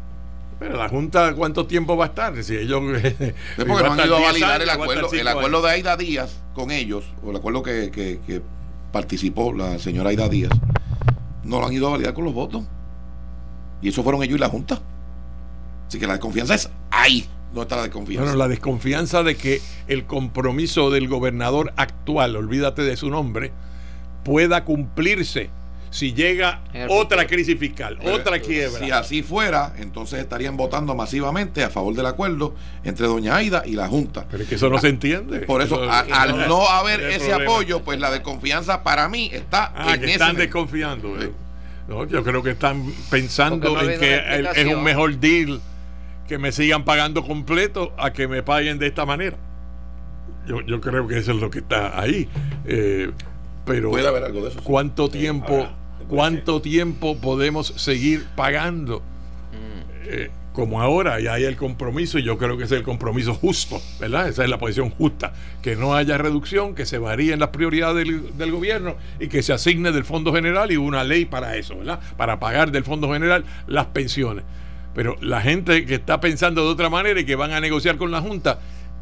pero 0.63 0.77
la 0.77 0.89
Junta, 0.89 1.35
¿cuánto 1.35 1.67
tiempo 1.67 1.97
va 1.97 2.05
a 2.05 2.09
estar? 2.09 2.45
Si 2.45 2.57
ellos. 2.57 2.81
porque 3.57 3.67
no 3.67 3.93
han 3.93 4.07
ido 4.07 4.17
a 4.17 4.21
validar 4.21 4.63
el 4.63 4.71
acuerdo, 4.71 5.13
el 5.13 5.27
acuerdo 5.27 5.61
de 5.61 5.71
Aida 5.71 5.97
Díaz 5.97 6.41
con 6.55 6.71
ellos, 6.71 7.05
o 7.25 7.31
el 7.31 7.37
acuerdo 7.37 7.65
que, 7.65 7.91
que, 7.91 8.43
participó 8.93 9.53
la 9.53 9.79
señora 9.81 10.11
Aida 10.11 10.29
Díaz, 10.29 10.53
no 11.43 11.59
lo 11.59 11.67
han 11.67 11.73
ido 11.73 11.89
a 11.89 11.91
validar 11.91 12.15
con 12.15 12.25
los 12.25 12.33
votos. 12.33 12.63
Y 13.81 13.89
eso 13.89 14.05
fueron 14.05 14.23
ellos 14.23 14.37
y 14.37 14.39
la 14.39 14.49
Junta. 14.49 14.81
Así 15.89 15.99
que 15.99 16.07
la 16.07 16.13
desconfianza 16.13 16.55
es 16.55 16.71
ahí. 16.91 17.27
No 17.53 17.63
está 17.63 17.77
la 17.77 17.83
desconfianza. 17.83 18.23
Bueno, 18.23 18.39
la 18.39 18.49
desconfianza 18.49 19.25
de 19.25 19.35
que 19.35 19.61
el 19.89 20.05
compromiso 20.05 20.91
del 20.91 21.09
gobernador 21.09 21.73
actual, 21.77 22.37
olvídate 22.37 22.83
de 22.83 22.97
su 22.97 23.11
nombre, 23.11 23.51
pueda 24.23 24.65
cumplirse 24.65 25.51
si 25.93 26.15
llega 26.15 26.63
otra 26.89 27.27
crisis 27.27 27.59
fiscal, 27.59 27.99
otra 28.03 28.39
quiebra. 28.41 28.79
Si 28.79 28.91
así 28.91 29.23
fuera, 29.23 29.75
entonces 29.79 30.21
estarían 30.21 30.57
votando 30.57 30.95
masivamente 30.95 31.63
a 31.63 31.69
favor 31.69 31.95
del 31.95 32.07
acuerdo 32.07 32.55
entre 32.83 33.07
doña 33.07 33.37
Aida 33.37 33.63
y 33.67 33.73
la 33.73 33.89
Junta. 33.89 34.27
Pero 34.31 34.43
es 34.43 34.49
que 34.49 34.55
eso 34.55 34.71
no 34.71 34.79
se 34.79 34.89
entiende. 34.89 35.41
Por 35.41 35.61
eso, 35.61 35.83
al 35.83 36.49
no 36.49 36.67
haber 36.67 37.01
ese 37.03 37.35
apoyo, 37.35 37.83
pues 37.83 38.01
la 38.01 38.11
desconfianza 38.11 38.83
para 38.83 39.09
mí 39.11 39.29
está 39.33 39.71
ah, 39.77 39.99
que 39.99 40.13
están 40.13 40.37
desconfiando. 40.37 41.23
Eh. 41.23 41.31
yo 42.09 42.25
creo 42.25 42.43
que 42.43 42.53
están 42.53 42.91
pensando 43.11 43.79
en 43.83 44.01
que 44.01 44.49
es 44.57 44.75
un 44.75 44.83
mejor 44.83 45.19
deal 45.19 45.61
que 46.27 46.39
me 46.39 46.53
sigan 46.53 46.85
pagando 46.85 47.23
completo 47.23 47.93
a 47.99 48.15
que 48.15 48.29
me 48.29 48.43
paguen 48.43 48.79
de 48.79 48.87
esta 48.87 49.05
manera. 49.05 49.37
Yo, 50.47 50.63
yo 50.63 50.81
creo 50.81 51.07
que 51.07 51.19
eso 51.19 51.33
es 51.33 51.39
lo 51.39 51.51
que 51.51 51.59
está 51.59 52.01
ahí. 52.01 52.29
Eh, 52.65 53.11
pero 53.65 53.91
Puede 53.91 54.09
haber 54.09 54.25
algo 54.25 54.43
de 54.43 54.49
eso. 54.49 54.59
sí. 54.59 54.65
¿cuánto 54.65 55.09
tiempo, 55.09 55.69
cuánto 56.03 56.61
tiempo 56.63 57.17
podemos 57.19 57.69
seguir 57.77 58.27
pagando? 58.37 59.01
Mm. 59.01 59.91
Eh, 60.07 60.31
como 60.53 60.83
ahora, 60.83 61.19
y 61.19 61.29
hay 61.29 61.45
el 61.45 61.57
compromiso, 61.57 62.19
y 62.19 62.25
yo 62.25 62.37
creo 62.37 62.59
que 62.59 62.65
es 62.65 62.73
el 62.73 62.83
compromiso 62.83 63.33
justo, 63.35 63.81
¿verdad? 63.99 64.29
Esa 64.29 64.45
es 64.45 64.51
la 64.51 64.59
posición 64.59 64.91
justa, 64.91 65.33
que 65.63 65.77
no 65.77 65.95
haya 65.95 66.19
reducción, 66.19 66.75
que 66.75 66.85
se 66.85 66.99
varíen 66.99 67.41
las 67.41 67.49
prioridades 67.49 68.07
del, 68.07 68.37
del 68.37 68.53
gobierno 68.53 68.97
y 69.19 69.29
que 69.29 69.43
se 69.43 69.55
asigne 69.55 69.93
del 69.93 70.05
Fondo 70.05 70.31
General 70.33 70.71
y 70.71 70.77
una 70.77 71.05
ley 71.05 71.25
para 71.25 71.57
eso, 71.57 71.79
¿verdad? 71.79 72.01
Para 72.19 72.39
pagar 72.39 72.71
del 72.71 72.85
Fondo 72.85 73.11
General 73.11 73.45
las 73.67 73.87
pensiones. 73.87 74.45
Pero 74.95 75.17
la 75.23 75.41
gente 75.41 75.87
que 75.87 75.95
está 75.95 76.21
pensando 76.21 76.63
de 76.67 76.71
otra 76.71 76.91
manera 76.91 77.19
y 77.19 77.25
que 77.25 77.35
van 77.35 77.53
a 77.53 77.61
negociar 77.61 77.97
con 77.97 78.11
la 78.11 78.21
Junta, 78.21 78.61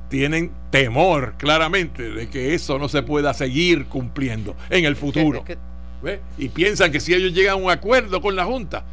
tienen 0.08 0.52
temor 0.70 1.34
claramente 1.36 2.10
de 2.10 2.28
que 2.28 2.54
eso 2.54 2.78
no 2.78 2.88
se 2.88 3.02
pueda 3.02 3.34
seguir 3.34 3.86
cumpliendo 3.86 4.56
en 4.68 4.84
el 4.84 4.94
futuro. 4.94 5.40
Es 5.40 5.44
que- 5.44 5.69
¿Ve? 6.02 6.20
Y 6.38 6.48
piensan 6.48 6.90
que 6.90 7.00
si 7.00 7.14
ellos 7.14 7.32
llegan 7.32 7.54
a 7.54 7.56
un 7.56 7.70
acuerdo 7.70 8.20
con 8.20 8.36
la 8.36 8.44
Junta, 8.44 8.84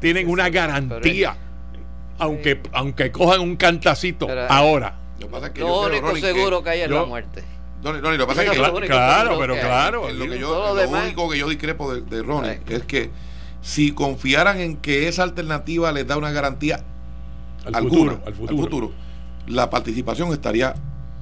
tienen 0.00 0.28
una 0.28 0.48
garantía, 0.50 1.36
aunque, 2.18 2.60
aunque 2.72 3.10
cojan 3.10 3.40
un 3.40 3.56
cantacito 3.56 4.26
Pero- 4.26 4.50
ahora. 4.50 4.96
Lo 5.18 5.26
que 5.26 5.32
pasa 5.32 5.46
es 5.48 5.52
que 5.52 5.60
lo 5.60 5.66
yo 5.66 5.74
creo, 5.74 5.90
único 5.90 6.06
Ronnie, 6.08 6.22
seguro 6.22 6.62
que, 6.62 6.70
hay 6.70 6.80
es 6.80 6.90
la 6.90 7.04
muerte. 7.04 7.44
Lo 7.82 7.92
que 7.92 8.26
pasa 8.26 8.44
es 8.44 8.50
que 8.50 8.56
claro, 8.86 9.38
pero 9.38 9.54
que 9.54 9.60
claro. 9.60 10.10
Lo 10.12 10.28
que 10.28 10.38
yo, 10.38 10.74
lo 10.74 10.88
único 10.90 11.30
que 11.30 11.38
yo 11.38 11.48
discrepo 11.48 11.94
de, 11.94 12.02
de 12.02 12.22
Ronnie 12.22 12.60
es 12.68 12.84
que 12.84 13.10
si 13.62 13.92
confiaran 13.92 14.60
en 14.60 14.76
que 14.76 15.08
esa 15.08 15.22
alternativa 15.22 15.92
les 15.92 16.06
da 16.06 16.16
una 16.16 16.30
garantía 16.30 16.82
al 17.66 17.74
alguna 17.74 18.12
futuro, 18.12 18.48
al 18.48 18.56
futuro. 18.56 18.92
la 19.46 19.68
participación 19.68 20.32
estaría 20.32 20.74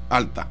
alta. 0.08 0.48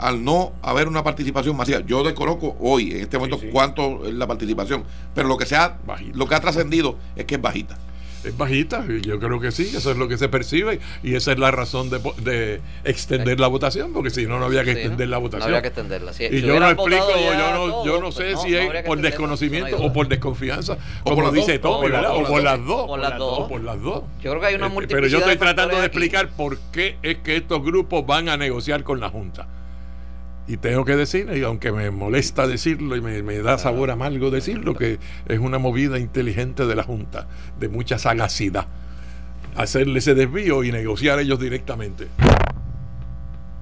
Al 0.00 0.24
no 0.24 0.52
haber 0.62 0.88
una 0.88 1.04
participación 1.04 1.56
masiva, 1.56 1.80
yo 1.86 2.02
desconozco 2.02 2.56
hoy, 2.60 2.92
en 2.92 3.00
este 3.02 3.18
momento, 3.18 3.36
Sí, 3.38 3.46
sí. 3.46 3.52
cuánto 3.52 4.06
es 4.06 4.14
la 4.14 4.26
participación, 4.26 4.84
pero 5.14 5.28
lo 5.28 5.36
que 5.36 5.46
se 5.46 5.56
ha, 5.56 5.76
Bajita. 5.86 6.16
lo 6.16 6.26
que 6.26 6.34
ha 6.34 6.40
trascendido 6.40 6.96
es 7.16 7.24
que 7.26 7.34
es 7.34 7.42
bajita. 7.42 7.76
Es 8.22 8.36
bajita, 8.36 8.84
y 8.86 9.00
yo 9.00 9.18
creo 9.18 9.40
que 9.40 9.50
sí, 9.50 9.72
eso 9.74 9.90
es 9.90 9.96
lo 9.96 10.06
que 10.06 10.18
se 10.18 10.28
percibe 10.28 10.78
y 11.02 11.14
esa 11.14 11.32
es 11.32 11.38
la 11.38 11.50
razón 11.50 11.88
de, 11.88 12.60
extender 12.84 13.40
la 13.40 13.46
votación, 13.46 13.94
porque 13.94 14.10
si 14.10 14.26
no, 14.26 14.38
no 14.38 14.44
había 14.44 14.62
que 14.62 14.72
extender 14.72 15.06
¿no? 15.08 15.10
la 15.12 15.16
No 15.16 15.20
votación. 15.22 15.42
habría 15.44 15.62
que 15.62 15.68
extenderla. 15.68 16.12
Si- 16.12 16.24
y 16.24 16.28
si 16.28 16.40
yo 16.42 16.60
no 16.60 16.68
explico, 16.68 17.06
yo 17.18 17.52
no, 17.54 17.84
yo 17.86 17.94
no 17.94 18.10
pues 18.10 18.14
sé 18.16 18.32
no, 18.32 18.42
si 18.42 18.50
no 18.52 18.58
es 18.74 18.84
por 18.84 19.00
desconocimiento 19.00 19.78
no 19.78 19.84
o 19.86 19.92
por 19.94 20.06
desconfianza, 20.08 20.74
O 21.02 21.04
por 21.04 21.14
como 21.14 21.22
las 21.28 21.32
dice 21.34 21.58
dos, 21.58 21.62
Tommy, 21.62 21.76
o 21.76 21.80
por 21.80 21.90
las 21.90 22.02
¿verdad? 22.02 22.10
dos, 22.12 22.20
O 22.20 22.28
por 22.28 22.42
las 22.42 22.64
dos. 22.66 22.86
Por 22.86 22.98
las 23.00 23.18
dos. 23.18 23.38
O 23.38 23.48
por 23.48 23.64
las 23.64 23.80
dos. 23.80 24.02
Yo 24.22 24.30
creo 24.32 24.40
que 24.40 24.46
hay 24.48 24.54
una 24.54 24.66
Este, 24.66 24.76
Pero 24.88 25.06
yo 25.06 25.18
multiplicidad 25.18 25.20
estoy 25.20 25.36
tratando 25.38 25.76
de 25.78 25.86
explicar 25.86 26.28
por 26.28 26.58
qué 26.72 26.96
es 27.02 27.16
que 27.18 27.36
estos 27.36 27.62
grupos 27.62 28.06
van 28.06 28.28
a 28.28 28.36
negociar 28.36 28.82
con 28.84 29.00
la 29.00 29.08
Junta. 29.08 29.48
Y 30.50 30.56
tengo 30.56 30.84
que 30.84 30.96
decir, 30.96 31.30
y 31.32 31.44
aunque 31.44 31.70
me 31.70 31.92
molesta 31.92 32.48
decirlo 32.48 32.96
y 32.96 33.00
me, 33.00 33.22
me 33.22 33.38
da 33.38 33.56
sabor 33.56 33.92
amargo 33.92 34.32
decirlo, 34.32 34.74
que 34.74 34.98
es 35.28 35.38
una 35.38 35.58
movida 35.58 35.96
inteligente 36.00 36.66
de 36.66 36.74
la 36.74 36.82
Junta, 36.82 37.28
de 37.60 37.68
mucha 37.68 38.00
sagacidad. 38.00 38.66
Hacerle 39.54 40.00
ese 40.00 40.16
desvío 40.16 40.64
y 40.64 40.72
negociar 40.72 41.20
ellos 41.20 41.38
directamente. 41.38 42.08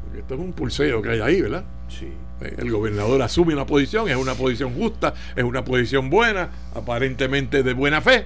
Porque 0.02 0.20
esto 0.20 0.32
es 0.32 0.40
un 0.40 0.54
pulseo 0.54 1.02
que 1.02 1.10
hay 1.10 1.20
ahí, 1.20 1.42
¿verdad? 1.42 1.64
Sí. 1.88 2.10
Eh, 2.40 2.54
El 2.56 2.70
gobernador 2.70 3.20
asume 3.20 3.52
una 3.52 3.66
posición, 3.66 4.08
es 4.08 4.16
una 4.16 4.32
posición 4.32 4.72
justa, 4.72 5.12
es 5.36 5.44
una 5.44 5.62
posición 5.66 6.08
buena, 6.08 6.48
aparentemente 6.74 7.62
de 7.62 7.74
buena 7.74 8.00
fe, 8.00 8.24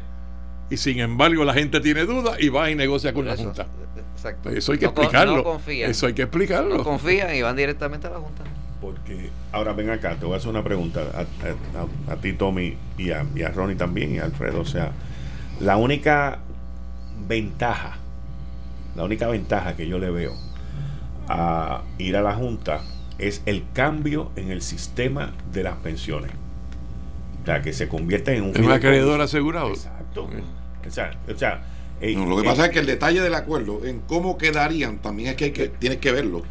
y 0.71 0.77
sin 0.77 1.01
embargo 1.01 1.45
la 1.45 1.55
gente 1.55 1.81
tiene 1.81 2.05
dudas 2.05 2.37
y 2.39 2.49
va 2.49 2.71
y 2.71 2.77
negocia 2.77 3.13
con 3.13 3.27
la 3.27 3.37
Junta. 3.37 3.67
Exacto. 4.25 4.51
Eso 4.51 4.73
hay 4.73 4.79
que 4.79 4.85
No 4.87 4.91
explicarlo. 4.93 5.37
No 5.37 5.45
confían. 5.45 5.91
Eso 5.91 6.07
hay 6.07 6.13
que 6.15 6.23
No 6.23 6.27
explicarlo. 6.27 6.85
confían 6.85 7.35
y 7.35 7.43
van 7.43 7.57
directamente 7.57 8.07
a 8.07 8.11
la 8.11 8.19
Junta. 8.21 8.45
Porque 8.81 9.31
ahora 9.53 9.73
ven 9.73 9.91
acá, 9.91 10.15
te 10.17 10.25
voy 10.27 10.35
a 10.35 10.37
hacer 10.37 10.51
una 10.51 10.63
pregunta 10.63 11.01
a, 11.15 11.21
a- 11.21 11.83
a- 12.11 12.13
a 12.13 12.17
ti, 12.17 12.33
Tommy, 12.33 12.77
y 12.99 13.11
a, 13.11 13.27
y 13.35 13.43
a 13.43 13.51
Ronnie 13.51 13.75
también, 13.77 14.15
y 14.15 14.19
a 14.21 14.25
Alfredo. 14.25 14.61
O 14.61 14.65
sea, 14.65 14.93
la 15.61 15.77
única 15.77 16.39
ventaja, 17.27 17.97
la 18.97 19.05
única 19.05 19.27
ventaja 19.29 19.75
que 19.77 19.87
yo 19.89 19.99
le 19.99 20.11
veo 20.11 20.35
a 21.29 21.83
ir 21.99 22.17
a 22.17 22.23
la 22.23 22.35
Junta 22.35 22.81
es 23.19 23.43
el 23.47 23.65
cambio 23.73 24.31
en 24.37 24.51
el 24.51 24.63
sistema 24.63 25.33
de 25.53 25.63
las 25.65 25.77
pensiones. 25.77 26.31
O 27.43 27.47
sea, 27.47 27.61
que 27.63 27.73
se 27.73 27.89
convierten 27.89 28.37
en 28.37 28.43
un 28.45 28.51
Es 28.51 28.61
un 28.61 28.71
acreedor 28.71 29.21
asegurado. 29.21 29.71
Exacto. 29.71 30.29
O 30.87 30.91
sea, 30.91 31.11
o 31.33 31.37
sea, 31.39 31.63
No, 32.03 32.27
lo 32.27 32.37
que 32.37 32.43
pasa 32.43 32.67
es 32.67 32.73
que 32.73 32.81
el 32.81 32.87
detalle 32.87 33.21
del 33.21 33.35
acuerdo, 33.35 33.85
en 33.85 34.01
cómo 34.01 34.37
quedarían, 34.37 34.99
también 34.99 35.31
es 35.31 35.37
que, 35.37 35.45
hay 35.45 35.53
que 35.53 35.69
tienes 35.69 35.99
que 35.99 36.11
verlo. 36.11 36.43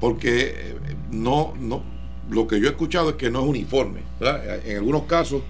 Porque 0.00 0.54
eh, 0.54 0.76
no, 1.10 1.54
no, 1.58 1.82
lo 2.30 2.46
que 2.46 2.60
yo 2.60 2.66
he 2.66 2.70
escuchado 2.70 3.10
es 3.10 3.16
que 3.16 3.30
no 3.30 3.40
es 3.40 3.46
uniforme. 3.46 4.00
¿verdad? 4.20 4.60
En 4.64 4.76
algunos 4.76 5.04
casos 5.04 5.42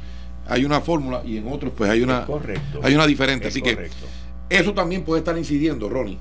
hay 0.47 0.65
una 0.65 0.81
fórmula 0.81 1.23
y 1.25 1.39
en 1.39 1.51
otros 1.51 1.73
pues 1.77 1.91
hay 1.91 2.03
una, 2.03 2.25
correcto. 2.25 2.81
hay 2.83 2.95
una 2.95 3.07
diferente. 3.07 3.49
Así 3.49 3.61
que 3.61 3.75
correcto. 3.75 4.07
eso 4.49 4.73
también 4.75 5.05
puede 5.05 5.21
estar 5.21 5.37
incidiendo, 5.37 5.89
Ronnie, 5.89 6.19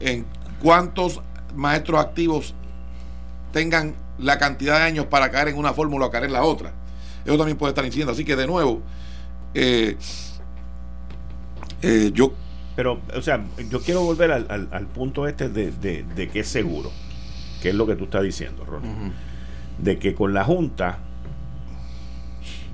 en 0.00 0.24
cuántos 0.60 1.20
maestros 1.54 2.00
activos 2.00 2.54
tengan 3.52 3.94
la 4.18 4.38
cantidad 4.38 4.78
de 4.78 4.84
años 4.84 5.06
para 5.06 5.30
caer 5.30 5.48
en 5.48 5.56
una 5.56 5.72
fórmula 5.72 6.06
o 6.06 6.10
caer 6.10 6.24
en 6.24 6.32
la 6.32 6.42
otra. 6.42 6.72
Eso 7.24 7.36
también 7.36 7.56
puede 7.56 7.70
estar 7.70 7.84
incidiendo. 7.84 8.12
Así 8.12 8.24
que 8.24 8.36
de 8.36 8.46
nuevo, 8.46 8.82
eh, 9.54 9.96
eh, 11.82 12.10
yo 12.12 12.32
Pero, 12.76 13.00
o 13.16 13.22
sea, 13.22 13.44
yo 13.70 13.80
quiero 13.80 14.02
volver 14.02 14.32
al, 14.32 14.46
al- 14.48 14.68
al 14.72 14.86
punto 14.86 15.28
este 15.28 15.48
de, 15.48 15.70
de- 15.70 16.02
de 16.16 16.28
que 16.28 16.40
es 16.40 16.48
seguro, 16.48 16.90
que 17.62 17.68
es 17.70 17.74
lo 17.74 17.86
que 17.86 17.94
tú 17.96 18.04
estás 18.04 18.22
diciendo, 18.22 18.64
Ronnie. 18.64 19.12
De 19.78 19.98
que 19.98 20.14
con 20.14 20.34
la 20.34 20.44
Junta, 20.44 20.98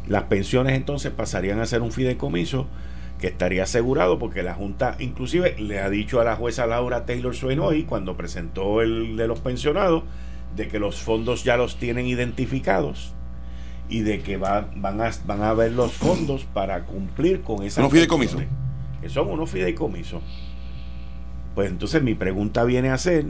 las 0.09 0.25
pensiones 0.25 0.77
entonces 0.77 1.13
pasarían 1.13 1.61
a 1.61 1.67
ser 1.67 1.83
un 1.83 1.93
fideicomiso 1.93 2.67
que 3.19 3.27
estaría 3.29 3.65
asegurado 3.65 4.19
porque 4.19 4.43
la 4.43 4.55
Junta 4.55 4.97
inclusive 4.99 5.55
le 5.59 5.81
ha 5.81 5.91
dicho 5.91 6.21
a 6.21 6.25
la 6.25 6.37
jueza 6.37 6.67
Laura 6.67 7.05
Taylor 7.05 7.35
Swain 7.37 7.61
hoy, 7.61 7.83
cuando 7.85 8.17
presentó 8.17 8.81
el 8.81 9.17
de 9.17 9.27
los 9.29 9.41
pensionados, 9.41 10.05
de 10.57 10.69
que 10.69 10.79
los 10.79 11.01
fondos 11.01 11.45
ya 11.45 11.57
los 11.57 11.77
tienen 11.77 12.07
identificados 12.07 13.13
y 13.89 14.01
de 14.01 14.21
que 14.21 14.37
va- 14.37 14.69
van, 14.75 15.01
a, 15.03 15.11
van 15.27 15.43
a 15.43 15.53
ver 15.53 15.73
los 15.73 15.93
fondos 15.93 16.45
para 16.55 16.85
cumplir 16.85 17.43
con 17.43 17.63
esas 17.63 17.79
Unos 17.79 17.93
fideicomisos. 17.93 18.37
pensiones, 18.37 18.70
que 19.01 19.09
son 19.09 19.29
unos 19.29 19.51
fideicomisos. 19.51 20.23
Pues 21.55 21.71
entonces 21.71 22.03
mi 22.03 22.15
pregunta 22.15 22.65
viene 22.65 22.91
a 22.91 22.99
ser, 22.99 23.27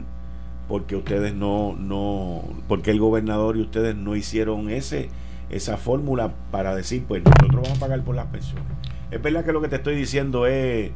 ¿por 0.67 0.85
qué 0.85 0.95
ustedes 0.95 1.33
no, 1.33 1.75
no, 1.77 2.43
por 2.67 2.81
qué 2.81 2.91
el 2.91 2.99
gobernador 2.99 3.57
y 3.57 3.61
ustedes 3.61 3.95
no 3.95 4.15
hicieron 4.15 4.69
ese, 4.69 5.09
esa 5.49 5.77
fórmula 5.77 6.33
para 6.51 6.75
decir, 6.75 7.03
pues 7.07 7.23
nosotros 7.23 7.61
vamos 7.63 7.77
a 7.77 7.79
pagar 7.79 8.03
por 8.03 8.15
las 8.15 8.27
pensiones? 8.27 8.65
Es 9.09 9.21
verdad 9.21 9.43
que 9.43 9.51
lo 9.51 9.61
que 9.61 9.67
te 9.67 9.77
estoy 9.77 9.95
diciendo 9.95 10.45
es 10.45 10.91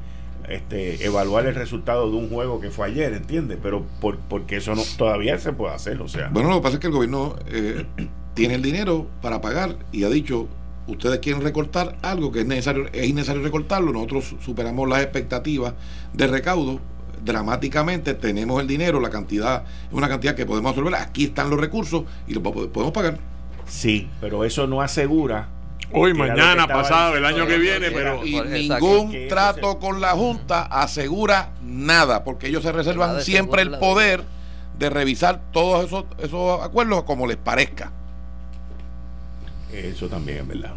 este, 0.48 1.06
evaluar 1.06 1.46
el 1.46 1.56
resultado 1.56 2.10
de 2.10 2.18
un 2.18 2.30
juego 2.30 2.60
que 2.60 2.70
fue 2.70 2.88
ayer, 2.88 3.14
¿entiendes? 3.14 3.58
Pero 3.62 3.84
por, 4.00 4.18
porque 4.18 4.58
eso 4.58 4.76
no 4.76 4.84
todavía 4.98 5.38
se 5.40 5.54
puede 5.54 5.74
hacer, 5.74 6.02
o 6.02 6.08
sea. 6.08 6.30
Bueno, 6.30 6.50
lo 6.50 6.56
que 6.58 6.62
pasa 6.62 6.76
es 6.76 6.80
que 6.80 6.88
el 6.88 6.94
gobierno 6.94 7.36
eh, 7.48 7.86
tiene 8.34 8.56
el 8.56 8.62
dinero 8.62 9.08
para 9.22 9.42
pagar 9.42 9.78
y 9.92 10.04
ha 10.04 10.10
dicho, 10.10 10.48
ustedes 10.88 11.20
quieren 11.20 11.42
recortar 11.42 11.96
algo 12.02 12.32
que 12.32 12.42
es 12.42 12.46
necesario, 12.46 12.88
es 12.94 13.08
innecesario 13.08 13.42
recortarlo, 13.42 13.92
nosotros 13.92 14.36
superamos 14.44 14.88
las 14.90 15.02
expectativas 15.02 15.74
de 16.14 16.28
recaudo. 16.28 16.80
Dramáticamente, 17.24 18.14
tenemos 18.14 18.62
el 18.62 18.68
dinero, 18.68 19.00
la 19.00 19.10
cantidad, 19.10 19.64
es 19.88 19.94
una 19.94 20.08
cantidad 20.08 20.36
que 20.36 20.46
podemos 20.46 20.70
absorber, 20.70 20.94
aquí 20.96 21.26
están 21.26 21.50
los 21.50 21.60
recursos 21.60 22.04
y 22.28 22.34
lo 22.36 22.44
po- 22.44 22.54
podemos 22.70 22.94
pagar. 22.94 23.18
Sí, 23.68 24.08
pero 24.22 24.44
eso 24.46 24.68
no 24.68 24.82
asegura 24.82 25.50
Hoy, 25.92 26.14
mañana, 26.14 26.68
pasado, 26.68 27.16
el 27.16 27.26
año 27.26 27.46
que 27.48 27.58
viene, 27.58 27.90
pero 27.92 28.26
Y 28.26 28.40
ningún 28.42 29.12
trato 29.30 29.80
con 29.80 30.02
la 30.02 30.12
Junta 30.12 30.64
asegura 30.64 31.52
nada, 31.64 32.24
porque 32.24 32.48
ellos 32.48 32.64
se 32.64 32.72
reservan 32.72 33.22
siempre 33.22 33.62
el 33.62 33.72
poder 33.78 34.24
de 34.78 34.90
revisar 34.90 35.42
todos 35.52 35.86
esos, 35.86 36.06
esos 36.18 36.62
acuerdos 36.62 37.04
como 37.04 37.28
les 37.28 37.38
parezca. 37.38 37.92
Eso 39.80 40.08
también 40.08 40.40
es 40.40 40.48
verdad. 40.48 40.74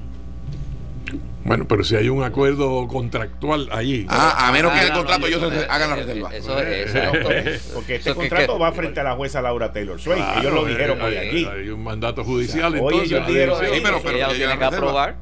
bueno, 1.45 1.67
pero 1.67 1.83
si 1.83 1.97
hay 1.97 2.09
un 2.11 2.23
acuerdo 2.23 2.87
contractual 2.89 3.69
ahí. 3.73 4.05
Ah, 4.09 4.49
a 4.49 4.53
menos 4.53 4.71
que 4.73 4.79
Ah, 4.81 4.83
el 4.83 4.89
no, 4.91 4.95
contrato 4.97 5.21
no, 5.21 5.27
ellos 5.29 5.41
no, 5.41 5.51
se- 5.51 5.61
eh, 5.61 5.67
hagan 5.71 5.91
la 5.91 5.97
eh, 5.97 6.03
reserva. 6.03 6.35
Eso 6.37 6.61
es. 6.61 6.89
Eso 6.95 6.99
eh, 7.31 7.43
es- 7.55 7.63
Porque 7.75 7.95
este 7.97 8.11
eso 8.11 8.19
contrato 8.19 8.53
que- 8.55 8.59
va 8.63 8.73
frente 8.73 9.01
a 9.01 9.05
la 9.05 9.15
jueza 9.15 9.41
Laura 9.41 9.73
Taylor 9.73 9.99
Swain. 9.99 10.19
Claro, 10.23 10.41
ellos 10.41 10.53
lo 10.53 10.65
dijeron 10.67 11.01
hoy 11.01 11.17
aquí. 11.17 11.47
Hay 11.47 11.69
un 11.71 11.83
mandato 11.83 12.23
judicial, 12.25 12.73
Oye, 12.75 12.79
entonces. 12.83 13.11
ellos 13.13 13.27
dijeron 13.27 13.57
sí, 13.59 13.81
pero- 13.83 14.17
ella 14.17 14.29
lo 14.29 14.35
tiene 14.35 14.59
que 14.59 14.65
aprobar 14.65 15.17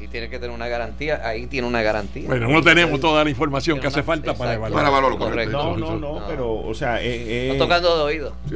y 0.00 0.08
tiene 0.08 0.28
que 0.30 0.38
tener 0.38 0.54
una 0.54 0.66
garantía. 0.68 1.20
Ahí 1.22 1.46
tiene 1.46 1.68
una 1.68 1.82
garantía. 1.82 2.26
Bueno, 2.26 2.48
no 2.48 2.62
tenemos 2.62 2.98
toda 2.98 3.22
la 3.22 3.28
información 3.30 3.78
que 3.78 3.86
hace 3.88 3.98
una- 4.00 4.04
falta 4.04 4.34
para 4.34 4.54
evaluar. 4.54 4.72
Para 4.84 4.88
evaluarlo, 4.88 5.18
Correcto. 5.18 5.52
No, 5.52 5.76
no, 5.76 5.84
Eso- 5.86 5.98
no, 5.98 6.20
No. 6.20 6.26
pero, 6.28 6.50
o 6.54 6.72
sea, 6.74 7.02
eh, 7.02 7.08
eh, 7.10 7.50
Está 7.52 7.64
tocando 7.64 7.98
de 7.98 8.02
oído. 8.04 8.34
Sí. 8.48 8.54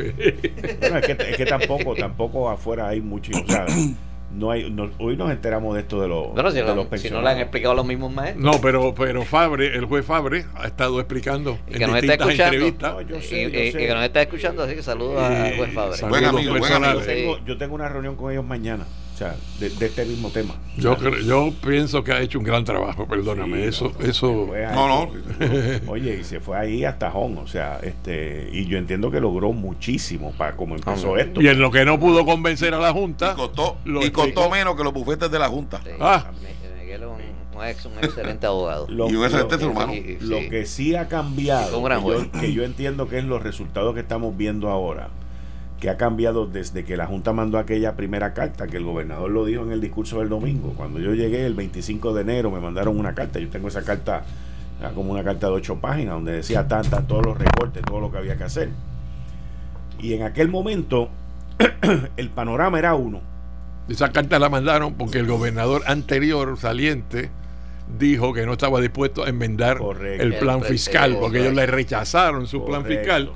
bueno, 0.81 0.97
es, 0.99 1.07
que, 1.07 1.13
es 1.31 1.37
que 1.37 1.45
tampoco, 1.47 1.95
tampoco 1.95 2.49
afuera 2.49 2.89
hay 2.89 3.01
mucho, 3.03 3.31
o 3.39 3.47
sea, 3.47 3.67
no 4.37 4.51
hay, 4.51 4.71
no- 4.71 4.91
hoy 4.99 5.17
nos 5.17 5.31
enteramos 5.31 5.75
de 5.75 5.81
esto 5.81 6.01
de 6.01 6.09
los, 6.09 6.33
Bueno, 6.33 6.51
si, 6.51 6.57
de 6.59 6.63
lo- 6.65 6.75
los 6.75 7.01
si 7.01 7.11
no 7.11 7.23
le 7.23 7.31
han 7.31 7.39
explicado 7.39 7.75
los 7.75 7.87
mismos 7.87 8.13
maestros. 8.13 8.45
No, 8.45 8.61
pero, 8.61 8.95
pero 8.95 9.23
Fabre, 9.25 9.75
el 9.75 9.85
juez 9.87 10.05
Fabre, 10.05 10.45
ha 10.55 10.67
estado 10.67 11.01
explicando 11.01 11.59
Y 11.69 11.73
en 11.75 11.79
que 11.79 11.87
nos 11.87 11.97
está 11.97 12.15
escuchando. 12.15 12.45
entrevistas. 12.55 12.93
No, 12.93 13.01
yo 13.01 13.17
y, 13.17 13.23
sé, 13.23 13.43
yo 13.43 13.49
y- 13.59 13.63
y 13.69 13.73
sé. 13.73 13.79
que 13.79 13.89
nos 13.95 14.05
está 14.05 14.23
escuchando, 14.23 14.63
así 14.63 14.75
que 14.75 14.83
saludos 14.83 15.23
al 15.23 15.57
juez 15.57 15.73
Fabre. 15.75 15.97
saludos 15.97 16.11
Buen 16.21 16.25
amigo, 16.25 16.51
buen 16.59 16.71
Yo 16.71 16.77
amigo. 16.77 17.01
tengo, 17.01 17.39
yo 17.47 17.57
tengo 17.59 17.75
una 17.75 17.89
reunión 17.89 18.17
con 18.17 18.31
ellos 18.33 18.45
mañana. 18.45 18.85
O 19.17 19.19
sea, 19.19 19.35
de, 19.59 19.69
este 19.69 20.05
mismo 20.05 20.29
tema. 20.29 20.57
Yo 20.77 20.95
yo 21.27 21.51
pienso 21.67 22.05
que 22.05 22.13
ha 22.13 22.21
hecho 22.21 22.39
un 22.39 22.45
gran 22.45 22.67
trabajo, 22.67 23.07
perdóname. 23.07 23.65
eso, 23.65 23.91
eso. 23.99 24.51
No, 24.75 24.89
no. 24.89 25.11
Oye, 25.91 26.19
y 26.21 26.25
se 26.25 26.39
fue 26.39 26.59
ahí 26.59 26.85
hasta 26.85 27.11
Hong, 27.11 27.39
o 27.39 27.47
sea, 27.47 27.81
este, 27.83 28.51
y 28.53 28.67
yo 28.67 28.77
entiendo 28.77 29.11
que 29.11 29.19
logró 29.19 29.55
muchísimo 29.55 30.33
para 30.33 30.55
cómo 30.55 30.75
empezó 30.75 31.17
esto. 31.17 31.41
Y 31.41 31.49
en 31.49 31.61
lo 31.61 31.71
que 31.71 31.87
no 31.87 31.99
pudo 31.99 32.27
convencer 32.27 32.75
a 32.75 32.79
la 32.79 32.93
Junta. 32.93 33.33
Y 33.33 33.37
costó, 33.37 33.79
y 33.87 34.11
costó 34.11 34.51
menos 34.51 34.77
que 34.77 34.85
los 34.85 34.93
bufetes 34.93 35.31
de 35.31 35.39
la 35.39 35.49
Junta. 35.49 35.81
Ah. 35.99 36.27
Un, 37.55 37.65
ex, 37.65 37.87
un, 37.87 37.93
excelente 38.03 38.47
abogado. 38.47 38.87
Lo, 38.91 39.09
y 39.09 39.17
un 39.17 39.25
excelente 39.25 39.57
ser 39.57 39.69
humano. 39.69 39.95
Lo 40.21 40.41
que 40.51 40.67
sí 40.67 40.95
ha 40.95 41.09
cambiado, 41.09 41.83
que 42.39 42.53
yo 42.53 42.65
entiendo 42.65 43.09
que 43.09 43.17
es 43.17 43.25
los 43.25 43.43
resultados 43.43 43.95
que 43.95 44.01
estamos 44.01 44.37
viendo 44.37 44.69
ahora 44.69 45.09
que 45.81 45.91
ha 45.91 45.97
cambiado 45.97 46.47
desde 46.47 46.85
que 46.85 46.97
la 46.97 47.07
Junta 47.07 47.33
mandó 47.33 47.59
aquella 47.59 47.97
primera 47.97 48.33
carta, 48.33 48.67
que 48.67 48.79
el 48.79 48.85
gobernador 48.85 49.31
lo 49.31 49.45
dijo 49.45 49.63
en 49.63 49.73
el 49.73 49.81
discurso 49.81 50.21
del 50.21 50.29
domingo. 50.29 50.73
Cuando 50.77 50.99
yo 51.01 51.15
llegué 51.15 51.45
el 51.45 51.55
25 51.55 52.15
de 52.15 52.23
enero 52.23 52.51
me 52.51 52.61
mandaron 52.61 52.99
una 52.99 53.15
carta, 53.15 53.39
yo 53.39 53.49
tengo 53.49 53.69
esa 53.69 53.83
carta 53.83 54.25
como 54.95 55.13
una 55.13 55.25
carta 55.25 55.47
de 55.47 55.53
ocho 55.53 55.77
páginas, 55.77 56.15
donde 56.15 56.33
decía 56.33 56.69
tanta, 56.69 57.03
todos 57.03 57.25
los 57.25 57.39
recortes, 57.39 57.83
todo 57.83 58.01
lo 58.01 58.11
que 58.11 58.19
había 58.19 58.37
que 58.37 58.45
hacer. 58.45 58.71
Y 60.01 60.15
en 60.15 60.23
aquel 60.23 60.49
momento 60.49 61.09
el 62.17 62.31
panorama 62.31 62.79
era 62.79 62.95
uno. 62.95 63.21
Esa 63.89 64.13
carta 64.13 64.39
la 64.39 64.49
mandaron 64.49 64.95
porque 64.95 65.19
el 65.19 65.27
gobernador 65.27 65.83
anterior 65.87 66.59
saliente 66.59 67.31
dijo 67.99 68.33
que 68.33 68.45
no 68.45 68.53
estaba 68.53 68.81
dispuesto 68.81 69.25
a 69.25 69.29
enmendar 69.29 69.81
el 70.19 70.35
plan 70.39 70.63
fiscal 70.63 71.17
porque 71.21 71.41
ellos 71.41 71.55
le 71.55 71.67
rechazaron 71.67 72.47
su 72.47 72.65
plan 72.65 72.85
fiscal. 72.85 73.31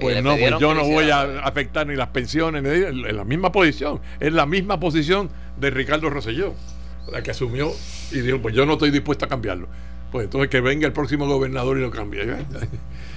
pues 0.00 0.22
no, 0.22 0.36
pues 0.36 0.54
yo 0.58 0.74
no 0.74 0.84
voy 0.84 1.10
a 1.10 1.40
afectar 1.40 1.86
ni 1.86 1.96
las 1.96 2.08
pensiones, 2.08 2.62
ni 2.62 2.68
en 2.68 3.16
la 3.16 3.24
misma 3.24 3.52
posición. 3.52 4.00
Es 4.20 4.32
la 4.32 4.46
misma 4.46 4.78
posición 4.78 5.30
de 5.56 5.70
Ricardo 5.70 6.10
Rosselló, 6.10 6.54
la 7.10 7.22
que 7.22 7.30
asumió 7.30 7.72
y 8.12 8.20
dijo, 8.20 8.40
pues 8.40 8.54
yo 8.54 8.66
no 8.66 8.74
estoy 8.74 8.90
dispuesto 8.90 9.24
a 9.24 9.28
cambiarlo. 9.28 9.68
Pues 10.12 10.24
entonces 10.24 10.48
que 10.48 10.60
venga 10.60 10.86
el 10.86 10.92
próximo 10.92 11.26
gobernador 11.26 11.76
y 11.76 11.82
lo 11.82 11.90
cambie. 11.90 12.24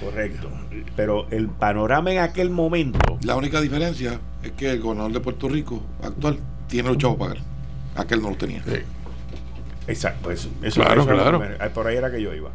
Correcto. 0.00 0.50
Pero 0.94 1.26
el 1.30 1.48
panorama 1.48 2.12
en 2.12 2.18
aquel 2.18 2.50
momento. 2.50 3.18
La 3.22 3.36
única 3.36 3.60
diferencia 3.60 4.20
es 4.42 4.52
que 4.52 4.70
el 4.70 4.80
gobernador 4.80 5.12
de 5.12 5.20
Puerto 5.20 5.48
Rico 5.48 5.82
actual 6.02 6.38
tiene 6.68 6.88
los 6.88 6.98
chavos 6.98 7.16
para 7.16 7.34
pagar. 7.34 7.46
Aquel 7.96 8.20
no 8.20 8.30
lo 8.30 8.36
tenía. 8.36 8.62
Exacto, 9.86 10.30
eso, 10.30 10.48
claro, 10.74 11.06
claro. 11.06 11.42
por 11.74 11.86
ahí 11.86 11.96
era 11.96 12.10
que 12.10 12.22
yo 12.22 12.32
iba. 12.34 12.50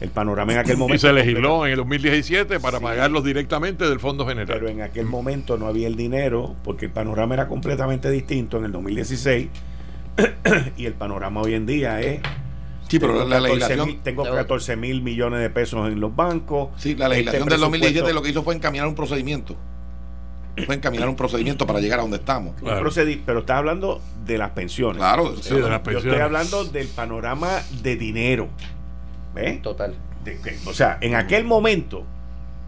El 0.00 0.10
panorama 0.10 0.52
en 0.52 0.58
aquel 0.58 0.76
momento. 0.76 0.96
Y 0.96 0.98
se 0.98 1.12
legisló 1.12 1.64
en 1.64 1.72
el 1.72 1.78
2017 1.78 2.58
para 2.58 2.80
pagarlos 2.80 3.22
directamente 3.22 3.88
del 3.88 4.00
Fondo 4.00 4.26
General. 4.26 4.58
Pero 4.58 4.68
en 4.68 4.80
aquel 4.80 5.06
momento 5.06 5.56
no 5.58 5.68
había 5.68 5.86
el 5.86 5.94
dinero, 5.94 6.56
porque 6.64 6.86
el 6.86 6.90
panorama 6.90 7.34
era 7.34 7.46
completamente 7.46 8.10
distinto 8.10 8.58
en 8.58 8.64
el 8.64 8.72
2016. 8.72 9.48
y 10.76 10.86
el 10.86 10.94
panorama 10.94 11.40
hoy 11.40 11.54
en 11.54 11.66
día 11.66 12.00
es 12.00 12.20
Sí, 12.88 12.98
pero 12.98 13.26
la 13.26 13.40
legislación. 13.40 14.00
tengo 14.02 14.22
14 14.22 14.76
mil 14.76 15.00
millones 15.00 15.40
de 15.40 15.48
pesos 15.48 15.88
en 15.90 15.98
los 15.98 16.14
bancos. 16.14 16.68
Sí, 16.76 16.94
la 16.94 17.08
legislación 17.08 17.44
este 17.44 17.54
del 17.54 17.60
2017 17.60 18.12
lo 18.12 18.22
que 18.22 18.28
hizo 18.28 18.42
fue 18.42 18.54
encaminar 18.54 18.86
un 18.86 18.94
procedimiento 18.94 19.56
fue 20.66 20.74
encaminar 20.74 21.08
un 21.08 21.16
procedimiento 21.16 21.66
para 21.66 21.80
llegar 21.80 21.98
a 21.98 22.02
donde 22.02 22.18
estamos. 22.18 22.54
pero 22.60 23.40
estás 23.40 23.56
hablando 23.56 24.00
de 24.24 24.38
las 24.38 24.50
pensiones. 24.50 24.98
Claro, 24.98 25.36
sí, 25.36 25.54
de 25.54 25.60
las 25.60 25.80
pensiones. 25.80 26.04
Yo 26.04 26.10
estoy 26.10 26.22
hablando 26.22 26.64
del 26.64 26.88
panorama 26.88 27.62
de 27.82 27.96
dinero. 27.96 28.48
¿Ves? 29.34 29.62
Total. 29.62 29.94
o 30.66 30.72
sea, 30.72 30.98
en 31.00 31.14
aquel 31.14 31.44
momento, 31.44 32.04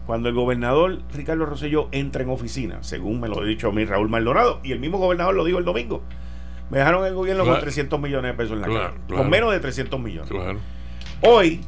cuando 0.05 0.29
el 0.29 0.35
gobernador 0.35 0.99
Ricardo 1.13 1.45
Rosselló 1.45 1.89
entra 1.91 2.23
en 2.23 2.29
oficina, 2.29 2.79
según 2.81 3.19
me 3.19 3.27
lo 3.27 3.41
ha 3.41 3.45
dicho 3.45 3.69
a 3.69 3.71
mí 3.71 3.85
Raúl 3.85 4.09
Maldonado, 4.09 4.59
y 4.63 4.71
el 4.71 4.79
mismo 4.79 4.97
gobernador 4.97 5.35
lo 5.35 5.45
dijo 5.45 5.59
el 5.59 5.65
domingo, 5.65 6.01
me 6.69 6.79
dejaron 6.79 7.05
el 7.05 7.13
gobierno 7.13 7.45
con 7.45 7.59
300 7.59 7.99
millones 7.99 8.31
de 8.31 8.37
pesos 8.37 8.53
en 8.53 8.61
la 8.61 8.67
cara. 8.67 8.93
Con 9.07 9.29
menos 9.29 9.51
de 9.51 9.59
300 9.59 9.99
millones. 9.99 10.31
Hoy, 11.21 11.61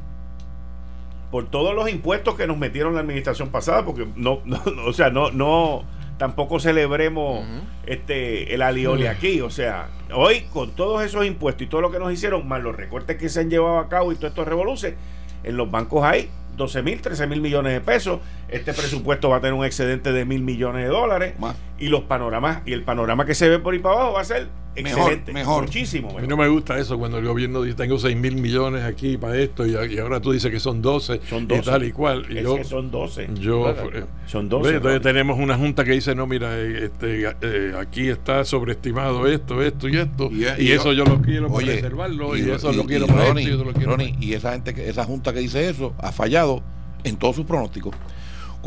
por 1.31 1.45
todos 1.49 1.75
los 1.75 1.89
impuestos 1.89 2.35
que 2.35 2.47
nos 2.47 2.57
metieron 2.57 2.95
la 2.95 3.01
administración 3.01 3.49
pasada, 3.49 3.85
porque 3.85 4.07
no, 4.15 4.41
no 4.45 4.61
o 4.85 4.93
sea, 4.93 5.09
no, 5.09 5.31
no 5.31 5.85
tampoco 6.17 6.59
celebremos 6.59 7.45
este 7.85 8.53
el 8.53 8.61
alioli 8.61 9.07
aquí. 9.07 9.41
O 9.41 9.49
sea, 9.49 9.89
hoy 10.13 10.41
con 10.51 10.71
todos 10.71 11.03
esos 11.03 11.25
impuestos 11.25 11.63
y 11.63 11.67
todo 11.67 11.81
lo 11.81 11.91
que 11.91 11.99
nos 11.99 12.11
hicieron, 12.11 12.47
más 12.47 12.61
los 12.61 12.75
recortes 12.75 13.17
que 13.17 13.29
se 13.29 13.39
han 13.39 13.49
llevado 13.49 13.79
a 13.79 13.89
cabo 13.89 14.11
y 14.11 14.15
todo 14.15 14.27
estos 14.27 14.47
revoluciones, 14.47 14.97
en 15.43 15.57
los 15.57 15.69
bancos 15.69 16.03
hay 16.03 16.29
12 16.55 16.81
mil, 16.81 17.01
13 17.01 17.27
mil 17.27 17.41
millones 17.41 17.73
de 17.73 17.81
pesos. 17.81 18.19
Este 18.49 18.73
presupuesto 18.73 19.29
va 19.29 19.37
a 19.37 19.41
tener 19.41 19.53
un 19.53 19.65
excedente 19.65 20.11
de 20.11 20.25
mil 20.25 20.41
millones 20.41 20.83
de 20.83 20.89
dólares. 20.89 21.33
Y 21.79 21.89
los 21.89 22.03
panoramas, 22.03 22.61
y 22.65 22.73
el 22.73 22.83
panorama 22.83 23.25
que 23.25 23.35
se 23.35 23.49
ve 23.49 23.59
por 23.59 23.73
ahí 23.73 23.79
para 23.79 23.95
abajo 23.95 24.13
va 24.13 24.21
a 24.21 24.25
ser 24.25 24.47
excelente. 24.75 25.33
Mejor, 25.33 25.63
Muchísimo 25.63 26.17
A 26.17 26.21
mí 26.21 26.27
no 26.27 26.37
me 26.37 26.47
gusta 26.47 26.77
eso 26.77 26.97
cuando 26.97 27.17
el 27.17 27.25
gobierno 27.25 27.61
dice 27.61 27.75
tengo 27.75 27.99
6 27.99 28.15
mil 28.15 28.35
millones 28.35 28.83
aquí 28.83 29.17
para 29.17 29.37
esto 29.37 29.65
y, 29.65 29.75
ahora 29.97 30.19
tú 30.19 30.31
dices 30.31 30.51
que 30.51 30.59
son 30.59 30.81
12, 30.81 31.21
son 31.29 31.47
12. 31.47 31.61
y 31.61 31.65
tal 31.65 31.83
y 31.83 31.91
cual. 31.91 32.25
Y 32.29 32.41
yo, 32.41 32.63
son 32.63 32.91
12. 32.91 33.29
Yo, 33.35 33.69
eh, 33.69 34.05
son 34.25 34.49
12. 34.49 34.75
Entonces 34.75 35.01
tenemos 35.01 35.37
una 35.39 35.57
junta 35.57 35.83
que 35.83 35.91
dice, 35.91 36.15
no, 36.15 36.27
mira, 36.27 36.57
eh, 36.57 36.85
este, 36.85 37.29
eh, 37.41 37.73
aquí 37.79 38.09
está 38.09 38.45
sobreestimado 38.45 39.27
esto, 39.27 39.61
esto 39.61 39.89
y 39.89 39.97
esto. 39.97 40.29
Y, 40.31 40.71
eso 40.71 40.93
yo 40.93 41.05
lo 41.05 41.21
quiero 41.21 41.51
para 41.51 41.67
reservarlo 41.67 42.35
y, 42.37 42.49
eso 42.49 42.71
lo 42.71 42.85
quiero 42.85 43.07
para 43.07 43.27
esto 43.27 43.39
y 43.39 43.45
eso 43.45 43.63
lo 43.63 43.73
quiero 43.73 43.97
y 44.19 44.33
esa 44.33 44.53
gente, 44.53 44.89
esa 44.89 45.03
junta 45.05 45.33
que 45.33 45.39
dice 45.39 45.69
eso 45.69 45.93
ha 45.97 46.11
fallado 46.11 46.61
en 47.03 47.15
todos 47.17 47.35
sus 47.35 47.45
pronósticos. 47.45 47.95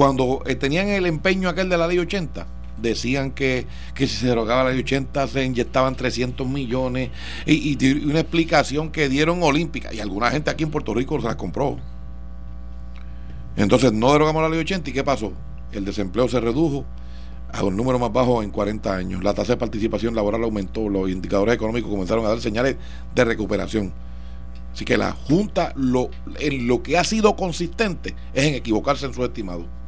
Cuando 0.01 0.41
eh, 0.47 0.55
tenían 0.55 0.89
el 0.89 1.05
empeño 1.05 1.51
aquel 1.51 1.69
de 1.69 1.77
la 1.77 1.87
ley 1.87 1.99
80, 1.99 2.47
decían 2.79 3.33
que, 3.33 3.67
si 3.95 4.07
se 4.07 4.29
derogaba 4.29 4.65
la 4.65 4.71
ley 4.71 4.79
80 4.79 5.29
se 5.29 5.45
inyectaban 5.45 5.95
300 5.95 6.49
millones 6.49 7.11
y, 7.45 7.77
una 8.07 8.21
explicación 8.21 8.93
que 8.93 9.11
dieron 9.11 9.43
olímpica 9.43 9.93
y 9.93 10.01
alguna 10.01 10.31
gente 10.31 10.49
aquí 10.49 10.65
en 10.65 10.71
Puerto 10.71 10.95
Rico 10.95 11.21
se 11.21 11.27
la 11.27 11.37
compró. 11.37 11.77
Entonces 13.57 13.93
no 13.93 14.11
derogamos 14.15 14.41
la 14.41 14.49
ley 14.49 14.61
80 14.61 14.89
y 14.89 14.93
¿qué 14.95 15.05
pasó? 15.05 15.35
El 15.71 15.85
desempleo 15.85 16.27
se 16.29 16.41
redujo 16.41 16.87
a 17.53 17.63
un 17.63 17.77
número 17.77 17.99
más 17.99 18.11
bajo 18.11 18.43
en 18.43 18.51
40 18.51 18.97
años. 18.97 19.23
La 19.23 19.35
tasa 19.35 19.53
de 19.53 19.59
participación 19.59 20.15
laboral 20.15 20.43
aumentó, 20.45 20.89
los 20.89 21.11
indicadores 21.11 21.57
económicos 21.57 21.91
comenzaron 21.91 22.25
a 22.25 22.31
dar 22.31 22.41
señales 22.41 22.77
de 23.15 23.25
recuperación. 23.27 23.93
Así 24.73 24.87
que 24.87 24.97
la 24.97 25.13
Junta 25.13 25.75
en 26.39 26.67
lo 26.67 26.83
que 26.83 26.97
ha 26.97 27.05
sido 27.05 27.37
consistente 27.37 28.15
es 28.33 28.45
en 28.47 28.55
equivocarse 28.55 29.05
en 29.05 29.13
su 29.13 29.23
estimado. 29.23 29.79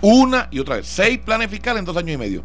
Una 0.00 0.48
y 0.50 0.58
otra 0.58 0.76
vez. 0.76 0.86
Seis 0.86 1.18
planes 1.18 1.50
fiscales 1.50 1.80
en 1.80 1.84
dos 1.84 1.96
años 1.96 2.14
y 2.14 2.18
medio. 2.18 2.42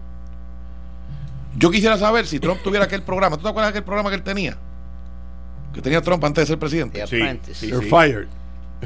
Yo 1.58 1.70
quisiera 1.70 1.98
saber 1.98 2.26
si 2.28 2.40
Trump 2.40 2.62
tuviera 2.64 2.86
aquel 2.86 3.04
programa. 3.04 3.38
¿Tú 3.38 3.44
te 3.44 3.50
acuerdas 3.50 3.74
de 3.74 3.80
aquel 3.80 3.86
programa 3.86 4.10
que 4.10 4.16
él 4.16 4.24
tenía? 4.24 4.58
Que 5.74 5.82
tenía 5.82 6.02
Trump 6.02 6.24
antes 6.24 6.44
de 6.44 6.48
ser 6.48 6.60
presidente. 6.60 7.06
Sí, 7.08 7.22
sí, 7.54 7.68
You're 7.68 7.88
fired. 7.88 8.28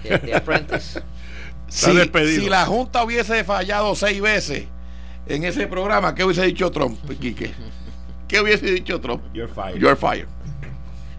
The, 0.04 0.34
Apprentice. 0.34 1.02
si, 1.68 1.92
si, 1.92 2.50
la 2.50 2.66
Junta 2.66 3.04
hubiese 3.04 3.44
fallado 3.44 3.96
seis 3.96 4.22
veces 4.22 4.66
en 5.28 5.44
ese 5.44 5.68
programa, 5.68 6.14
¿qué 6.14 6.24
hubiese 6.24 6.44
dicho 6.44 6.72
Trump, 6.72 7.00
Quique? 7.20 7.54
¿Qué 8.28 8.40
hubiese 8.40 8.66
dicho 8.66 9.00
Trump? 9.00 9.24
You're 9.34 9.52
fired. 9.52 9.80
You're 9.80 9.96
fired. 9.96 10.28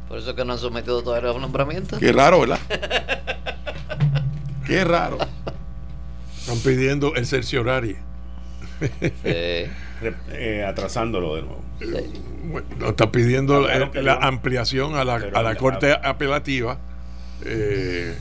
Por 0.09 0.19
eso 0.19 0.35
que 0.35 0.45
no 0.45 0.53
han 0.53 0.59
sometido 0.59 1.03
todavía 1.03 1.33
los 1.33 1.41
nombramientos. 1.41 1.99
Qué 1.99 2.13
raro, 2.13 2.41
¿verdad? 2.41 2.61
Qué 4.67 4.85
raro. 4.85 5.19
Están 6.47 6.59
pidiendo 6.61 7.15
el 7.17 7.27
cerciorario. 7.27 7.97
Eh, 9.25 10.65
atrasándolo 10.67 11.37
de 11.37 11.43
nuevo. 11.43 11.63
están 12.87 13.11
pidiendo 13.11 13.67
la, 13.67 14.15
ampliación 14.23 14.95
a 14.95 15.05
la, 15.05 15.15
a 15.15 15.43
la 15.43 15.57
Corte 15.57 15.93
Apelativa. 15.93 16.79
Eh, 17.45 18.17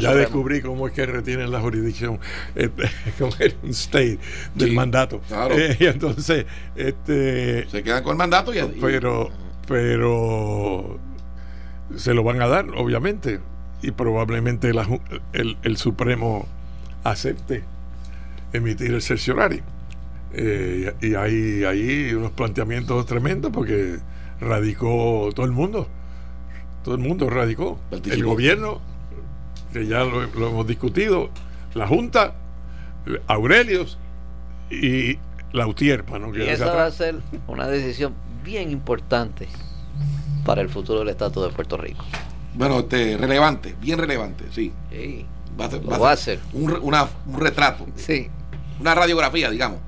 ya 0.00 0.14
descubrí 0.14 0.60
cómo 0.60 0.86
es 0.86 0.92
que 0.92 1.06
retienen 1.06 1.50
la 1.50 1.60
jurisdicción, 1.60 2.20
este, 2.54 2.84
como 3.18 3.32
es 3.38 3.56
un 3.62 3.70
state 3.70 4.18
del 4.54 4.72
mandato. 4.72 5.20
Claro. 5.26 5.58
Eh, 5.58 5.76
y 5.80 5.86
entonces, 5.86 6.46
este, 6.76 7.68
se 7.68 7.82
quedan 7.82 8.02
con 8.02 8.12
el 8.12 8.18
mandato 8.18 8.54
y, 8.54 8.60
pero 8.80 9.30
pero 9.66 10.98
se 11.96 12.14
lo 12.14 12.22
van 12.22 12.42
a 12.42 12.48
dar, 12.48 12.66
obviamente, 12.76 13.40
y 13.82 13.92
probablemente 13.92 14.72
el, 15.32 15.76
Supremo 15.76 16.46
acepte 17.04 17.64
emitir 18.52 18.92
el 18.92 19.02
cerciorario. 19.02 19.62
Eh, 20.32 20.94
y 21.00 21.14
hay 21.14 21.64
ahí 21.64 22.14
unos 22.14 22.30
planteamientos 22.32 23.04
tremendos 23.06 23.50
porque 23.52 23.98
radicó 24.40 25.30
todo 25.34 25.46
el 25.46 25.52
mundo. 25.52 25.88
Todo 26.84 26.94
el 26.94 27.00
mundo 27.00 27.28
radicó. 27.28 27.78
El 27.90 28.24
gobierno, 28.24 28.80
que 29.72 29.86
ya 29.86 30.04
lo, 30.04 30.22
hemos 30.22 30.66
discutido, 30.66 31.30
la 31.74 31.86
Junta, 31.86 32.34
Aurelios 33.26 33.98
y 34.70 35.18
Lautier. 35.52 36.04
¿no? 36.08 36.34
y 36.34 36.42
esa 36.42 36.72
va 36.72 36.86
a 36.86 36.90
ser 36.90 37.16
una 37.48 37.66
decisión 37.66 38.14
bien 38.44 38.70
importante 38.70 39.48
para 40.44 40.62
el 40.62 40.68
futuro 40.68 41.00
del 41.00 41.10
Estado 41.10 41.46
de 41.46 41.52
Puerto 41.52 41.76
Rico. 41.76 42.04
Bueno, 42.54 42.80
este, 42.80 43.16
relevante, 43.16 43.76
bien 43.80 43.98
relevante, 43.98 44.44
sí. 44.50 44.72
Va 45.60 46.12
a 46.12 46.16
ser, 46.16 46.40
Un, 46.52 46.72
un, 46.72 47.40
retrato. 47.40 47.86
Sí. 47.96 48.28
Una 48.80 48.94
radiografía, 48.94 49.50
digamos. 49.50 49.80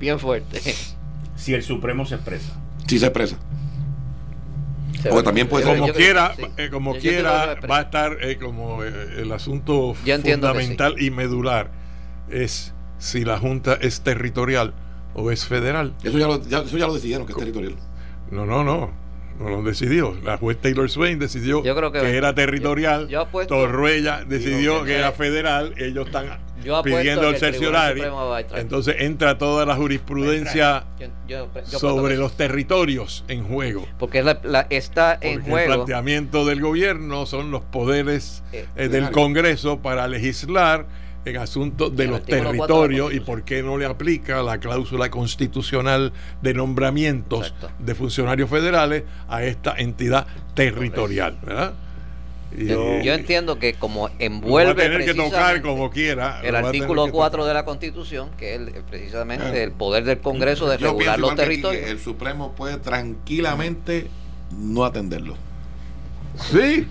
Bien, 0.00 0.18
fuerte. 0.18 0.60
Si 1.36 1.54
el 1.54 1.62
Supremo 1.62 2.04
se 2.04 2.16
expresa. 2.16 2.52
Si 2.86 2.98
se 2.98 3.06
expresa. 3.06 3.36
Porque 5.08 5.22
también 5.22 5.48
puede 5.48 5.64
ser. 5.64 5.78
Como 5.78 5.92
quiera, 5.92 6.34
eh, 6.56 6.68
como 6.70 6.94
quiera 6.96 7.56
va 7.70 7.78
a 7.78 7.82
estar 7.82 8.18
eh, 8.20 8.36
como 8.36 8.82
eh, 8.82 8.90
el 9.18 9.30
asunto 9.30 9.94
fundamental 9.94 11.00
y 11.00 11.10
medular 11.10 11.70
es 12.30 12.74
si 12.98 13.24
la 13.24 13.38
Junta 13.38 13.78
es 13.80 14.00
territorial 14.00 14.74
o 15.14 15.30
es 15.30 15.44
federal. 15.44 15.94
Eso 16.02 16.18
ya 16.18 16.26
lo, 16.26 16.36
eso 16.36 16.76
ya 16.76 16.86
lo 16.88 16.94
decidieron, 16.94 17.26
que 17.26 17.32
es 17.32 17.38
territorial. 17.38 17.76
No, 18.30 18.44
no, 18.44 18.64
no 18.64 19.07
no 19.38 19.48
lo 19.48 19.62
decidió. 19.62 20.16
La 20.24 20.36
juez 20.36 20.58
Taylor 20.60 20.90
Swain 20.90 21.18
decidió 21.18 21.62
que, 21.62 22.16
era 22.16 22.34
territorial. 22.34 23.08
Torruella 23.46 24.24
decidió 24.24 24.84
que, 24.84 24.96
era 24.96 25.12
federal. 25.12 25.74
Ellos 25.78 26.06
están 26.06 26.38
pidiendo 26.82 27.28
el 27.28 27.36
cerciorario. 27.36 28.36
Entonces 28.54 28.96
entra 28.98 29.38
toda 29.38 29.64
la 29.64 29.76
jurisprudencia 29.76 30.84
sobre 31.64 32.16
los 32.16 32.36
territorios 32.36 33.24
en 33.28 33.44
juego. 33.44 33.86
Porque 33.98 34.22
la, 34.22 34.66
está 34.70 35.18
en 35.20 35.42
juego. 35.42 35.58
El 35.72 35.76
planteamiento 35.78 36.44
del 36.44 36.60
gobierno 36.60 37.26
son 37.26 37.50
los 37.50 37.62
poderes 37.62 38.42
eh, 38.52 38.66
eh, 38.76 38.88
del 38.88 39.10
Congreso 39.10 39.80
para 39.80 40.08
legislar 40.08 40.86
en 41.24 41.36
asuntos 41.36 41.94
de 41.94 42.06
los 42.06 42.22
territorios 42.24 43.12
y 43.12 43.20
por 43.20 43.42
qué 43.44 43.62
no 43.62 43.76
le 43.76 43.86
aplica 43.86 44.42
la 44.42 44.58
cláusula 44.58 45.10
constitucional 45.10 46.12
de 46.42 46.54
nombramientos 46.54 47.54
de 47.78 47.94
funcionarios 47.94 48.48
federales 48.48 49.04
a 49.28 49.42
esta 49.42 49.74
entidad 49.76 50.26
territorial, 50.54 51.38
¿verdad? 51.42 51.74
Yo, 52.56 53.12
entiendo 53.12 53.58
que 53.58 53.74
como 53.74 54.08
envuelve 54.18 54.82
tener 54.82 55.04
que 55.04 55.12
tocar 55.12 55.60
como 55.60 55.90
quiera 55.90 56.40
el 56.42 56.56
artículo 56.56 57.10
4 57.10 57.44
de 57.44 57.54
la 57.54 57.64
Constitución, 57.66 58.30
que 58.38 58.54
es 58.54 58.60
precisamente 58.88 59.62
el 59.62 59.72
poder 59.72 60.04
del 60.04 60.20
Congreso 60.20 60.66
de 60.66 60.78
regular 60.78 61.18
los 61.18 61.34
territorios. 61.34 61.90
el 61.90 61.98
Supremo 61.98 62.52
puede 62.52 62.78
tranquilamente 62.78 64.08
no 64.56 64.84
atenderlo. 64.84 65.36
Sí, 66.40 66.88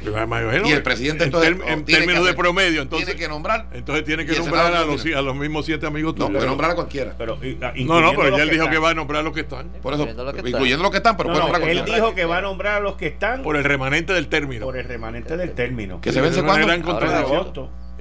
y 0.65 0.71
el 0.71 0.83
presidente 0.83 1.25
en, 1.25 1.85
términos 1.85 2.25
de 2.25 2.33
promedio, 2.33 2.81
entonces 2.81 3.07
tiene 3.07 3.19
que 3.19 3.27
nombrar. 3.27 3.67
Entonces 3.73 4.03
tiene 4.05 4.25
que 4.25 4.37
nombrar 4.37 4.73
a 4.73 4.83
los, 4.83 5.05
a 5.05 5.21
los 5.21 5.35
mismos 5.35 5.65
siete 5.65 5.85
amigos. 5.85 6.15
No, 6.17 6.29
puede 6.29 6.45
nombrar 6.45 6.71
a 6.71 6.75
cualquiera. 6.75 7.15
Pero, 7.17 7.37
no, 7.37 8.01
no, 8.01 8.13
pero 8.15 8.37
ya 8.37 8.43
él 8.43 8.49
dijo 8.49 8.69
que 8.69 8.77
va 8.77 8.91
a 8.91 8.93
nombrar 8.93 9.21
a 9.21 9.23
los 9.23 9.33
que 9.33 9.41
están. 9.41 9.69
Por 9.81 9.93
eso, 9.93 10.07
incluyendo 10.45 10.83
los 10.83 10.91
que 10.91 10.97
están, 10.97 11.17
pero 11.17 11.29
puede 11.29 11.41
nombrar 11.41 11.61
a 11.61 11.65
cualquiera. 11.65 11.85
Él 11.85 11.95
dijo 11.95 12.15
que 12.15 12.25
va 12.25 12.37
a 12.37 12.41
nombrar 12.41 12.75
a 12.75 12.79
los 12.79 12.95
que 12.95 13.07
están. 13.07 13.43
Por 13.43 13.55
el 13.55 13.63
remanente 13.63 14.13
del 14.13 14.27
término. 14.27 14.65
Por 14.65 14.77
el 14.77 14.85
remanente 14.85 15.37
del 15.37 15.53
término. 15.53 16.01
Que 16.01 16.11
se 16.11 16.21
vence 16.21 16.43
cuando. 16.43 16.67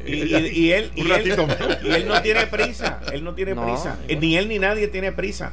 Y, 0.06 0.12
y, 0.14 0.34
él, 0.34 0.46
y, 0.54 0.70
él, 0.70 0.90
y 0.94 1.90
él 1.90 2.06
no 2.06 2.22
tiene 2.22 2.46
prisa, 2.46 3.00
él 3.12 3.24
no 3.24 3.34
tiene 3.34 3.56
prisa, 3.56 3.98
ni 4.08 4.36
él 4.36 4.48
ni 4.48 4.58
nadie 4.60 4.86
tiene 4.86 5.10
prisa, 5.10 5.52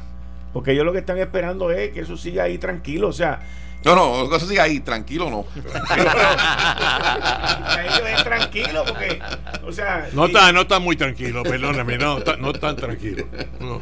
porque 0.52 0.72
ellos 0.72 0.84
lo 0.84 0.92
que 0.92 0.98
están 0.98 1.18
esperando 1.18 1.72
es 1.72 1.90
que 1.90 2.00
eso 2.00 2.16
siga 2.16 2.44
ahí 2.44 2.58
tranquilo, 2.58 3.08
o 3.08 3.12
sea, 3.12 3.40
no, 3.84 3.94
no, 3.94 4.36
eso 4.36 4.46
sí 4.46 4.58
ahí, 4.58 4.80
tranquilo 4.80 5.30
no. 5.30 5.46
es 8.06 8.24
tranquilo 8.24 8.84
porque, 8.86 9.20
o 9.66 9.72
sea... 9.72 10.08
No 10.12 10.26
está, 10.26 10.52
no 10.52 10.62
está 10.62 10.78
muy 10.78 10.96
tranquilo, 10.96 11.42
perdóname, 11.42 11.98
no, 11.98 12.18
está, 12.18 12.36
no 12.36 12.52
tan 12.52 12.76
tranquilo. 12.76 13.26
No, 13.60 13.80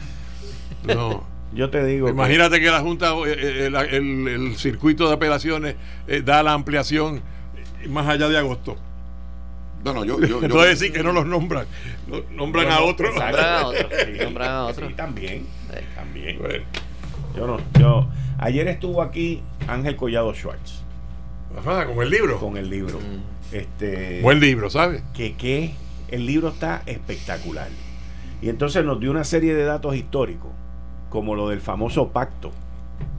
no. 0.83 1.33
Yo 1.55 1.71
te 1.71 1.85
digo. 1.85 2.09
Imagínate 2.09 2.61
que, 2.61 2.71
la 2.71 2.81
Junta, 2.81 3.13
eh, 3.27 3.37
eh, 3.37 3.67
el, 3.67 4.29
el, 4.29 4.57
circuito 4.57 5.09
de 5.09 5.15
apelaciones 5.15 5.77
eh, 6.09 6.23
da 6.25 6.43
la 6.43 6.55
ampliación 6.55 7.23
más 7.89 8.09
allá 8.09 8.29
de 8.29 8.39
agosto. 8.39 8.77
No, 9.85 9.93
no, 9.93 10.05
yo. 10.05 10.21
yo, 10.21 10.27
yo 10.27 10.43
Entonces 10.43 10.81
decir 10.81 10.93
que 10.93 11.03
no 11.03 11.13
los 11.13 11.27
nombran. 11.27 11.67
nombran 12.31 12.71
a 12.71 12.81
otros. 12.81 13.15
Nombran 13.15 13.45
a 13.45 13.67
otros. 13.67 13.93
nombran 14.23 14.49
a 14.49 14.65
otros. 14.65 14.89
Sí, 14.89 14.95
también. 14.95 15.47
También. 15.95 16.39
Yo 17.37 17.47
no, 17.47 17.59
yo. 17.79 18.09
Ayer 18.43 18.67
estuvo 18.67 19.03
aquí 19.03 19.41
Ángel 19.69 19.95
Collado 19.95 20.35
Schwartz. 20.35 20.83
Ajá, 21.57 21.87
con 21.87 22.03
el 22.03 22.11
libro. 22.11 22.41
Con 22.41 22.57
el 22.57 22.69
libro. 22.69 22.99
Mm. 22.99 23.55
Este, 23.55 24.21
Buen 24.21 24.41
libro, 24.41 24.69
¿sabes? 24.69 25.03
Que, 25.15 25.35
que 25.35 25.75
el 26.09 26.27
libro 26.27 26.49
está 26.49 26.83
espectacular. 26.87 27.69
Y 28.41 28.49
entonces 28.49 28.85
nos 28.85 28.99
dio 28.99 29.13
una 29.13 29.23
serie 29.23 29.55
de 29.55 29.65
datos 29.65 29.95
históricos, 29.95 30.51
como 31.09 31.37
lo 31.37 31.51
del 31.51 31.61
famoso 31.61 32.09
pacto 32.09 32.51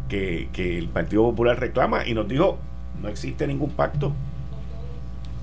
que, 0.10 0.50
que 0.52 0.78
el 0.78 0.90
Partido 0.90 1.24
Popular 1.24 1.58
reclama, 1.58 2.06
y 2.06 2.14
nos 2.14 2.28
dijo, 2.28 2.58
no 3.02 3.08
existe 3.08 3.48
ningún 3.48 3.70
pacto. 3.70 4.12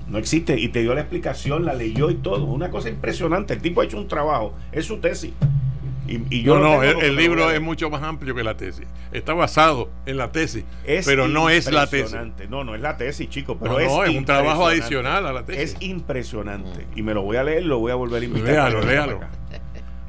No 0.07 0.19
existe. 0.19 0.59
Y 0.59 0.67
te 0.67 0.81
dio 0.81 0.93
la 0.93 1.01
explicación, 1.01 1.65
la 1.65 1.73
leyó 1.73 2.11
y 2.11 2.15
todo. 2.15 2.45
Una 2.45 2.69
cosa 2.69 2.89
impresionante. 2.89 3.55
El 3.55 3.61
tipo 3.61 3.81
ha 3.81 3.85
hecho 3.85 3.97
un 3.97 4.07
trabajo. 4.07 4.53
Es 4.71 4.85
su 4.85 4.99
tesis. 4.99 5.31
Y, 6.29 6.43
yo 6.43 6.59
no, 6.59 6.77
no, 6.77 6.83
el, 6.83 7.15
libro 7.15 7.51
es 7.51 7.61
mucho 7.61 7.89
más 7.89 8.03
amplio 8.03 8.35
que 8.35 8.43
la 8.43 8.57
tesis. 8.57 8.87
Está 9.11 9.33
basado 9.33 9.89
en 10.05 10.17
la 10.17 10.31
tesis, 10.31 10.65
pero 11.05 11.27
no 11.27 11.49
es 11.49 11.71
la 11.71 11.87
tesis. 11.87 12.15
No, 12.49 12.63
no 12.63 12.75
es 12.75 12.81
la 12.81 12.97
tesis, 12.97 13.29
chicos, 13.29 13.57
pero 13.61 13.79
es, 13.79 14.15
un 14.15 14.25
trabajo 14.25 14.67
adicional 14.67 15.25
a 15.25 15.33
la 15.33 15.45
tesis. 15.45 15.75
Es 15.75 15.81
impresionante. 15.81 16.87
Y 16.95 17.01
me 17.01 17.13
lo 17.13 17.21
voy 17.21 17.37
a 17.37 17.43
leer, 17.43 17.65
lo 17.65 17.79
voy 17.79 17.91
a 17.91 17.95
volver 17.95 18.21
a 18.21 18.25
invitar. 18.25 18.49
Léalo, 18.49 18.81
léalo. 18.81 19.19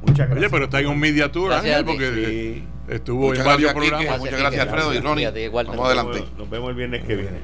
Muchas 0.02 0.28
gracias. 0.28 0.38
Oye, 0.38 0.50
pero 0.50 0.64
está 0.64 0.80
en 0.80 0.86
un 0.88 0.98
media 0.98 1.30
tour, 1.30 1.52
Ángel, 1.52 1.84
porque 1.84 2.62
estuvo 2.88 3.34
en 3.34 3.44
varios 3.44 3.72
programas. 3.72 4.18
muchas 4.18 4.40
gracias, 4.40 4.66
Alfredo 4.66 4.94
y 4.94 5.00
Ronnie. 5.00 5.48
Vamos 5.48 5.86
adelante. 5.86 6.24
Nos 6.36 6.50
vemos 6.50 6.70
el 6.70 6.76
viernes 6.76 7.04
que 7.04 7.16
viene. 7.16 7.38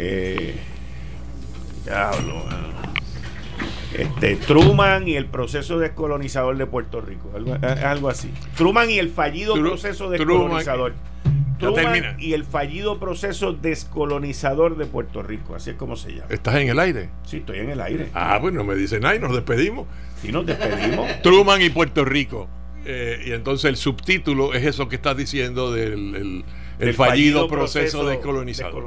Eh, 0.00 0.54
diablo, 1.84 2.44
este, 3.96 4.36
Truman 4.36 5.08
y 5.08 5.16
el 5.16 5.26
proceso 5.26 5.78
descolonizador 5.78 6.56
de 6.56 6.66
Puerto 6.66 7.00
Rico. 7.00 7.30
Algo, 7.34 7.56
algo 7.84 8.08
así. 8.08 8.30
Truman 8.56 8.90
y 8.90 8.98
el 8.98 9.10
fallido 9.10 9.54
proceso 9.54 10.10
descolonizador. 10.10 10.94
Truman, 11.58 12.16
y 12.20 12.34
el 12.34 12.44
fallido 12.44 13.00
proceso 13.00 13.52
descolonizador 13.52 14.76
de 14.76 14.86
Puerto 14.86 15.22
Rico. 15.22 15.56
Así 15.56 15.70
es 15.70 15.76
como 15.76 15.96
se 15.96 16.12
llama. 16.12 16.26
¿Estás 16.28 16.54
en 16.56 16.68
el 16.68 16.78
aire? 16.78 17.08
Sí, 17.24 17.38
estoy 17.38 17.58
en 17.58 17.70
el 17.70 17.80
aire. 17.80 18.10
Ah, 18.14 18.38
bueno, 18.40 18.62
me 18.62 18.76
dicen, 18.76 19.04
ay, 19.04 19.18
nos 19.18 19.32
despedimos. 19.32 19.86
Sí, 20.22 20.30
nos 20.30 20.46
despedimos. 20.46 21.10
Truman 21.22 21.60
y 21.60 21.70
Puerto 21.70 22.04
Rico. 22.04 22.48
Eh, 22.84 23.24
y 23.26 23.32
entonces 23.32 23.68
el 23.68 23.76
subtítulo 23.76 24.54
es 24.54 24.64
eso 24.64 24.88
que 24.88 24.96
estás 24.96 25.16
diciendo 25.16 25.72
del 25.72 26.44
el, 26.78 26.94
fallido, 26.94 27.48
proceso, 27.48 28.06
descolonizador. 28.06 28.86